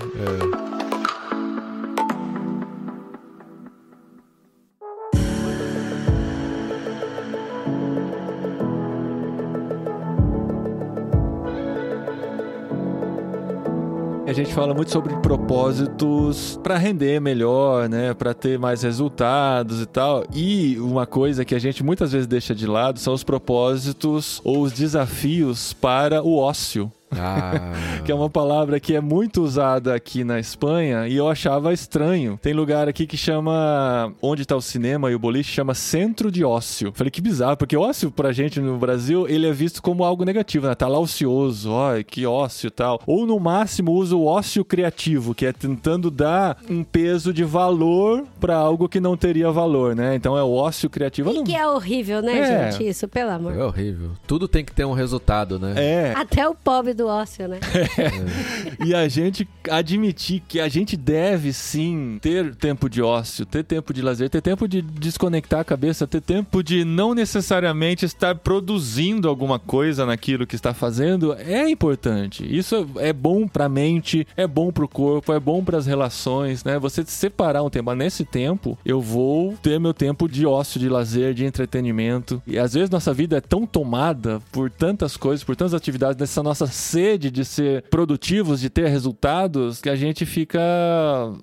A 14.24 14.32
gente 14.32 14.54
fala 14.54 14.72
muito 14.72 14.92
sobre 14.92 15.16
propósitos 15.16 16.58
para 16.62 16.78
render 16.78 17.20
melhor, 17.20 17.88
né, 17.88 18.14
para 18.14 18.32
ter 18.32 18.56
mais 18.56 18.82
resultados 18.82 19.82
e 19.82 19.86
tal. 19.86 20.24
E 20.32 20.78
uma 20.78 21.06
coisa 21.06 21.44
que 21.44 21.56
a 21.56 21.58
gente 21.58 21.82
muitas 21.82 22.12
vezes 22.12 22.28
deixa 22.28 22.54
de 22.54 22.66
lado 22.66 23.00
são 23.00 23.12
os 23.12 23.24
propósitos 23.24 24.40
ou 24.44 24.62
os 24.62 24.72
desafios 24.72 25.72
para 25.72 26.22
o 26.22 26.38
ócio. 26.38 26.90
Ah, 27.18 27.72
Que 28.04 28.10
é 28.10 28.14
uma 28.14 28.28
palavra 28.30 28.80
que 28.80 28.94
é 28.94 29.00
muito 29.00 29.42
usada 29.42 29.94
aqui 29.94 30.24
na 30.24 30.38
Espanha 30.40 31.06
e 31.06 31.16
eu 31.16 31.28
achava 31.28 31.72
estranho. 31.72 32.38
Tem 32.42 32.52
lugar 32.52 32.88
aqui 32.88 33.06
que 33.06 33.16
chama. 33.16 34.12
Onde 34.20 34.44
tá 34.44 34.56
o 34.56 34.60
cinema 34.62 35.10
e 35.10 35.14
o 35.14 35.18
boliche 35.18 35.52
chama 35.52 35.74
centro 35.74 36.30
de 36.30 36.44
ócio. 36.44 36.92
Falei 36.94 37.10
que 37.10 37.20
bizarro, 37.20 37.56
porque 37.56 37.76
ócio 37.76 38.10
pra 38.10 38.32
gente 38.32 38.60
no 38.60 38.76
Brasil 38.78 39.26
ele 39.28 39.46
é 39.46 39.52
visto 39.52 39.82
como 39.82 40.04
algo 40.04 40.24
negativo, 40.24 40.66
né? 40.66 40.74
Tá 40.74 40.88
lá 40.88 40.98
ocioso, 40.98 41.70
ó, 41.70 41.92
que 42.06 42.26
ócio 42.26 42.68
e 42.68 42.70
tal. 42.70 43.00
Ou 43.06 43.26
no 43.26 43.38
máximo 43.38 43.92
usa 43.92 44.16
o 44.16 44.26
ócio 44.26 44.64
criativo, 44.64 45.34
que 45.34 45.46
é 45.46 45.52
tentando 45.52 46.10
dar 46.10 46.58
um 46.68 46.82
peso 46.82 47.32
de 47.32 47.44
valor 47.44 48.24
pra 48.40 48.56
algo 48.56 48.88
que 48.88 49.00
não 49.00 49.16
teria 49.16 49.50
valor, 49.50 49.94
né? 49.94 50.14
Então 50.14 50.36
é 50.36 50.42
o 50.42 50.52
ócio 50.52 50.88
criativo. 50.90 51.30
E 51.30 51.34
não- 51.34 51.44
que 51.44 51.54
é 51.54 51.66
horrível, 51.66 52.20
né, 52.22 52.38
É. 52.38 52.70
gente? 52.72 52.88
Isso, 52.88 53.06
pelo 53.08 53.30
amor. 53.30 53.54
é 53.56 53.64
horrível. 53.64 54.10
Tudo 54.26 54.48
tem 54.48 54.64
que 54.64 54.72
ter 54.72 54.84
um 54.84 54.92
resultado, 54.92 55.58
né? 55.58 55.74
É, 55.76 56.12
Até 56.16 56.48
o 56.48 56.54
pobre 56.54 56.94
do 56.94 57.01
ócio, 57.02 57.48
né? 57.48 57.60
E 58.84 58.94
a 58.94 59.06
gente 59.08 59.48
admitir 59.70 60.42
que 60.48 60.58
a 60.58 60.68
gente 60.68 60.96
deve 60.96 61.52
sim 61.52 62.18
ter 62.20 62.54
tempo 62.56 62.88
de 62.88 63.00
ócio, 63.00 63.46
ter 63.46 63.62
tempo 63.62 63.92
de 63.92 64.02
lazer, 64.02 64.28
ter 64.28 64.40
tempo 64.40 64.66
de 64.66 64.82
desconectar 64.82 65.60
a 65.60 65.64
cabeça, 65.64 66.06
ter 66.06 66.20
tempo 66.20 66.62
de 66.62 66.84
não 66.84 67.14
necessariamente 67.14 68.04
estar 68.04 68.34
produzindo 68.36 69.28
alguma 69.28 69.58
coisa 69.58 70.04
naquilo 70.04 70.46
que 70.46 70.56
está 70.56 70.74
fazendo 70.74 71.32
é 71.34 71.68
importante. 71.68 72.44
Isso 72.44 72.88
é 72.96 73.12
bom 73.12 73.46
pra 73.46 73.68
mente, 73.68 74.26
é 74.36 74.46
bom 74.46 74.72
pro 74.72 74.88
corpo, 74.88 75.32
é 75.32 75.38
bom 75.38 75.62
pras 75.62 75.86
relações, 75.86 76.64
né? 76.64 76.78
Você 76.78 77.04
separar 77.04 77.62
um 77.62 77.70
tempo, 77.70 77.90
"Ah, 77.90 77.94
nesse 77.94 78.24
tempo 78.24 78.76
eu 78.84 79.00
vou 79.00 79.54
ter 79.62 79.78
meu 79.78 79.94
tempo 79.94 80.28
de 80.28 80.46
ócio, 80.46 80.80
de 80.80 80.88
lazer, 80.88 81.34
de 81.34 81.44
entretenimento. 81.44 82.42
E 82.46 82.58
às 82.58 82.74
vezes 82.74 82.90
nossa 82.90 83.12
vida 83.12 83.36
é 83.36 83.40
tão 83.40 83.66
tomada 83.66 84.40
por 84.50 84.70
tantas 84.70 85.16
coisas, 85.16 85.44
por 85.44 85.54
tantas 85.54 85.74
atividades, 85.74 86.16
nessa 86.18 86.42
nossa 86.42 86.66
sede 86.92 87.30
de 87.30 87.44
ser 87.44 87.82
produtivos, 87.90 88.60
de 88.60 88.68
ter 88.68 88.86
resultados, 88.88 89.80
que 89.80 89.88
a 89.88 89.96
gente 89.96 90.26
fica 90.26 90.60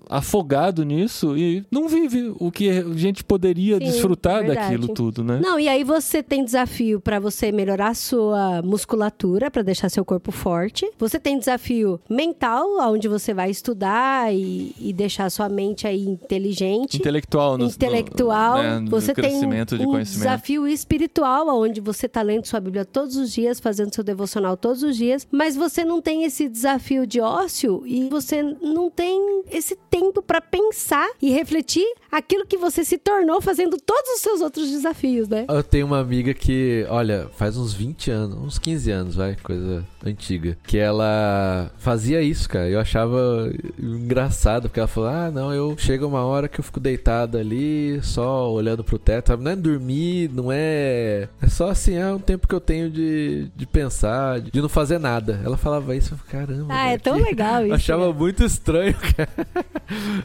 afogado 0.07 0.83
nisso 0.83 1.35
e 1.35 1.65
não 1.71 1.87
vive 1.87 2.33
o 2.39 2.51
que 2.51 2.69
a 2.69 2.83
gente 2.93 3.23
poderia 3.23 3.77
Sim, 3.77 3.85
desfrutar 3.85 4.43
verdade. 4.43 4.59
daquilo 4.59 4.87
tudo, 4.93 5.23
né? 5.23 5.39
Não, 5.41 5.59
e 5.59 5.67
aí 5.67 5.83
você 5.83 6.21
tem 6.21 6.45
desafio 6.45 6.99
pra 7.01 7.19
você 7.19 7.51
melhorar 7.51 7.89
a 7.89 7.93
sua 7.93 8.61
musculatura, 8.61 9.49
pra 9.49 9.63
deixar 9.63 9.89
seu 9.89 10.05
corpo 10.05 10.31
forte. 10.31 10.89
Você 10.99 11.19
tem 11.19 11.39
desafio 11.39 11.99
mental, 12.09 12.67
onde 12.91 13.07
você 13.07 13.33
vai 13.33 13.49
estudar 13.49 14.33
e, 14.33 14.75
e 14.79 14.93
deixar 14.93 15.29
sua 15.31 15.49
mente 15.49 15.87
aí 15.87 16.05
inteligente. 16.05 16.97
Intelectual, 16.97 17.57
no, 17.57 17.65
intelectual. 17.65 18.57
no, 18.57 18.63
né, 18.63 18.79
no 18.79 18.89
você 18.89 19.13
tem 19.13 19.43
um 19.45 19.99
desafio 20.03 20.67
espiritual, 20.67 21.47
onde 21.47 21.81
você 21.81 22.07
tá 22.07 22.21
lendo 22.21 22.45
sua 22.45 22.59
Bíblia 22.59 22.85
todos 22.85 23.15
os 23.15 23.31
dias, 23.31 23.59
fazendo 23.59 23.93
seu 23.93 24.03
devocional 24.03 24.55
todos 24.55 24.83
os 24.83 24.95
dias, 24.95 25.27
mas 25.39 25.55
você 25.55 25.85
não 25.85 26.01
tem 26.01 26.25
esse 26.25 26.49
desafio 26.49 27.07
de 27.07 27.21
ócio 27.21 27.83
e 27.85 28.09
você 28.09 28.43
não 28.43 28.91
tem 28.91 29.41
esse 29.49 29.73
tempo 29.89 30.21
pra 30.21 30.41
pensar 30.41 31.09
e 31.21 31.31
refletir 31.31 31.85
aquilo 32.11 32.45
que 32.45 32.57
você 32.57 32.83
se 32.83 32.97
tornou 32.97 33.39
fazendo 33.39 33.77
todos 33.77 34.15
os 34.15 34.19
seus 34.19 34.41
outros 34.41 34.69
desafios, 34.69 35.29
né? 35.29 35.45
Eu 35.47 35.63
tenho 35.63 35.85
uma 35.85 35.99
amiga 35.99 36.33
que, 36.33 36.85
olha, 36.89 37.29
faz 37.37 37.55
uns 37.55 37.73
20 37.73 38.11
anos, 38.11 38.37
uns 38.37 38.59
15 38.59 38.91
anos, 38.91 39.15
vai, 39.15 39.37
coisa 39.41 39.85
antiga, 40.05 40.57
que 40.63 40.77
ela 40.77 41.71
fazia 41.77 42.21
isso, 42.21 42.49
cara. 42.49 42.67
Eu 42.69 42.79
achava 42.79 43.49
engraçado, 43.81 44.63
porque 44.63 44.79
ela 44.79 44.87
falou: 44.87 45.09
"Ah, 45.09 45.31
não, 45.31 45.53
eu 45.53 45.73
chega 45.77 46.05
uma 46.05 46.25
hora 46.25 46.49
que 46.49 46.59
eu 46.59 46.63
fico 46.63 46.81
deitado 46.81 47.37
ali, 47.37 48.01
só 48.03 48.51
olhando 48.51 48.83
pro 48.83 48.99
teto? 48.99 49.37
Não 49.37 49.51
é 49.51 49.55
dormir, 49.55 50.29
não 50.33 50.51
é, 50.51 51.29
é 51.41 51.47
só 51.47 51.69
assim, 51.69 51.95
é 51.95 52.11
um 52.11 52.19
tempo 52.19 52.45
que 52.47 52.55
eu 52.55 52.59
tenho 52.61 52.89
de, 52.89 53.49
de 53.55 53.65
pensar, 53.65 54.41
de 54.41 54.61
não 54.61 54.69
fazer 54.69 54.99
nada. 54.99 55.28
Nada. 55.31 55.41
Ela 55.45 55.57
falava 55.57 55.95
isso, 55.95 56.13
eu 56.13 56.17
falei, 56.17 56.45
caramba. 56.47 56.73
Ah, 56.73 56.87
é 56.87 56.97
tão 56.97 57.17
que- 57.17 57.23
legal 57.23 57.63
isso. 57.65 57.73
Achava 57.75 58.07
né? 58.07 58.13
muito 58.17 58.43
estranho, 58.43 58.95
cara. 59.15 59.29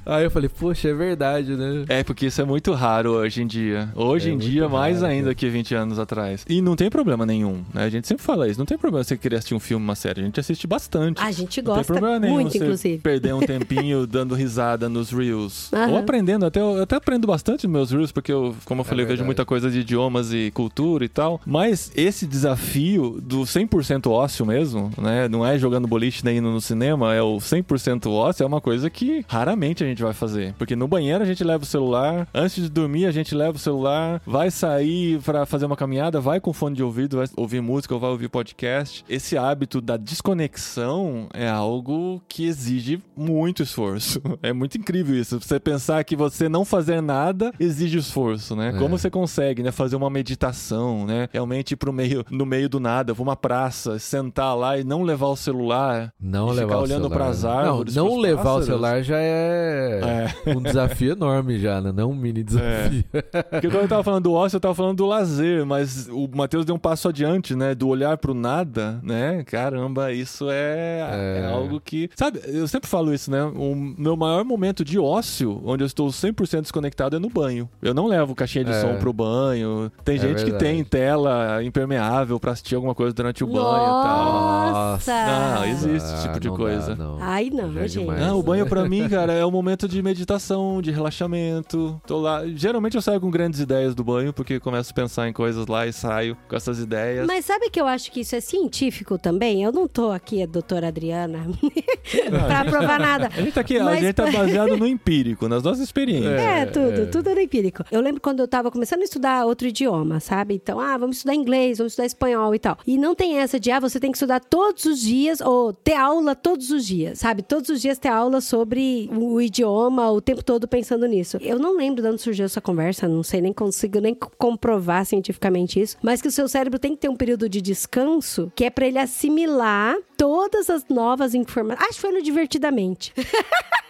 Aí 0.07 0.25
eu 0.25 0.31
falei, 0.31 0.49
poxa, 0.49 0.89
é 0.89 0.95
verdade, 0.95 1.57
né? 1.57 1.85
É, 1.89 2.03
porque 2.03 2.27
isso 2.27 2.41
é 2.41 2.45
muito 2.45 2.73
raro 2.73 3.13
hoje 3.13 3.43
em 3.43 3.47
dia. 3.47 3.89
Hoje 3.95 4.31
É 4.31 4.33
em 4.33 4.39
dia, 4.39 4.69
mais 4.69 5.01
raro, 5.01 5.13
ainda 5.13 5.25
cara. 5.27 5.35
que 5.35 5.49
20 5.49 5.75
anos 5.75 5.99
atrás. 5.99 6.45
E 6.49 6.61
não 6.61 6.77
tem 6.77 6.91
problema 6.91 7.25
nenhum, 7.25 7.63
né? 7.73 7.85
A 7.85 7.89
gente 7.89 8.07
sempre 8.07 8.23
fala 8.25 8.49
isso. 8.49 8.59
Não 8.59 8.67
tem 8.67 8.77
problema 8.79 9.03
você 9.05 9.17
querer 9.17 9.37
assistir 9.37 9.55
um 9.55 9.61
filme, 9.61 9.85
uma 9.85 9.95
série. 9.95 10.21
A 10.21 10.25
gente 10.25 10.39
assiste 10.41 10.67
bastante. 10.67 11.21
A 11.21 11.31
gente 11.31 11.61
Não 11.63 11.65
tem 11.75 11.75
gosta 11.77 11.93
problema 11.93 12.19
nenhum 12.19 12.35
muito, 12.35 12.53
você 12.53 12.59
inclusive. 12.59 12.99
perder 12.99 13.35
um 13.35 13.41
tempinho 13.47 14.07
dando 14.07 14.35
risada 14.35 14.89
nos 14.89 15.11
Reels. 15.11 15.73
Aham. 15.73 15.93
Ou 15.93 15.99
aprendendo. 15.99 16.45
Até, 16.47 16.61
eu 16.61 16.83
até 16.83 16.97
aprendo 16.97 17.27
bastante 17.27 17.67
nos 17.67 17.73
meus 17.73 17.91
Reels, 17.91 18.13
porque 18.13 18.33
eu, 18.33 18.55
como 18.65 18.81
eu 18.81 18.85
É 18.85 18.89
falei, 18.89 19.05
eu 19.05 19.09
vejo 19.09 19.25
muita 19.25 19.45
coisa 19.45 19.71
de 19.71 19.81
idiomas 19.81 20.33
e 20.33 20.51
cultura 20.53 21.05
e 21.05 21.09
tal. 21.09 21.41
Mas 21.47 21.91
esse 21.97 22.27
desafio 22.27 23.19
do 23.23 23.41
100% 23.43 24.11
ócio 24.11 24.45
mesmo, 24.47 24.91
né? 24.99 25.29
Não 25.29 25.47
é 25.47 25.59
jogando 25.59 25.89
boliche 25.89 26.25
nem 26.25 26.39
indo 26.39 26.51
no 26.51 26.61
cinema, 26.61 27.15
é 27.15 27.23
o 27.23 27.37
100% 27.37 28.11
ócio, 28.11 28.43
é 28.43 28.47
uma 28.47 28.61
coisa 28.61 28.89
que 28.91 29.25
raramente 29.29 29.83
a 29.83 29.87
gente 29.87 30.03
vai 30.03 30.13
fazer. 30.13 30.55
Porque 30.59 30.77
no 30.77 30.89
banheiro 30.89 31.23
a 31.23 31.27
gente 31.27 31.43
leva 31.45 31.63
o 31.63 31.67
celular, 31.67 32.29
antes 32.35 32.63
de 32.63 32.69
dormir 32.69 33.07
a 33.07 33.11
gente 33.11 33.35
leva 33.35 33.57
o 33.57 33.61
celular, 33.61 34.21
vai 34.27 34.51
sair 34.51 35.19
pra 35.21 35.47
fazer 35.47 35.67
uma 35.67 35.77
caminhada, 35.77 36.21
vai 36.21 36.41
com 36.41 36.53
fone 36.53 36.77
de 36.77 36.83
ouvido, 36.83 37.19
vai 37.19 37.27
ouvir 37.37 37.61
música 37.61 37.95
ou 37.95 38.01
vai 38.01 38.11
ouvir 38.11 38.29
podcast. 38.29 39.05
Esse 39.09 39.37
hábito 39.37 39.81
da 39.81 39.97
desconexão 39.97 41.29
é 41.33 41.49
algo 41.49 42.23
que 42.29 42.45
exige 42.45 43.03
muito 43.17 43.63
esforço. 43.63 44.21
É 44.43 44.53
muito 44.53 44.77
incrível 44.77 45.15
isso. 45.17 45.41
Você 45.41 45.59
pensar 45.59 46.05
que 46.05 46.15
você 46.15 46.49
não 46.49 46.65
fazer 46.65 47.01
nada 47.01 47.51
exige 47.59 47.97
esforço, 47.99 48.55
né? 48.55 48.71
É. 48.75 48.79
Como 48.79 48.99
você 48.99 49.09
consegue, 49.09 49.63
né, 49.63 49.71
fazer 49.73 49.97
uma 49.97 50.11
meditação, 50.11 51.07
né? 51.07 51.29
Realmente 51.33 51.73
ir 51.73 51.77
pro 51.77 51.93
meio, 51.93 52.25
no 52.31 52.45
meio 52.45 52.69
do 52.69 52.79
nada, 52.79 53.15
pra 53.15 53.23
uma 53.23 53.37
praça, 53.37 53.99
sentar 53.99 54.57
lá 54.57 54.79
e 54.79 54.84
não 54.85 55.03
levar 55.03 55.27
o 55.29 55.37
celular. 55.37 56.13
Não 56.21 56.49
E 56.49 56.57
levar 56.57 56.63
ficar 56.63 56.77
o 56.79 56.83
olhando 56.83 57.03
celular. 57.09 57.17
pras 57.17 57.43
né? 57.45 57.51
árvores, 57.51 57.95
Não, 57.97 58.05
não 58.09 58.17
levar 58.19 58.43
pássaros. 58.43 58.63
o 58.63 58.67
celular 58.67 59.03
já 59.03 59.19
é, 59.19 60.35
um 60.47 60.61
desafio 60.63 61.13
enorme 61.13 61.59
já, 61.59 61.81
né? 61.81 61.93
Não 61.93 62.11
um 62.11 62.15
mini 62.15 62.43
desafio. 62.43 63.05
Porque 63.51 63.69
quando 63.69 63.83
eu 63.83 63.89
tava 63.89 64.03
falando 64.03 64.25
do 64.25 64.33
ócio, 64.33 64.57
eu 64.57 64.61
tava 64.61 64.75
falando 64.75 64.97
do 64.99 65.07
lazer, 65.07 65.65
mas 65.67 66.09
o 66.09 66.29
Matheus 66.35 66.65
deu 66.65 66.75
um 66.75 66.79
passo 66.79 67.09
adiante, 67.09 67.55
né? 67.57 67.75
Do 67.75 67.89
olhar 67.89 68.17
pro 68.19 68.35
nada, 68.35 69.01
né? 69.03 69.43
Caramba, 69.45 70.13
isso 70.13 70.49
é, 70.51 71.01
É. 71.13 71.41
é 71.45 71.53
algo 71.53 71.81
que. 71.81 72.11
Sabe, 72.17 72.41
eu 72.47 72.67
sempre 72.69 72.89
falo 72.89 73.13
isso, 73.13 73.31
né? 73.31 73.43
O 73.45 73.75
meu 73.75 74.17
maior 74.17 74.45
momento 74.45 74.85
de 74.85 74.99
ócio, 74.99 75.61
onde 75.65 75.83
eu 75.83 75.87
estou 75.87 76.09
100% 76.09 76.63
desconectado, 76.63 77.17
é 77.17 77.19
no 77.19 77.29
banho. 77.29 77.69
Eu 77.83 77.95
não 77.95 78.07
levo 78.07 78.35
caixinha 78.35 78.65
de 78.65 78.71
É. 78.73 78.81
som 78.81 78.97
pro 78.97 79.13
banho. 79.13 79.91
Tem 80.05 80.17
É 80.17 80.19
gente 80.19 80.45
que 80.45 80.51
verdade. 80.51 80.65
tem 80.65 80.85
tela 80.85 81.63
impermeável 81.65 82.39
pra 82.41 82.53
assistir 82.53 82.75
alguma 82.75 82.95
coisa 82.95 83.13
durante 83.15 83.43
o 83.43 83.47
banho 83.47 83.59
e 83.59 84.03
tal. 84.05 84.74
Nossa! 84.75 85.13
Não, 85.27 85.65
existe 85.67 85.97
esse 86.15 86.23
tipo 86.23 86.41
de 86.41 86.49
não 86.49 86.57
coisa. 86.57 86.95
Dá, 86.95 87.05
não. 87.05 87.19
Ai, 87.21 87.51
não, 87.51 87.73
Já 87.73 87.81
é 87.81 87.89
gente. 87.89 88.01
demais. 88.03 88.21
Não, 88.21 88.39
o 88.39 88.43
banho 88.43 88.67
pra 88.67 88.89
mim, 88.89 89.09
cara, 89.09 89.33
é 89.33 89.45
um 89.47 89.51
momento 89.51 89.89
de 89.89 90.03
meditação, 90.03 90.83
de 90.83 90.91
relaxamento. 90.91 92.01
Tô 92.07 92.19
lá. 92.21 92.43
Geralmente 92.55 92.95
eu 92.97 93.03
saio 93.03 93.21
com 93.21 93.31
grandes 93.31 93.61
ideias 93.61 93.95
do 93.95 94.03
banho, 94.05 94.33
porque 94.33 94.59
começo 94.61 94.91
a 94.91 94.95
pensar 94.95 95.29
em 95.29 95.33
coisas 95.33 95.67
lá 95.67 95.87
e 95.87 95.93
saio 95.93 96.37
com 96.49 96.57
essas 96.57 96.79
ideias. 96.79 97.27
Mas 97.27 97.45
sabe 97.45 97.71
que 97.71 97.81
eu 97.81 97.87
acho 97.87 98.11
que 98.11 98.21
isso 98.21 98.35
é 98.37 98.41
científico 98.41 99.19
também? 99.19 99.63
Eu 99.63 99.73
não 99.73 99.87
tô 99.87 100.11
aqui, 100.11 100.43
a 100.43 100.47
doutora 100.47 100.89
Adriana, 100.89 101.47
pra 102.47 102.65
provar 102.65 102.99
nada. 102.99 103.31
A 103.37 103.41
gente 103.41 103.53
tá 103.53 103.61
aqui, 103.61 103.79
a 103.79 103.85
Mas- 103.85 104.01
gente 104.01 104.15
tá 104.15 104.27
baseado 104.31 104.77
no 104.77 104.87
empírico, 104.87 105.49
nas 105.49 105.63
nossas 105.63 105.81
experiências. 105.83 106.33
É, 106.41 106.67
tudo, 106.67 107.03
é. 107.03 107.07
tudo 107.07 107.31
era 107.31 107.43
empírico. 107.43 107.85
Eu 107.91 108.01
lembro 108.01 108.21
quando 108.21 108.41
eu 108.41 108.49
tava 108.49 108.71
começando 108.71 109.01
a 109.01 109.05
estudar 109.05 109.45
outro 109.45 109.67
idioma, 109.69 110.21
sabe? 110.21 110.55
Então, 110.55 110.81
ah, 110.81 110.97
vamos 110.97 111.17
estudar 111.17 111.35
inglês, 111.35 111.79
vamos 111.79 111.93
estudar 111.93 112.07
espanhol 112.07 112.55
e 112.55 112.59
tal. 112.59 112.79
E 112.87 112.97
não 112.99 113.15
tem 113.15 113.39
essa 113.39 113.59
de, 113.59 113.71
ah, 113.71 113.81
você 113.81 113.99
tem 114.01 114.11
que 114.11 114.17
estudar 114.17 114.41
todos 114.65 114.87
os 114.87 115.01
dias 115.01 115.41
ou 115.43 115.75
ter 115.75 115.93
aula 115.95 116.35
todos 116.35 116.71
os 116.71 116.87
dias, 116.87 117.19
sabe? 117.19 117.43
Todos 117.43 117.69
os 117.69 117.83
dias 117.83 117.99
ter 117.99 118.09
aula 118.09 118.41
sobre 118.41 119.11
o 119.13 119.39
idioma, 119.39 120.11
o 120.11 120.23
tempo 120.23 120.43
todo 120.43 120.67
pensando 120.67 121.07
nisso. 121.07 121.37
Eu 121.43 121.59
não 121.59 121.77
lembro 121.77 122.01
de 122.03 122.09
onde 122.09 122.23
surgiu 122.23 122.47
essa 122.47 122.63
conversa, 122.63 123.07
não 123.07 123.23
sei, 123.23 123.43
nem 123.43 123.53
consigo 123.53 124.01
nem 124.01 124.15
comprovar 124.39 125.05
cientificamente 125.05 125.79
isso, 125.79 125.99
mas 126.03 126.23
que 126.23 126.29
o 126.29 126.33
seu 126.33 126.49
cérebro 126.49 126.79
tem 126.79 126.93
que 126.93 127.03
ter 127.03 127.11
um 127.11 127.17
período 127.17 127.47
de 127.47 127.61
descanso 127.61 128.51
que 128.57 128.65
é 128.65 128.71
pra 128.71 128.87
ele 128.87 128.99
assimilar 128.99 129.97
todas 130.17 130.71
as 130.71 130.87
novas 130.89 131.35
informações. 131.35 131.87
Acho 131.87 131.97
que 131.97 132.01
foi 132.01 132.13
no 132.13 132.25
Divertidamente. 132.25 133.13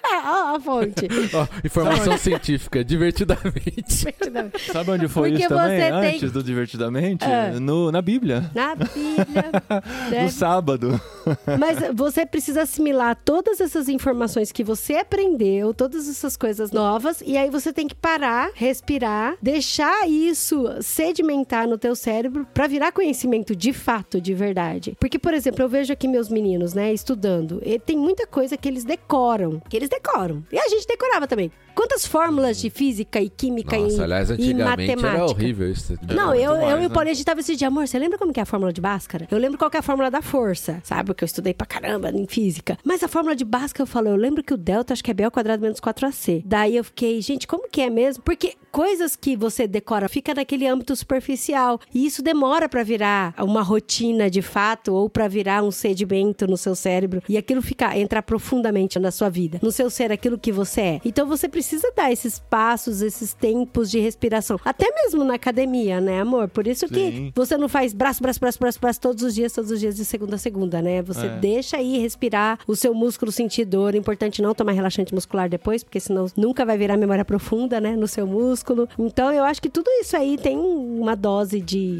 Ó, 0.07 0.57
a 0.57 0.61
fonte. 0.61 1.09
Ó, 1.33 1.47
informação 1.64 2.16
científica, 2.18 2.85
divertidamente. 2.85 3.83
Divertidamente. 3.89 4.72
Sabe 4.72 4.91
onde 4.91 5.09
foi 5.09 5.31
Porque 5.31 5.45
isso 5.45 5.55
também? 5.55 5.81
tem- 5.81 6.14
Antes 6.14 6.33
do 6.33 6.43
Divertidamente? 6.43 7.25
Ah. 7.25 7.59
No, 7.59 7.91
na 7.91 8.03
Bíblia. 8.03 8.51
Na 8.55 8.75
Bíblia. 8.75 9.51
né? 10.11 10.25
No 10.25 10.31
sábado. 10.31 10.54
Mas 11.59 11.79
você 11.95 12.27
precisa 12.27 12.63
assimilar 12.63 13.17
todas 13.25 13.61
essas 13.61 13.89
informações 13.89 14.53
que 14.53 14.65
você 14.65 14.97
aprendeu, 14.97 15.73
todas 15.73 16.09
essas 16.09 16.37
coisas 16.37 16.71
novas, 16.71 17.23
e 17.25 17.37
aí 17.37 17.51
você 17.51 17.73
tem 17.73 17.89
que 17.89 17.95
parar, 17.95 18.51
respirar, 18.55 19.37
deixar 19.41 20.09
isso 20.09 20.67
sedimentar 20.81 21.69
no 21.69 21.79
teu 21.79 21.95
cérebro 21.97 22.47
pra 22.53 22.67
virar 22.67 22.93
conhecimento 22.93 23.55
de 23.55 23.73
fato, 23.73 24.21
de 24.21 24.35
verdade. 24.35 24.97
Porque, 25.01 25.19
por 25.19 25.35
exemplo, 25.35 25.63
eu 25.63 25.69
vejo 25.69 25.93
aqui 25.93 26.07
meus 26.09 26.29
meninos, 26.29 26.75
né, 26.75 26.93
estudando, 26.93 27.61
e 27.65 27.79
tem 27.79 27.97
muita 27.97 28.27
coisa 28.27 28.57
que 28.57 28.69
eles 28.69 28.85
decoram, 28.85 29.61
que 29.69 29.77
eles 29.77 29.89
decoram. 29.89 30.45
E 30.53 30.59
a 30.59 30.69
gente 30.69 30.87
decorava 30.87 31.27
também. 31.27 31.51
Quantas 31.75 32.07
fórmulas 32.07 32.59
de 32.61 32.70
física 32.70 33.20
e 33.20 33.29
química 33.29 33.77
Nossa, 33.77 33.97
e, 33.97 34.03
aliás, 34.03 34.31
e 34.31 34.33
antigamente 34.35 34.91
era 34.91 35.01
matemática? 35.01 35.22
horrível 35.25 35.70
isso. 35.70 35.99
Não, 36.14 36.35
eu, 36.35 36.55
eu 36.55 36.61
mais, 36.61 36.83
e 36.83 36.87
o 36.87 36.89
né? 36.89 36.89
Paulinho, 36.89 37.12
a 37.12 37.14
gente 37.14 37.25
tava 37.25 37.41
esse 37.41 37.57
dia, 37.57 37.68
amor, 37.68 37.87
você 37.89 37.99
lembra 37.99 38.16
como 38.18 38.33
que 38.33 38.41
é 38.41 38.43
a 38.43 38.47
fórmula 38.47 38.72
de 38.72 38.81
Bhaskara? 38.81 39.27
Eu 39.31 39.39
lembro 39.39 39.59
qual 39.59 39.70
que 39.70 39.77
é 39.77 39.81
a 39.81 39.83
fórmula 39.83 40.11
da 40.11 40.22
força, 40.22 40.81
sabe? 40.85 41.07
Porque 41.07 41.25
eu 41.25 41.27
estudei 41.27 41.53
pra 41.53 41.66
caramba 41.66 42.11
em 42.11 42.27
física. 42.27 42.79
Mas 42.85 43.03
a 43.03 43.09
fórmula 43.09 43.35
de 43.35 43.45
Bhaskara, 43.45 43.83
eu 43.83 43.87
falo, 43.87 44.09
eu 44.09 44.16
lembro 44.16 44.43
que 44.43 44.55
o 44.55 44.57
delta 44.57 44.93
acho 44.93 45.03
que 45.03 45.11
é 45.11 45.14
B 45.14 45.25
ao 45.25 45.31
quadrado 45.31 45.62
menos 45.62 45.81
4AC. 45.81 46.43
Daí 46.47 46.77
eu 46.77 46.85
fiquei, 46.85 47.20
gente, 47.20 47.47
como 47.47 47.68
que 47.68 47.81
é 47.81 47.91
mesmo? 47.91 48.22
Porque 48.22 48.55
coisas 48.70 49.16
que 49.16 49.37
você 49.37 49.66
decora 49.66 50.09
fica 50.09 50.33
naquele 50.35 50.66
âmbito 50.66 50.95
superficial. 50.95 51.81
E 51.93 52.07
isso 52.07 52.22
demora 52.22 52.68
pra 52.68 52.83
virar 52.83 53.35
uma 53.39 53.62
rotina 53.62 54.31
de 54.31 54.43
fato 54.43 54.95
ou 54.95 55.09
pra 55.11 55.29
virar 55.29 55.62
um 55.62 55.70
sedimento 55.70 56.47
no 56.47 56.57
seu 56.57 56.75
cérebro. 56.75 57.22
E 57.29 57.37
aquilo 57.37 57.61
ficar, 57.62 57.97
entrar 57.99 58.22
profundamente 58.22 58.99
na 58.99 59.11
sua 59.11 59.29
vida, 59.29 59.59
no 59.62 59.72
seu 59.72 59.91
ser, 59.91 60.12
aquilo 60.12 60.39
que 60.39 60.53
você 60.53 60.81
é. 60.81 61.01
Então 61.05 61.27
você 61.27 61.49
precisa 61.49 61.64
dar 61.97 62.12
esses 62.12 62.39
passos, 62.39 63.03
esses 63.03 63.33
tempos 63.35 63.91
de 63.91 63.99
respiração. 64.01 64.59
Até 64.65 64.87
mesmo 65.03 65.25
na 65.25 65.35
academia, 65.35 66.01
né, 66.01 66.21
amor? 66.21 66.49
Por 66.49 66.67
isso 66.67 66.87
que 66.89 66.95
Sim. 66.95 67.33
você 67.35 67.57
não 67.57 67.69
faz 67.69 67.93
braço, 67.93 68.23
braço, 68.23 68.41
braço, 68.41 68.59
braço, 68.59 68.81
braço 68.81 69.01
todos 69.01 69.23
os 69.23 69.35
dias, 69.35 69.53
todos 69.53 69.71
os 69.71 69.81
dias, 69.81 69.97
de 69.97 70.05
segunda 70.05 70.37
a 70.37 70.39
segunda, 70.39 70.81
né? 70.83 71.03
Você 71.03 71.27
É. 71.27 71.37
deixa 71.39 71.77
aí 71.77 71.99
respirar 71.99 72.59
o 72.67 72.75
seu 72.77 72.95
músculo 72.95 73.31
sentir 73.33 73.65
dor. 73.65 73.95
É 73.95 73.99
importante 73.99 74.43
não 74.43 74.55
tomar 74.55 74.73
relaxante 74.73 75.15
muscular 75.15 75.49
depois, 75.49 75.83
porque 75.83 76.01
senão 76.01 76.27
nunca 76.37 76.65
vai 76.65 76.77
virar 76.77 76.97
memória 76.97 77.25
profunda, 77.25 77.81
né? 77.81 77.97
No 77.97 78.07
seu 78.09 78.27
músculo. 78.27 78.89
Então 78.99 79.33
eu 79.33 79.45
acho 79.45 79.61
que 79.62 79.69
tudo 79.69 79.89
isso 80.01 80.17
aí 80.17 80.37
tem 80.37 80.57
uma 80.59 81.15
dose 81.15 81.61
de 81.61 81.99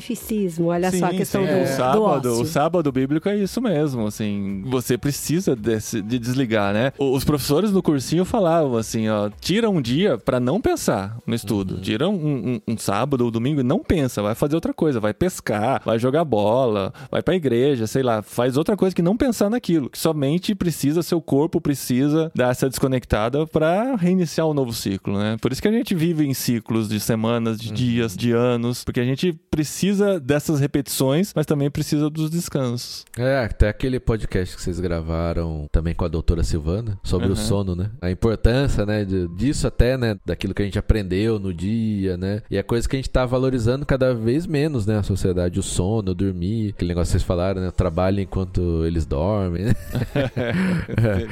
cientificismo. 0.00 0.68
Olha 0.68 0.90
só 0.90 1.06
a 1.06 1.10
Sim, 1.10 1.16
questão 1.16 1.46
sim. 1.46 1.52
do, 1.52 1.56
o 1.58 1.60
do 1.62 1.66
sábado, 1.68 2.30
ócio. 2.32 2.42
o 2.42 2.46
sábado 2.46 2.92
bíblico 2.92 3.28
é 3.28 3.36
isso 3.36 3.60
mesmo, 3.60 4.06
assim, 4.06 4.62
você 4.66 4.96
precisa 4.98 5.54
desse- 5.56 6.02
de 6.02 6.18
desligar, 6.18 6.72
né? 6.74 6.92
Os 6.98 7.24
professores 7.24 7.70
no 7.72 7.82
cursinho 7.82 8.24
falavam 8.24 8.76
assim, 8.76 9.05
ó, 9.08 9.30
tira 9.40 9.68
um 9.70 9.80
dia 9.80 10.18
pra 10.18 10.38
não 10.40 10.60
pensar 10.60 11.18
no 11.26 11.34
estudo, 11.34 11.74
Uhum. 11.76 11.80
tira 11.80 12.08
um, 12.08 12.14
um- 12.56 12.60
um 12.68 12.78
sábado 12.78 13.24
ou 13.24 13.30
domingo 13.30 13.60
e 13.60 13.64
não 13.64 13.80
pensa, 13.80 14.22
vai 14.22 14.34
fazer 14.34 14.54
outra 14.54 14.72
coisa, 14.74 15.00
vai 15.00 15.12
pescar, 15.14 15.82
vai 15.84 15.98
jogar 15.98 16.24
bola, 16.24 16.92
vai 17.10 17.22
pra 17.22 17.34
igreja, 17.34 17.86
sei 17.86 18.02
lá, 18.02 18.22
faz 18.22 18.56
outra 18.56 18.76
coisa 18.76 18.94
que 18.94 19.02
não 19.02 19.16
pensar 19.16 19.48
naquilo, 19.50 19.88
que 19.90 19.98
somente 19.98 20.54
precisa, 20.54 21.02
seu 21.02 21.20
corpo 21.20 21.60
precisa 21.60 22.30
dar 22.34 22.50
essa 22.50 22.68
desconectada 22.68 23.46
pra 23.46 23.94
reiniciar 23.96 24.46
um 24.46 24.54
novo 24.54 24.72
ciclo, 24.72 25.18
né? 25.18 25.36
Por 25.40 25.52
isso 25.52 25.62
que 25.62 25.68
a 25.68 25.72
gente 25.72 25.94
vive 25.94 26.26
em 26.26 26.34
ciclos 26.34 26.88
de 26.88 26.98
semanas, 27.00 27.58
de 27.58 27.70
dias, 27.70 28.16
de 28.16 28.32
anos, 28.32 28.84
porque 28.84 29.00
a 29.00 29.04
gente 29.04 29.32
precisa 29.50 30.18
dessas 30.20 30.60
repetições, 30.60 31.32
mas 31.34 31.46
também 31.46 31.70
precisa 31.70 32.08
dos 32.10 32.30
descansos. 32.30 33.04
É, 33.16 33.44
até 33.44 33.68
aquele 33.68 33.98
podcast 33.98 34.54
que 34.56 34.62
vocês 34.62 34.78
gravaram 34.80 35.66
também 35.72 35.94
com 35.94 36.04
a 36.04 36.08
doutora 36.08 36.42
Silvana 36.42 36.98
sobre 37.02 37.26
o 37.26 37.30
Uhum. 37.30 37.36
sono, 37.36 37.74
né? 37.74 37.90
A 38.00 38.10
importância, 38.10 38.84
né, 38.86 38.95
de- 39.04 39.28
disso 39.28 39.66
até, 39.66 39.96
né, 39.96 40.16
daquilo 40.24 40.54
que 40.54 40.62
a 40.62 40.64
gente 40.64 40.78
aprendeu 40.78 41.38
no 41.38 41.52
dia, 41.52 42.16
né? 42.16 42.42
E 42.50 42.56
é 42.56 42.62
coisa 42.62 42.88
que 42.88 42.96
a 42.96 42.98
gente 42.98 43.10
tá 43.10 43.24
valorizando 43.26 43.84
cada 43.86 44.14
vez 44.14 44.46
menos, 44.46 44.86
né, 44.86 44.98
a 44.98 45.02
sociedade, 45.02 45.58
o 45.58 45.62
sono, 45.62 46.14
dormir, 46.14 46.70
aquele 46.70 46.88
negócio 46.88 47.08
que 47.12 47.12
vocês 47.18 47.22
falaram, 47.22 47.60
né, 47.60 47.70
trabalho 47.70 48.20
enquanto 48.20 48.84
eles 48.84 49.04
dormem, 49.06 49.64
né? 49.66 49.74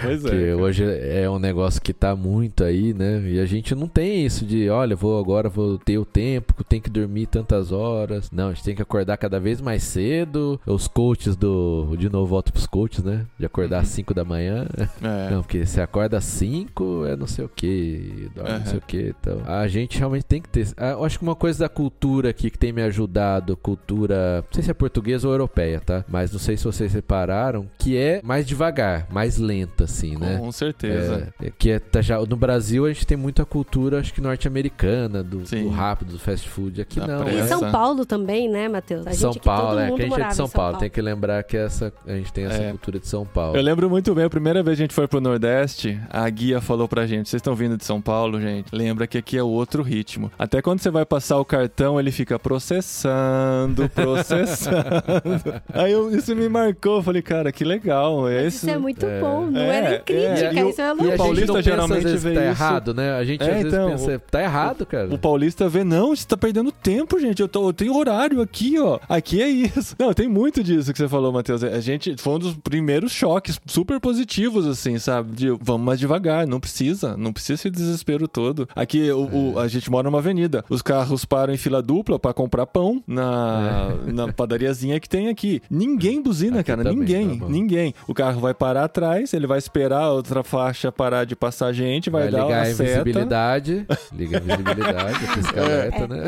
pois 0.03 0.25
é. 0.25 0.31
que 0.31 0.53
hoje 0.55 0.85
é 0.85 1.29
um 1.29 1.39
negócio 1.39 1.81
que 1.81 1.93
tá 1.93 2.15
muito 2.17 2.65
aí, 2.65 2.93
né? 2.95 3.23
E 3.27 3.41
a 3.41 3.47
gente 3.47 3.75
não 3.75 3.89
tem 3.89 4.25
isso 4.25 4.45
de, 4.45 4.69
olha, 4.69 4.97
vou 4.97 5.19
agora 5.19 5.49
vou 5.49 5.79
ter 5.79 5.99
o 5.99 6.05
tempo, 6.05 6.63
tem 6.65 6.81
que 6.81 6.91
dormir 6.91 7.27
tantas 7.27 7.73
horas. 7.73 8.31
Não, 8.31 8.49
a 8.49 8.55
gente 8.55 8.65
tem 8.65 8.75
que 8.75 8.83
acordar 8.83 9.17
cada 9.17 9.39
vez 9.41 9.61
mais 9.61 9.83
cedo. 9.83 10.61
Os 10.67 10.87
coaches 10.89 11.37
do, 11.37 11.95
de 11.99 12.09
novo 12.11 12.27
volto 12.27 12.53
pros 12.53 12.67
coaches, 12.67 13.03
né? 13.05 13.27
De 13.39 13.47
acordar 13.47 13.81
às 13.81 13.89
5 13.89 14.15
da 14.15 14.25
manhã. 14.25 14.67
É. 15.03 15.31
Não, 15.31 15.43
porque 15.43 15.65
você 15.65 15.81
acorda 15.81 16.19
às 16.19 16.25
5, 16.25 17.07
é 17.07 17.17
não 17.17 17.27
sei 17.27 17.45
o 17.45 17.49
que, 17.55 18.31
dorme 18.35 18.51
não 18.51 18.57
Aham. 18.57 18.67
sei 18.67 18.79
o 18.79 18.83
que. 18.83 19.15
Então, 19.21 19.43
a 19.47 19.67
gente 19.69 19.99
realmente 19.99 20.25
tem 20.25 20.41
que 20.43 20.49
ter. 20.49 20.69
ah, 20.77 20.91
Eu 20.91 21.05
acho 21.05 21.19
que 21.19 21.25
uma 21.25 21.35
coisa 21.37 21.61
da 21.61 21.69
cultura 21.69 22.31
aqui 22.31 22.51
que 22.51 22.59
tem 22.59 22.73
me 22.73 22.83
ajudado, 22.83 23.57
cultura, 23.57 24.37
não 24.43 24.53
sei 24.53 24.63
se 24.63 24.71
é 24.71 24.75
portuguesa 24.75 25.27
ou 25.27 25.35
europeia, 25.35 25.81
tá? 25.81 26.05
Mas 26.09 26.33
não 26.33 26.39
sei 26.39 26.57
se 26.57 26.65
vocês 26.65 26.93
separaram, 26.93 27.69
que 27.79 27.97
é 27.97 28.21
mais 28.23 28.47
devagar, 28.47 29.07
mais 29.11 29.39
lenta, 29.39 29.85
assim, 29.85 30.17
né? 30.17 30.39
Com 30.39 30.51
certeza. 30.53 31.33
É, 31.41 31.47
é, 31.47 31.51
que 31.51 31.71
é, 31.71 31.79
tá 31.79 32.01
já, 32.01 32.19
no 32.21 32.37
Brasil 32.37 32.85
a 32.87 32.93
gente 32.93 33.07
tem 33.07 33.17
muita 33.17 33.45
cultura, 33.45 34.01
acho 34.01 34.13
que 34.13 34.21
norte-americana, 34.21 35.23
do, 35.23 35.39
do 35.39 35.69
rápido, 35.71 36.13
do 36.13 36.19
fast 36.19 36.49
food. 36.49 36.81
Aqui 36.81 37.01
não. 37.01 37.23
E 37.23 37.33
pressa. 37.33 37.49
São 37.59 37.71
Paulo 37.73 38.05
também, 38.07 38.49
né, 38.49 38.69
Matheus? 38.69 39.07
A 39.07 39.13
São 39.13 39.33
gente 39.33 39.43
Paulo, 39.43 39.79
é, 39.79 39.87
que 39.93 40.03
a 40.03 40.05
gente 40.07 40.21
é 40.21 40.25
de 40.27 40.33
em 40.33 40.35
São 40.35 40.49
Paulo. 40.49 40.79
Tem 40.79 40.91
que 40.91 41.01
lembrar 41.01 41.43
que 41.45 41.57
essa, 41.57 41.93
a 42.07 42.13
gente 42.13 42.33
tem 42.33 42.45
essa 42.45 42.63
É. 42.63 42.71
cultura 42.71 42.99
de 42.99 43.07
São 43.09 43.25
Paulo. 43.25 43.57
Eu 43.57 43.63
lembro 43.63 43.89
muito 43.91 44.15
bem, 44.15 44.25
a 44.25 44.31
primeira 44.31 44.63
vez 44.63 44.77
que 44.77 44.83
a 44.83 44.85
gente 44.87 44.95
foi 44.95 45.07
pro 45.09 45.21
Nordeste, 45.21 46.01
a 46.11 46.29
guia 46.29 46.61
falou 46.61 46.89
pra 46.89 47.07
gente: 47.07 47.29
vocês 47.29 47.41
estão 47.45 47.55
vindo 47.55 47.77
de 47.77 47.85
São 47.85 48.01
Paulo, 48.01 48.41
gente? 48.41 48.75
Lembra 48.75 49.07
que 49.07 49.19
aqui 49.19 49.37
é 49.37 49.43
outro 49.43 49.83
ritmo. 49.83 50.33
Até 50.39 50.63
quando 50.63 50.81
você 50.81 50.91
vai 50.91 51.05
passar 51.05 51.39
o 51.39 51.45
cartão, 51.45 52.01
ele 52.01 52.11
fica 52.11 52.39
processando, 52.39 53.89
processando. 53.95 55.63
Aí 55.73 55.93
eu- 55.93 56.15
isso 56.15 56.35
me 56.35 56.49
marcou, 56.49 56.97
eu 56.97 57.03
falei, 57.03 57.21
cara, 57.23 57.53
que 57.53 57.65
legal. 57.65 58.29
É 58.29 58.47
Isso 58.47 58.69
é 58.69 58.79
muito 58.79 59.05
é, 59.05 59.21
bom, 59.21 59.47
não 59.51 59.61
é, 59.61 59.77
é, 59.79 59.83
nem 59.83 59.93
é. 59.93 59.99
crítica, 59.99 60.53
E 60.61 60.65
o- 60.65 60.71
isso 60.71 60.81
é 60.81 60.85
E 60.85 60.89
louco. 60.89 61.05
gente 61.05 61.17
paulista 61.19 61.47
não 61.47 61.55
pensa, 61.57 61.71
geralmente 61.71 62.03
vezes, 62.05 62.23
vê 62.23 62.35
tá 62.35 62.41
isso. 62.41 62.63
errado, 62.63 62.95
né? 62.95 63.13
A 63.13 63.25
gente 63.25 63.43
É, 63.43 63.47
às 63.47 63.57
vezes 63.57 63.73
então, 63.73 63.91
pensa, 63.91 64.19
tá 64.31 64.43
errado, 64.43 64.87
cara. 64.87 65.15
O 65.15 65.19
paulista 65.19 65.69
vê, 65.69 65.85
não, 65.85 66.15
você 66.17 66.27
tá 66.27 66.37
perdendo 66.37 66.73
tempo, 66.73 67.19
gente. 67.21 67.41
Eu, 67.43 67.49
tô, 67.49 67.69
eu 67.69 67.73
tenho 67.73 67.95
horário 67.97 68.41
aqui, 68.41 68.79
ó. 68.79 68.99
Aqui 69.09 69.43
é 69.43 69.49
isso. 69.49 69.95
Não, 69.99 70.13
tem 70.15 70.29
muito 70.29 70.63
disso 70.63 70.93
que 70.93 70.99
você 70.99 71.09
falou, 71.09 71.33
Matheus. 71.33 71.63
A 71.63 71.81
gente 71.81 72.15
foi 72.19 72.35
um 72.35 72.39
dos 72.39 72.55
primeiros 72.55 73.13
choques 73.13 73.61
super 73.67 74.01
positivos, 74.01 74.67
assim, 74.67 74.99
sabe? 74.99 75.35
De 75.35 75.51
vamos 75.61 75.85
mais 75.85 75.99
devagar, 75.99 76.47
não 76.47 76.61
precisa, 76.61 77.17
não 77.17 77.33
precisa 77.35 77.55
esse 77.55 77.71
desespero 77.71 78.27
todo. 78.27 78.67
Aqui 78.75 79.11
o, 79.11 79.53
o- 79.55 79.59
a 79.59 79.69
gente 79.69 79.91
mora 79.91 80.05
numa 80.09 80.19
avenida. 80.19 80.65
Os 80.71 80.81
carros 80.81 81.25
param 81.25 81.53
em 81.53 81.57
fila 81.59 81.83
dupla 81.83 82.19
pra 82.19 82.33
comprar 82.33 82.67
pão 82.67 83.03
na, 83.07 83.95
na 84.07 84.33
padariazinha 84.33 84.99
que 85.01 85.09
tem 85.09 85.29
aqui. 85.29 85.61
Ninguém 85.71 86.23
buzina, 86.23 86.61
Aqui 86.61 86.71
cara. 86.71 86.83
também, 86.85 86.99
ninguém, 86.99 87.39
tá 87.39 87.47
ninguém. 87.49 87.95
O 88.09 88.15
carro 88.15 88.41
vai 88.41 88.55
parar 88.55 88.85
atrás, 88.85 89.33
ele 89.35 89.47
vai 89.47 89.59
esperar 89.59 90.03
a 90.05 90.13
outra 90.13 90.43
faixa 90.43 90.91
parar 90.93 91.25
de 91.25 91.35
passar 91.37 91.73
gente, 91.73 92.09
vai, 92.11 92.23
Vai, 92.25 92.31
dar 92.31 92.43
ligar 92.45 92.57
uma 92.57 92.63
a 92.63 92.67
seta. 92.67 92.83
invisibilidade. 93.01 93.87
Liga 94.13 94.39
a 94.39 94.41
invisibilidade, 94.41 95.25
a 95.27 95.35
pisca-alerta, 95.35 96.07
né? 96.09 96.23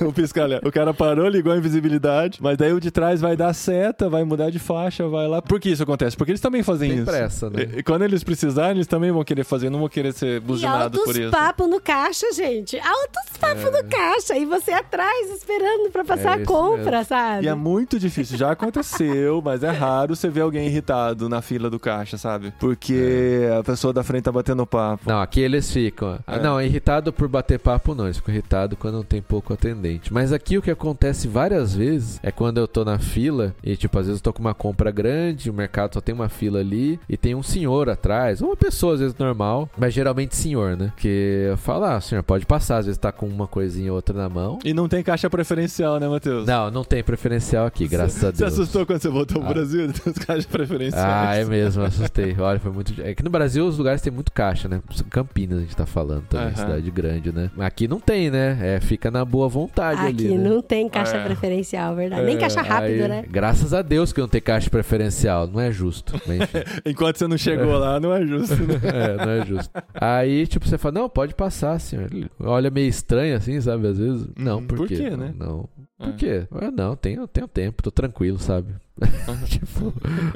É, 0.00 0.04
o 0.04 0.12
pisca-alerta. 0.12 0.68
O 0.68 0.72
cara 0.72 0.94
parou, 0.94 1.28
ligou 1.28 1.52
a 1.52 1.56
invisibilidade, 1.56 2.38
mas 2.40 2.56
daí 2.56 2.72
o 2.72 2.80
de 2.80 2.90
trás 2.90 3.20
vai 3.20 3.36
dar 3.36 3.52
seta, 3.54 4.08
vai 4.08 4.24
mudar 4.24 4.50
de 4.50 4.58
faixa, 4.58 5.08
vai 5.08 5.26
lá. 5.26 5.42
Por 5.42 5.58
que 5.60 5.70
isso 5.70 5.82
acontece? 5.82 6.16
Porque 6.16 6.30
eles 6.32 6.40
também 6.40 6.62
fazem 6.62 6.90
Tem 6.90 6.98
isso. 6.98 7.06
pressa, 7.10 7.50
né? 7.50 7.68
E, 7.74 7.78
e 7.78 7.82
quando 7.82 8.02
eles 8.02 8.22
precisarem, 8.22 8.76
eles 8.76 8.86
também 8.86 9.10
vão 9.10 9.24
querer 9.24 9.44
fazer, 9.44 9.70
não 9.70 9.78
vão 9.80 9.88
querer 9.88 10.12
ser 10.12 10.33
E 10.36 10.40
buzinados 10.40 10.98
por 11.00 11.08
altos 11.08 11.16
isso. 11.22 11.30
papos 11.30 11.68
no 11.68 11.80
caixa, 11.80 12.32
gente. 12.32 12.78
Altos 12.78 13.36
papos 13.40 13.64
no 13.64 13.84
caixa. 13.88 14.36
E 14.36 14.44
você 14.46 14.72
atrás 14.72 15.30
esperando 15.30 15.90
pra 15.90 16.04
passar 16.04 16.38
É 16.38 16.42
a 16.42 16.46
compra, 16.46 16.90
mesmo. 16.98 17.04
sabe? 17.06 17.44
E 17.44 17.48
é 17.48 17.54
muito 17.54 17.98
difícil. 17.98 18.36
Já 18.36 18.50
aconteceu, 18.52 19.40
mas 19.44 19.62
é 19.62 19.70
raro 19.70 20.14
você 20.16 20.28
ver 20.28 20.42
alguém 20.42 20.66
irritado 20.66 21.28
na 21.28 21.40
fila 21.42 21.68
do 21.70 21.78
caixa, 21.78 22.16
sabe? 22.18 22.52
Porque 22.58 23.48
a 23.58 23.62
pessoa 23.62 23.92
da 23.92 24.02
frente 24.02 24.24
tá 24.24 24.32
batendo 24.32 24.66
papo. 24.66 25.08
Não, 25.08 25.20
aqui 25.20 25.40
eles 25.40 25.70
ficam. 25.70 26.18
Ah, 26.26 26.36
É. 26.36 26.42
Não, 26.42 26.60
irritado 26.60 27.12
por 27.12 27.28
bater 27.28 27.58
papo 27.58 27.94
não. 27.94 28.04
Eles 28.04 28.16
ficam 28.18 28.34
irritados 28.34 28.76
quando 28.78 28.94
não 28.96 29.02
tem 29.04 29.22
pouco 29.22 29.52
atendente. 29.52 30.12
Mas 30.12 30.32
aqui 30.32 30.58
o 30.58 30.62
que 30.62 30.70
acontece 30.70 31.26
várias 31.28 31.74
vezes 31.74 32.20
é 32.22 32.30
quando 32.30 32.58
eu 32.58 32.68
tô 32.68 32.84
na 32.84 32.98
fila 32.98 33.54
e, 33.62 33.76
tipo, 33.76 33.98
às 33.98 34.06
vezes 34.06 34.20
eu 34.20 34.24
tô 34.24 34.32
com 34.32 34.40
uma 34.40 34.54
compra 34.54 34.90
grande, 34.90 35.50
o 35.50 35.54
mercado 35.54 35.94
só 35.94 36.00
tem 36.00 36.14
uma 36.14 36.28
fila 36.28 36.60
ali 36.60 36.98
e 37.08 37.16
tem 37.16 37.34
um 37.34 37.42
senhor 37.42 37.88
atrás, 37.88 38.40
ou 38.42 38.48
uma 38.48 38.56
pessoa 38.56 38.94
às 38.94 39.00
vezes 39.00 39.16
normal, 39.18 39.68
mas 39.76 39.92
geralmente 39.94 40.23
senhor, 40.32 40.76
né? 40.76 40.92
Que 40.96 41.46
eu 41.50 41.56
falo, 41.56 41.84
ah, 41.84 42.00
senhor, 42.00 42.22
pode 42.22 42.46
passar, 42.46 42.78
às 42.78 42.86
vezes 42.86 42.98
tá 42.98 43.10
com 43.12 43.26
uma 43.26 43.46
coisinha 43.46 43.90
ou 43.90 43.96
outra 43.96 44.16
na 44.16 44.28
mão. 44.28 44.58
E 44.64 44.72
não 44.72 44.88
tem 44.88 45.02
caixa 45.02 45.28
preferencial, 45.28 45.98
né, 46.00 46.08
Matheus? 46.08 46.46
Não, 46.46 46.70
não 46.70 46.84
tem 46.84 47.02
preferencial 47.02 47.66
aqui, 47.66 47.86
graças 47.88 48.22
a 48.24 48.30
Você 48.30 48.38
Deus. 48.44 48.52
assustou 48.54 48.86
quando 48.86 49.00
você 49.02 49.08
voltou 49.08 49.40
pro 49.40 49.50
Ah. 49.50 49.54
Brasil? 49.54 49.92
Tem 49.92 50.12
os 50.12 50.18
caixas 50.18 50.46
preferenciais. 50.46 51.04
Ah, 51.04 51.34
é 51.36 51.44
mesmo, 51.44 51.82
assustei. 51.84 52.34
Olha, 52.38 52.58
foi 52.58 52.70
muito. 52.72 52.94
É 53.02 53.14
que 53.14 53.22
no 53.22 53.30
Brasil 53.30 53.66
os 53.66 53.76
lugares 53.78 54.00
têm 54.00 54.12
muito 54.12 54.30
caixa, 54.32 54.68
né? 54.68 54.80
Campinas 55.10 55.58
a 55.58 55.60
gente 55.62 55.76
tá 55.76 55.86
falando 55.86 56.22
também, 56.28 56.46
Aham. 56.48 56.56
cidade 56.56 56.90
grande, 56.90 57.32
né? 57.32 57.50
Aqui 57.58 57.86
não 57.88 57.98
tem, 58.00 58.30
né? 58.30 58.58
É, 58.60 58.80
fica 58.80 59.10
na 59.10 59.24
boa 59.24 59.48
vontade 59.48 60.00
Aqui 60.00 60.26
ali. 60.28 60.38
né? 60.38 60.48
não 60.48 60.62
tem 60.62 60.88
caixa 60.88 61.16
É. 61.16 61.24
preferencial, 61.24 61.94
verdade. 61.94 62.22
Nem 62.24 62.36
É, 62.36 62.40
caixa 62.40 62.62
rápido, 62.62 63.02
aí, 63.02 63.08
né? 63.08 63.24
Graças 63.28 63.72
a 63.74 63.82
Deus 63.82 64.12
que 64.12 64.20
não 64.20 64.28
tem 64.28 64.40
caixa 64.40 64.68
preferencial. 64.70 65.46
Não 65.46 65.60
é 65.60 65.70
justo. 65.72 66.14
Enquanto 66.84 67.16
você 67.18 67.26
não 67.26 67.36
chegou 67.38 67.76
lá, 67.78 67.98
não 68.00 68.12
é 68.12 68.24
justo, 68.26 68.54
né? 68.56 68.80
é, 68.84 69.16
não 69.24 69.32
é 69.32 69.46
justo. 69.46 69.70
Aí, 70.18 70.46
tipo, 70.46 70.66
você 70.68 70.76
fala, 70.78 71.00
não, 71.00 71.08
pode 71.08 71.34
passar, 71.34 71.78
senhor. 71.80 72.08
Ele 72.12 72.28
olha 72.40 72.70
meio 72.70 72.88
estranho 72.88 73.36
assim, 73.36 73.60
sabe? 73.60 73.86
Às 73.88 73.98
vezes. 73.98 74.26
Não, 74.36 74.58
Uhum. 74.58 74.66
por, 74.66 74.76
Por 74.78 74.88
quê? 74.88 74.96
quê, 74.96 75.10
né? 75.16 75.34
Não. 75.38 75.68
Por 75.98 76.08
É. 76.08 76.12
quê? 76.12 76.46
Eu, 76.60 76.70
não, 76.72 76.96
tenho, 76.96 77.26
tenho 77.28 77.46
tempo, 77.48 77.82
tô 77.82 77.90
tranquilo, 77.90 78.38
sabe? 78.38 78.74
tipo, 79.46 79.92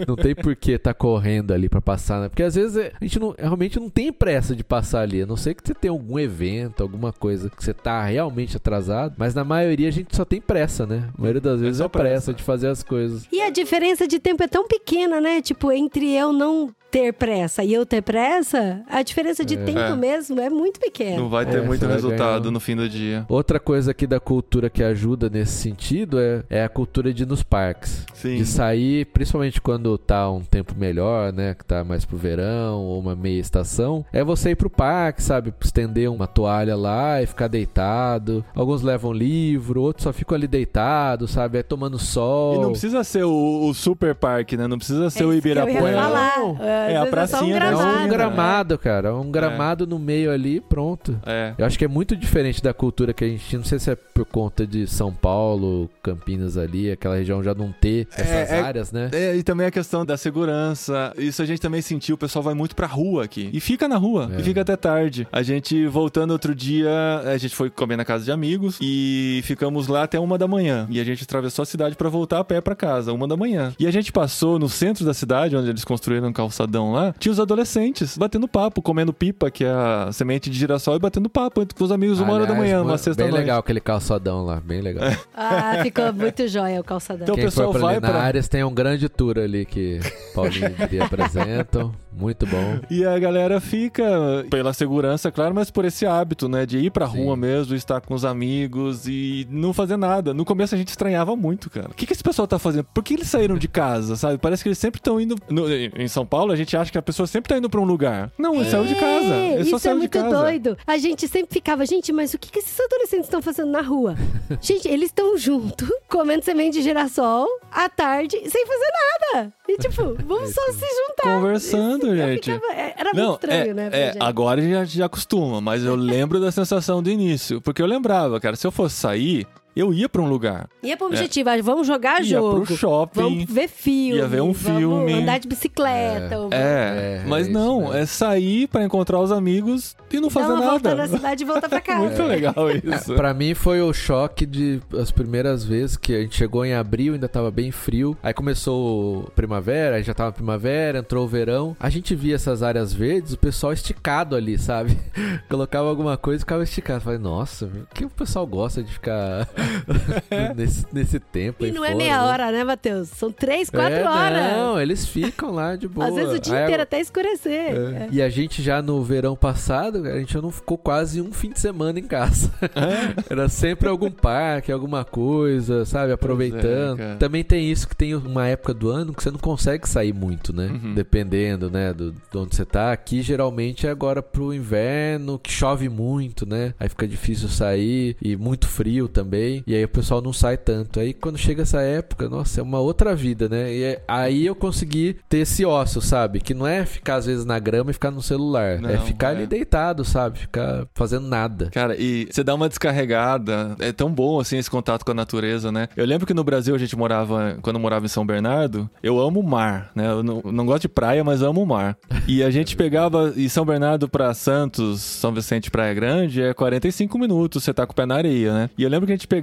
não 0.06 0.16
tem 0.16 0.34
por 0.34 0.54
que 0.56 0.76
tá 0.78 0.92
correndo 0.92 1.52
ali 1.52 1.68
pra 1.68 1.80
passar, 1.80 2.20
né? 2.20 2.28
Porque 2.28 2.42
às 2.42 2.54
vezes 2.56 2.76
é, 2.76 2.92
a 3.00 3.04
gente 3.04 3.18
não, 3.20 3.34
realmente 3.38 3.78
não 3.78 3.88
tem 3.88 4.12
pressa 4.12 4.54
de 4.54 4.64
passar 4.64 5.02
ali. 5.02 5.22
A 5.22 5.26
não 5.26 5.36
sei 5.36 5.54
que 5.54 5.62
você 5.64 5.74
tenha 5.74 5.92
algum 5.92 6.18
evento, 6.18 6.82
alguma 6.82 7.12
coisa 7.12 7.48
que 7.50 7.62
você 7.62 7.72
tá 7.72 8.04
realmente 8.04 8.56
atrasado. 8.56 9.14
Mas 9.16 9.32
na 9.34 9.44
maioria 9.44 9.88
a 9.88 9.92
gente 9.92 10.14
só 10.16 10.24
tem 10.24 10.40
pressa, 10.40 10.86
né? 10.86 11.08
A 11.16 11.20
maioria 11.20 11.40
das 11.40 11.60
vezes 11.60 11.76
só 11.78 11.84
é, 11.84 11.88
pressa, 11.88 12.08
pressa. 12.08 12.34
de 12.34 12.42
fazer 12.42 12.68
as 12.68 12.82
coisas. 12.82 13.28
E 13.30 13.40
a 13.40 13.50
diferença 13.50 14.08
de 14.08 14.18
tempo 14.18 14.42
é 14.42 14.48
tão 14.48 14.66
pequena, 14.66 15.20
né? 15.20 15.40
Tipo, 15.40 15.70
entre 15.70 16.12
eu 16.14 16.32
não 16.32 16.74
ter 16.90 17.12
pressa 17.12 17.62
e 17.62 17.72
eu 17.74 17.84
ter 17.84 18.00
pressa, 18.02 18.82
a 18.88 19.02
diferença 19.02 19.44
de 19.44 19.56
tempo 19.58 19.78
É. 19.78 19.94
mesmo 19.96 20.40
é 20.40 20.48
muito 20.48 20.80
pequena. 20.80 21.18
Não 21.18 21.28
vai 21.28 21.44
ter 21.44 21.58
É, 21.58 21.60
muito 21.60 21.84
resultado 21.86 22.42
ganhar. 22.44 22.50
no 22.52 22.58
fim 22.60 22.74
do 22.74 22.88
dia. 22.88 23.26
Outra 23.28 23.60
coisa 23.60 23.90
aqui 23.90 24.06
da 24.06 24.18
cultura 24.18 24.70
que 24.70 24.82
ajuda 24.82 25.28
nesse 25.28 25.52
sentido 25.52 26.18
é, 26.18 26.42
é 26.48 26.64
a 26.64 26.68
cultura 26.68 27.12
de 27.12 27.24
ir 27.24 27.26
nos 27.26 27.42
parques. 27.42 28.06
Sim. 28.14 28.36
De 28.36 28.46
sair, 28.46 29.04
principalmente 29.06 29.60
quando 29.60 29.96
tá 29.98 30.30
um 30.30 30.40
tempo 30.42 30.74
melhor, 30.76 31.32
né? 31.32 31.54
Que 31.54 31.64
tá 31.64 31.84
mais 31.84 32.04
pro 32.04 32.16
verão 32.16 32.78
ou 32.80 32.98
uma 33.00 33.14
meia 33.14 33.40
estação. 33.40 34.04
É 34.12 34.24
você 34.24 34.50
ir 34.50 34.56
pro 34.56 34.70
parque, 34.70 35.22
sabe? 35.22 35.52
Estender 35.60 36.10
uma 36.10 36.26
toalha 36.26 36.74
lá 36.74 37.22
e 37.22 37.26
ficar 37.26 37.48
deitado. 37.48 38.44
Alguns 38.54 38.82
levam 38.82 39.12
livro, 39.12 39.82
outros 39.82 40.04
só 40.04 40.12
ficam 40.12 40.34
ali 40.36 40.46
deitados, 40.46 41.32
sabe? 41.32 41.58
É 41.58 41.62
tomando 41.62 41.98
sol. 41.98 42.54
E 42.56 42.58
não 42.58 42.70
precisa 42.70 43.04
ser 43.04 43.24
o, 43.24 43.68
o 43.68 43.74
super 43.74 44.14
parque, 44.14 44.56
né? 44.56 44.66
Não 44.66 44.78
precisa 44.78 45.10
ser 45.10 45.24
o 45.24 45.32
É 45.32 45.34
isso 45.36 45.42
que 45.42 45.48
eu 45.48 45.52
ia 45.54 45.60
Ibirapuera. 45.62 46.02
falar. 46.02 46.38
Não. 46.38 46.56
É 46.78 46.96
a 46.96 47.04
vezes 47.04 47.30
só 47.30 47.38
pracinha 47.38 47.58
da 47.60 47.66
É 47.66 47.70
gramado. 47.70 47.98
um 48.04 48.08
gramado, 48.08 48.78
cara. 48.78 49.14
Um 49.16 49.30
gramado 49.30 49.86
no 49.86 49.98
meio 49.98 50.30
ali, 50.30 50.60
pronto. 50.60 51.18
É. 51.26 51.54
Eu 51.58 51.66
acho 51.66 51.78
que 51.78 51.84
é 51.84 51.88
muito 51.88 52.16
diferente 52.16 52.62
da 52.62 52.72
cultura 52.74 53.12
que 53.12 53.24
a 53.24 53.28
gente 53.28 53.44
tinha. 53.46 53.58
Não 53.58 53.66
sei 53.66 53.78
se 53.78 53.90
é 53.90 53.96
por 53.96 54.24
conta 54.24 54.66
de 54.66 54.86
São 54.86 55.12
Paulo, 55.12 55.88
Campinas 56.02 56.56
ali, 56.56 56.90
aquela 56.90 57.16
região 57.16 57.42
já 57.42 57.54
não 57.54 57.72
ter 57.72 58.06
essas 58.12 58.50
É, 58.50 58.58
é- 58.58 58.60
áreas, 58.60 58.92
né? 58.92 59.10
É, 59.12 59.36
e 59.36 59.42
também 59.42 59.66
a 59.66 59.70
questão 59.70 60.04
da 60.04 60.16
segurança. 60.16 61.12
Isso 61.16 61.42
a 61.42 61.46
gente 61.46 61.60
também 61.60 61.80
sentiu. 61.82 62.14
O 62.14 62.18
pessoal 62.18 62.42
vai 62.42 62.54
muito 62.54 62.74
pra 62.74 62.86
rua 62.86 63.24
aqui. 63.24 63.50
E 63.52 63.60
fica 63.60 63.86
na 63.88 63.96
rua. 63.96 64.30
É. 64.36 64.40
E 64.40 64.42
fica 64.42 64.60
até 64.62 64.76
tarde. 64.76 65.26
A 65.32 65.42
gente, 65.42 65.86
voltando 65.86 66.30
outro 66.30 66.54
dia, 66.54 66.90
a 67.24 67.36
gente 67.38 67.54
foi 67.54 67.70
comer 67.70 67.96
na 67.96 68.04
casa 68.04 68.24
de 68.24 68.32
amigos. 68.32 68.78
E 68.80 69.40
ficamos 69.44 69.88
lá 69.88 70.02
até 70.04 70.18
uma 70.18 70.38
da 70.38 70.46
manhã. 70.48 70.86
E 70.90 71.00
a 71.00 71.04
gente 71.04 71.22
atravessou 71.24 71.62
a 71.62 71.66
cidade 71.66 71.94
pra 71.96 72.08
voltar 72.08 72.38
a 72.40 72.44
pé 72.44 72.60
pra 72.60 72.74
casa, 72.74 73.12
uma 73.12 73.26
da 73.26 73.36
manhã. 73.36 73.72
E 73.78 73.86
a 73.86 73.90
gente 73.90 74.12
passou 74.12 74.58
no 74.58 74.68
centro 74.68 75.04
da 75.04 75.14
cidade, 75.14 75.56
onde 75.56 75.68
eles 75.68 75.84
construíram 75.84 76.28
um 76.28 76.32
calçadão 76.32 76.67
lá. 76.92 77.14
Tinha 77.18 77.32
os 77.32 77.40
adolescentes 77.40 78.16
batendo 78.16 78.46
papo, 78.48 78.80
comendo 78.82 79.12
pipa, 79.12 79.50
que 79.50 79.64
é 79.64 79.70
a 79.70 80.10
semente 80.12 80.50
de 80.50 80.58
girassol, 80.58 80.96
e 80.96 80.98
batendo 80.98 81.28
papo 81.28 81.66
com 81.74 81.84
os 81.84 81.92
amigos 81.92 82.20
uma 82.20 82.32
hora 82.32 82.46
da 82.46 82.52
Aliás, 82.52 82.70
manhã, 82.72 82.82
uma 82.82 82.98
sexta 82.98 83.22
Bem 83.22 83.30
noite. 83.30 83.40
legal 83.42 83.60
aquele 83.60 83.80
calçadão 83.80 84.44
lá, 84.44 84.60
bem 84.60 84.80
legal. 84.80 85.08
Ah, 85.34 85.78
ficou 85.82 86.12
muito 86.12 86.46
jóia 86.48 86.80
o 86.80 86.84
calçadão. 86.84 87.22
Então, 87.24 87.34
o 87.34 87.36
Quem 87.38 87.44
pessoal 87.46 87.72
for 87.72 87.78
pra 87.78 87.86
vai 87.88 87.96
ali 87.96 88.02
na 88.02 88.10
pra- 88.10 88.22
áreas 88.22 88.48
tem 88.48 88.62
um 88.64 88.72
grande 88.74 89.08
tour 89.08 89.38
ali 89.38 89.64
que 89.64 90.00
Paulinho 90.34 90.74
e 90.90 91.00
apresentam. 91.00 91.92
Muito 92.12 92.46
bom. 92.46 92.78
E 92.90 93.04
a 93.04 93.16
galera 93.18 93.60
fica 93.60 94.02
pela 94.50 94.72
segurança, 94.72 95.30
claro, 95.30 95.54
mas 95.54 95.70
por 95.70 95.84
esse 95.84 96.04
hábito, 96.06 96.48
né? 96.48 96.66
De 96.66 96.78
ir 96.78 96.90
pra 96.90 97.06
Sim. 97.08 97.18
rua 97.24 97.36
mesmo, 97.36 97.74
estar 97.76 98.00
com 98.00 98.12
os 98.14 98.24
amigos 98.24 99.06
e 99.06 99.46
não 99.50 99.72
fazer 99.72 99.96
nada. 99.96 100.34
No 100.34 100.44
começo 100.44 100.74
a 100.74 100.78
gente 100.78 100.88
estranhava 100.88 101.36
muito, 101.36 101.70
cara. 101.70 101.88
O 101.90 101.94
que, 101.94 102.06
que 102.06 102.12
esse 102.12 102.22
pessoal 102.22 102.48
tá 102.48 102.58
fazendo? 102.58 102.84
Por 102.92 103.04
que 103.04 103.14
eles 103.14 103.28
saíram 103.28 103.56
de 103.56 103.68
casa, 103.68 104.16
sabe? 104.16 104.38
Parece 104.38 104.62
que 104.64 104.68
eles 104.68 104.78
sempre 104.78 104.98
estão 104.98 105.20
indo. 105.20 105.36
no- 105.48 105.68
em 105.70 106.08
São 106.08 106.26
Paulo, 106.26 106.50
a 106.52 106.56
gente 106.58 106.76
acha 106.76 106.92
que 106.92 106.98
a 106.98 107.02
pessoa 107.02 107.26
sempre 107.26 107.48
tá 107.48 107.56
indo 107.58 107.70
pra 107.70 107.80
um 107.80 107.84
lugar. 107.84 108.30
Não, 108.38 108.54
ele 108.56 108.68
saiu 108.70 108.84
de 108.84 108.94
casa. 108.94 109.34
É, 109.34 109.54
Ele 109.54 109.64
só 109.64 109.76
Isso 109.76 109.76
é 109.76 109.78
saiu 109.78 109.94
de 109.94 109.98
muito 110.00 110.18
casa. 110.18 110.36
doido. 110.36 110.76
A 110.86 110.98
gente 110.98 111.26
sempre 111.28 111.54
ficava, 111.54 111.86
gente, 111.86 112.12
mas 112.12 112.34
o 112.34 112.38
que, 112.38 112.50
que 112.50 112.58
esses 112.58 112.78
adolescentes 112.78 113.26
estão 113.26 113.40
fazendo 113.40 113.70
na 113.70 113.80
rua? 113.80 114.14
gente, 114.60 114.86
eles 114.88 115.06
estão 115.10 115.36
juntos, 115.38 115.88
comendo 116.08 116.44
semente 116.44 116.78
de 116.78 116.82
girassol, 116.82 117.46
à 117.72 117.88
tarde, 117.88 118.36
sem 118.48 118.66
fazer 118.66 118.88
nada. 119.32 119.52
E 119.68 119.76
tipo, 119.78 120.14
vamos 120.26 120.52
só 120.52 120.62
se 120.72 120.80
juntar. 120.80 121.34
Conversando, 121.40 122.06
Eu 122.08 122.16
gente. 122.16 122.52
ficava- 122.52 122.72
é, 122.72 122.94
era 122.96 123.10
Não, 123.14 123.28
muito 123.30 123.44
estranho, 123.44 123.70
é, 123.70 123.74
né? 123.74 123.90
é, 123.92 124.12
agora 124.20 124.60
a 124.60 124.64
gente 124.64 124.72
já, 124.72 124.84
já 124.84 125.06
acostuma, 125.06 125.60
mas 125.60 125.84
eu 125.84 125.94
lembro 125.94 126.40
da 126.40 126.50
sensação 126.50 127.02
do 127.02 127.10
início. 127.10 127.60
Porque 127.60 127.80
eu 127.82 127.86
lembrava, 127.86 128.38
cara, 128.40 128.56
se 128.56 128.66
eu 128.66 128.72
fosse 128.72 128.96
sair, 128.96 129.46
eu 129.78 129.92
ia 129.94 130.08
pra 130.08 130.20
um 130.22 130.28
lugar. 130.28 130.68
Ia 130.82 130.96
pro 130.96 131.06
objetivo, 131.06 131.50
ah, 131.50 131.62
vamos 131.62 131.86
jogar 131.86 132.20
Ia 132.20 132.24
jogo. 132.26 132.64
pro 132.66 132.76
shopping. 132.76 133.20
Vamos 133.20 133.44
ver 133.44 133.68
filme. 133.68 134.16
ia 134.16 134.26
ver 134.26 134.40
um 134.42 134.52
vamos 134.52 134.78
filme. 134.80 135.12
andar 135.12 135.38
de 135.38 135.48
bicicleta. 135.48 136.34
É, 136.50 137.22
É, 137.22 137.24
mas 137.26 137.46
é 137.46 137.50
isso 137.50 137.58
não, 137.58 137.80
mesmo. 137.80 137.94
é 137.94 138.06
sair 138.06 138.66
pra 138.68 138.84
encontrar 138.84 139.20
os 139.20 139.30
amigos 139.32 139.96
e 140.10 140.20
não 140.20 140.30
fazer 140.30 140.48
volta 140.56 140.94
nada. 140.94 140.94
na 140.96 141.08
cidade 141.08 141.42
e 141.42 141.46
voltar 141.46 141.68
pra 141.68 141.80
casa. 141.82 142.00
Muito 142.00 142.22
legal 142.22 142.54
isso. 142.70 143.14
Pra 143.14 143.32
mim 143.34 143.54
foi 143.54 143.80
o 143.80 143.92
choque 143.92 144.44
de 144.46 144.80
as 144.98 145.10
primeiras 145.10 145.64
vezes 145.64 145.96
que 145.96 146.14
a 146.14 146.20
gente 146.20 146.36
chegou 146.36 146.64
em 146.64 146.74
abril, 146.74 147.14
ainda 147.14 147.28
tava 147.28 147.50
bem 147.50 147.70
frio. 147.70 148.16
Aí 148.22 148.32
começou 148.32 149.30
primavera, 149.36 149.96
aí 149.96 150.02
já 150.02 150.14
tava 150.14 150.32
primavera, 150.32 150.98
entrou 150.98 151.24
o 151.24 151.28
verão. 151.28 151.76
A 151.78 151.88
gente 151.90 152.14
via 152.14 152.34
essas 152.34 152.62
áreas 152.62 152.92
verdes, 152.92 153.32
o 153.34 153.38
pessoal 153.38 153.72
esticado 153.72 154.34
ali, 154.34 154.58
sabe? 154.58 154.98
Colocava 155.48 155.88
alguma 155.88 156.16
coisa 156.16 156.38
e 156.38 156.40
ficava 156.44 156.62
esticado. 156.62 157.00
Falei, 157.04 157.18
nossa, 157.18 157.66
o 157.66 157.86
que 157.94 158.04
o 158.04 158.10
pessoal 158.10 158.46
gosta 158.46 158.82
de 158.82 158.92
ficar 158.92 159.48
nesse, 160.56 160.86
nesse 160.92 161.18
tempo 161.20 161.64
E 161.64 161.66
aí 161.66 161.72
não 161.72 161.84
é 161.84 161.88
fora, 161.88 161.98
meia 161.98 162.16
né? 162.16 162.22
hora, 162.22 162.52
né, 162.52 162.64
Matheus? 162.64 163.08
São 163.08 163.30
três, 163.32 163.70
quatro 163.70 163.94
É, 163.98 164.08
horas. 164.08 164.52
Não, 164.56 164.80
eles 164.80 165.06
ficam 165.06 165.50
lá 165.52 165.76
de 165.76 165.88
boa. 165.88 166.08
Às 166.08 166.14
vezes 166.14 166.34
o 166.34 166.40
dia 166.40 166.56
Aí 166.58 166.62
inteiro 166.64 166.82
até 166.82 167.00
escurecer. 167.00 167.74
é. 167.74 168.08
E 168.10 168.22
a 168.22 168.28
gente 168.28 168.62
já 168.62 168.80
no 168.82 169.02
verão 169.02 169.36
passado, 169.36 170.06
a 170.06 170.18
gente 170.18 170.32
já 170.32 170.40
não 170.42 170.50
ficou 170.50 170.78
quase 170.78 171.20
um 171.20 171.32
fim 171.32 171.50
de 171.50 171.60
semana 171.60 171.98
em 171.98 172.04
casa. 172.04 172.50
Era 173.28 173.48
sempre 173.48 173.88
algum 173.88 174.10
parque, 174.10 174.72
alguma 174.72 175.04
coisa, 175.04 175.84
sabe? 175.84 176.12
Aproveitando. 176.12 176.98
cara. 176.98 177.16
Também 177.16 177.44
tem 177.44 177.70
isso 177.70 177.88
que 177.88 177.96
tem 177.96 178.14
uma 178.14 178.46
época 178.46 178.72
do 178.74 178.90
ano 178.90 179.12
que 179.12 179.22
você 179.22 179.30
não 179.30 179.38
consegue 179.38 179.88
sair 179.88 180.12
muito, 180.12 180.54
né? 180.54 180.66
Uhum. 180.66 180.94
Dependendo, 180.94 181.70
né, 181.70 181.92
do, 181.92 182.12
de 182.12 182.36
onde 182.38 182.54
você 182.54 182.64
tá. 182.64 182.92
Aqui 182.92 183.22
geralmente 183.22 183.86
é 183.86 183.90
agora 183.90 184.22
pro 184.22 184.52
inverno, 184.52 185.38
que 185.38 185.50
chove 185.52 185.88
muito, 185.88 186.46
né? 186.46 186.74
Aí 186.78 186.88
fica 186.88 187.06
difícil 187.06 187.48
sair 187.48 188.16
e 188.22 188.36
muito 188.36 188.66
frio 188.68 189.08
também. 189.08 189.57
E 189.66 189.74
aí 189.74 189.84
o 189.84 189.88
pessoal 189.88 190.20
não 190.20 190.32
sai 190.32 190.56
tanto. 190.56 191.00
Aí 191.00 191.12
quando 191.12 191.38
chega 191.38 191.62
essa 191.62 191.80
época, 191.80 192.28
nossa, 192.28 192.60
é 192.60 192.62
uma 192.62 192.78
outra 192.80 193.14
vida, 193.14 193.48
né? 193.48 193.72
E 193.74 193.82
é- 193.82 194.02
aí 194.08 194.46
eu 194.46 194.54
consegui 194.54 195.16
ter 195.28 195.38
esse 195.38 195.64
ócio, 195.64 196.00
sabe? 196.00 196.40
Que 196.40 196.54
não 196.54 196.66
é 196.66 196.84
ficar 196.84 197.16
às 197.16 197.26
vezes 197.26 197.44
na 197.44 197.58
grama 197.58 197.90
e 197.90 197.94
ficar 197.94 198.10
no 198.10 198.22
celular. 198.22 198.76
é 198.76 198.78
Não, 198.78 199.00
ficar 199.04 199.28
é. 199.28 199.36
ali 199.36 199.46
deitado, 199.46 200.04
sabe? 200.04 200.38
Ficar 200.40 200.86
fazendo 200.94 201.26
nada. 201.26 201.70
Cara, 201.72 201.96
e 201.98 202.26
você 202.30 202.42
dá 202.42 202.54
uma 202.54 202.68
descarregada. 202.68 203.76
É 203.78 203.92
tão 203.92 204.10
bom 204.12 204.40
assim 204.40 204.58
esse 204.58 204.70
contato 204.70 205.04
com 205.04 205.10
a 205.10 205.14
natureza, 205.14 205.70
né? 205.72 205.88
Eu 205.96 206.04
lembro 206.06 206.26
que 206.26 206.34
no 206.34 206.44
Brasil 206.44 206.74
a 206.74 206.78
gente 206.78 206.96
morava, 206.96 207.56
quando 207.62 207.76
eu 207.76 207.80
morava 207.82 208.04
em 208.04 208.08
São 208.08 208.26
Bernardo, 208.26 208.88
eu 209.02 209.18
amo 209.20 209.40
o 209.40 209.42
mar, 209.48 209.90
né? 209.94 210.08
Eu 210.10 210.22
não, 210.22 210.42
não 210.44 210.66
gosto 210.66 210.82
de 210.82 210.88
praia, 210.88 211.22
mas 211.24 211.42
amo 211.42 211.62
o 211.62 211.66
mar. 211.66 211.96
E 212.26 212.42
a 212.42 212.50
gente 212.50 212.76
pegava 212.76 213.32
e 213.36 213.48
São 213.48 213.64
Bernardo 213.64 214.08
pra 214.08 214.32
Santos, 214.34 215.00
São 215.00 215.32
Vicente 215.32 215.70
Praia 215.70 215.94
Grande 215.94 216.42
é 216.42 216.52
45 216.54 217.18
minutos, 217.18 217.62
você 217.64 217.72
tá 217.72 217.86
com 217.86 217.92
o 217.92 217.96
pé 217.96 218.06
na 218.06 218.16
areia, 218.16 218.52
né? 218.52 218.70
E 218.76 218.82
eu 218.82 218.88
lembro 218.90 219.06
que 219.06 219.12
a 219.12 219.16
gente 219.16 219.26
pegava 219.26 219.37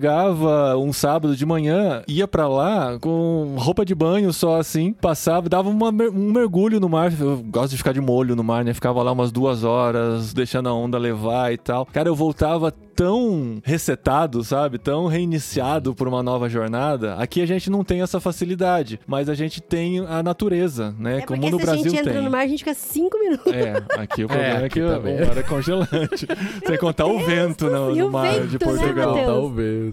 um 0.77 0.93
sábado 0.93 1.35
de 1.35 1.45
manhã, 1.45 2.01
ia 2.07 2.27
pra 2.27 2.47
lá 2.47 2.97
com 2.99 3.55
roupa 3.57 3.85
de 3.85 3.93
banho 3.95 4.31
só 4.33 4.59
assim, 4.59 4.93
passava, 4.93 5.49
dava 5.49 5.69
uma 5.69 5.89
um 5.89 6.31
mergulho 6.31 6.79
no 6.79 6.89
mar. 6.89 7.13
Eu 7.19 7.37
gosto 7.45 7.71
de 7.71 7.77
ficar 7.77 7.93
de 7.93 8.01
molho 8.01 8.35
no 8.35 8.43
mar, 8.43 8.63
né? 8.63 8.73
Ficava 8.73 9.01
lá 9.03 9.11
umas 9.11 9.31
duas 9.31 9.63
horas, 9.63 10.33
deixando 10.33 10.69
a 10.69 10.73
onda 10.73 10.97
levar 10.97 11.53
e 11.53 11.57
tal. 11.57 11.85
Cara, 11.85 12.09
eu 12.09 12.15
voltava 12.15 12.71
tão 12.95 13.61
resetado, 13.63 14.43
sabe? 14.43 14.77
Tão 14.77 15.07
reiniciado 15.07 15.93
por 15.93 16.07
uma 16.07 16.23
nova 16.23 16.47
jornada. 16.47 17.15
Aqui 17.15 17.41
a 17.41 17.45
gente 17.45 17.69
não 17.69 17.83
tem 17.83 18.01
essa 18.01 18.19
facilidade, 18.19 18.99
mas 19.05 19.27
a 19.27 19.33
gente 19.33 19.61
tem 19.61 19.99
a 20.07 20.23
natureza, 20.23 20.95
né? 20.97 21.17
É 21.17 21.21
Como 21.21 21.41
no 21.41 21.57
se 21.57 21.63
a 21.63 21.65
Brasil 21.65 21.83
gente 21.83 21.99
entra 21.99 22.13
tem. 22.13 22.21
no 22.21 22.31
mar, 22.31 22.39
a 22.41 22.47
gente 22.47 22.59
fica 22.59 22.73
cinco 22.73 23.19
minutos. 23.19 23.51
É, 23.53 23.83
aqui 23.97 24.23
o 24.23 24.27
problema 24.27 24.59
é, 24.59 24.65
aqui 24.65 24.69
que 24.69 24.81
o 24.81 24.87
também. 24.87 25.25
mar 25.25 25.37
é 25.37 25.43
congelante. 25.43 26.27
Sem 26.65 26.77
contar 26.77 27.05
o 27.05 27.19
vento 27.19 27.69
no, 27.69 27.95
no 27.95 28.07
o 28.07 28.11
mar 28.11 28.33
vento, 28.33 28.47
de 28.47 28.53
né, 28.53 28.59
Portugal. 28.59 29.15
Dá 29.15 29.35
o 29.35 29.49
vento. 29.49 29.84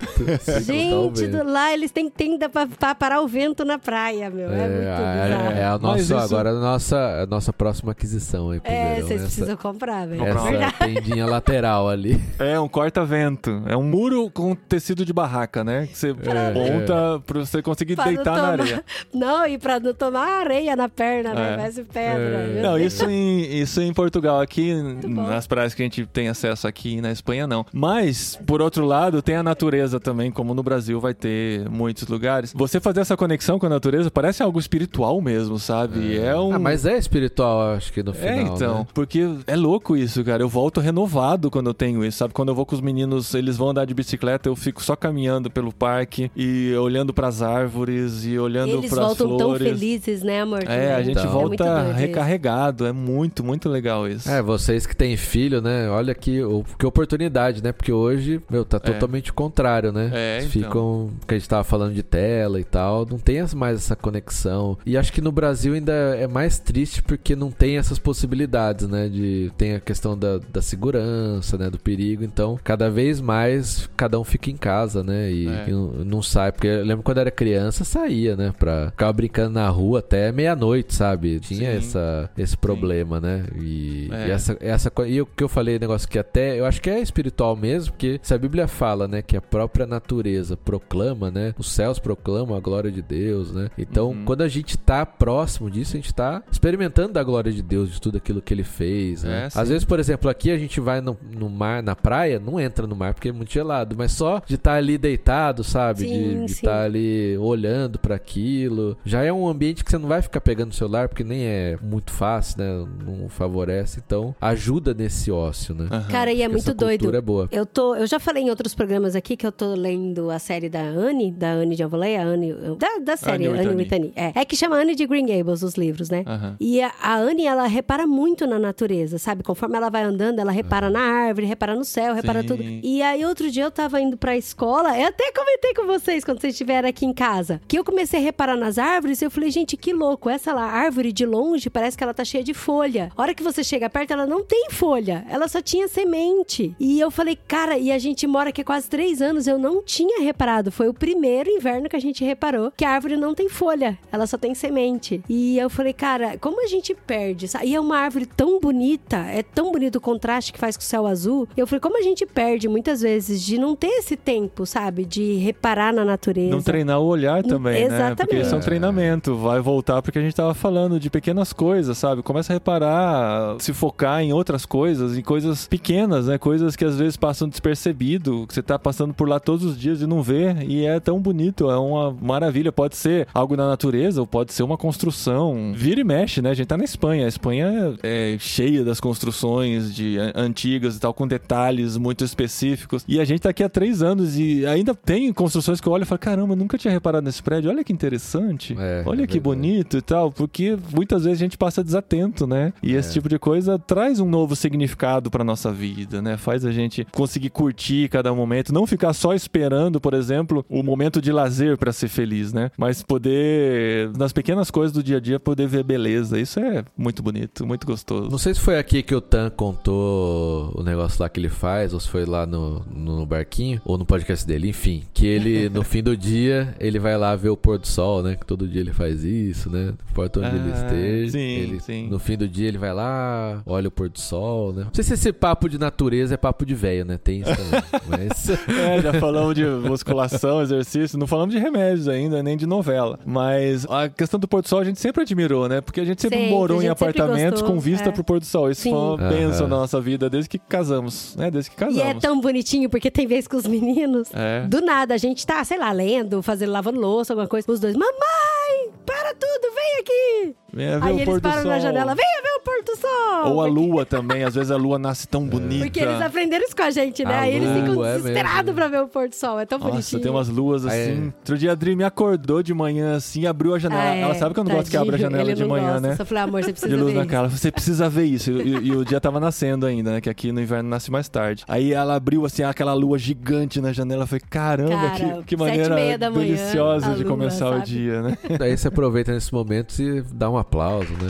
Gente, 0.61 1.21
vento. 1.23 1.29
do, 1.45 1.51
lá 1.51 1.73
eles 1.73 1.91
têm 1.91 2.09
tenda 2.09 2.49
pra, 2.49 2.67
pra 2.67 2.95
parar 2.95 3.21
o 3.21 3.29
vento 3.29 3.65
na 3.65 3.79
praia, 3.79 4.31
meu. 4.31 4.51
É, 4.51 4.57
muito 4.57 4.63
É, 4.63 5.29
bizarro. 5.29 5.53
é, 5.53 5.61
é 5.61 5.65
a 5.65 5.79
nossa, 5.79 6.01
isso- 6.01 6.17
agora 6.17 6.51
a 6.51 6.55
nossa, 6.55 7.23
a 7.23 7.27
nossa 7.27 7.53
próxima 7.53 7.93
aquisição 7.93 8.51
aí 8.51 8.61
pro 8.61 8.71
É, 8.73 8.95
verão. 8.95 9.07
vocês 9.09 9.21
essa, 9.23 9.27
precisam 9.31 9.57
comprar, 9.57 10.07
velho. 10.07 10.25
É 10.25 10.31
essa 10.31 10.73
tendinha 10.79 11.27
lateral 11.27 11.89
ali. 11.89 12.21
É 12.39 12.59
um 12.59 12.69
corta-vento. 12.69 13.63
É 13.67 13.77
um 13.77 13.83
muro 13.83 14.31
com 14.31 14.55
tecido 14.55 15.05
de 15.05 15.13
barraca, 15.13 15.65
né? 15.65 15.87
Que 15.87 15.97
você 15.99 16.13
monta 16.13 17.21
pra 17.27 17.41
você 17.41 17.63
conseguir 17.63 17.97
Pra 17.97 18.05
deitar 18.07 18.33
na 18.33 18.37
tomar- 18.41 18.53
areia. 18.61 18.85
Não, 19.13 19.47
e 19.47 19.59
pra 19.59 19.79
não 19.81 19.95
tomar 19.95 20.27
areia 20.41 20.75
na 20.77 20.89
perna, 20.89 21.35
né? 21.35 21.53
É. 21.53 21.57
Parece 21.57 21.83
pedra. 21.85 22.23
É. 22.59 22.63
Não, 22.63 22.79
isso 22.79 23.05
em, 23.09 23.61
isso 23.61 23.81
em 23.81 23.93
Portugal. 23.93 24.41
Aqui, 24.41 24.75
nas 25.07 25.47
praias 25.47 25.75
que 25.75 25.83
a 25.83 25.85
gente 25.85 26.07
tem 26.07 26.29
acesso 26.29 26.67
aqui 26.67 27.01
na 27.01 27.11
Espanha, 27.13 27.47
não. 27.47 27.65
Mas, 27.73 28.39
por 28.47 28.61
outro 28.63 28.85
lado, 28.85 29.21
tem 29.23 29.37
a 29.37 29.43
natureza 29.43 29.82
também, 30.01 30.31
como 30.31 30.55
no 30.55 30.63
Brasil 30.63 31.01
vai 31.01 31.15
ter 31.15 31.69
muitos 31.69 32.07
lugares. 32.09 32.53
Você 32.55 32.81
fazer 32.81 33.01
essa 33.01 33.17
conexão 33.17 33.59
com 33.59 33.67
a 33.67 33.69
natureza 33.69 34.11
parece 34.11 34.43
algo 34.43 34.59
espiritual 34.59 35.21
mesmo, 35.21 35.59
sabe? 35.59 36.19
É, 36.19 36.37
um. 36.39 36.53
Ah, 36.55 36.59
mas 36.59 36.87
é 36.87 36.97
espiritual, 36.97 37.73
acho 37.75 37.93
que 37.93 38.03
no 38.03 38.13
final. 38.13 38.33
É, 38.35 38.43
então, 38.43 38.79
né? 38.81 38.87
porque 38.95 39.29
é 39.47 39.57
louco 39.57 39.97
isso, 39.97 40.23
cara. 40.25 40.43
Eu 40.43 40.49
volto 40.49 40.81
renovado 40.81 41.51
quando 41.51 41.69
eu 41.69 41.75
tenho 41.75 42.05
isso, 42.05 42.19
sabe? 42.19 42.35
Quando 42.35 42.49
eu 42.51 42.55
vou 42.55 42.67
com 42.67 42.75
os 42.75 42.81
meninos, 42.81 43.35
eles 43.35 43.57
vão 43.57 43.71
andar 43.71 43.85
de 43.85 43.95
bicicleta, 43.95 44.49
eu 44.49 44.57
fico 44.57 44.83
só 44.83 44.95
caminhando 44.97 45.51
pelo 45.51 45.73
parque 45.73 46.31
e 46.37 46.75
olhando 46.77 47.13
pras 47.13 47.43
árvores 47.43 48.25
e 48.25 48.39
olhando 48.39 48.71
Eles 48.75 48.91
pras 48.91 49.07
voltam 49.07 49.37
tão 49.37 49.49
flores. 49.49 49.69
felizes, 49.69 50.23
né, 50.23 50.41
amor? 50.43 50.63
É, 50.67 50.95
a 50.95 51.03
gente 51.03 51.19
Então. 51.19 51.25
É 51.25 51.33
volta 51.33 51.85
isso. 51.91 51.99
recarregado. 51.99 52.87
É 52.87 52.93
muito, 52.93 53.43
muito 53.45 53.69
legal 53.69 54.07
isso. 54.09 54.29
É, 54.31 54.43
vocês 54.43 54.87
que 54.87 54.95
têm 54.97 55.17
filho, 55.17 55.61
né? 55.61 55.89
Olha 55.89 56.15
que, 56.15 56.43
o- 56.43 56.65
que 56.79 56.87
oportunidade, 56.87 57.63
né? 57.63 57.73
Porque 57.73 57.93
hoje, 57.93 58.41
meu, 58.51 58.65
tá 58.65 58.79
totalmente 58.81 59.31
o 59.31 59.35
contrário, 59.73 59.93
né? 59.93 60.11
É, 60.13 60.39
Eles 60.41 60.57
então. 60.57 60.71
Ficam, 60.71 61.11
que 61.27 61.35
a 61.35 61.39
gente 61.39 61.49
tava 61.49 61.65
falando 61.65 61.95
de 61.95 62.03
tela 62.03 62.61
e 62.61 62.65
tal, 62.65 63.07
não 63.09 63.19
tem 63.19 63.43
mais 63.57 63.77
essa 63.79 63.97
conexão. 63.97 64.77
E 64.85 64.97
acho 64.97 65.13
que 65.13 65.21
no 65.21 65.33
Brasil 65.33 65.75
ainda 65.75 65.93
é 65.93 66.27
mais 66.27 66.59
triste 66.59 67.03
porque 67.03 67.35
não 67.35 67.51
tem 67.51 67.77
essas 67.79 67.99
possibilidades, 67.99 68.89
né? 68.89 69.09
De, 69.09 69.51
tem 69.57 69.75
a 69.75 69.81
questão 69.81 70.17
da, 70.17 70.39
da 70.39 70.63
segurança, 70.63 71.57
né? 71.59 71.71
Do 71.71 71.79
perigo. 71.79 72.23
Então, 72.25 72.59
cada 72.63 72.91
vez 72.91 73.21
mais, 73.21 73.89
cada 73.97 74.19
um 74.21 74.25
fica 74.25 74.51
em 74.51 74.57
casa, 74.57 75.03
né? 75.03 75.31
E, 75.31 75.49
É. 75.49 75.65
e 75.69 75.73
não, 75.73 75.89
não 76.05 76.23
sai. 76.23 76.53
Porque 76.53 76.67
eu 76.69 76.85
lembro 76.85 77.03
quando 77.03 77.19
era 77.19 77.31
criança, 77.31 77.85
saía, 77.85 78.37
né? 78.37 78.53
Pra, 78.59 78.91
ficava 78.91 79.13
brincando 79.13 79.51
na 79.55 79.69
rua 79.69 79.99
até 80.01 80.31
meia-noite, 80.31 80.95
sabe? 80.95 81.41
Tinha 81.41 81.73
Sim. 81.73 81.79
essa, 81.79 82.31
esse 82.37 82.57
problema, 82.57 83.21
né? 83.21 83.45
E, 83.61 84.09
É. 84.13 84.29
e 84.29 84.31
essa, 84.31 84.57
essa 84.61 84.93
e 85.07 85.21
o 85.21 85.27
que 85.27 85.43
eu 85.43 85.49
falei, 85.49 85.79
negócio 85.79 86.09
que 86.09 86.19
até 86.19 86.59
eu 86.59 86.67
acho 86.67 86.81
que 86.81 86.91
é 86.91 87.01
espiritual 87.01 87.57
mesmo, 87.57 87.93
porque 87.93 88.21
se 88.23 88.35
a 88.35 88.39
Bíblia 88.39 88.69
fala, 88.69 89.09
né, 89.09 89.23
que 89.23 89.37
a 89.37 89.41
própria 89.41 89.62
natureza 89.87 90.57
proclama, 90.57 91.31
né, 91.31 91.55
os 91.59 91.71
céus 91.71 91.99
proclamam 91.99 92.57
a 92.57 92.61
glória 92.61 92.91
de 92.91 93.03
Deus, 93.03 93.53
né? 93.53 93.69
Então, 93.77 94.11
Uhum. 94.11 94.25
quando 94.25 94.43
a 94.43 94.49
gente 94.49 94.77
tá 94.79 95.05
próximo 95.05 95.71
disso, 95.71 95.97
a 95.97 96.01
gente 96.01 96.15
tá 96.15 96.43
experimentando 96.51 97.13
da 97.13 97.23
glória 97.23 97.53
de 97.53 97.63
Deus, 97.63 97.91
de 97.93 98.01
tudo 98.01 98.17
aquilo 98.19 98.41
que 98.43 98.53
ele 98.55 98.65
fez, 98.65 99.23
né? 99.23 99.49
É. 99.55 99.59
Às 99.61 99.69
vezes, 99.69 99.85
por 99.85 99.99
exemplo, 99.99 100.31
aqui 100.31 100.51
a 100.51 100.59
gente 100.59 100.81
vai 100.81 101.01
no, 101.01 101.17
no 101.37 101.49
mar, 101.49 101.83
na 101.83 101.95
praia, 101.97 102.39
não 102.39 102.59
entra 102.61 102.87
no 102.87 102.95
mar 102.97 103.15
porque 103.15 103.29
é 103.29 103.33
muito 103.33 103.53
gelado, 103.53 103.95
mas 103.97 104.13
só 104.13 104.43
de 104.47 104.55
estar 104.55 104.75
ali 104.75 104.97
deitado, 104.99 105.63
sabe? 105.65 106.01
Sim, 106.01 106.45
de 106.47 106.53
estar 106.53 106.83
ali 106.85 107.37
olhando 107.39 107.99
pra 107.99 108.15
aquilo, 108.17 108.97
já 109.05 109.23
é 109.23 109.33
um 109.33 109.49
ambiente 109.49 109.85
que 109.85 109.91
você 109.91 109.99
não 109.99 110.09
vai 110.09 110.23
ficar 110.23 110.41
pegando 110.41 110.71
o 110.73 110.75
celular 110.75 111.09
porque 111.09 111.25
nem 111.25 111.45
é 111.45 111.77
muito 111.83 112.13
fácil, 112.13 112.59
né? 112.59 112.87
Não 113.07 113.29
favorece, 113.29 114.01
então 114.05 114.35
ajuda 114.41 114.95
nesse 114.95 115.31
ócio, 115.31 115.75
né? 115.75 115.89
Aham. 115.91 116.09
Cara, 116.11 116.33
e 116.33 116.41
é 116.41 116.45
Essa 116.45 116.53
muito 116.53 116.75
doido. 116.75 117.01
cultura 117.01 117.19
é 117.19 117.21
boa. 117.21 117.49
Eu, 117.51 117.67
tô, 117.67 117.95
eu 117.95 118.07
já 118.07 118.19
falei 118.19 118.43
em 118.45 118.51
outros 118.51 118.75
programas 118.75 119.15
aqui 119.17 119.37
que 119.37 119.47
eu 119.47 119.52
tô 119.53 119.75
lendo 119.75 120.31
a 120.31 120.39
série 120.39 120.69
da 120.69 120.81
Anne, 120.81 121.31
da 121.31 121.53
Anne 121.53 121.77
de 121.77 121.83
Avoley, 121.83 122.17
a 122.17 122.23
Anne, 122.23 122.55
da, 122.79 122.99
da 122.99 123.17
série 123.17 123.47
Anne 123.47 123.61
Anne, 123.61 123.77
Whitney. 123.77 124.13
É. 124.17 124.33
é 124.35 124.45
que 124.45 124.57
chama 124.57 124.77
Anne 124.77 124.95
de 124.95 125.07
Green 125.07 125.27
Gables, 125.27 125.63
os 125.63 125.75
livros, 125.75 126.11
né? 126.11 126.25
Aham. 126.27 126.57
E 126.59 126.81
a, 126.81 126.93
a 127.01 127.17
Anne, 127.17 127.47
ela 127.47 127.67
repara 127.67 128.07
muito 128.07 128.47
na 128.47 128.59
natureza, 128.59 129.19
sabe? 129.19 129.43
Conforme 129.43 129.77
ela 129.77 129.91
vai 129.91 130.03
andando, 130.03 130.39
ela 130.39 130.53
repara 130.53 130.91
na 130.91 131.01
árvore, 131.01 131.47
repara 131.47 131.75
no 131.75 131.85
céu, 131.85 132.15
repara 132.15 132.43
Sim. 132.43 132.47
tudo. 132.47 132.63
E 132.63 133.03
aí, 133.03 133.25
outro 133.25 133.51
dia 133.51 133.65
eu 133.65 133.71
tava 133.71 134.01
indo 134.01 134.17
pra 134.17 134.37
escola, 134.37 134.99
eu 134.99 135.07
até 135.07 135.31
comentei 135.33 135.75
com 135.75 135.87
vocês 135.87 136.25
quando 136.25 136.41
vocês 136.41 136.55
estiveram 136.55 136.89
aqui 136.89 137.05
em 137.05 137.13
casa, 137.13 137.61
que 137.69 137.79
eu 137.79 137.85
comecei 137.85 138.21
a 138.21 138.23
reparar 138.23 138.57
nas 138.57 138.79
árvores 138.79 139.21
e 139.21 139.25
eu 139.25 139.31
falei, 139.31 139.51
gente, 139.51 139.77
que 139.77 139.93
louco, 139.93 140.29
essa 140.31 140.53
lá, 140.53 140.65
árvore 140.65 141.13
de 141.13 141.27
longe 141.27 141.71
parece 141.71 141.97
que 141.97 142.05
ela 142.05 142.15
tá 142.15 142.25
cheia 142.25 142.43
de 142.43 142.55
folha. 142.55 143.11
A 143.17 143.23
hora 143.23 143.35
que 143.35 143.43
você 143.43 143.63
chega 143.63 143.91
perto, 143.91 144.13
ela 144.13 144.27
não 144.27 144.45
tem 144.45 144.69
folha, 144.71 145.25
ela 145.29 145.49
só 145.49 145.61
tinha 145.61 145.89
semente. 145.89 146.75
E 146.79 146.99
eu 146.99 147.11
falei, 147.11 147.37
cara, 147.37 147.79
e 147.79 147.91
a 147.91 147.99
gente 147.99 148.27
mora 148.27 148.51
aqui 148.51 148.63
há 148.63 148.65
quase 148.65 148.89
três 148.89 149.21
anos, 149.21 149.42
eu 149.47 149.59
não 149.59 149.83
tinha 149.83 150.23
reparado. 150.23 150.71
Foi 150.71 150.89
o 150.89 150.95
primeiro 150.95 151.51
inverno 151.51 151.89
que 151.89 151.97
a 151.97 152.01
gente 152.01 152.25
reparou 152.25 152.73
que 152.77 152.85
a 152.85 152.91
árvore 152.91 153.17
não 153.17 153.35
tem 153.35 153.49
folha, 153.49 153.99
ela 154.11 154.27
só 154.27 154.37
tem 154.37 154.55
semente. 154.55 155.23
E 155.29 155.59
eu 155.59 155.69
falei, 155.71 155.93
cara, 155.93 156.37
como 156.39 156.65
a 156.65 156.67
gente 156.67 156.95
perde? 156.95 157.47
E 157.65 157.75
é 157.75 157.81
uma 157.81 157.99
árvore 157.99 158.27
tão 158.27 158.61
bonita, 158.61 159.17
é 159.17 159.43
tão 159.43 159.73
bonito 159.73 159.97
o 159.97 160.01
contraste 160.01 160.53
que 160.53 160.59
faz 160.59 160.77
com 160.77 160.83
o 160.83 160.87
céu 160.87 161.07
azul. 161.07 161.49
Eu 161.57 161.67
falei, 161.67 161.81
como 161.81 161.99
a 161.99 162.03
gente 162.03 162.25
perde 162.27 162.69
muitas 162.69 163.01
vezes 163.03 163.43
de 163.43 163.59
não 163.59 163.75
ter 163.75 163.89
esse 163.89 164.17
tempo, 164.17 164.67
sabe? 164.67 165.05
De 165.05 165.35
reparar 165.37 165.93
na 165.93 166.05
natureza. 166.05 166.51
Não 166.51 166.63
treinar 166.63 167.01
o 167.01 167.07
olhar 167.07 167.43
também, 167.43 167.89
né? 167.89 168.15
Porque 168.15 168.37
isso 168.37 168.55
é 168.55 168.57
um 168.57 168.59
Exatamente. 168.59 168.65
treinamento. 168.65 169.37
Vai 169.37 169.61
voltar 169.61 170.03
porque 170.03 170.19
a 170.19 170.23
gente 170.23 170.35
tava 170.35 170.55
falando 170.55 170.99
de 170.99 171.11
pequenas 171.11 171.53
coisas, 171.53 171.97
sabe? 171.99 172.23
Começa 172.23 172.53
a 172.53 172.55
reparar, 172.55 173.57
se 173.59 173.73
focar 173.73 174.23
em 174.23 174.33
outras 174.33 174.65
coisas, 174.67 175.17
em 175.17 175.23
coisas 175.23 175.67
pequenas, 175.67 176.27
né? 176.27 176.39
Coisas 176.39 176.77
que 176.77 176.85
às 176.85 176.99
vezes 176.99 177.17
passam 177.17 177.49
despercebido, 177.49 178.47
que 178.47 178.55
você 178.55 178.63
tá 178.63 178.79
passando 178.79 179.15
por 179.15 179.29
lá 179.33 179.41
todos 179.41 179.65
os 179.65 179.79
dias 179.79 180.01
e 180.03 180.07
não 180.07 180.23
vê. 180.23 180.53
E 180.67 180.85
é 180.87 180.99
tão 181.01 181.21
bonito, 181.21 181.71
é 181.71 181.77
uma 181.79 182.13
maravilha. 182.21 182.71
Pode 182.73 182.97
ser 182.97 183.27
algo 183.35 183.57
na 183.57 183.69
natureza 183.69 184.21
ou 184.21 184.27
pode 184.27 184.53
ser 184.53 184.63
uma 184.63 184.77
construção. 184.77 185.73
Vira 185.75 186.01
e 186.01 186.05
mexe, 186.05 186.41
né? 186.43 186.51
A 186.51 186.55
gente 186.55 186.67
tá 186.67 186.77
na 186.77 186.85
Espanha. 186.85 187.25
A 187.25 187.29
Espanha 187.29 187.95
é 188.03 188.37
cheia 188.39 188.85
das 188.85 189.01
construções 189.01 189.95
de 189.95 190.17
antigas 190.35 190.97
e 190.97 191.01
tal, 191.01 191.13
com 191.15 191.27
detalhes 191.27 191.97
muito 191.97 192.25
específicos. 192.25 193.05
E 193.09 193.21
a 193.21 193.25
gente 193.25 193.41
tá 193.43 193.51
aqui 193.51 193.63
há 193.63 193.69
três 193.69 194.03
anos 194.03 194.39
e 194.39 194.65
ainda 194.67 194.95
tem 194.95 195.33
construções 195.33 195.81
que 195.81 195.87
eu 195.89 195.93
olho 195.93 196.03
e 196.03 196.07
falo: 196.07 196.19
caramba, 196.19 196.57
nunca 196.57 196.77
tinha 196.79 196.93
reparado 196.93 197.25
nesse 197.25 197.43
prédio. 197.43 197.71
Olha 197.71 197.85
que 197.85 197.93
interessante. 197.93 198.77
É, 198.79 199.03
olha 199.07 199.23
é 199.23 199.27
que 199.27 199.35
verdade. 199.35 199.41
bonito 199.41 199.97
e 199.97 200.03
tal. 200.03 200.31
Porque 200.31 200.77
muitas 200.95 201.25
vezes 201.25 201.39
a 201.41 201.45
gente 201.45 201.59
passa 201.59 201.83
desatento, 201.83 202.47
né? 202.47 202.73
E 202.83 202.95
esse 202.95 203.11
É. 203.11 203.13
tipo 203.13 203.29
de 203.29 203.39
coisa 203.39 203.79
traz 203.79 204.21
um 204.21 204.29
novo 204.29 204.55
significado 204.57 205.31
pra 205.31 205.45
nossa 205.45 205.73
vida, 205.73 206.21
né? 206.23 206.37
Faz 206.37 206.65
a 206.65 206.73
gente 206.73 207.07
conseguir 207.13 207.51
curtir 207.51 208.09
cada 208.09 208.35
momento, 208.35 208.73
não 208.73 208.87
ficar 208.87 209.13
só 209.23 209.33
esperando, 209.35 210.01
por 210.01 210.15
exemplo, 210.15 210.65
o 210.69 210.83
momento 210.83 211.23
de 211.23 211.31
lazer 211.31 211.79
pra 211.79 211.93
ser 211.93 212.09
feliz, 212.09 212.53
né? 212.53 212.73
Mas 212.77 213.05
poder, 213.05 214.11
nas 214.17 214.33
pequenas 214.33 214.69
coisas 214.69 214.93
do 214.93 215.01
dia 215.01 215.19
a 215.19 215.21
dia, 215.21 215.39
poder 215.39 215.69
ver 215.69 215.85
beleza. 215.85 216.41
Isso 216.41 216.59
é 216.59 216.85
muito 216.97 217.23
bonito, 217.23 217.65
muito 217.65 217.87
gostoso. 217.87 218.29
Não 218.29 218.37
sei 218.39 218.53
se 218.53 218.61
foi 218.61 218.79
aqui 218.79 219.01
que 219.01 219.15
o 219.15 219.21
Tan 219.21 219.49
contou 219.49 220.73
o 220.77 220.83
negócio 220.83 221.23
lá 221.23 221.29
que 221.29 221.39
ele 221.39 221.49
faz, 221.49 221.95
ou 221.95 222.01
se 222.01 222.09
foi 222.09 222.25
lá 222.25 222.45
no, 222.47 222.81
no 222.93 223.25
barquinho, 223.25 223.81
ou 223.85 223.97
no 223.97 224.05
podcast 224.05 224.45
dele, 224.47 224.69
enfim. 224.69 225.05
Que 225.15 225.25
ele, 225.27 225.69
no 225.71 225.85
fim 225.85 226.03
do 226.03 226.17
dia, 226.17 226.75
ele 226.81 226.99
vai 226.99 227.17
lá 227.17 227.37
ver 227.37 227.51
o 227.51 227.57
pôr 227.57 227.79
do 227.79 227.87
sol, 227.87 228.23
né? 228.25 228.35
Que 228.37 228.45
todo 228.45 228.67
dia 228.67 228.81
ele 228.81 228.93
faz 228.93 229.23
isso, 229.23 229.71
né? 229.71 229.87
Não 229.87 230.11
importa 230.11 230.41
onde 230.41 230.57
ele 230.57 230.73
Ah, 230.73 230.85
esteja. 230.85 231.33
sim, 231.33 231.39
ele, 231.39 231.81
sim. 231.81 232.09
No 232.09 232.19
fim 232.19 232.37
do 232.37 232.49
dia 232.49 232.67
ele 232.67 232.79
vai 232.79 232.93
lá, 232.93 233.63
olha 233.67 233.87
o 233.87 233.91
pôr 233.91 234.09
do 234.09 234.19
sol, 234.19 234.73
né? 234.73 234.83
Não 234.85 234.95
sei 234.95 235.05
se 235.05 235.15
esse 235.15 235.33
papo 235.33 235.69
de 235.69 235.79
natureza 235.79 236.35
é 236.35 236.37
papo 236.37 236.67
de 236.67 236.75
velho, 236.75 237.05
né? 237.05 237.19
Tem 237.23 237.41
isso 237.41 237.51
também. 237.55 237.83
Mas. 238.09 238.49
É, 238.51 239.02
já 239.03 239.13
falamos 239.21 239.55
de 239.55 239.65
musculação, 239.65 240.63
exercício, 240.63 241.19
não 241.19 241.27
falamos 241.27 241.55
de 241.55 241.61
remédios 241.61 242.09
ainda, 242.09 242.43
nem 242.43 242.57
de 242.57 242.67
novela. 242.67 243.19
Mas 243.25 243.85
a 243.89 244.09
questão 244.09 244.39
do 244.39 244.49
pôr 244.49 244.63
do 244.63 244.69
sol 244.69 244.81
a 244.81 244.85
gente 244.85 245.01
sempre 245.01 245.23
admirou, 245.23 245.69
né? 245.69 245.81
Porque 245.81 246.01
a 246.01 246.05
gente 246.05 246.21
sempre 246.23 246.39
Sempre, 246.39 246.51
morou 246.55 246.79
em 246.79 246.87
gente 246.87 246.99
sempre 246.99 247.11
apartamentos 247.11 247.61
gostou, 247.61 247.75
com 247.77 247.81
vista 247.81 248.09
é. 248.09 248.13
pro 248.13 248.25
pôr 248.25 248.41
do 248.41 248.47
sol. 248.47 248.71
Isso 248.71 248.83
Sim. 248.83 248.91
foi 248.91 248.99
uma 248.99 249.17
bênção 249.17 249.69
na 249.69 249.77
nossa 249.77 250.01
vida 250.01 250.31
desde 250.31 250.49
que 250.49 250.59
casamos, 250.59 251.37
né? 251.37 251.51
Desde 251.51 251.71
que 251.71 251.77
casamos. 251.77 251.99
E 251.99 252.03
é 252.03 252.15
tão 252.15 252.41
bonitinho, 252.41 252.89
porque 252.89 253.11
tem 253.11 253.27
vez 253.27 253.47
que 253.47 253.57
os 253.57 253.67
meninos, 253.67 254.29
É. 254.33 254.67
do 254.67 254.81
nada, 254.81 255.15
a 255.15 255.19
gente 255.19 255.47
tá, 255.47 255.63
sei 255.65 255.79
lá, 255.79 255.93
lendo, 255.93 256.43
fazendo, 256.43 256.73
lavando 256.73 257.01
louça, 257.01 257.33
alguma 257.33 257.49
coisa. 257.49 257.71
Os 257.71 257.81
dois, 257.81 257.95
mamãe, 257.95 258.62
para 259.07 259.35
tudo, 259.35 259.75
vem 259.75 260.01
aqui. 260.01 260.57
Venha 260.75 260.99
ver 260.99 261.07
Aí 261.07 261.13
o 261.13 261.17
eles 261.17 261.25
pôr 261.27 261.39
do 261.39 261.43
param 261.49 261.63
sol. 261.63 261.71
na 261.71 261.79
janela, 261.81 262.15
venha 262.15 262.43
ver 262.43 262.49
o 262.59 262.61
pôr 262.65 262.83
do 262.83 262.97
sol. 262.99 263.53
Ou 263.53 263.61
a 263.61 263.67
lua 263.67 264.07
também, 264.07 264.43
às 264.43 264.55
vezes 264.55 264.71
a 264.71 264.77
lua 264.77 264.99
nasce 264.99 265.29
tão 265.29 265.45
bonita. 265.47 265.85
Porque 265.85 266.01
eles 266.01 266.21
aprenderam 266.23 266.65
isso 266.65 266.75
com 266.75 266.83
a 266.83 266.91
gente, 266.91 267.23
né? 267.25 267.35
A 267.35 267.41
Aí 267.41 267.55
eles 267.57 267.69
ficam 267.71 268.05
é 268.05 268.15
desesperados 268.17 268.57
mesmo. 268.65 268.75
pra 268.75 268.89
ver 268.89 269.01
o 269.03 269.09
pôr 269.09 269.29
do 269.29 269.35
sol. 269.35 269.61
É 269.61 269.67
tão 269.67 269.79
Nossa, 269.79 269.91
bonitinho. 269.91 270.23
tem 270.23 270.31
umas 270.31 270.49
luas 270.49 270.87
assim. 270.87 270.97
é. 271.29 271.33
Outro 271.41 271.59
dia 271.59 271.71
a 271.71 271.73
Adri 271.73 271.95
me 271.95 272.05
acordou 272.05 272.63
de 272.63 272.73
manhã 272.73 273.17
assim, 273.17 273.45
abriu 273.47 273.75
a 273.75 273.79
janela. 273.79 274.03
Ah, 274.03 274.17
é, 274.17 274.21
Ela 274.23 274.35
sabe 274.35 274.55
que 274.55 274.61
eu 274.61 274.65
não 274.65 274.75
gosto 274.75 274.91
que 274.91 274.97
abra 274.97 275.11
a 275.17 275.19
tadinho, 275.19 275.31
janela 275.31 275.51
ele 275.51 275.55
de 275.63 275.65
manhã, 275.69 275.93
gosta. 275.93 276.01
né? 276.09 276.17
Só 276.17 276.25
falei, 276.25 276.43
amor, 276.45 276.63
você 276.65 276.73
precisa 276.73 276.89
de 276.95 276.97
luz 277.03 277.13
ver 277.13 277.19
na 277.19 277.23
isso. 277.25 277.31
cara. 277.31 277.49
Você 277.51 277.71
precisa 277.71 278.09
ver 278.09 278.25
isso. 278.25 278.51
E, 278.53 278.89
e- 278.89 278.97
o 278.97 279.05
dia 279.05 279.21
tava 279.21 279.39
nascendo 279.39 279.85
ainda, 279.85 280.13
né? 280.13 280.21
Que 280.23 280.31
aqui 280.31 280.53
no 280.53 280.61
inverno 280.61 280.89
nasce 280.89 281.11
mais 281.11 281.29
tarde. 281.29 281.65
Aí 281.69 281.93
ela 281.93 282.15
abriu 282.15 282.47
assim 282.47 282.63
aquela 282.63 282.95
lua 282.95 283.19
gigante 283.19 283.79
na 283.79 283.93
janela. 283.93 284.23
Eu 284.23 284.27
falei, 284.27 284.43
caramba, 284.49 284.91
Cara, 284.91 285.11
que, 285.11 285.25
que 285.25 285.31
sete 285.33 285.53
e 285.53 285.57
maneira 285.57 285.95
meia 285.95 286.17
da 286.19 286.31
manhã, 286.31 286.47
deliciosa 286.47 287.15
de 287.15 287.25
começar 287.25 287.67
o 287.69 287.73
sabe? 287.75 287.85
dia, 287.85 288.23
né? 288.23 288.39
Daí 288.59 288.77
você 288.77 288.89
aproveita 288.89 289.33
nesses 289.33 289.51
momentos 289.51 289.99
e 289.99 290.23
dá 290.33 290.51
um 290.51 290.57
aplauso, 290.57 291.13
né? 291.13 291.29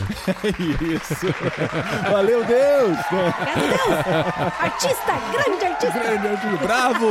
isso. 0.94 1.26
Valeu, 2.10 2.44
Deus! 2.44 2.96
Artista, 4.60 5.12
grande 5.32 5.64
artista. 5.64 5.98
Grande 5.98 6.28
artista, 6.28 6.56
Bravo! 6.62 7.08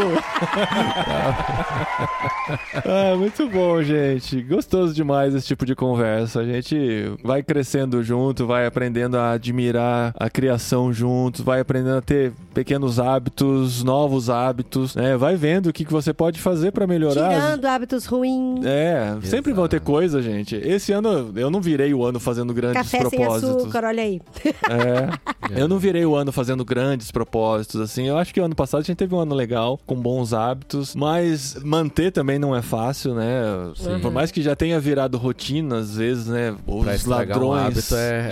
ah, 2.85 3.15
muito 3.17 3.49
bom, 3.49 3.81
gente. 3.83 4.41
Gostoso 4.41 4.93
demais 4.93 5.35
esse 5.35 5.47
tipo 5.47 5.65
de 5.65 5.75
conversa. 5.75 6.39
A 6.39 6.45
gente 6.45 7.13
vai 7.23 7.43
crescendo 7.43 8.01
junto, 8.03 8.45
vai 8.45 8.65
aprendendo 8.65 9.17
a 9.17 9.31
admirar 9.31 10.13
a 10.17 10.29
criação 10.29 10.93
juntos, 10.93 11.41
vai 11.41 11.59
aprendendo 11.59 11.97
a 11.97 12.01
ter 12.01 12.31
pequenos 12.53 12.99
hábitos, 12.99 13.83
novos 13.83 14.29
hábitos, 14.29 14.95
né? 14.95 15.17
Vai 15.17 15.35
vendo 15.35 15.67
o 15.67 15.73
que, 15.73 15.85
que 15.85 15.91
você 15.91 16.13
pode 16.13 16.39
fazer 16.39 16.71
pra 16.71 16.87
melhorar. 16.87 17.29
Tirando 17.29 17.65
hábitos 17.65 18.05
ruins. 18.05 18.65
É, 18.65 19.17
sempre 19.23 19.53
vão 19.53 19.67
ter 19.67 19.79
coisa, 20.01 20.19
gente. 20.21 20.55
Esse 20.55 20.91
ano 20.91 21.31
eu 21.35 21.51
não 21.51 21.61
virei 21.61 21.93
o 21.93 22.03
ano 22.03 22.19
fazendo 22.19 22.53
grandes 22.55 22.81
Café 22.81 23.07
sem 23.07 23.19
propósitos. 23.19 23.55
açúcar, 23.57 23.83
olha 23.85 24.01
aí. 24.01 24.19
É. 24.43 25.59
Eu 25.61 25.67
não 25.67 25.77
virei 25.77 26.03
o 26.05 26.15
ano 26.15 26.31
fazendo 26.31 26.65
grandes 26.65 27.11
propósitos, 27.11 27.79
assim. 27.79 28.07
Eu 28.07 28.17
acho 28.17 28.33
que 28.33 28.41
o 28.41 28.43
ano 28.43 28.55
passado 28.55 28.81
a 28.81 28.83
gente 28.83 28.97
teve 28.97 29.13
um 29.13 29.19
ano 29.19 29.35
legal, 29.35 29.79
com 29.85 29.95
bons 29.95 30.33
hábitos, 30.33 30.95
mas 30.95 31.55
manter 31.63 32.11
também 32.11 32.39
não 32.39 32.55
é 32.55 32.63
fácil, 32.63 33.13
né? 33.13 33.41
Sim. 33.75 33.99
Por 33.99 34.11
mais 34.11 34.31
que 34.31 34.41
já 34.41 34.55
tenha 34.55 34.79
virado 34.79 35.17
rotina, 35.19 35.77
às 35.77 35.95
vezes, 35.97 36.25
né? 36.27 36.55
Os 36.65 37.05
um 37.05 37.09
ladrões 37.09 37.91
hábito 37.91 37.95
é- 37.95 38.31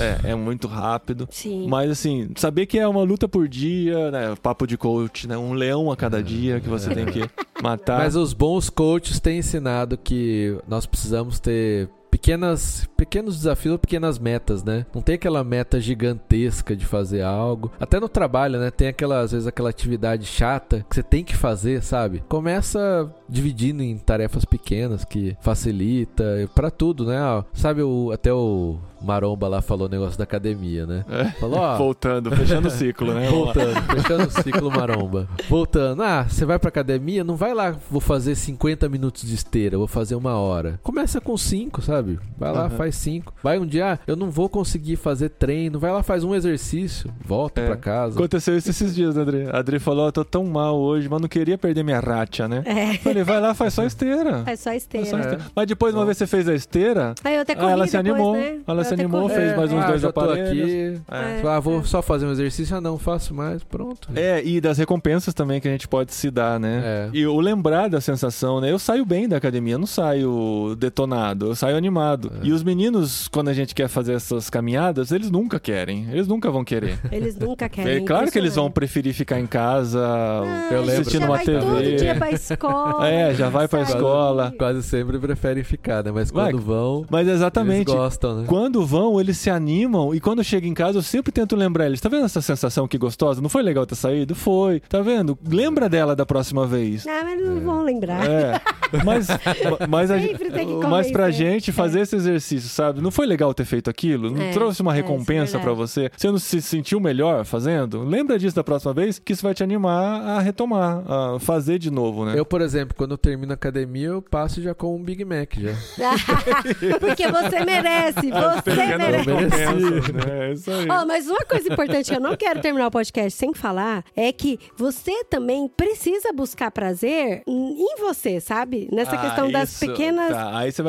é 0.00 0.20
é, 0.26 0.30
é 0.30 0.34
muito 0.34 0.66
rápido. 0.66 1.28
Sim. 1.30 1.66
Mas 1.68 1.90
assim, 1.90 2.30
saber 2.36 2.64
que 2.64 2.78
é 2.78 2.88
uma 2.88 3.02
luta 3.02 3.28
por 3.28 3.46
dia, 3.46 4.10
né? 4.10 4.34
Papo 4.42 4.66
de 4.66 4.78
coach, 4.78 5.28
né? 5.28 5.36
Um 5.36 5.52
leão 5.52 5.90
a 5.90 5.96
cada 5.96 6.22
dia 6.22 6.60
que 6.60 6.68
você 6.68 6.88
tem 6.94 7.04
que 7.04 7.20
matar. 7.62 7.98
Mas 7.98 8.16
os 8.16 8.32
bons 8.32 8.70
coaches 8.70 9.20
têm 9.20 9.38
ensinado 9.38 9.98
que 9.98 10.56
nós 10.68 10.86
precisamos 10.86 11.09
ter 11.40 11.88
pequenas, 12.20 12.88
pequenos 12.96 13.36
desafios, 13.38 13.78
pequenas 13.78 14.18
metas, 14.18 14.62
né? 14.62 14.84
Não 14.94 15.00
tem 15.00 15.14
aquela 15.14 15.42
meta 15.42 15.80
gigantesca 15.80 16.76
de 16.76 16.84
fazer 16.84 17.22
algo. 17.22 17.72
Até 17.80 17.98
no 17.98 18.08
trabalho, 18.08 18.60
né? 18.60 18.70
Tem 18.70 18.88
aquela, 18.88 19.20
às 19.20 19.32
vezes, 19.32 19.46
aquela 19.46 19.70
atividade 19.70 20.26
chata 20.26 20.84
que 20.88 20.94
você 20.94 21.02
tem 21.02 21.24
que 21.24 21.34
fazer, 21.34 21.82
sabe? 21.82 22.22
Começa 22.28 23.10
dividindo 23.28 23.82
em 23.82 23.96
tarefas 23.96 24.44
pequenas 24.44 25.04
que 25.04 25.36
facilita 25.40 26.24
para 26.54 26.70
tudo, 26.70 27.06
né? 27.06 27.18
Sabe 27.54 27.82
o 27.82 28.10
até 28.12 28.32
o 28.32 28.78
Maromba 29.00 29.48
lá 29.48 29.62
falou 29.62 29.86
o 29.86 29.90
negócio 29.90 30.18
da 30.18 30.24
academia, 30.24 30.86
né? 30.86 31.04
É. 31.08 31.24
Falou, 31.32 31.58
ó, 31.58 31.76
Voltando, 31.76 32.30
fechando 32.36 32.68
o 32.68 32.70
ciclo, 32.70 33.14
né? 33.14 33.28
Voltando, 33.28 33.82
fechando 33.82 34.26
o 34.26 34.30
ciclo 34.30 34.70
maromba. 34.70 35.28
Voltando, 35.48 36.02
ah, 36.02 36.26
você 36.28 36.44
vai 36.44 36.58
pra 36.58 36.68
academia, 36.68 37.24
não 37.24 37.36
vai 37.36 37.54
lá, 37.54 37.74
vou 37.90 38.00
fazer 38.00 38.34
50 38.34 38.88
minutos 38.88 39.22
de 39.22 39.34
esteira, 39.34 39.78
vou 39.78 39.86
fazer 39.86 40.14
uma 40.14 40.34
hora. 40.34 40.78
Começa 40.82 41.20
com 41.20 41.36
5, 41.36 41.80
sabe? 41.82 42.09
Vai 42.38 42.52
lá, 42.52 42.60
Aham. 42.66 42.70
faz 42.70 42.94
5. 42.96 43.32
Vai 43.42 43.58
um 43.58 43.66
dia, 43.66 43.92
ah, 43.94 43.98
eu 44.06 44.16
não 44.16 44.30
vou 44.30 44.48
conseguir 44.48 44.96
fazer 44.96 45.28
treino, 45.30 45.78
vai 45.78 45.90
lá, 45.92 46.02
faz 46.02 46.24
um 46.24 46.34
exercício, 46.34 47.10
volta 47.24 47.60
É. 47.60 47.66
pra 47.66 47.76
casa. 47.76 48.14
Aconteceu 48.14 48.56
isso 48.56 48.70
esses 48.70 48.94
dias, 48.94 49.14
né, 49.14 49.22
Adri? 49.22 49.46
A 49.50 49.58
Adri 49.58 49.78
falou, 49.78 50.06
eu 50.06 50.12
tô 50.12 50.24
tão 50.24 50.44
mal 50.44 50.78
hoje, 50.78 51.08
mas 51.08 51.20
não 51.20 51.28
queria 51.28 51.56
perder 51.58 51.82
minha 51.82 52.00
racha, 52.00 52.48
né? 52.48 52.62
É, 52.66 52.94
Falei, 52.98 53.22
vai 53.24 53.40
lá, 53.40 53.54
faz 53.54 53.74
só 53.74 53.84
esteira. 53.84 54.42
faz 54.44 54.60
só 54.60 54.70
Faz 54.70 54.82
esteira. 54.82 55.06
só 55.06 55.16
É. 55.16 55.20
esteira. 55.20 55.44
Mas 55.54 55.66
depois, 55.66 55.94
uma 55.94 56.04
vez 56.04 56.16
que 56.16 56.24
você 56.24 56.26
fez 56.26 56.48
a 56.48 56.54
esteira, 56.54 57.14
Aí 57.24 57.34
eu 57.34 57.42
até 57.42 57.54
corri 57.54 57.72
ela 57.72 57.86
se 57.86 57.92
depois, 57.96 58.14
animou. 58.14 58.32
né? 58.34 58.58
Ela 58.66 58.80
Eu 58.80 58.84
se 58.84 58.94
animou, 58.94 59.22
corri. 59.22 59.34
fez 59.34 59.56
mais 59.56 59.72
uns 59.72 59.84
ah, 59.84 59.86
dois 59.86 60.04
aparelhos. 60.04 60.48
aqui. 60.50 61.00
É. 61.10 61.42
Ah, 61.46 61.60
vou 61.60 61.84
só 61.84 62.00
fazer 62.02 62.26
um 62.26 62.32
exercício, 62.32 62.76
ah 62.76 62.80
não, 62.80 62.96
faço 62.98 63.34
mais, 63.34 63.62
pronto. 63.64 64.08
É, 64.14 64.42
e 64.44 64.60
das 64.60 64.78
recompensas 64.78 65.34
também 65.34 65.60
que 65.60 65.68
a 65.68 65.70
gente 65.70 65.88
pode 65.88 66.12
se 66.14 66.30
dar, 66.30 66.58
né? 66.60 66.80
É. 66.84 67.08
E 67.12 67.26
o 67.26 67.40
lembrar 67.40 67.88
da 67.88 68.00
sensação, 68.00 68.60
né? 68.60 68.70
Eu 68.70 68.78
saio 68.78 69.04
bem 69.04 69.28
da 69.28 69.36
academia, 69.36 69.74
eu 69.74 69.78
não 69.78 69.86
saio 69.86 70.74
detonado, 70.78 71.46
eu 71.46 71.54
saio 71.56 71.76
animado. 71.76 71.99
É. 72.42 72.46
E 72.46 72.52
os 72.52 72.62
meninos, 72.62 73.28
quando 73.28 73.48
a 73.48 73.52
gente 73.52 73.74
quer 73.74 73.88
fazer 73.88 74.14
essas 74.14 74.48
caminhadas, 74.50 75.12
eles 75.12 75.30
nunca 75.30 75.58
querem. 75.60 76.08
Eles 76.10 76.26
nunca 76.26 76.50
vão 76.50 76.64
querer. 76.64 76.98
Eles 77.12 77.36
nunca 77.36 77.68
querem. 77.68 77.96
É 77.96 78.00
claro 78.00 78.30
que 78.30 78.38
eles 78.38 78.54
vão 78.56 78.70
preferir 78.70 79.12
ficar 79.14 79.38
em 79.40 79.46
casa, 79.46 80.00
Ah, 80.06 80.68
Eu 80.72 80.82
assistindo 80.82 81.20
já 81.20 81.26
uma 81.26 81.36
vai 81.36 81.44
TV. 81.44 81.60
todo 81.60 81.96
dia 81.96 82.14
pra 82.14 82.30
escola. 82.30 83.08
É, 83.08 83.34
já 83.34 83.48
vai 83.48 83.68
pra 83.68 83.84
sair. 83.84 83.94
escola. 83.96 84.54
Quase 84.58 84.82
sempre 84.82 85.18
preferem 85.18 85.62
ficar, 85.64 86.02
né? 86.04 86.10
Mas 86.12 86.30
Vai. 86.30 86.52
quando 86.52 86.62
vão, 86.62 87.04
Mas 87.10 87.28
exatamente. 87.28 87.88
eles 87.90 87.94
gostam, 87.94 88.36
né? 88.40 88.44
Quando 88.46 88.84
vão, 88.86 89.20
eles 89.20 89.36
se 89.38 89.50
animam 89.50 90.14
e 90.14 90.20
quando 90.20 90.42
chega 90.44 90.66
em 90.66 90.74
casa, 90.74 90.98
eu 90.98 91.02
sempre 91.02 91.32
tento 91.32 91.56
lembrar 91.56 91.86
eles. 91.86 92.00
Tá 92.00 92.08
vendo 92.08 92.24
essa 92.24 92.40
sensação 92.40 92.86
que 92.88 92.96
gostosa? 92.98 93.40
Não 93.40 93.48
foi 93.48 93.62
legal 93.62 93.84
ter 93.86 93.94
saído? 93.96 94.34
Foi. 94.34 94.80
Tá 94.88 95.00
vendo? 95.02 95.38
Lembra 95.46 95.88
dela 95.88 96.14
da 96.14 96.24
próxima 96.24 96.66
vez. 96.66 97.06
Ah, 97.06 97.22
mas 97.24 97.44
não 97.44 97.60
vão 97.60 97.82
lembrar. 97.82 98.24
É. 98.28 98.60
Mas, 99.04 99.26
mas, 99.88 100.10
a, 100.10 100.20
Sempre 100.20 100.50
tem 100.50 100.66
que 100.80 100.86
mas 100.86 101.10
pra 101.10 101.30
gente 101.30 101.72
fazer 101.72 101.89
esse 101.94 102.16
exercício, 102.16 102.68
sabe? 102.68 103.00
Não 103.00 103.10
foi 103.10 103.26
legal 103.26 103.52
ter 103.54 103.64
feito 103.64 103.88
aquilo? 103.90 104.30
Não 104.30 104.42
É, 104.42 104.50
trouxe 104.52 104.82
uma 104.82 104.92
é, 104.94 104.98
é 104.98 105.02
recompensa 105.02 105.58
pra 105.58 105.72
verdade. 105.72 105.76
você? 105.90 106.10
Você 106.16 106.30
não 106.30 106.38
se 106.38 106.60
sentiu 106.62 107.00
melhor 107.00 107.44
fazendo? 107.44 108.02
Lembra 108.02 108.38
disso 108.38 108.54
da 108.56 108.64
próxima 108.64 108.92
vez, 108.92 109.18
que 109.18 109.32
isso 109.32 109.42
vai 109.42 109.54
te 109.54 109.62
animar 109.62 110.20
a 110.22 110.40
retomar, 110.40 111.02
a 111.10 111.38
fazer 111.40 111.78
de 111.78 111.90
novo, 111.90 112.24
né? 112.24 112.34
Eu, 112.38 112.44
por 112.44 112.60
exemplo, 112.60 112.94
quando 112.96 113.12
eu 113.12 113.18
termino 113.18 113.52
a 113.52 113.54
academia, 113.54 114.08
eu 114.08 114.22
passo 114.22 114.60
já 114.62 114.74
com 114.74 114.96
um 114.96 115.02
Big 115.02 115.24
Mac 115.24 115.54
já. 115.56 115.72
Porque 117.00 117.26
você 117.28 117.64
merece, 117.64 118.30
você 118.30 118.74
merece. 118.96 119.30
recompensas, 119.30 120.08
né? 120.14 120.48
É 120.48 120.52
isso 120.52 120.70
aí. 120.70 120.86
Ó, 120.90 121.06
mas 121.06 121.26
uma 121.28 121.44
coisa 121.44 121.72
importante 121.72 122.10
que 122.10 122.16
eu 122.16 122.20
não 122.20 122.36
quero 122.36 122.60
terminar 122.60 122.86
o 122.86 122.90
podcast 122.90 123.30
sem 123.38 123.52
falar 123.54 124.04
é 124.16 124.32
que 124.32 124.58
você 124.76 125.24
também 125.24 125.68
precisa 125.68 126.32
buscar 126.32 126.70
prazer 126.70 127.42
em 127.46 127.96
você, 128.00 128.40
sabe? 128.40 128.88
Nessa 128.92 129.16
Ah, 129.16 129.18
questão 129.18 129.50
das 129.50 129.70
isso. 129.72 129.86
pequenas 129.86 130.30
Tá, 130.30 130.58
aí 130.58 130.72
você 130.72 130.82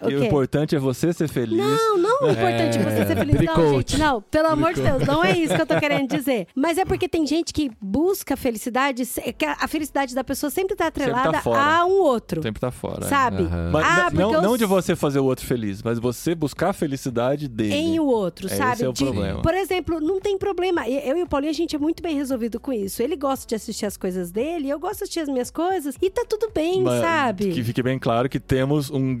O 0.00 0.10
E 0.10 0.16
o 0.16 0.24
importante 0.24 0.74
é 0.74 0.78
você 0.78 1.12
ser 1.12 1.28
feliz. 1.28 1.56
Não, 1.58 1.98
não 1.98 2.28
é 2.28 2.32
importante 2.32 2.78
É, 2.78 2.82
você 2.82 3.06
ser 3.06 3.16
feliz, 3.16 3.40
não, 3.42 3.72
gente. 3.76 3.98
Não, 3.98 4.22
pelo 4.22 4.48
amor 4.48 4.72
de 4.74 4.82
Deus, 4.82 5.06
não 5.06 5.24
é 5.24 5.36
isso 5.38 5.54
que 5.54 5.60
eu 5.62 5.66
tô 5.66 5.78
querendo 5.78 6.08
dizer. 6.08 6.46
Mas 6.54 6.78
é 6.78 6.84
porque 6.84 7.08
tem 7.08 7.26
gente 7.26 7.52
que 7.52 7.70
busca 7.80 8.36
felicidade, 8.36 9.04
que 9.36 9.44
a 9.44 9.68
felicidade 9.68 10.14
da 10.14 10.24
pessoa 10.24 10.50
sempre 10.50 10.74
tá 10.76 10.86
atrelada 10.88 11.40
fora. 11.40 11.60
a 11.60 11.84
um 11.86 12.00
outro. 12.00 12.40
Tempo 12.40 12.58
tá 12.60 12.70
fora. 12.70 13.04
é. 13.04 13.08
Sabe? 13.08 13.42
Aham. 13.44 13.70
Mas 13.72 13.86
ah, 13.86 14.10
não- 14.12 14.32
eu 14.32 14.42
não 14.42 14.56
de 14.56 14.64
você 14.64 14.94
fazer 14.96 15.18
o 15.20 15.24
outro 15.24 15.46
feliz, 15.46 15.82
mas 15.82 15.98
você 15.98 16.34
buscar 16.34 16.70
a 16.70 16.72
felicidade 16.72 17.48
dele. 17.48 17.74
em 17.74 18.00
o 18.00 18.04
outro, 18.06 18.46
Esse 18.46 18.56
sabe? 18.56 18.84
é 18.84 18.88
o 18.88 18.92
De- 18.92 19.04
problema. 19.04 19.42
Por 19.42 19.54
exemplo, 19.54 20.00
não 20.00 20.20
tem 20.20 20.36
problema. 20.38 20.88
Eu 20.88 21.16
e 21.18 21.22
o 21.22 21.26
Paulinho, 21.26 21.50
a 21.50 21.54
gente 21.54 21.74
é 21.76 21.78
muito 21.78 22.02
bem 22.02 22.16
resolvido 22.16 22.58
com 22.60 22.72
isso. 22.72 23.02
Ele 23.02 23.16
gosta 23.16 23.46
de 23.46 23.54
assistir 23.54 23.86
as 23.86 23.96
coisas 23.96 24.30
dele, 24.30 24.68
eu 24.68 24.78
gosto 24.78 24.98
de 24.98 25.02
assistir 25.04 25.20
as 25.20 25.28
minhas 25.28 25.50
coisas, 25.50 25.96
e 26.00 26.10
tá 26.10 26.24
tudo 26.28 26.50
bem, 26.54 26.82
Mas 26.82 27.00
sabe? 27.00 27.50
Que 27.52 27.62
fique 27.62 27.82
bem 27.82 27.98
claro 27.98 28.28
que 28.28 28.38
temos 28.40 28.90
um 28.90 29.14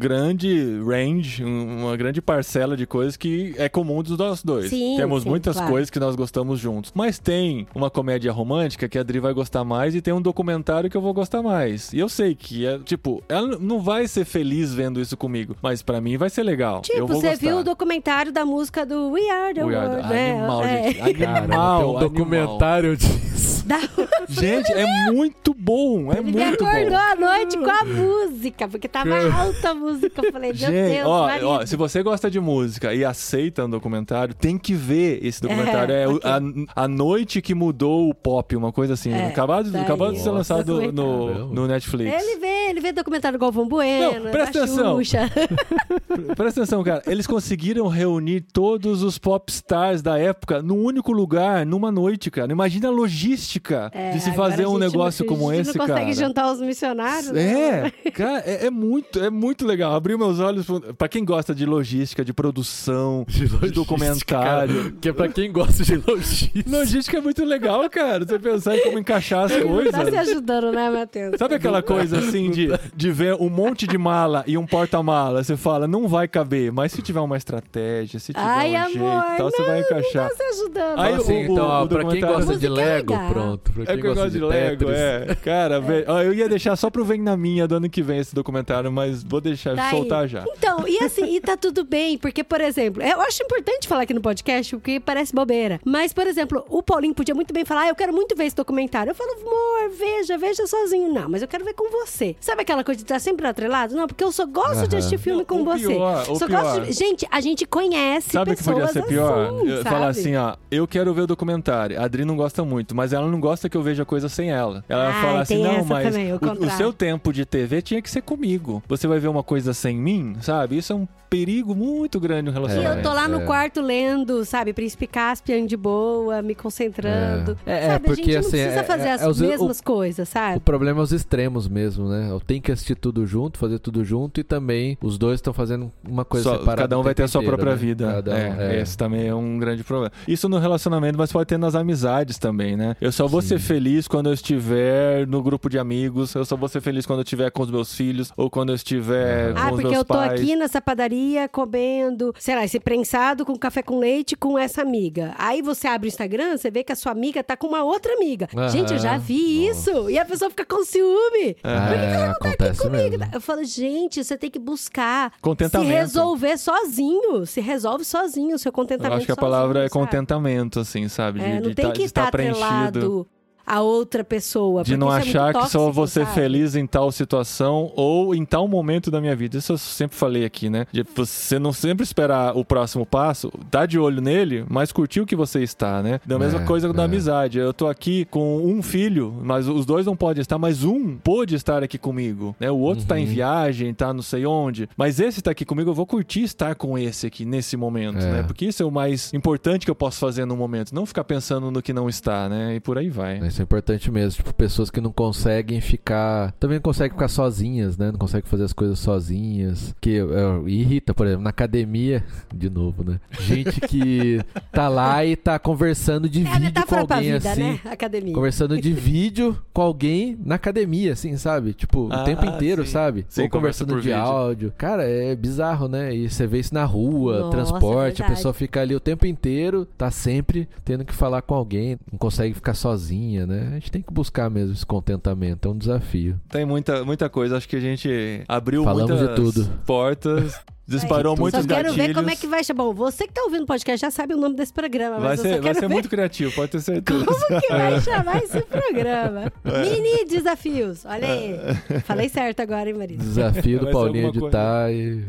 grande 0.52 0.82
range, 0.84 1.44
um- 1.44 1.82
uma 1.84 1.96
grande 1.96 2.20
parcela 2.20 2.76
de 2.76 2.86
coisas 2.86 3.16
que 3.16 3.54
é 3.56 3.68
comum 3.68 4.02
dos 4.02 4.16
nós 4.18 4.42
dois. 4.42 4.70
Sim, 4.70 4.94
temos 4.96 5.22
sim, 5.22 5.28
muitas 5.28 5.56
claro. 5.56 5.70
coisas 5.70 5.90
que 5.90 5.98
nós 5.98 6.14
gostamos 6.14 6.58
juntos. 6.60 6.90
Mas 6.94 7.18
tem 7.18 7.66
uma 7.74 7.90
comédia 7.90 8.32
romântica 8.32 8.88
que 8.88 8.98
a 8.98 9.00
Adri 9.00 9.18
vai 9.20 9.32
gostar 9.32 9.64
mais 9.64 9.94
e 9.94 10.00
tem 10.02 10.12
um 10.12 10.20
documentário 10.20 10.88
que 10.90 10.96
eu 10.96 11.00
vou 11.00 11.12
gostar 11.14 11.42
mais. 11.42 11.92
E 11.92 11.98
eu 11.98 12.08
sei 12.08 12.34
que 12.34 12.66
é, 12.66 12.78
tipo, 12.78 13.22
ela 13.28 13.56
não 13.58 13.80
vai 13.80 14.06
ser 14.06 14.24
feliz 14.24 14.72
vendo 14.74 15.00
isso 15.00 15.16
comigo, 15.16 15.56
mas 15.62 15.82
pra 15.82 16.00
mim 16.00 16.16
vai 16.16 16.30
ser 16.30 16.42
legal. 16.42 16.76
eu 16.76 16.82
Tipo, 16.82 16.98
vou 17.06 17.20
você 17.20 17.30
gostar. 17.30 17.46
viu 17.46 17.58
o 17.58 17.64
documentário 17.64 18.32
da 18.32 18.44
música 18.44 18.84
do 18.86 19.10
We 19.10 19.30
Are 19.30 19.54
the 19.54 19.64
We 19.64 19.74
Are 19.76 19.86
World, 19.88 20.08
the- 20.08 20.14
né? 20.14 20.32
Animal, 20.38 20.64
É. 20.64 20.82
gente. 20.84 21.00
Animal, 21.00 21.12
tem 21.12 21.26
um 21.28 21.36
animal. 21.36 21.98
documentário 21.98 22.96
disso. 22.96 23.66
Da- 23.66 23.78
Gente, 24.28 24.72
é 24.72 25.12
muito 25.12 25.54
bom. 25.54 26.12
É 26.12 26.18
Ele 26.18 26.32
muito 26.32 26.64
acordou 26.64 26.90
bom. 26.90 26.96
à 26.96 27.14
noite 27.14 27.56
com 27.58 27.70
a 27.70 27.84
música, 27.84 28.66
porque 28.68 28.88
tava 28.88 29.14
alta 29.32 29.70
a 29.70 29.74
música. 29.74 30.20
Falei, 30.42 30.52
meu 30.52 30.54
Gente, 30.54 30.92
Deus, 30.96 31.08
ó, 31.08 31.26
marido. 31.26 31.46
ó, 31.48 31.66
se 31.66 31.76
você 31.76 32.02
gosta 32.02 32.30
de 32.30 32.40
música 32.40 32.92
e 32.94 33.04
aceita 33.04 33.64
um 33.64 33.70
documentário, 33.70 34.34
tem 34.34 34.58
que 34.58 34.74
ver 34.74 35.24
esse 35.24 35.40
documentário. 35.40 35.94
É, 35.94 36.02
É, 36.02 36.08
o- 36.08 36.16
ok. 36.16 36.30
a, 36.74 36.82
a 36.84 36.88
noite 36.88 37.40
que 37.40 37.54
mudou 37.54 38.08
o 38.08 38.14
pop, 38.14 38.56
uma 38.56 38.72
coisa 38.72 38.94
assim. 38.94 39.12
É, 39.12 39.26
acabado, 39.26 39.70
daí, 39.70 39.82
acabado 39.82 40.12
de 40.12 40.18
ser 40.18 40.30
nossa, 40.30 40.54
lançado 40.54 40.74
no, 40.92 40.92
documentário. 40.92 41.46
no 41.54 41.66
Netflix. 41.68 42.22
Ele 42.22 42.38
vê, 42.38 42.70
ele 42.70 42.80
vê 42.80 42.92
documentário 42.92 43.38
do 43.38 43.40
Galvão 43.40 43.68
Bueno, 43.68 44.24
Não, 44.24 44.30
presta 44.32 44.64
atenção. 44.64 44.96
Xuxa. 44.98 45.30
Presta 46.36 46.60
atenção, 46.60 46.82
cara. 46.84 47.02
Eles 47.06 47.26
conseguiram 47.26 47.86
reunir 47.88 48.40
todos 48.52 49.02
os 49.02 49.18
pop 49.18 49.50
stars 49.50 50.02
da 50.02 50.18
época 50.18 50.62
num 50.62 50.82
único 50.84 51.12
lugar, 51.12 51.64
numa 51.64 51.90
noite, 51.90 52.30
cara. 52.30 52.50
Imagina 52.52 52.88
a 52.88 52.90
logística 52.90 53.90
É, 53.94 54.10
de 54.10 54.20
se 54.20 54.32
fazer 54.32 54.66
um 54.66 54.78
negócio 54.78 55.24
não, 55.24 55.34
como 55.34 55.50
a 55.50 55.54
gente 55.56 55.68
esse, 55.68 55.78
não 55.78 55.86
cara. 55.86 56.00
consegue 56.00 56.18
juntar 56.18 56.52
os 56.52 56.60
missionários. 56.60 57.30
né? 57.30 57.92
É, 58.04 58.10
cara, 58.10 58.42
é, 58.46 58.66
é 58.66 58.70
muito, 58.70 59.18
é 59.22 59.30
muito 59.30 59.66
legal. 59.66 59.94
Abriu 59.94 60.18
meus 60.32 60.40
olhos 60.40 60.66
pra 60.96 61.08
quem 61.08 61.24
gosta 61.24 61.54
de 61.54 61.66
logística, 61.66 62.24
de 62.24 62.32
produção, 62.32 63.24
de, 63.28 63.70
documentário. 63.70 64.74
cara, 64.84 64.92
que 65.00 65.08
é 65.08 65.12
pra 65.12 65.28
quem 65.28 65.50
gosta 65.52 65.82
de 65.84 65.96
logística. 65.96 66.64
Logística 66.70 67.18
é 67.18 67.20
muito 67.20 67.44
legal, 67.44 67.88
cara. 67.90 68.24
Você 68.24 68.38
pensar 68.38 68.76
em 68.76 68.80
como 68.82 68.98
encaixar 68.98 69.44
as 69.44 69.52
Tá 69.52 69.58
se 69.58 69.64
coisas. 69.64 70.14
ajudando, 70.14 70.72
né, 70.72 70.90
Matheus? 70.90 71.36
Sabe 71.38 71.54
aquela 71.56 71.82
coisa 71.82 72.18
assim 72.18 72.50
de, 72.50 72.68
de 72.94 73.10
ver 73.10 73.34
um 73.34 73.48
monte 73.48 73.86
de 73.86 73.98
mala 73.98 74.44
e 74.46 74.56
um 74.56 74.66
porta-mala? 74.66 75.42
Você 75.44 75.56
fala, 75.56 75.86
não 75.86 76.08
vai 76.08 76.26
caber, 76.28 76.72
mas 76.72 76.92
se 76.92 77.02
tiver 77.02 77.20
uma 77.20 77.36
estratégia, 77.36 78.18
se 78.18 78.32
tiver 78.32 78.44
Ai, 78.44 78.72
um 78.72 78.76
amor, 78.76 78.88
jeito 78.90 79.34
e 79.34 79.36
tal, 79.36 79.50
você 79.50 79.62
vai 79.62 79.80
encaixar. 79.80 80.28
Tá 80.30 80.34
se 80.36 80.42
ajudando. 80.42 80.98
Aí 80.98 81.14
assim, 81.14 81.32
o- 81.36 81.40
então, 81.52 81.66
o- 81.66 81.68
ó, 81.70 81.84
o 81.84 81.88
pra 81.88 81.98
quem 81.98 82.04
documentário- 82.20 82.36
gosta 82.36 82.56
de 82.58 82.66
é 82.66 82.70
Lego, 82.70 83.12
legal. 83.12 83.30
pronto. 83.32 83.72
Pra 83.72 83.82
É 83.82 83.86
quem 83.86 83.96
que 84.00 84.06
eu 84.06 84.14
gosta 84.14 84.22
gosto 84.24 84.32
de 84.32 84.38
de 84.38 84.44
Lego, 84.44 84.84
Tetris. 84.86 84.98
é. 84.98 85.34
Cara, 85.42 85.80
velho, 85.80 86.04
ó, 86.08 86.20
eu 86.22 86.32
ia 86.32 86.48
deixar 86.48 86.76
só 86.76 86.88
pro 86.90 87.04
Vem 87.04 87.20
na 87.20 87.36
Minha 87.36 87.66
do 87.66 87.76
ano 87.76 87.88
que 87.90 88.02
vem 88.02 88.18
esse 88.18 88.34
documentário, 88.34 88.90
mas 88.92 89.22
vou 89.22 89.40
deixar 89.40 89.74
Daí. 89.74 89.90
soltar 89.90 90.21
já. 90.26 90.44
Então, 90.56 90.86
e 90.86 90.98
assim, 91.04 91.24
e 91.36 91.40
tá 91.40 91.56
tudo 91.56 91.84
bem, 91.84 92.16
porque, 92.18 92.42
por 92.44 92.60
exemplo, 92.60 93.02
eu 93.02 93.20
acho 93.22 93.42
importante 93.42 93.86
falar 93.88 94.02
aqui 94.02 94.14
no 94.14 94.20
podcast, 94.20 94.76
porque 94.76 95.00
parece 95.00 95.34
bobeira. 95.34 95.80
Mas, 95.84 96.12
por 96.12 96.26
exemplo, 96.26 96.64
o 96.68 96.82
Paulinho 96.82 97.14
podia 97.14 97.34
muito 97.34 97.52
bem 97.52 97.64
falar, 97.64 97.82
ah, 97.82 97.88
eu 97.88 97.94
quero 97.94 98.12
muito 98.12 98.36
ver 98.36 98.44
esse 98.44 98.56
documentário. 98.56 99.10
Eu 99.10 99.14
falo, 99.14 99.30
amor, 99.32 99.96
veja, 99.98 100.36
veja 100.38 100.66
sozinho. 100.66 101.12
Não, 101.12 101.28
mas 101.28 101.42
eu 101.42 101.48
quero 101.48 101.64
ver 101.64 101.74
com 101.74 101.90
você. 101.90 102.36
Sabe 102.40 102.62
aquela 102.62 102.84
coisa 102.84 102.98
de 102.98 103.04
estar 103.04 103.18
sempre 103.18 103.46
atrelado? 103.46 103.94
Não, 103.94 104.06
porque 104.06 104.22
eu 104.24 104.32
só 104.32 104.46
gosto 104.46 104.86
de 104.88 104.96
Aham. 104.96 104.98
assistir 104.98 105.18
filme 105.18 105.44
com 105.44 105.62
O 105.62 105.64
você. 105.64 105.86
pior, 105.86 106.30
o 106.30 106.36
só 106.38 106.46
pior. 106.46 106.62
gosto 106.62 106.80
de... 106.86 106.92
Gente, 106.92 107.26
a 107.30 107.40
gente 107.40 107.66
conhece 107.66 108.30
Sabe 108.30 108.52
o 108.52 108.56
que 108.56 108.62
pessoas 108.62 108.76
podia 108.78 108.92
ser 108.92 109.06
pior? 109.08 109.48
assim, 109.48 109.82
falar 109.82 110.08
assim, 110.08 110.36
ó, 110.36 110.56
eu 110.70 110.86
quero 110.86 111.12
ver 111.14 111.22
o 111.22 111.26
documentário. 111.26 112.00
A 112.00 112.04
Adri 112.04 112.24
não 112.24 112.36
gosta 112.36 112.64
muito, 112.64 112.94
mas 112.94 113.12
ela 113.12 113.26
não 113.28 113.40
gosta 113.40 113.68
que 113.68 113.76
eu 113.76 113.82
veja 113.82 114.04
coisa 114.04 114.28
sem 114.28 114.50
ela. 114.50 114.84
Ela 114.88 115.10
Ah, 115.10 115.22
fala 115.22 115.40
assim, 115.40 115.62
não, 115.62 115.84
mas 115.84 116.08
também, 116.08 116.32
o 116.32 116.36
o, 116.36 116.70
seu 116.76 116.92
tempo 116.92 117.32
de 117.32 117.44
TV 117.44 117.82
tinha 117.82 118.00
que 118.02 118.10
ser 118.10 118.22
comigo. 118.22 118.82
Você 118.88 119.06
vai 119.06 119.18
ver 119.18 119.28
uma 119.28 119.42
coisa 119.42 119.72
sem 119.72 119.96
mim, 119.96 120.11
sabe? 120.40 120.76
Isso 120.78 120.92
é 120.92 120.96
um 120.96 121.06
perigo 121.30 121.74
muito 121.74 122.20
grande 122.20 122.42
no 122.42 122.50
E 122.50 122.52
relacionamento. 122.52 122.98
eu 122.98 123.02
tô 123.02 123.12
lá 123.14 123.26
no 123.26 123.40
É. 123.40 123.44
quarto 123.46 123.80
lendo, 123.80 124.44
sabe, 124.44 124.74
Príncipe 124.74 125.06
Caspian 125.06 125.64
de 125.66 125.78
boa, 125.78 126.42
me 126.42 126.54
concentrando. 126.54 127.56
É. 127.64 127.72
É, 127.72 127.78
é, 127.84 127.86
sabe, 127.92 128.04
porque, 128.06 128.20
a 128.22 128.24
gente 128.24 128.32
não 128.34 128.40
assim, 128.40 128.50
precisa 128.50 128.80
é- 128.80 128.82
fazer 128.84 129.08
é- 129.08 129.12
as 129.12 129.40
é 129.40 129.46
mesmas 129.46 129.80
coisas, 129.80 130.28
O 130.28 130.30
sabe? 130.30 130.60
problema 130.60 131.00
é 131.00 131.02
os 131.02 131.10
extremos 131.10 131.66
mesmo, 131.68 132.06
né? 132.08 132.28
Eu 132.30 132.38
tenho 132.38 132.60
que 132.60 132.70
assistir 132.70 132.96
tudo 132.96 133.24
junto, 133.26 133.58
fazer 133.58 133.78
tudo 133.78 134.04
junto 134.04 134.40
e 134.40 134.44
também 134.44 134.98
os 135.00 135.16
dois 135.16 135.36
estão 135.36 135.54
fazendo 135.54 135.90
uma 136.06 136.22
coisa 136.24 136.50
Só- 136.50 136.58
separada. 136.58 136.82
cada 136.82 136.98
um 136.98 137.00
o 137.00 137.04
vai 137.04 137.14
ter 137.14 137.22
a 137.22 137.28
sua 137.28 137.42
própria 137.42 137.70
né? 137.72 137.76
vida. 137.76 138.12
Cada 138.12 138.30
um, 138.32 138.34
é, 138.36 138.76
é. 138.76 138.80
Esse 138.82 138.96
também 138.98 139.26
é 139.26 139.34
um 139.34 139.58
grande 139.58 139.82
problema. 139.82 140.12
Isso 140.28 140.50
no 140.50 140.58
relacionamento, 140.58 141.16
mas 141.16 141.32
pode 141.32 141.46
ter 141.48 141.58
nas 141.58 141.74
amizades 141.74 142.36
também, 142.36 142.76
né? 142.76 142.94
Eu 143.00 143.10
só 143.10 143.26
vou 143.26 143.40
Sim. 143.40 143.48
ser 143.48 143.58
feliz 143.58 144.06
quando 144.06 144.26
eu 144.26 144.34
estiver 144.34 145.26
no 145.26 145.42
grupo 145.42 145.70
de 145.70 145.78
amigos. 145.78 146.34
Eu 146.34 146.44
só 146.44 146.56
vou 146.58 146.68
ser 146.68 146.82
feliz 146.82 147.06
quando 147.06 147.20
eu 147.20 147.24
estiver 147.24 147.50
com 147.50 147.62
os 147.62 147.70
meus 147.70 147.94
filhos 147.94 148.30
ou 148.36 148.50
quando 148.50 148.68
eu 148.68 148.74
estiver 148.74 149.46
Aham. 149.46 149.52
com 149.54 149.58
Ah, 149.60 149.64
os 149.64 149.70
porque 149.70 149.88
meus 149.88 150.01
eu 150.02 150.06
tô 150.06 150.14
pais. 150.14 150.40
aqui 150.40 150.54
nessa 150.56 150.80
padaria 150.80 151.48
comendo, 151.48 152.34
sei 152.38 152.54
lá, 152.54 152.64
esse 152.64 152.78
prensado 152.78 153.44
com 153.44 153.56
café 153.56 153.82
com 153.82 153.98
leite 153.98 154.36
com 154.36 154.58
essa 154.58 154.82
amiga. 154.82 155.34
Aí 155.38 155.62
você 155.62 155.86
abre 155.88 156.06
o 156.06 156.10
Instagram, 156.10 156.56
você 156.56 156.70
vê 156.70 156.84
que 156.84 156.92
a 156.92 156.96
sua 156.96 157.12
amiga 157.12 157.42
tá 157.42 157.56
com 157.56 157.66
uma 157.68 157.82
outra 157.82 158.14
amiga. 158.14 158.48
Aham. 158.54 158.68
Gente, 158.68 158.92
eu 158.92 158.98
já 158.98 159.16
vi 159.18 159.68
Nossa. 159.68 159.90
isso. 159.90 160.10
E 160.10 160.18
a 160.18 160.24
pessoa 160.24 160.50
fica 160.50 160.64
com 160.64 160.84
ciúme. 160.84 161.56
É, 161.62 162.26
acontece 162.30 162.88
mesmo. 162.88 163.24
Eu 163.32 163.40
falo, 163.40 163.64
gente, 163.64 164.22
você 164.22 164.36
tem 164.36 164.50
que 164.50 164.58
buscar 164.58 165.32
se 165.70 165.78
resolver 165.84 166.56
sozinho. 166.58 167.46
Se 167.46 167.60
resolve 167.60 168.04
sozinho 168.04 168.54
o 168.56 168.58
seu 168.58 168.70
Eu 168.70 168.72
contentamento. 168.74 169.16
acho 169.18 169.26
que 169.26 169.32
a 169.32 169.36
palavra 169.36 169.80
é 169.80 169.88
sabe? 169.88 169.90
contentamento, 169.92 170.80
assim, 170.80 171.08
sabe? 171.08 171.40
De, 171.40 171.44
É, 171.46 171.54
não 171.60 171.68
de 171.70 171.74
tem 171.74 171.86
tá- 171.86 171.92
que 171.92 171.98
de 172.00 172.04
estar 172.04 172.20
estar 172.22 172.30
preenchido. 172.32 172.64
atrelado 172.66 173.28
a 173.66 173.80
outra 173.80 174.24
pessoa. 174.24 174.82
De 174.84 174.96
não 174.96 175.12
é 175.12 175.18
achar 175.18 175.52
que 175.52 175.60
só 175.68 175.78
tóxico, 175.78 175.92
vou 175.92 176.06
ser 176.06 176.24
sabe? 176.24 176.34
feliz 176.34 176.74
em 176.74 176.86
tal 176.86 177.10
situação 177.12 177.92
ou 177.96 178.34
em 178.34 178.44
tal 178.44 178.66
momento 178.68 179.10
da 179.10 179.20
minha 179.20 179.34
vida. 179.36 179.58
Isso 179.58 179.72
eu 179.72 179.78
sempre 179.78 180.16
falei 180.16 180.44
aqui, 180.44 180.68
né? 180.68 180.86
De 180.92 181.04
você 181.14 181.58
não 181.58 181.72
sempre 181.72 182.02
esperar 182.02 182.56
o 182.56 182.64
próximo 182.64 183.04
passo, 183.06 183.50
tá 183.70 183.86
de 183.86 183.98
olho 183.98 184.20
nele, 184.20 184.64
mas 184.68 184.92
curtir 184.92 185.20
o 185.20 185.26
que 185.26 185.36
você 185.36 185.62
está, 185.62 186.02
né? 186.02 186.20
Da 186.26 186.38
mesma 186.38 186.60
É, 186.62 186.64
coisa 186.64 186.92
da 186.92 187.02
é. 187.02 187.04
amizade. 187.04 187.58
Eu 187.58 187.72
tô 187.72 187.86
aqui 187.86 188.24
com 188.26 188.58
um 188.64 188.82
filho, 188.82 189.34
mas 189.42 189.68
os 189.68 189.86
dois 189.86 190.06
não 190.06 190.16
podem 190.16 190.40
estar, 190.40 190.58
mas 190.58 190.84
um 190.84 191.16
pôde 191.16 191.54
estar 191.54 191.82
aqui 191.82 191.98
comigo, 191.98 192.54
né? 192.58 192.70
O 192.70 192.78
outro 192.78 193.04
tá 193.04 193.18
em 193.18 193.24
Uhum. 193.24 193.30
viagem, 193.32 193.94
tá 193.94 194.12
não 194.12 194.22
sei 194.22 194.44
onde, 194.46 194.88
mas 194.96 195.20
esse 195.20 195.40
tá 195.40 195.50
aqui 195.50 195.64
comigo, 195.64 195.90
eu 195.90 195.94
vou 195.94 196.06
curtir 196.06 196.42
estar 196.42 196.74
com 196.74 196.98
esse 196.98 197.26
aqui 197.26 197.44
nesse 197.44 197.76
momento, 197.76 198.18
É. 198.18 198.32
né? 198.32 198.42
Porque 198.42 198.66
isso 198.66 198.82
é 198.82 198.86
o 198.86 198.90
mais 198.90 199.32
importante 199.32 199.84
que 199.84 199.90
eu 199.90 199.94
posso 199.94 200.18
fazer 200.18 200.44
no 200.44 200.56
momento, 200.56 200.94
não 200.94 201.06
ficar 201.06 201.24
pensando 201.24 201.70
no 201.70 201.80
que 201.82 201.92
não 201.92 202.08
está, 202.08 202.48
né? 202.48 202.74
E 202.76 202.80
por 202.80 202.98
aí 202.98 203.08
vai. 203.10 203.38
Isso 203.52 203.60
é 203.60 203.64
importante 203.64 204.10
mesmo. 204.10 204.38
Tipo, 204.38 204.54
pessoas 204.54 204.90
que 204.90 205.00
não 205.00 205.12
conseguem 205.12 205.80
ficar. 205.80 206.52
Também 206.52 206.76
não 206.78 206.82
conseguem 206.82 207.12
ficar 207.12 207.28
sozinhas, 207.28 207.98
né? 207.98 208.10
Não 208.10 208.18
conseguem 208.18 208.48
fazer 208.48 208.64
as 208.64 208.72
coisas 208.72 208.98
sozinhas. 208.98 209.94
Que 210.00 210.18
é, 210.18 210.70
irrita, 210.70 211.12
por 211.14 211.26
exemplo, 211.26 211.44
na 211.44 211.50
academia. 211.50 212.24
De 212.54 212.68
novo, 212.70 213.02
né? 213.04 213.18
Gente 213.40 213.80
que 213.80 214.40
tá 214.70 214.88
lá 214.88 215.24
e 215.24 215.36
tá 215.36 215.58
conversando 215.58 216.28
de 216.28 216.44
É 216.46 216.48
a 216.48 216.58
vídeo 216.58 216.86
com 216.86 216.94
alguém 216.96 217.32
vida, 217.32 217.50
assim. 217.52 217.62
né? 217.62 217.80
Academia. 217.84 218.34
Conversando 218.34 218.80
de 218.80 218.92
vídeo 218.92 219.58
com 219.72 219.82
alguém 219.82 220.38
na 220.44 220.54
academia, 220.56 221.12
assim, 221.12 221.36
sabe? 221.36 221.72
Tipo, 221.72 222.08
Ah, 222.10 222.22
o 222.22 222.24
tempo 222.24 222.44
inteiro, 222.44 222.84
sim. 222.84 222.92
sabe? 222.92 223.26
Sim, 223.28 223.42
Ou 223.42 223.48
conversa 223.48 223.84
conversando 223.84 224.02
de 224.02 224.08
vídeo. 224.10 224.22
áudio. 224.22 224.72
Cara, 224.78 225.02
é 225.04 225.34
bizarro, 225.34 225.88
né? 225.88 226.14
E 226.14 226.28
você 226.30 226.46
vê 226.46 226.58
isso 226.60 226.72
na 226.74 226.84
rua, 226.84 227.40
Nossa, 227.40 227.50
transporte, 227.50 228.22
a 228.22 228.26
verdade. 228.26 228.34
pessoa 228.36 228.54
fica 228.54 228.80
ali 228.80 228.94
o 228.94 229.00
tempo 229.00 229.26
inteiro, 229.26 229.86
tá 229.98 230.10
sempre 230.10 230.68
tendo 230.84 231.04
que 231.04 231.12
falar 231.14 231.42
com 231.42 231.54
alguém, 231.54 231.98
não 232.10 232.18
consegue 232.18 232.54
ficar 232.54 232.74
sozinha, 232.74 233.41
né? 233.46 233.68
A 233.70 233.74
gente 233.74 233.90
tem 233.90 234.02
que 234.02 234.12
buscar 234.12 234.50
mesmo 234.50 234.72
esse 234.72 234.86
contentamento, 234.86 235.68
é 235.68 235.70
um 235.70 235.76
desafio. 235.76 236.40
Tem 236.48 236.64
muita, 236.64 237.04
muita 237.04 237.28
coisa. 237.28 237.56
Acho 237.56 237.68
que 237.68 237.76
a 237.76 237.80
gente 237.80 238.42
abriu 238.48 238.84
Falamos 238.84 239.10
muitas 239.20 239.28
de 239.28 239.34
tudo. 239.34 239.70
portas. 239.86 240.60
disparou 240.92 241.36
Só 241.36 241.42
muitos 241.42 241.66
quero 241.66 241.88
gatilhos. 241.88 241.96
ver 241.96 242.14
como 242.14 242.30
é 242.30 242.36
que 242.36 242.46
vai 242.46 242.62
chamar. 242.62 242.84
Bom, 242.84 242.94
você 242.94 243.26
que 243.26 243.32
tá 243.32 243.42
ouvindo 243.42 243.62
o 243.62 243.66
podcast 243.66 244.00
já 244.00 244.10
sabe 244.10 244.34
o 244.34 244.36
nome 244.36 244.56
desse 244.56 244.72
programa. 244.72 245.18
Vai 245.18 245.30
mas 245.30 245.38
eu 245.38 245.42
ser, 245.44 245.48
só 245.48 245.54
vai 245.54 245.62
quero 245.62 245.74
ser 245.74 245.88
ver 245.88 245.92
muito 245.94 246.08
criativo, 246.08 246.52
pode 246.52 246.70
ter 246.70 246.80
certeza. 246.80 247.24
Como 247.24 247.60
que 247.60 247.68
vai 247.72 248.00
chamar 248.00 248.42
esse 248.42 248.60
programa? 248.62 249.52
Mini 249.64 250.24
desafios. 250.24 251.04
Olha 251.04 251.28
aí. 251.28 251.58
Falei 252.04 252.28
certo 252.28 252.60
agora, 252.60 252.88
hein, 252.88 252.96
marido? 252.96 253.22
Desafio 253.22 253.80
do 253.80 253.90
Paulinho 253.90 254.28
editar 254.28 254.90
e. 254.90 255.24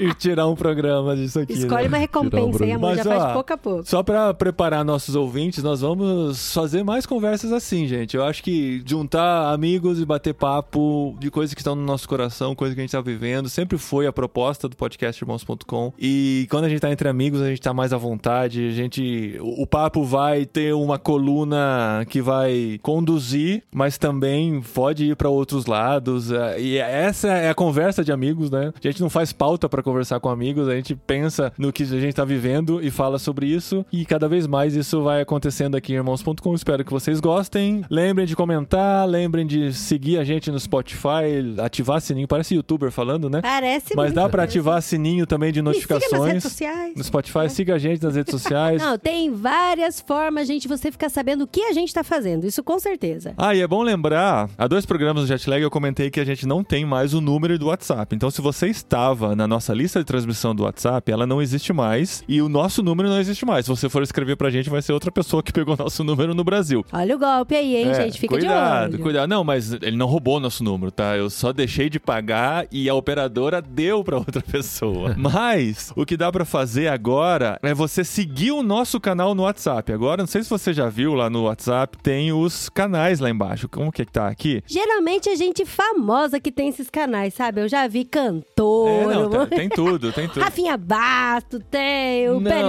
e 0.00 0.14
tirar 0.14 0.46
um 0.46 0.54
programa 0.54 1.16
disso 1.16 1.40
aqui. 1.40 1.52
Escolhe 1.52 1.82
né? 1.84 1.88
uma 1.88 1.98
recompensa, 1.98 2.64
hein, 2.64 2.74
amor? 2.74 2.90
Mas, 2.90 2.98
Já 2.98 3.04
faz 3.04 3.22
ó, 3.22 3.26
de 3.26 3.32
pouco 3.32 3.52
a 3.52 3.56
pouco. 3.56 3.88
Só 3.88 4.02
pra 4.02 4.34
preparar 4.34 4.84
nossos 4.84 5.14
ouvintes, 5.14 5.62
nós 5.62 5.80
vamos 5.80 6.52
fazer 6.52 6.82
mais 6.82 7.06
conversas 7.06 7.52
assim, 7.52 7.86
gente. 7.86 8.16
Eu 8.16 8.24
acho 8.24 8.42
que 8.42 8.82
juntar 8.84 9.52
amigos 9.52 10.00
e 10.00 10.04
bater 10.04 10.34
papo 10.34 11.16
de 11.18 11.30
coisas 11.30 11.54
que 11.54 11.60
estão 11.60 11.74
no 11.74 11.82
nosso 11.82 12.08
coração, 12.08 12.54
coisas 12.54 12.74
que 12.74 12.80
a 12.80 12.84
gente 12.84 12.92
tá 12.92 13.00
vivendo, 13.00 13.48
sempre 13.48 13.78
foi 13.78 14.06
a 14.06 14.12
proposta 14.12 14.57
do 14.66 14.76
podcast 14.76 15.22
irmãos.com. 15.22 15.92
E 15.98 16.46
quando 16.50 16.64
a 16.64 16.68
gente 16.68 16.80
tá 16.80 16.90
entre 16.90 17.08
amigos, 17.08 17.42
a 17.42 17.48
gente 17.48 17.60
tá 17.60 17.74
mais 17.74 17.92
à 17.92 17.98
vontade, 17.98 18.66
a 18.66 18.72
gente 18.72 19.36
o 19.40 19.58
o 19.58 19.66
papo 19.66 20.02
vai 20.02 20.46
ter 20.46 20.72
uma 20.72 20.98
coluna 20.98 22.06
que 22.08 22.22
vai 22.22 22.78
conduzir, 22.80 23.62
mas 23.70 23.98
também 23.98 24.62
pode 24.72 25.04
ir 25.10 25.16
pra 25.16 25.28
outros 25.28 25.66
lados. 25.66 26.30
é, 26.32 26.60
E 26.60 26.78
essa 26.78 27.28
é 27.28 27.50
a 27.50 27.54
conversa 27.54 28.02
de 28.02 28.12
amigos, 28.12 28.50
né? 28.50 28.72
A 28.82 28.86
gente 28.88 29.00
não 29.00 29.10
faz 29.10 29.32
pauta 29.32 29.68
pra 29.68 29.82
conversar 29.82 30.20
com 30.20 30.28
amigos, 30.28 30.68
a 30.68 30.74
gente 30.74 30.94
pensa 30.94 31.52
no 31.58 31.72
que 31.72 31.82
a 31.82 31.86
gente 31.86 32.14
tá 32.14 32.24
vivendo 32.24 32.80
e 32.82 32.90
fala 32.90 33.18
sobre 33.18 33.46
isso. 33.46 33.84
E 33.92 34.06
cada 34.06 34.28
vez 34.28 34.46
mais 34.46 34.74
isso 34.74 35.02
vai 35.02 35.20
acontecendo 35.20 35.76
aqui 35.76 35.92
em 35.92 35.96
irmãos.com. 35.96 36.54
Espero 36.54 36.84
que 36.84 36.92
vocês 36.92 37.20
gostem. 37.20 37.82
Lembrem 37.90 38.26
de 38.26 38.34
comentar, 38.34 39.06
lembrem 39.08 39.46
de 39.46 39.72
seguir 39.74 40.18
a 40.18 40.24
gente 40.24 40.50
no 40.50 40.58
Spotify, 40.58 41.54
ativar 41.62 42.00
sininho. 42.00 42.28
Parece 42.28 42.54
youtuber 42.54 42.90
falando, 42.90 43.28
né? 43.28 43.42
Parece 43.42 43.94
Mas 43.96 44.06
muito 44.06 44.14
dá 44.14 44.28
pra 44.28 44.37
interessante. 44.42 44.58
ativar 44.58 44.82
sininho 44.82 45.26
também 45.26 45.52
de 45.52 45.62
Me 45.62 45.74
siga 45.74 45.94
nas 45.94 46.02
redes 46.02 46.10
notificações. 46.12 46.42
sociais. 46.42 46.92
No 46.96 47.04
Spotify, 47.04 47.48
siga 47.50 47.74
a 47.74 47.78
gente 47.78 48.02
nas 48.02 48.14
redes 48.16 48.30
sociais. 48.32 48.80
Não, 48.82 48.98
tem 48.98 49.30
várias 49.32 50.00
formas, 50.00 50.46
gente, 50.46 50.66
você 50.68 50.90
ficar 50.90 51.08
sabendo 51.08 51.42
o 51.44 51.46
que 51.46 51.62
a 51.62 51.72
gente 51.72 51.92
tá 51.92 52.02
fazendo. 52.04 52.46
Isso 52.46 52.62
com 52.62 52.78
certeza. 52.78 53.34
Ah, 53.36 53.54
e 53.54 53.60
é 53.60 53.66
bom 53.66 53.82
lembrar, 53.82 54.48
há 54.56 54.66
dois 54.66 54.84
programas 54.86 55.22
do 55.24 55.26
Jetlag 55.28 55.62
eu 55.62 55.70
comentei 55.70 56.10
que 56.10 56.20
a 56.20 56.24
gente 56.24 56.46
não 56.46 56.62
tem 56.64 56.84
mais 56.84 57.14
o 57.14 57.20
número 57.20 57.58
do 57.58 57.66
WhatsApp. 57.66 58.14
Então, 58.14 58.30
se 58.30 58.40
você 58.40 58.66
estava 58.68 59.34
na 59.34 59.46
nossa 59.46 59.72
lista 59.74 59.98
de 59.98 60.04
transmissão 60.04 60.54
do 60.54 60.62
WhatsApp, 60.64 61.10
ela 61.10 61.26
não 61.26 61.40
existe 61.42 61.72
mais 61.72 62.22
e 62.28 62.40
o 62.42 62.48
nosso 62.48 62.82
número 62.82 63.08
não 63.08 63.18
existe 63.20 63.44
mais. 63.44 63.64
Se 63.66 63.70
você 63.70 63.88
for 63.88 64.02
escrever 64.02 64.36
pra 64.36 64.50
gente, 64.50 64.70
vai 64.70 64.82
ser 64.82 64.92
outra 64.92 65.10
pessoa 65.10 65.42
que 65.42 65.52
pegou 65.52 65.76
nosso 65.76 66.02
número 66.04 66.34
no 66.34 66.44
Brasil. 66.44 66.84
Olha 66.92 67.16
o 67.16 67.18
golpe 67.18 67.54
aí, 67.54 67.76
hein, 67.76 67.90
É, 67.90 67.94
gente? 68.02 68.18
Fica 68.20 68.34
cuidado, 68.34 68.90
de 68.90 68.94
olho. 68.96 69.02
Cuidado, 69.02 69.28
Não, 69.28 69.42
mas 69.44 69.72
ele 69.72 69.96
não 69.96 70.06
roubou 70.06 70.40
nosso 70.40 70.62
número, 70.64 70.90
tá? 70.90 71.16
Eu 71.16 71.28
só 71.30 71.52
deixei 71.52 71.88
de 71.90 71.98
pagar 72.00 72.66
e 72.70 72.88
a 72.88 72.94
operadora 72.94 73.60
deu 73.62 74.02
pra 74.04 74.16
outra 74.28 74.42
pessoa. 74.42 75.14
mas 75.18 75.92
o 75.96 76.04
que 76.06 76.16
dá 76.16 76.30
pra 76.30 76.44
fazer 76.44 76.88
agora 76.88 77.58
é 77.62 77.74
você 77.74 78.04
seguir 78.04 78.52
o 78.52 78.62
nosso 78.62 79.00
canal 79.00 79.34
no 79.34 79.42
WhatsApp. 79.42 79.92
Agora, 79.92 80.22
não 80.22 80.26
sei 80.26 80.42
se 80.42 80.50
você 80.50 80.72
já 80.72 80.88
viu 80.88 81.14
lá 81.14 81.28
no 81.30 81.44
WhatsApp, 81.44 81.96
tem 82.02 82.32
os 82.32 82.68
canais 82.68 83.20
lá 83.20 83.30
embaixo. 83.30 83.68
Como 83.68 83.90
que 83.92 84.02
é 84.02 84.04
que 84.04 84.12
tá 84.12 84.28
aqui? 84.28 84.62
Geralmente 84.66 85.28
é 85.28 85.36
gente 85.36 85.64
famosa 85.64 86.38
que 86.40 86.50
tem 86.52 86.68
esses 86.68 86.88
canais, 86.90 87.34
sabe? 87.34 87.60
Eu 87.60 87.68
já 87.68 87.86
vi 87.86 88.00
É, 88.00 88.04
cantor. 88.04 89.30
não, 89.30 89.46
tem, 89.46 89.58
tem 89.60 89.68
tudo, 89.68 90.12
tem 90.12 90.28
tudo. 90.28 90.42
Rafinha 90.42 90.76
Basto, 90.76 91.58
tem 91.60 92.28
o 92.28 92.34
Não, 92.40 92.42
Perry 92.50 92.68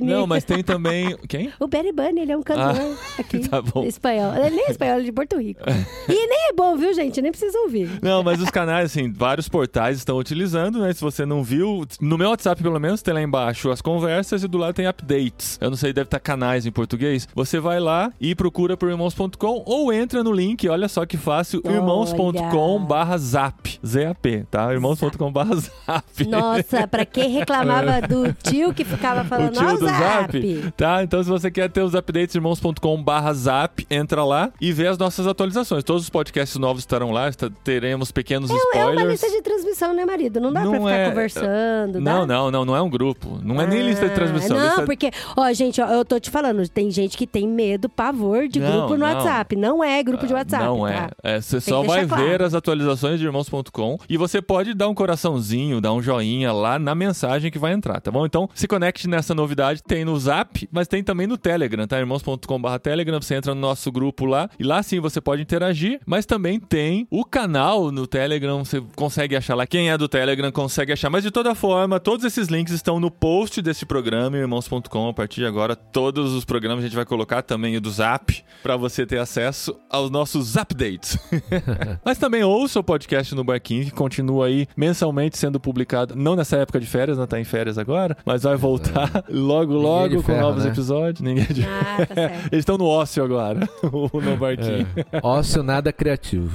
Bunny. 0.00 0.12
Não, 0.12 0.26
mas 0.26 0.44
tem 0.44 0.62
também. 0.62 1.16
Quem? 1.28 1.52
O 1.60 1.68
Perry 1.68 1.92
Bunny, 1.92 2.20
ele 2.20 2.32
é 2.32 2.36
um 2.36 2.42
cantor 2.42 2.96
aqui. 3.18 3.40
tá 3.48 3.60
bom. 3.62 3.84
Espanhol. 3.84 4.34
Ele 4.34 4.56
nem 4.56 4.66
é 4.66 4.70
espanhol, 4.70 4.94
ele 4.96 5.02
é 5.02 5.06
de 5.06 5.12
Porto 5.12 5.36
Rico. 5.38 5.60
e 6.08 6.26
nem 6.26 6.48
é 6.50 6.52
bom, 6.52 6.76
viu, 6.76 6.92
gente? 6.94 7.20
Nem 7.22 7.30
precisa 7.30 7.58
ouvir. 7.60 7.90
Não, 8.02 8.22
mas 8.22 8.40
os 8.40 8.50
canais, 8.50 8.86
assim, 8.86 9.12
vários 9.12 9.48
portais 9.48 9.98
estão 9.98 10.16
utilizando, 10.18 10.78
né? 10.80 10.85
Se 10.94 11.00
você 11.00 11.24
não 11.26 11.42
viu, 11.42 11.84
no 12.00 12.16
meu 12.18 12.30
WhatsApp, 12.30 12.62
pelo 12.62 12.78
menos, 12.78 13.02
tem 13.02 13.12
lá 13.14 13.22
embaixo 13.22 13.70
as 13.70 13.80
conversas 13.80 14.42
e 14.42 14.48
do 14.48 14.58
lado 14.58 14.74
tem 14.74 14.86
updates. 14.86 15.58
Eu 15.60 15.70
não 15.70 15.76
sei, 15.76 15.92
deve 15.92 16.06
estar 16.06 16.20
canais 16.20 16.66
em 16.66 16.72
português. 16.72 17.28
Você 17.34 17.58
vai 17.60 17.78
lá 17.80 18.12
e 18.20 18.34
procura 18.34 18.76
por 18.76 18.88
irmãos.com 18.88 19.62
ou 19.66 19.92
entra 19.92 20.22
no 20.22 20.32
link, 20.32 20.68
olha 20.68 20.88
só 20.88 21.04
que 21.06 21.16
fácil, 21.16 21.60
Olha. 21.64 21.74
irmãos.com 21.74 22.84
barra 22.84 23.16
zap, 23.18 23.78
ZAP, 23.84 24.44
tá? 24.50 24.72
irmãos.com 24.72 25.32
barra 25.32 25.56
zap. 25.56 26.26
Nossa, 26.28 26.86
pra 26.86 27.04
quem 27.04 27.30
reclamava 27.30 28.00
do 28.06 28.32
tio 28.32 28.72
que 28.74 28.84
ficava 28.84 29.22
O 29.22 29.24
falando, 29.24 29.52
tio 29.54 29.66
ó, 29.68 29.72
do 29.76 29.86
Zap, 29.86 30.60
Zap. 30.62 30.72
tá? 30.76 31.02
Então 31.02 31.22
se 31.22 31.28
você 31.28 31.50
quer 31.50 31.70
ter 31.70 31.82
os 31.82 31.94
updates, 31.94 32.34
irmãos.com 32.34 33.02
barra 33.02 33.32
Zap, 33.32 33.86
entra 33.90 34.24
lá 34.24 34.50
e 34.60 34.72
vê 34.72 34.86
as 34.86 34.98
nossas 34.98 35.26
atualizações. 35.26 35.84
Todos 35.84 36.02
os 36.04 36.10
podcasts 36.10 36.56
novos 36.58 36.82
estarão 36.82 37.10
lá, 37.10 37.30
teremos 37.64 38.10
pequenos 38.12 38.50
É 38.50 38.54
spoilers. 38.54 38.96
uma 39.02 39.04
lista 39.04 39.30
de 39.30 39.42
transmissão, 39.42 39.94
né, 39.94 40.04
marido? 40.04 40.40
Não 40.40 40.52
dá 40.52 40.62
pra 40.62 40.75
Não 40.78 40.86
ficar 40.86 40.98
é- 40.98 41.08
conversando, 41.08 42.00
Não, 42.00 42.26
dá? 42.26 42.34
não, 42.34 42.50
não, 42.50 42.64
não 42.64 42.76
é 42.76 42.82
um 42.82 42.88
grupo. 42.90 43.38
Não 43.42 43.60
é 43.60 43.66
nem 43.66 43.82
lista 43.82 44.08
de 44.08 44.14
transmissão. 44.14 44.56
Ah, 44.56 44.60
Não, 44.60 44.66
lista- 44.68 44.82
porque, 44.86 45.10
ó, 45.36 45.52
gente, 45.52 45.80
ó, 45.80 45.86
eu 45.88 46.04
tô 46.04 46.18
te 46.20 46.30
falando, 46.30 46.66
tem 46.68 46.90
gente 46.90 47.16
que 47.16 47.26
tem 47.26 47.46
medo, 47.48 47.88
pavor 47.88 48.48
de 48.48 48.60
Não, 48.60 48.70
grupo 48.70 48.90
no 48.96 48.98
não. 48.98 49.06
WhatsApp. 49.06 49.56
Não 49.56 49.82
é 49.84 50.02
grupo 50.02 50.26
de 50.26 50.32
Ah, 50.32 50.36
WhatsApp. 50.36 50.64
Não 50.64 50.86
é. 50.86 50.92
tá? 50.94 51.10
É, 51.22 51.40
Você 51.40 51.56
que 51.56 51.62
só 51.62 51.82
vai 51.82 52.06
claro. 52.06 52.24
ver 52.24 52.42
as 52.42 52.54
atualizações 52.54 53.18
de 53.18 53.26
irmãos.com 53.26 53.98
e 54.08 54.16
você 54.16 54.40
pode 54.42 54.74
dar 54.74 54.88
um 54.88 54.94
coraçãozinho, 54.94 55.80
dar 55.80 55.92
um 55.92 56.02
joinha 56.02 56.52
lá 56.52 56.78
na 56.78 56.94
mensagem 56.94 57.50
que 57.50 57.58
vai 57.58 57.72
entrar, 57.72 58.00
tá 58.00 58.10
bom? 58.10 58.24
Então 58.26 58.48
se 58.54 58.66
conecte 58.68 59.08
nessa 59.08 59.34
novidade. 59.34 59.82
Tem 59.82 60.04
no 60.04 60.18
Zap, 60.18 60.68
mas 60.72 60.88
tem 60.88 61.02
também 61.02 61.26
no 61.26 61.36
Telegram, 61.36 61.86
tá? 61.86 61.98
irmãos.com.br 61.98 62.78
Telegram. 62.82 63.20
Você 63.20 63.34
entra 63.34 63.54
no 63.54 63.60
nosso 63.60 63.90
grupo 63.90 64.24
lá 64.26 64.48
e 64.58 64.64
lá 64.64 64.82
sim 64.82 65.00
você 65.00 65.20
pode 65.20 65.42
interagir, 65.42 66.00
mas 66.06 66.26
também 66.26 66.58
tem 66.60 67.06
o 67.10 67.24
canal 67.24 67.90
no 67.90 68.06
Telegram. 68.06 68.64
Você 68.64 68.82
consegue 68.94 69.36
achar 69.36 69.54
lá. 69.54 69.66
Quem 69.66 69.90
é 69.90 69.98
do 69.98 70.08
Telegram 70.08 70.50
consegue 70.52 70.65
achar. 70.92 71.10
Mas 71.10 71.22
de 71.22 71.30
toda 71.30 71.54
forma, 71.54 71.98
todos 72.00 72.24
esses 72.24 72.48
links 72.48 72.72
estão 72.72 72.98
no 73.00 73.10
post 73.10 73.60
desse 73.62 73.84
programa, 73.86 74.36
irmãos.com. 74.36 75.08
A 75.08 75.14
partir 75.14 75.40
de 75.40 75.46
agora, 75.46 75.74
todos 75.74 76.32
os 76.32 76.44
programas 76.44 76.80
a 76.80 76.82
gente 76.86 76.96
vai 76.96 77.04
colocar 77.04 77.42
também 77.42 77.76
o 77.76 77.80
do 77.80 77.90
Zap 77.90 78.44
para 78.62 78.76
você 78.76 79.06
ter 79.06 79.18
acesso 79.18 79.76
aos 79.90 80.10
nossos 80.10 80.56
updates. 80.56 81.18
Mas 82.04 82.18
também 82.18 82.42
ouça 82.42 82.80
o 82.80 82.84
podcast 82.84 83.34
no 83.34 83.44
Barquinho, 83.44 83.84
que 83.84 83.90
continua 83.90 84.46
aí 84.46 84.66
mensalmente 84.76 85.38
sendo 85.38 85.58
publicado. 85.60 86.14
Não 86.16 86.36
nessa 86.36 86.56
época 86.56 86.80
de 86.80 86.86
férias, 86.86 87.18
não 87.18 87.26
tá 87.26 87.40
em 87.40 87.44
férias 87.44 87.78
agora, 87.78 88.16
mas 88.24 88.42
vai 88.42 88.56
voltar 88.56 89.24
logo, 89.28 89.72
Ninguém 89.74 89.86
logo 89.86 90.08
de 90.08 90.16
com 90.16 90.22
ferro, 90.22 90.40
novos 90.40 90.64
né? 90.64 90.70
episódios. 90.70 91.20
Ninguém 91.20 91.46
de... 91.46 91.64
Ah, 91.64 92.06
tá 92.06 92.14
certo. 92.14 92.46
Eles 92.52 92.62
estão 92.62 92.78
no 92.78 92.86
ócio 92.86 93.22
agora, 93.24 93.68
o 93.82 94.20
no 94.20 94.36
Barquinho. 94.36 94.86
É. 95.12 95.20
Ócio 95.22 95.62
nada 95.62 95.92
criativo. 95.92 96.50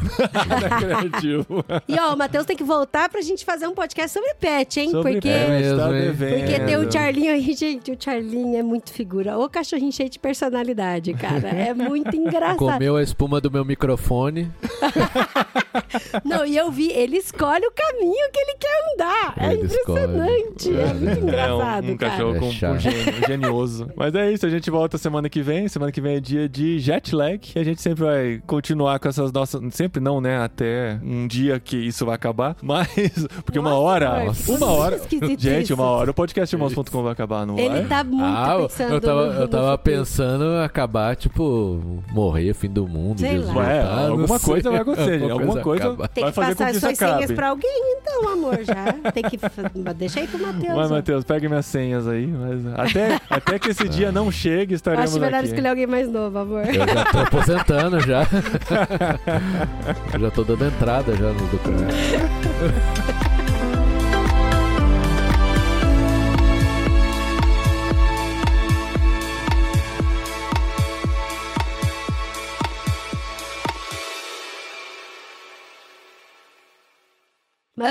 Nada 0.47 0.69
criativo. 0.77 1.65
E 1.87 1.99
ó, 1.99 2.13
o 2.13 2.17
Matheus 2.17 2.45
tem 2.45 2.55
que 2.55 2.63
voltar 2.63 3.09
pra 3.09 3.21
gente 3.21 3.43
fazer 3.45 3.67
um 3.67 3.73
podcast 3.73 4.00
sobre 4.07 4.33
pet, 4.35 4.79
hein? 4.79 4.91
Sobre 4.91 5.13
porque. 5.13 5.29
pet, 5.29 5.63
É 5.63 5.75
tá 5.75 5.87
mesmo. 5.89 6.25
Porque 6.27 6.59
tem 6.59 6.77
o 6.77 6.91
Charlinho 6.91 7.31
aí, 7.33 7.53
gente. 7.53 7.91
O 7.91 7.97
Charlinho 7.99 8.57
é 8.57 8.63
muito 8.63 8.91
figura. 8.91 9.37
O 9.37 9.49
cachorrinho 9.49 9.91
cheio 9.91 10.09
de 10.09 10.19
personalidade, 10.19 11.13
cara. 11.13 11.49
É 11.49 11.73
muito 11.73 12.15
engraçado. 12.15 12.57
Comeu 12.57 12.95
a 12.95 13.03
espuma 13.03 13.39
do 13.41 13.49
meu 13.51 13.63
microfone. 13.65 14.51
Não, 16.25 16.45
e 16.45 16.55
eu 16.57 16.71
vi, 16.71 16.91
ele 16.91 17.17
escolhe 17.17 17.65
o 17.65 17.71
caminho 17.71 18.29
que 18.31 18.39
ele 18.39 18.55
quer 18.59 18.93
andar. 18.93 19.33
É 19.37 19.53
Ele 19.53 19.63
impressionante. 19.65 20.75
É 20.75 20.93
muito 20.93 21.19
engraçado, 21.19 21.85
É 21.87 21.89
um, 21.89 21.93
um 21.93 21.97
cachorro 21.97 22.35
É 22.35 22.39
com, 22.39 22.45
com 22.47 22.51
chato. 22.51 22.79
gênio, 22.79 23.27
genioso. 23.27 23.89
Mas 23.95 24.13
é 24.15 24.31
isso, 24.31 24.45
a 24.45 24.49
gente 24.49 24.69
volta 24.69 24.97
semana 24.97 25.29
que 25.29 25.41
vem. 25.41 25.67
Semana 25.67 25.91
que 25.91 26.01
vem 26.01 26.15
é 26.15 26.19
dia 26.19 26.49
de 26.49 26.79
jet 26.79 27.15
lag. 27.15 27.39
E 27.55 27.59
a 27.59 27.63
gente 27.63 27.81
sempre 27.81 28.03
vai 28.03 28.43
continuar 28.45 28.99
com 28.99 29.07
essas 29.07 29.31
nossas. 29.31 29.61
Sempre 29.73 30.01
não, 30.01 30.19
né? 30.19 30.37
Até 30.43 30.99
um 31.03 31.27
dia 31.27 31.59
que 31.59 31.77
isso 31.77 32.05
vai 32.05 32.15
acabar. 32.15 32.55
Mas. 32.61 33.25
Porque 33.45 33.59
uma 33.59 33.69
Nossa, 33.71 33.81
hora. 33.91 34.31
Uma 34.47 34.67
hora. 34.67 35.01
Gente, 35.37 35.63
isso. 35.65 35.73
uma 35.73 35.85
hora. 35.85 36.11
O 36.11 36.13
podcast 36.13 36.55
irmãos.com 36.55 37.03
vai 37.03 37.11
acabar, 37.11 37.45
não 37.45 37.57
Ele 37.57 37.83
tá 37.87 38.03
muito 38.03 38.23
ah, 38.23 38.57
pensando 38.59 38.93
eu 38.93 39.01
tava, 39.01 39.25
no- 39.27 39.33
eu 39.33 39.41
no 39.41 39.47
tava 39.47 39.77
pensando 39.77 40.43
acabar, 40.63 41.15
tipo, 41.15 42.01
morrer, 42.11 42.53
fim 42.53 42.69
do 42.69 42.87
mundo. 42.87 43.19
Sei 43.19 43.31
Jesus 43.31 43.53
lá. 43.53 43.63
Não 44.05 44.11
alguma 44.11 44.39
sei. 44.39 44.53
coisa 44.53 44.71
vai 44.71 44.81
acontecer, 44.81 45.23
alguma 45.31 45.61
coisa-. 45.61 45.95
Tem 46.13 46.23
Vai 46.23 46.31
que 46.31 46.35
fazer 46.35 46.55
com 46.55 46.63
passar 46.63 46.65
que 46.65 46.71
isso 46.71 46.79
suas 46.85 46.97
senhas 46.97 47.31
pra 47.31 47.49
alguém, 47.49 47.97
então, 47.97 48.29
amor, 48.29 48.59
já. 48.63 48.93
Tem 49.11 49.23
que... 49.23 49.39
Deixa 49.95 50.19
aí 50.19 50.27
pro 50.27 50.39
Matheus. 50.39 50.75
Vai, 50.75 50.85
ó. 50.85 50.89
Matheus, 50.89 51.23
pegue 51.23 51.47
minhas 51.47 51.65
senhas 51.65 52.07
aí. 52.07 52.27
Mas 52.27 52.65
até, 52.79 53.19
até 53.29 53.59
que 53.59 53.69
esse 53.69 53.87
dia 53.89 54.11
não 54.11 54.31
chegue, 54.31 54.73
estaremos 54.73 55.11
Acho 55.11 55.19
melhor 55.19 55.39
aqui. 55.39 55.47
escolher 55.47 55.67
alguém 55.67 55.87
mais 55.87 56.09
novo, 56.09 56.37
amor. 56.37 56.65
Eu 56.65 56.73
já 56.87 57.05
tô 57.05 57.19
aposentando 57.19 57.99
já. 57.99 58.27
eu 60.13 60.19
já 60.19 60.31
tô 60.31 60.43
dando 60.43 60.65
entrada 60.65 61.15
já 61.15 61.29
no 61.31 61.47
documento. 61.47 63.10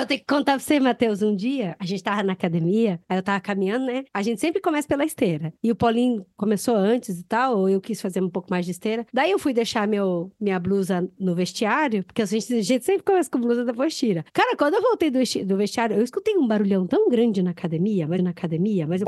Eu 0.01 0.06
tenho 0.06 0.20
que 0.20 0.27
contar 0.27 0.52
pra 0.52 0.60
você, 0.60 0.81
Matheus, 0.81 1.22
um 1.22 1.35
dia, 1.35 1.77
a 1.78 1.85
gente 1.85 2.02
tava 2.02 2.22
na 2.22 2.32
academia, 2.32 3.01
aí 3.09 3.18
eu 3.18 3.22
tava 3.22 3.40
caminhando, 3.40 3.86
né? 3.86 4.05
A 4.12 4.22
gente 4.22 4.40
sempre 4.40 4.60
começa 4.60 4.89
pela 4.89 5.05
esteira. 5.05 5.52
E 5.62 5.70
o 5.70 5.77
Paulinho 5.77 6.24
começou 6.36 6.74
antes 6.74 7.20
e 7.20 7.24
tal, 7.24 7.59
ou 7.59 7.68
eu 7.68 7.81
quis 7.81 8.01
fazer 8.01 8.22
um 8.22 8.28
pouco 8.28 8.48
mais 8.51 8.64
de 8.64 8.72
esteira. 8.72 9.06
Daí 9.12 9.31
eu 9.31 9.39
fui 9.39 9.52
deixar 9.52 9.86
meu, 9.86 10.32
minha 10.40 10.59
blusa 10.59 11.09
no 11.18 11.35
vestiário, 11.35 12.02
porque 12.05 12.22
a 12.22 12.27
gente, 12.27 12.52
a 12.55 12.62
gente 12.62 12.85
sempre 12.85 13.02
começa 13.02 13.31
com 13.31 13.39
blusa, 13.39 13.64
depois 13.64 13.97
tira. 13.97 14.24
Cara, 14.32 14.56
quando 14.56 14.74
eu 14.74 14.82
voltei 14.82 15.10
do, 15.10 15.18
do 15.47 15.56
vestiário, 15.56 15.97
eu 15.97 16.02
escutei 16.02 16.36
um 16.36 16.47
barulhão 16.47 16.86
tão 16.86 17.09
grande 17.09 17.43
na 17.43 17.51
academia, 17.51 18.06
mas 18.09 18.22
na 18.22 18.31
academia, 18.31 18.86
mas 18.86 19.02
eu... 19.02 19.06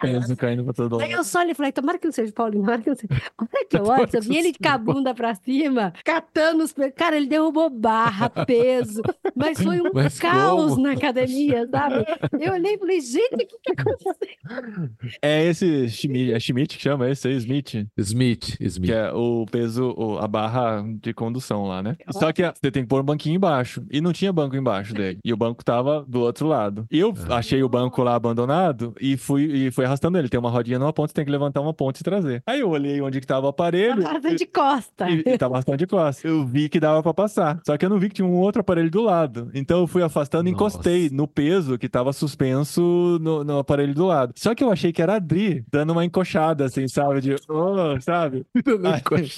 Peso 0.00 0.36
caindo 0.36 0.64
pra 0.64 0.72
todo 0.72 1.00
Aí 1.00 1.12
eu 1.12 1.24
só 1.24 1.40
olhei 1.40 1.52
e 1.52 1.54
falei, 1.54 1.72
tomara 1.72 1.98
que 1.98 2.06
não 2.06 2.12
seja 2.12 2.30
o 2.30 2.34
Paulinho, 2.34 2.62
tomara 2.62 2.82
que 2.82 2.88
não 2.90 2.96
seja. 2.96 3.08
Olha 3.38 3.66
que 3.68 3.76
eu 3.76 3.84
olho, 3.84 4.08
eu 4.12 4.22
vi 4.22 4.36
ele 4.36 4.52
com 4.52 4.68
a 4.68 4.78
bunda 4.78 5.14
pra 5.14 5.34
cima, 5.34 5.92
catando 6.04 6.64
os. 6.64 6.74
Cara, 6.94 7.16
ele 7.16 7.26
derrubou 7.26 7.70
barra, 7.70 8.28
peso, 8.44 9.02
mas 9.34 9.60
foi 9.60 9.77
um 9.80 9.90
Mas 9.92 10.18
caos 10.18 10.70
como? 10.72 10.82
na 10.82 10.92
academia, 10.92 11.66
sabe? 11.70 12.04
Eu 12.40 12.52
olhei 12.52 12.74
e 12.74 12.78
falei, 12.78 13.00
gente, 13.00 13.34
o 13.34 13.38
que 13.38 13.58
que 13.62 13.72
aconteceu? 13.80 14.90
É 15.22 15.44
esse 15.44 15.88
Schmidt, 15.88 16.32
é 16.32 16.40
Schmidt 16.40 16.76
que 16.76 16.82
chama 16.82 17.08
esse 17.10 17.28
aí, 17.28 17.34
Smith? 17.36 17.86
Smith, 17.96 18.56
Smith. 18.60 18.86
Que 18.86 18.92
é 18.92 19.12
o 19.12 19.46
peso, 19.50 19.94
a 20.20 20.26
barra 20.28 20.84
de 21.00 21.12
condução 21.12 21.66
lá, 21.66 21.82
né? 21.82 21.96
Só 22.10 22.32
que 22.32 22.42
você 22.42 22.70
tem 22.70 22.82
que 22.82 22.88
pôr 22.88 23.00
um 23.00 23.04
banquinho 23.04 23.36
embaixo. 23.36 23.84
E 23.90 24.00
não 24.00 24.12
tinha 24.12 24.32
banco 24.32 24.56
embaixo 24.56 24.94
dele. 24.94 25.18
E 25.24 25.32
o 25.32 25.36
banco 25.36 25.64
tava 25.64 26.04
do 26.06 26.20
outro 26.20 26.46
lado. 26.46 26.86
E 26.90 26.98
eu 26.98 27.14
Ah. 27.28 27.36
achei 27.36 27.62
o 27.62 27.68
banco 27.68 28.02
lá 28.02 28.14
abandonado 28.14 28.94
e 29.00 29.16
fui, 29.16 29.44
e 29.44 29.70
fui 29.70 29.84
arrastando 29.84 30.18
ele. 30.18 30.28
Tem 30.28 30.38
uma 30.40 30.50
rodinha 30.50 30.78
numa 30.78 30.92
ponta, 30.92 31.08
você 31.08 31.14
tem 31.14 31.24
que 31.24 31.30
levantar 31.30 31.60
uma 31.60 31.72
ponta 31.74 32.00
e 32.00 32.04
trazer. 32.04 32.42
Aí 32.46 32.60
eu 32.60 32.68
olhei 32.70 33.00
onde 33.00 33.20
que 33.20 33.26
tava 33.26 33.46
o 33.46 33.48
aparelho. 33.50 34.02
Tava 34.02 34.34
de 34.34 34.46
costa. 34.46 35.08
E, 35.10 35.22
e 35.26 35.38
tava 35.38 35.54
bastante 35.54 35.80
de 35.80 35.86
costas. 35.86 36.24
Eu 36.24 36.44
vi 36.46 36.68
que 36.68 36.80
dava 36.80 37.02
pra 37.02 37.14
passar. 37.14 37.60
Só 37.66 37.76
que 37.76 37.84
eu 37.84 37.90
não 37.90 37.98
vi 37.98 38.08
que 38.08 38.16
tinha 38.16 38.26
um 38.26 38.36
outro 38.36 38.60
aparelho 38.60 38.90
do 38.90 39.02
lado. 39.02 39.50
Então 39.58 39.80
eu 39.80 39.86
fui 39.86 40.02
afastando 40.02 40.48
e 40.48 40.52
encostei 40.52 41.10
no 41.10 41.26
peso 41.26 41.78
que 41.78 41.88
tava 41.88 42.12
suspenso 42.12 43.18
no, 43.20 43.44
no 43.44 43.58
aparelho 43.58 43.94
do 43.94 44.06
lado. 44.06 44.32
Só 44.36 44.54
que 44.54 44.62
eu 44.64 44.70
achei 44.70 44.92
que 44.92 45.02
era 45.02 45.16
a 45.16 45.18
Dri 45.18 45.64
dando 45.70 45.90
uma 45.92 46.04
encoxada, 46.04 46.64
assim, 46.64 46.86
sabe? 46.88 47.20
De, 47.20 47.36
oh, 47.48 48.00
sabe? 48.00 48.46
Aí- 48.84 49.28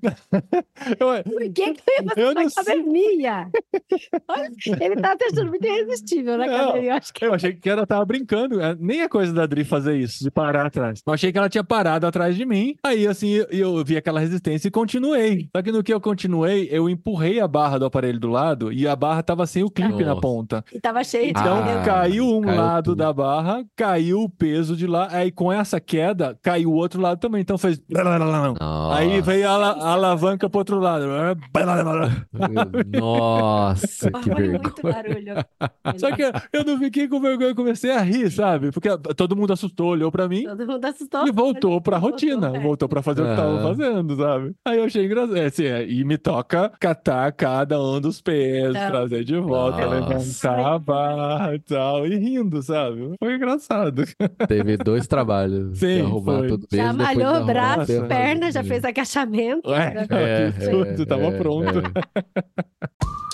eu, 0.98 1.24
Por 1.24 1.52
que 1.52 1.72
que 1.74 1.82
eu 1.86 2.02
ia 2.02 2.08
fazer 2.08 2.20
Eu 2.22 2.34
na 2.34 2.42
academia? 2.42 3.48
Ele 4.80 4.96
tá 4.96 5.16
te 5.16 5.24
achando 5.24 5.48
muito 5.50 5.66
irresistível 5.66 6.38
na 6.38 6.44
academia. 6.44 6.90
Eu 6.92 6.96
acho 6.96 7.12
que 7.12 7.24
eu 7.24 7.34
achei 7.34 7.52
que 7.54 7.68
ela 7.68 7.86
tava 7.86 8.04
brincando. 8.04 8.60
É, 8.60 8.74
Nem 8.78 9.02
é 9.02 9.08
coisa 9.08 9.32
da 9.32 9.46
Dri 9.46 9.64
fazer 9.64 9.96
isso, 9.96 10.22
de 10.24 10.30
parar 10.30 10.66
atrás. 10.66 11.02
Eu 11.06 11.12
achei 11.12 11.32
que 11.32 11.38
ela 11.38 11.48
tinha 11.48 11.64
parado 11.64 12.06
atrás 12.06 12.34
de 12.36 12.44
mim. 12.44 12.74
Aí, 12.82 13.06
assim, 13.06 13.30
eu, 13.30 13.46
eu 13.50 13.84
vi 13.84 13.96
aquela 13.96 14.20
resistência 14.20 14.68
e 14.68 14.70
continuei. 14.70 15.48
Só 15.54 15.62
que 15.62 15.72
no 15.72 15.82
que 15.82 15.92
eu 15.92 16.00
continuei, 16.00 16.68
eu 16.70 16.88
empurrei 16.88 17.40
a 17.40 17.48
barra 17.48 17.78
do 17.78 17.84
aparelho 17.84 18.18
do 18.20 18.28
lado 18.30 18.72
e 18.72 18.86
a 18.86 18.94
barra 18.96 19.22
tava 19.22 19.46
sem 19.50 19.62
o 19.62 19.70
clipe 19.70 20.02
na 20.04 20.10
Nossa. 20.10 20.20
ponta. 20.20 20.64
e 20.72 20.80
tava 20.80 21.02
cheio 21.04 21.24
de 21.24 21.30
Então 21.40 21.58
Ah, 21.58 21.82
caiu 21.84 22.26
um 22.26 22.40
caiu 22.40 22.56
lado 22.60 22.84
tudo. 22.84 22.96
da 22.98 23.12
barra, 23.12 23.64
caiu 23.76 24.20
o 24.22 24.28
peso 24.30 24.76
de 24.76 24.86
lá, 24.86 25.08
aí 25.10 25.30
com 25.30 25.52
essa 25.52 25.80
queda, 25.80 26.38
caiu 26.42 26.70
o 26.70 26.74
outro 26.74 27.00
lado 27.00 27.18
também. 27.18 27.40
Então 27.40 27.58
fez. 27.58 27.80
Aí 28.92 29.20
veio 29.20 29.48
a, 29.48 29.54
a 29.72 29.92
alavanca 29.92 30.48
pro 30.48 30.58
outro 30.60 30.78
lado. 30.78 31.04
Nossa, 32.98 34.10
que 34.10 34.30
vergonha. 34.34 35.46
Só 35.96 36.10
que 36.14 36.22
eu 36.52 36.64
não 36.64 36.78
fiquei 36.78 37.08
com 37.08 37.20
vergonha, 37.20 37.50
eu 37.50 37.54
comecei 37.56 37.90
a 37.90 38.00
rir, 38.00 38.30
sabe? 38.30 38.70
Porque 38.70 38.88
todo 39.16 39.36
mundo 39.36 39.52
assustou, 39.52 39.88
olhou 39.88 40.10
pra 40.10 40.28
mim. 40.28 40.44
Todo 40.44 40.66
mundo 40.66 40.84
assustou. 40.84 41.26
E 41.26 41.30
voltou 41.32 41.80
pra 41.80 41.98
Voltou, 41.98 42.10
rotina, 42.12 42.56
é. 42.56 42.60
voltou 42.60 42.88
pra 42.88 43.02
fazer 43.02 43.22
o 43.22 43.26
que 43.26 43.36
tava 43.36 43.60
fazendo, 43.62 44.16
sabe? 44.16 44.52
Aí 44.64 44.78
eu 44.78 44.84
achei 44.84 45.04
engraçado. 45.04 45.36
É, 45.36 45.46
assim, 45.46 45.64
é, 45.64 45.86
e 45.88 46.04
me 46.04 46.16
toca 46.18 46.70
catar 46.80 47.30
cada 47.32 47.80
um 47.82 48.00
dos 48.00 48.20
pés, 48.20 48.72
Não. 48.72 48.90
trazer 48.90 49.24
de 49.24 49.36
volta, 49.42 49.86
Nossa. 49.86 50.50
levantar 50.50 50.74
a 50.74 50.78
barra 50.78 51.54
e 51.54 51.58
tal, 51.60 52.06
e 52.06 52.16
rindo, 52.16 52.62
sabe? 52.62 53.14
Foi 53.18 53.34
engraçado. 53.36 54.04
Teve 54.48 54.76
dois 54.76 55.06
trabalhos. 55.06 55.78
Sim, 55.78 56.02
arrumar 56.02 56.38
foi. 56.38 56.48
tudo 56.48 56.66
Já 56.72 56.92
mesmo, 56.92 56.98
de 56.98 57.04
malhou 57.04 57.44
braço, 57.46 58.06
perna, 58.08 58.50
já 58.52 58.62
fez 58.64 58.84
agachamento. 58.84 59.68
Ué, 59.70 60.06
É, 60.10 60.52
que 60.52 60.68
tudo, 60.70 61.06
tava 61.06 61.22
é, 61.24 61.38
pronto. 61.38 61.78
é. 61.78 63.29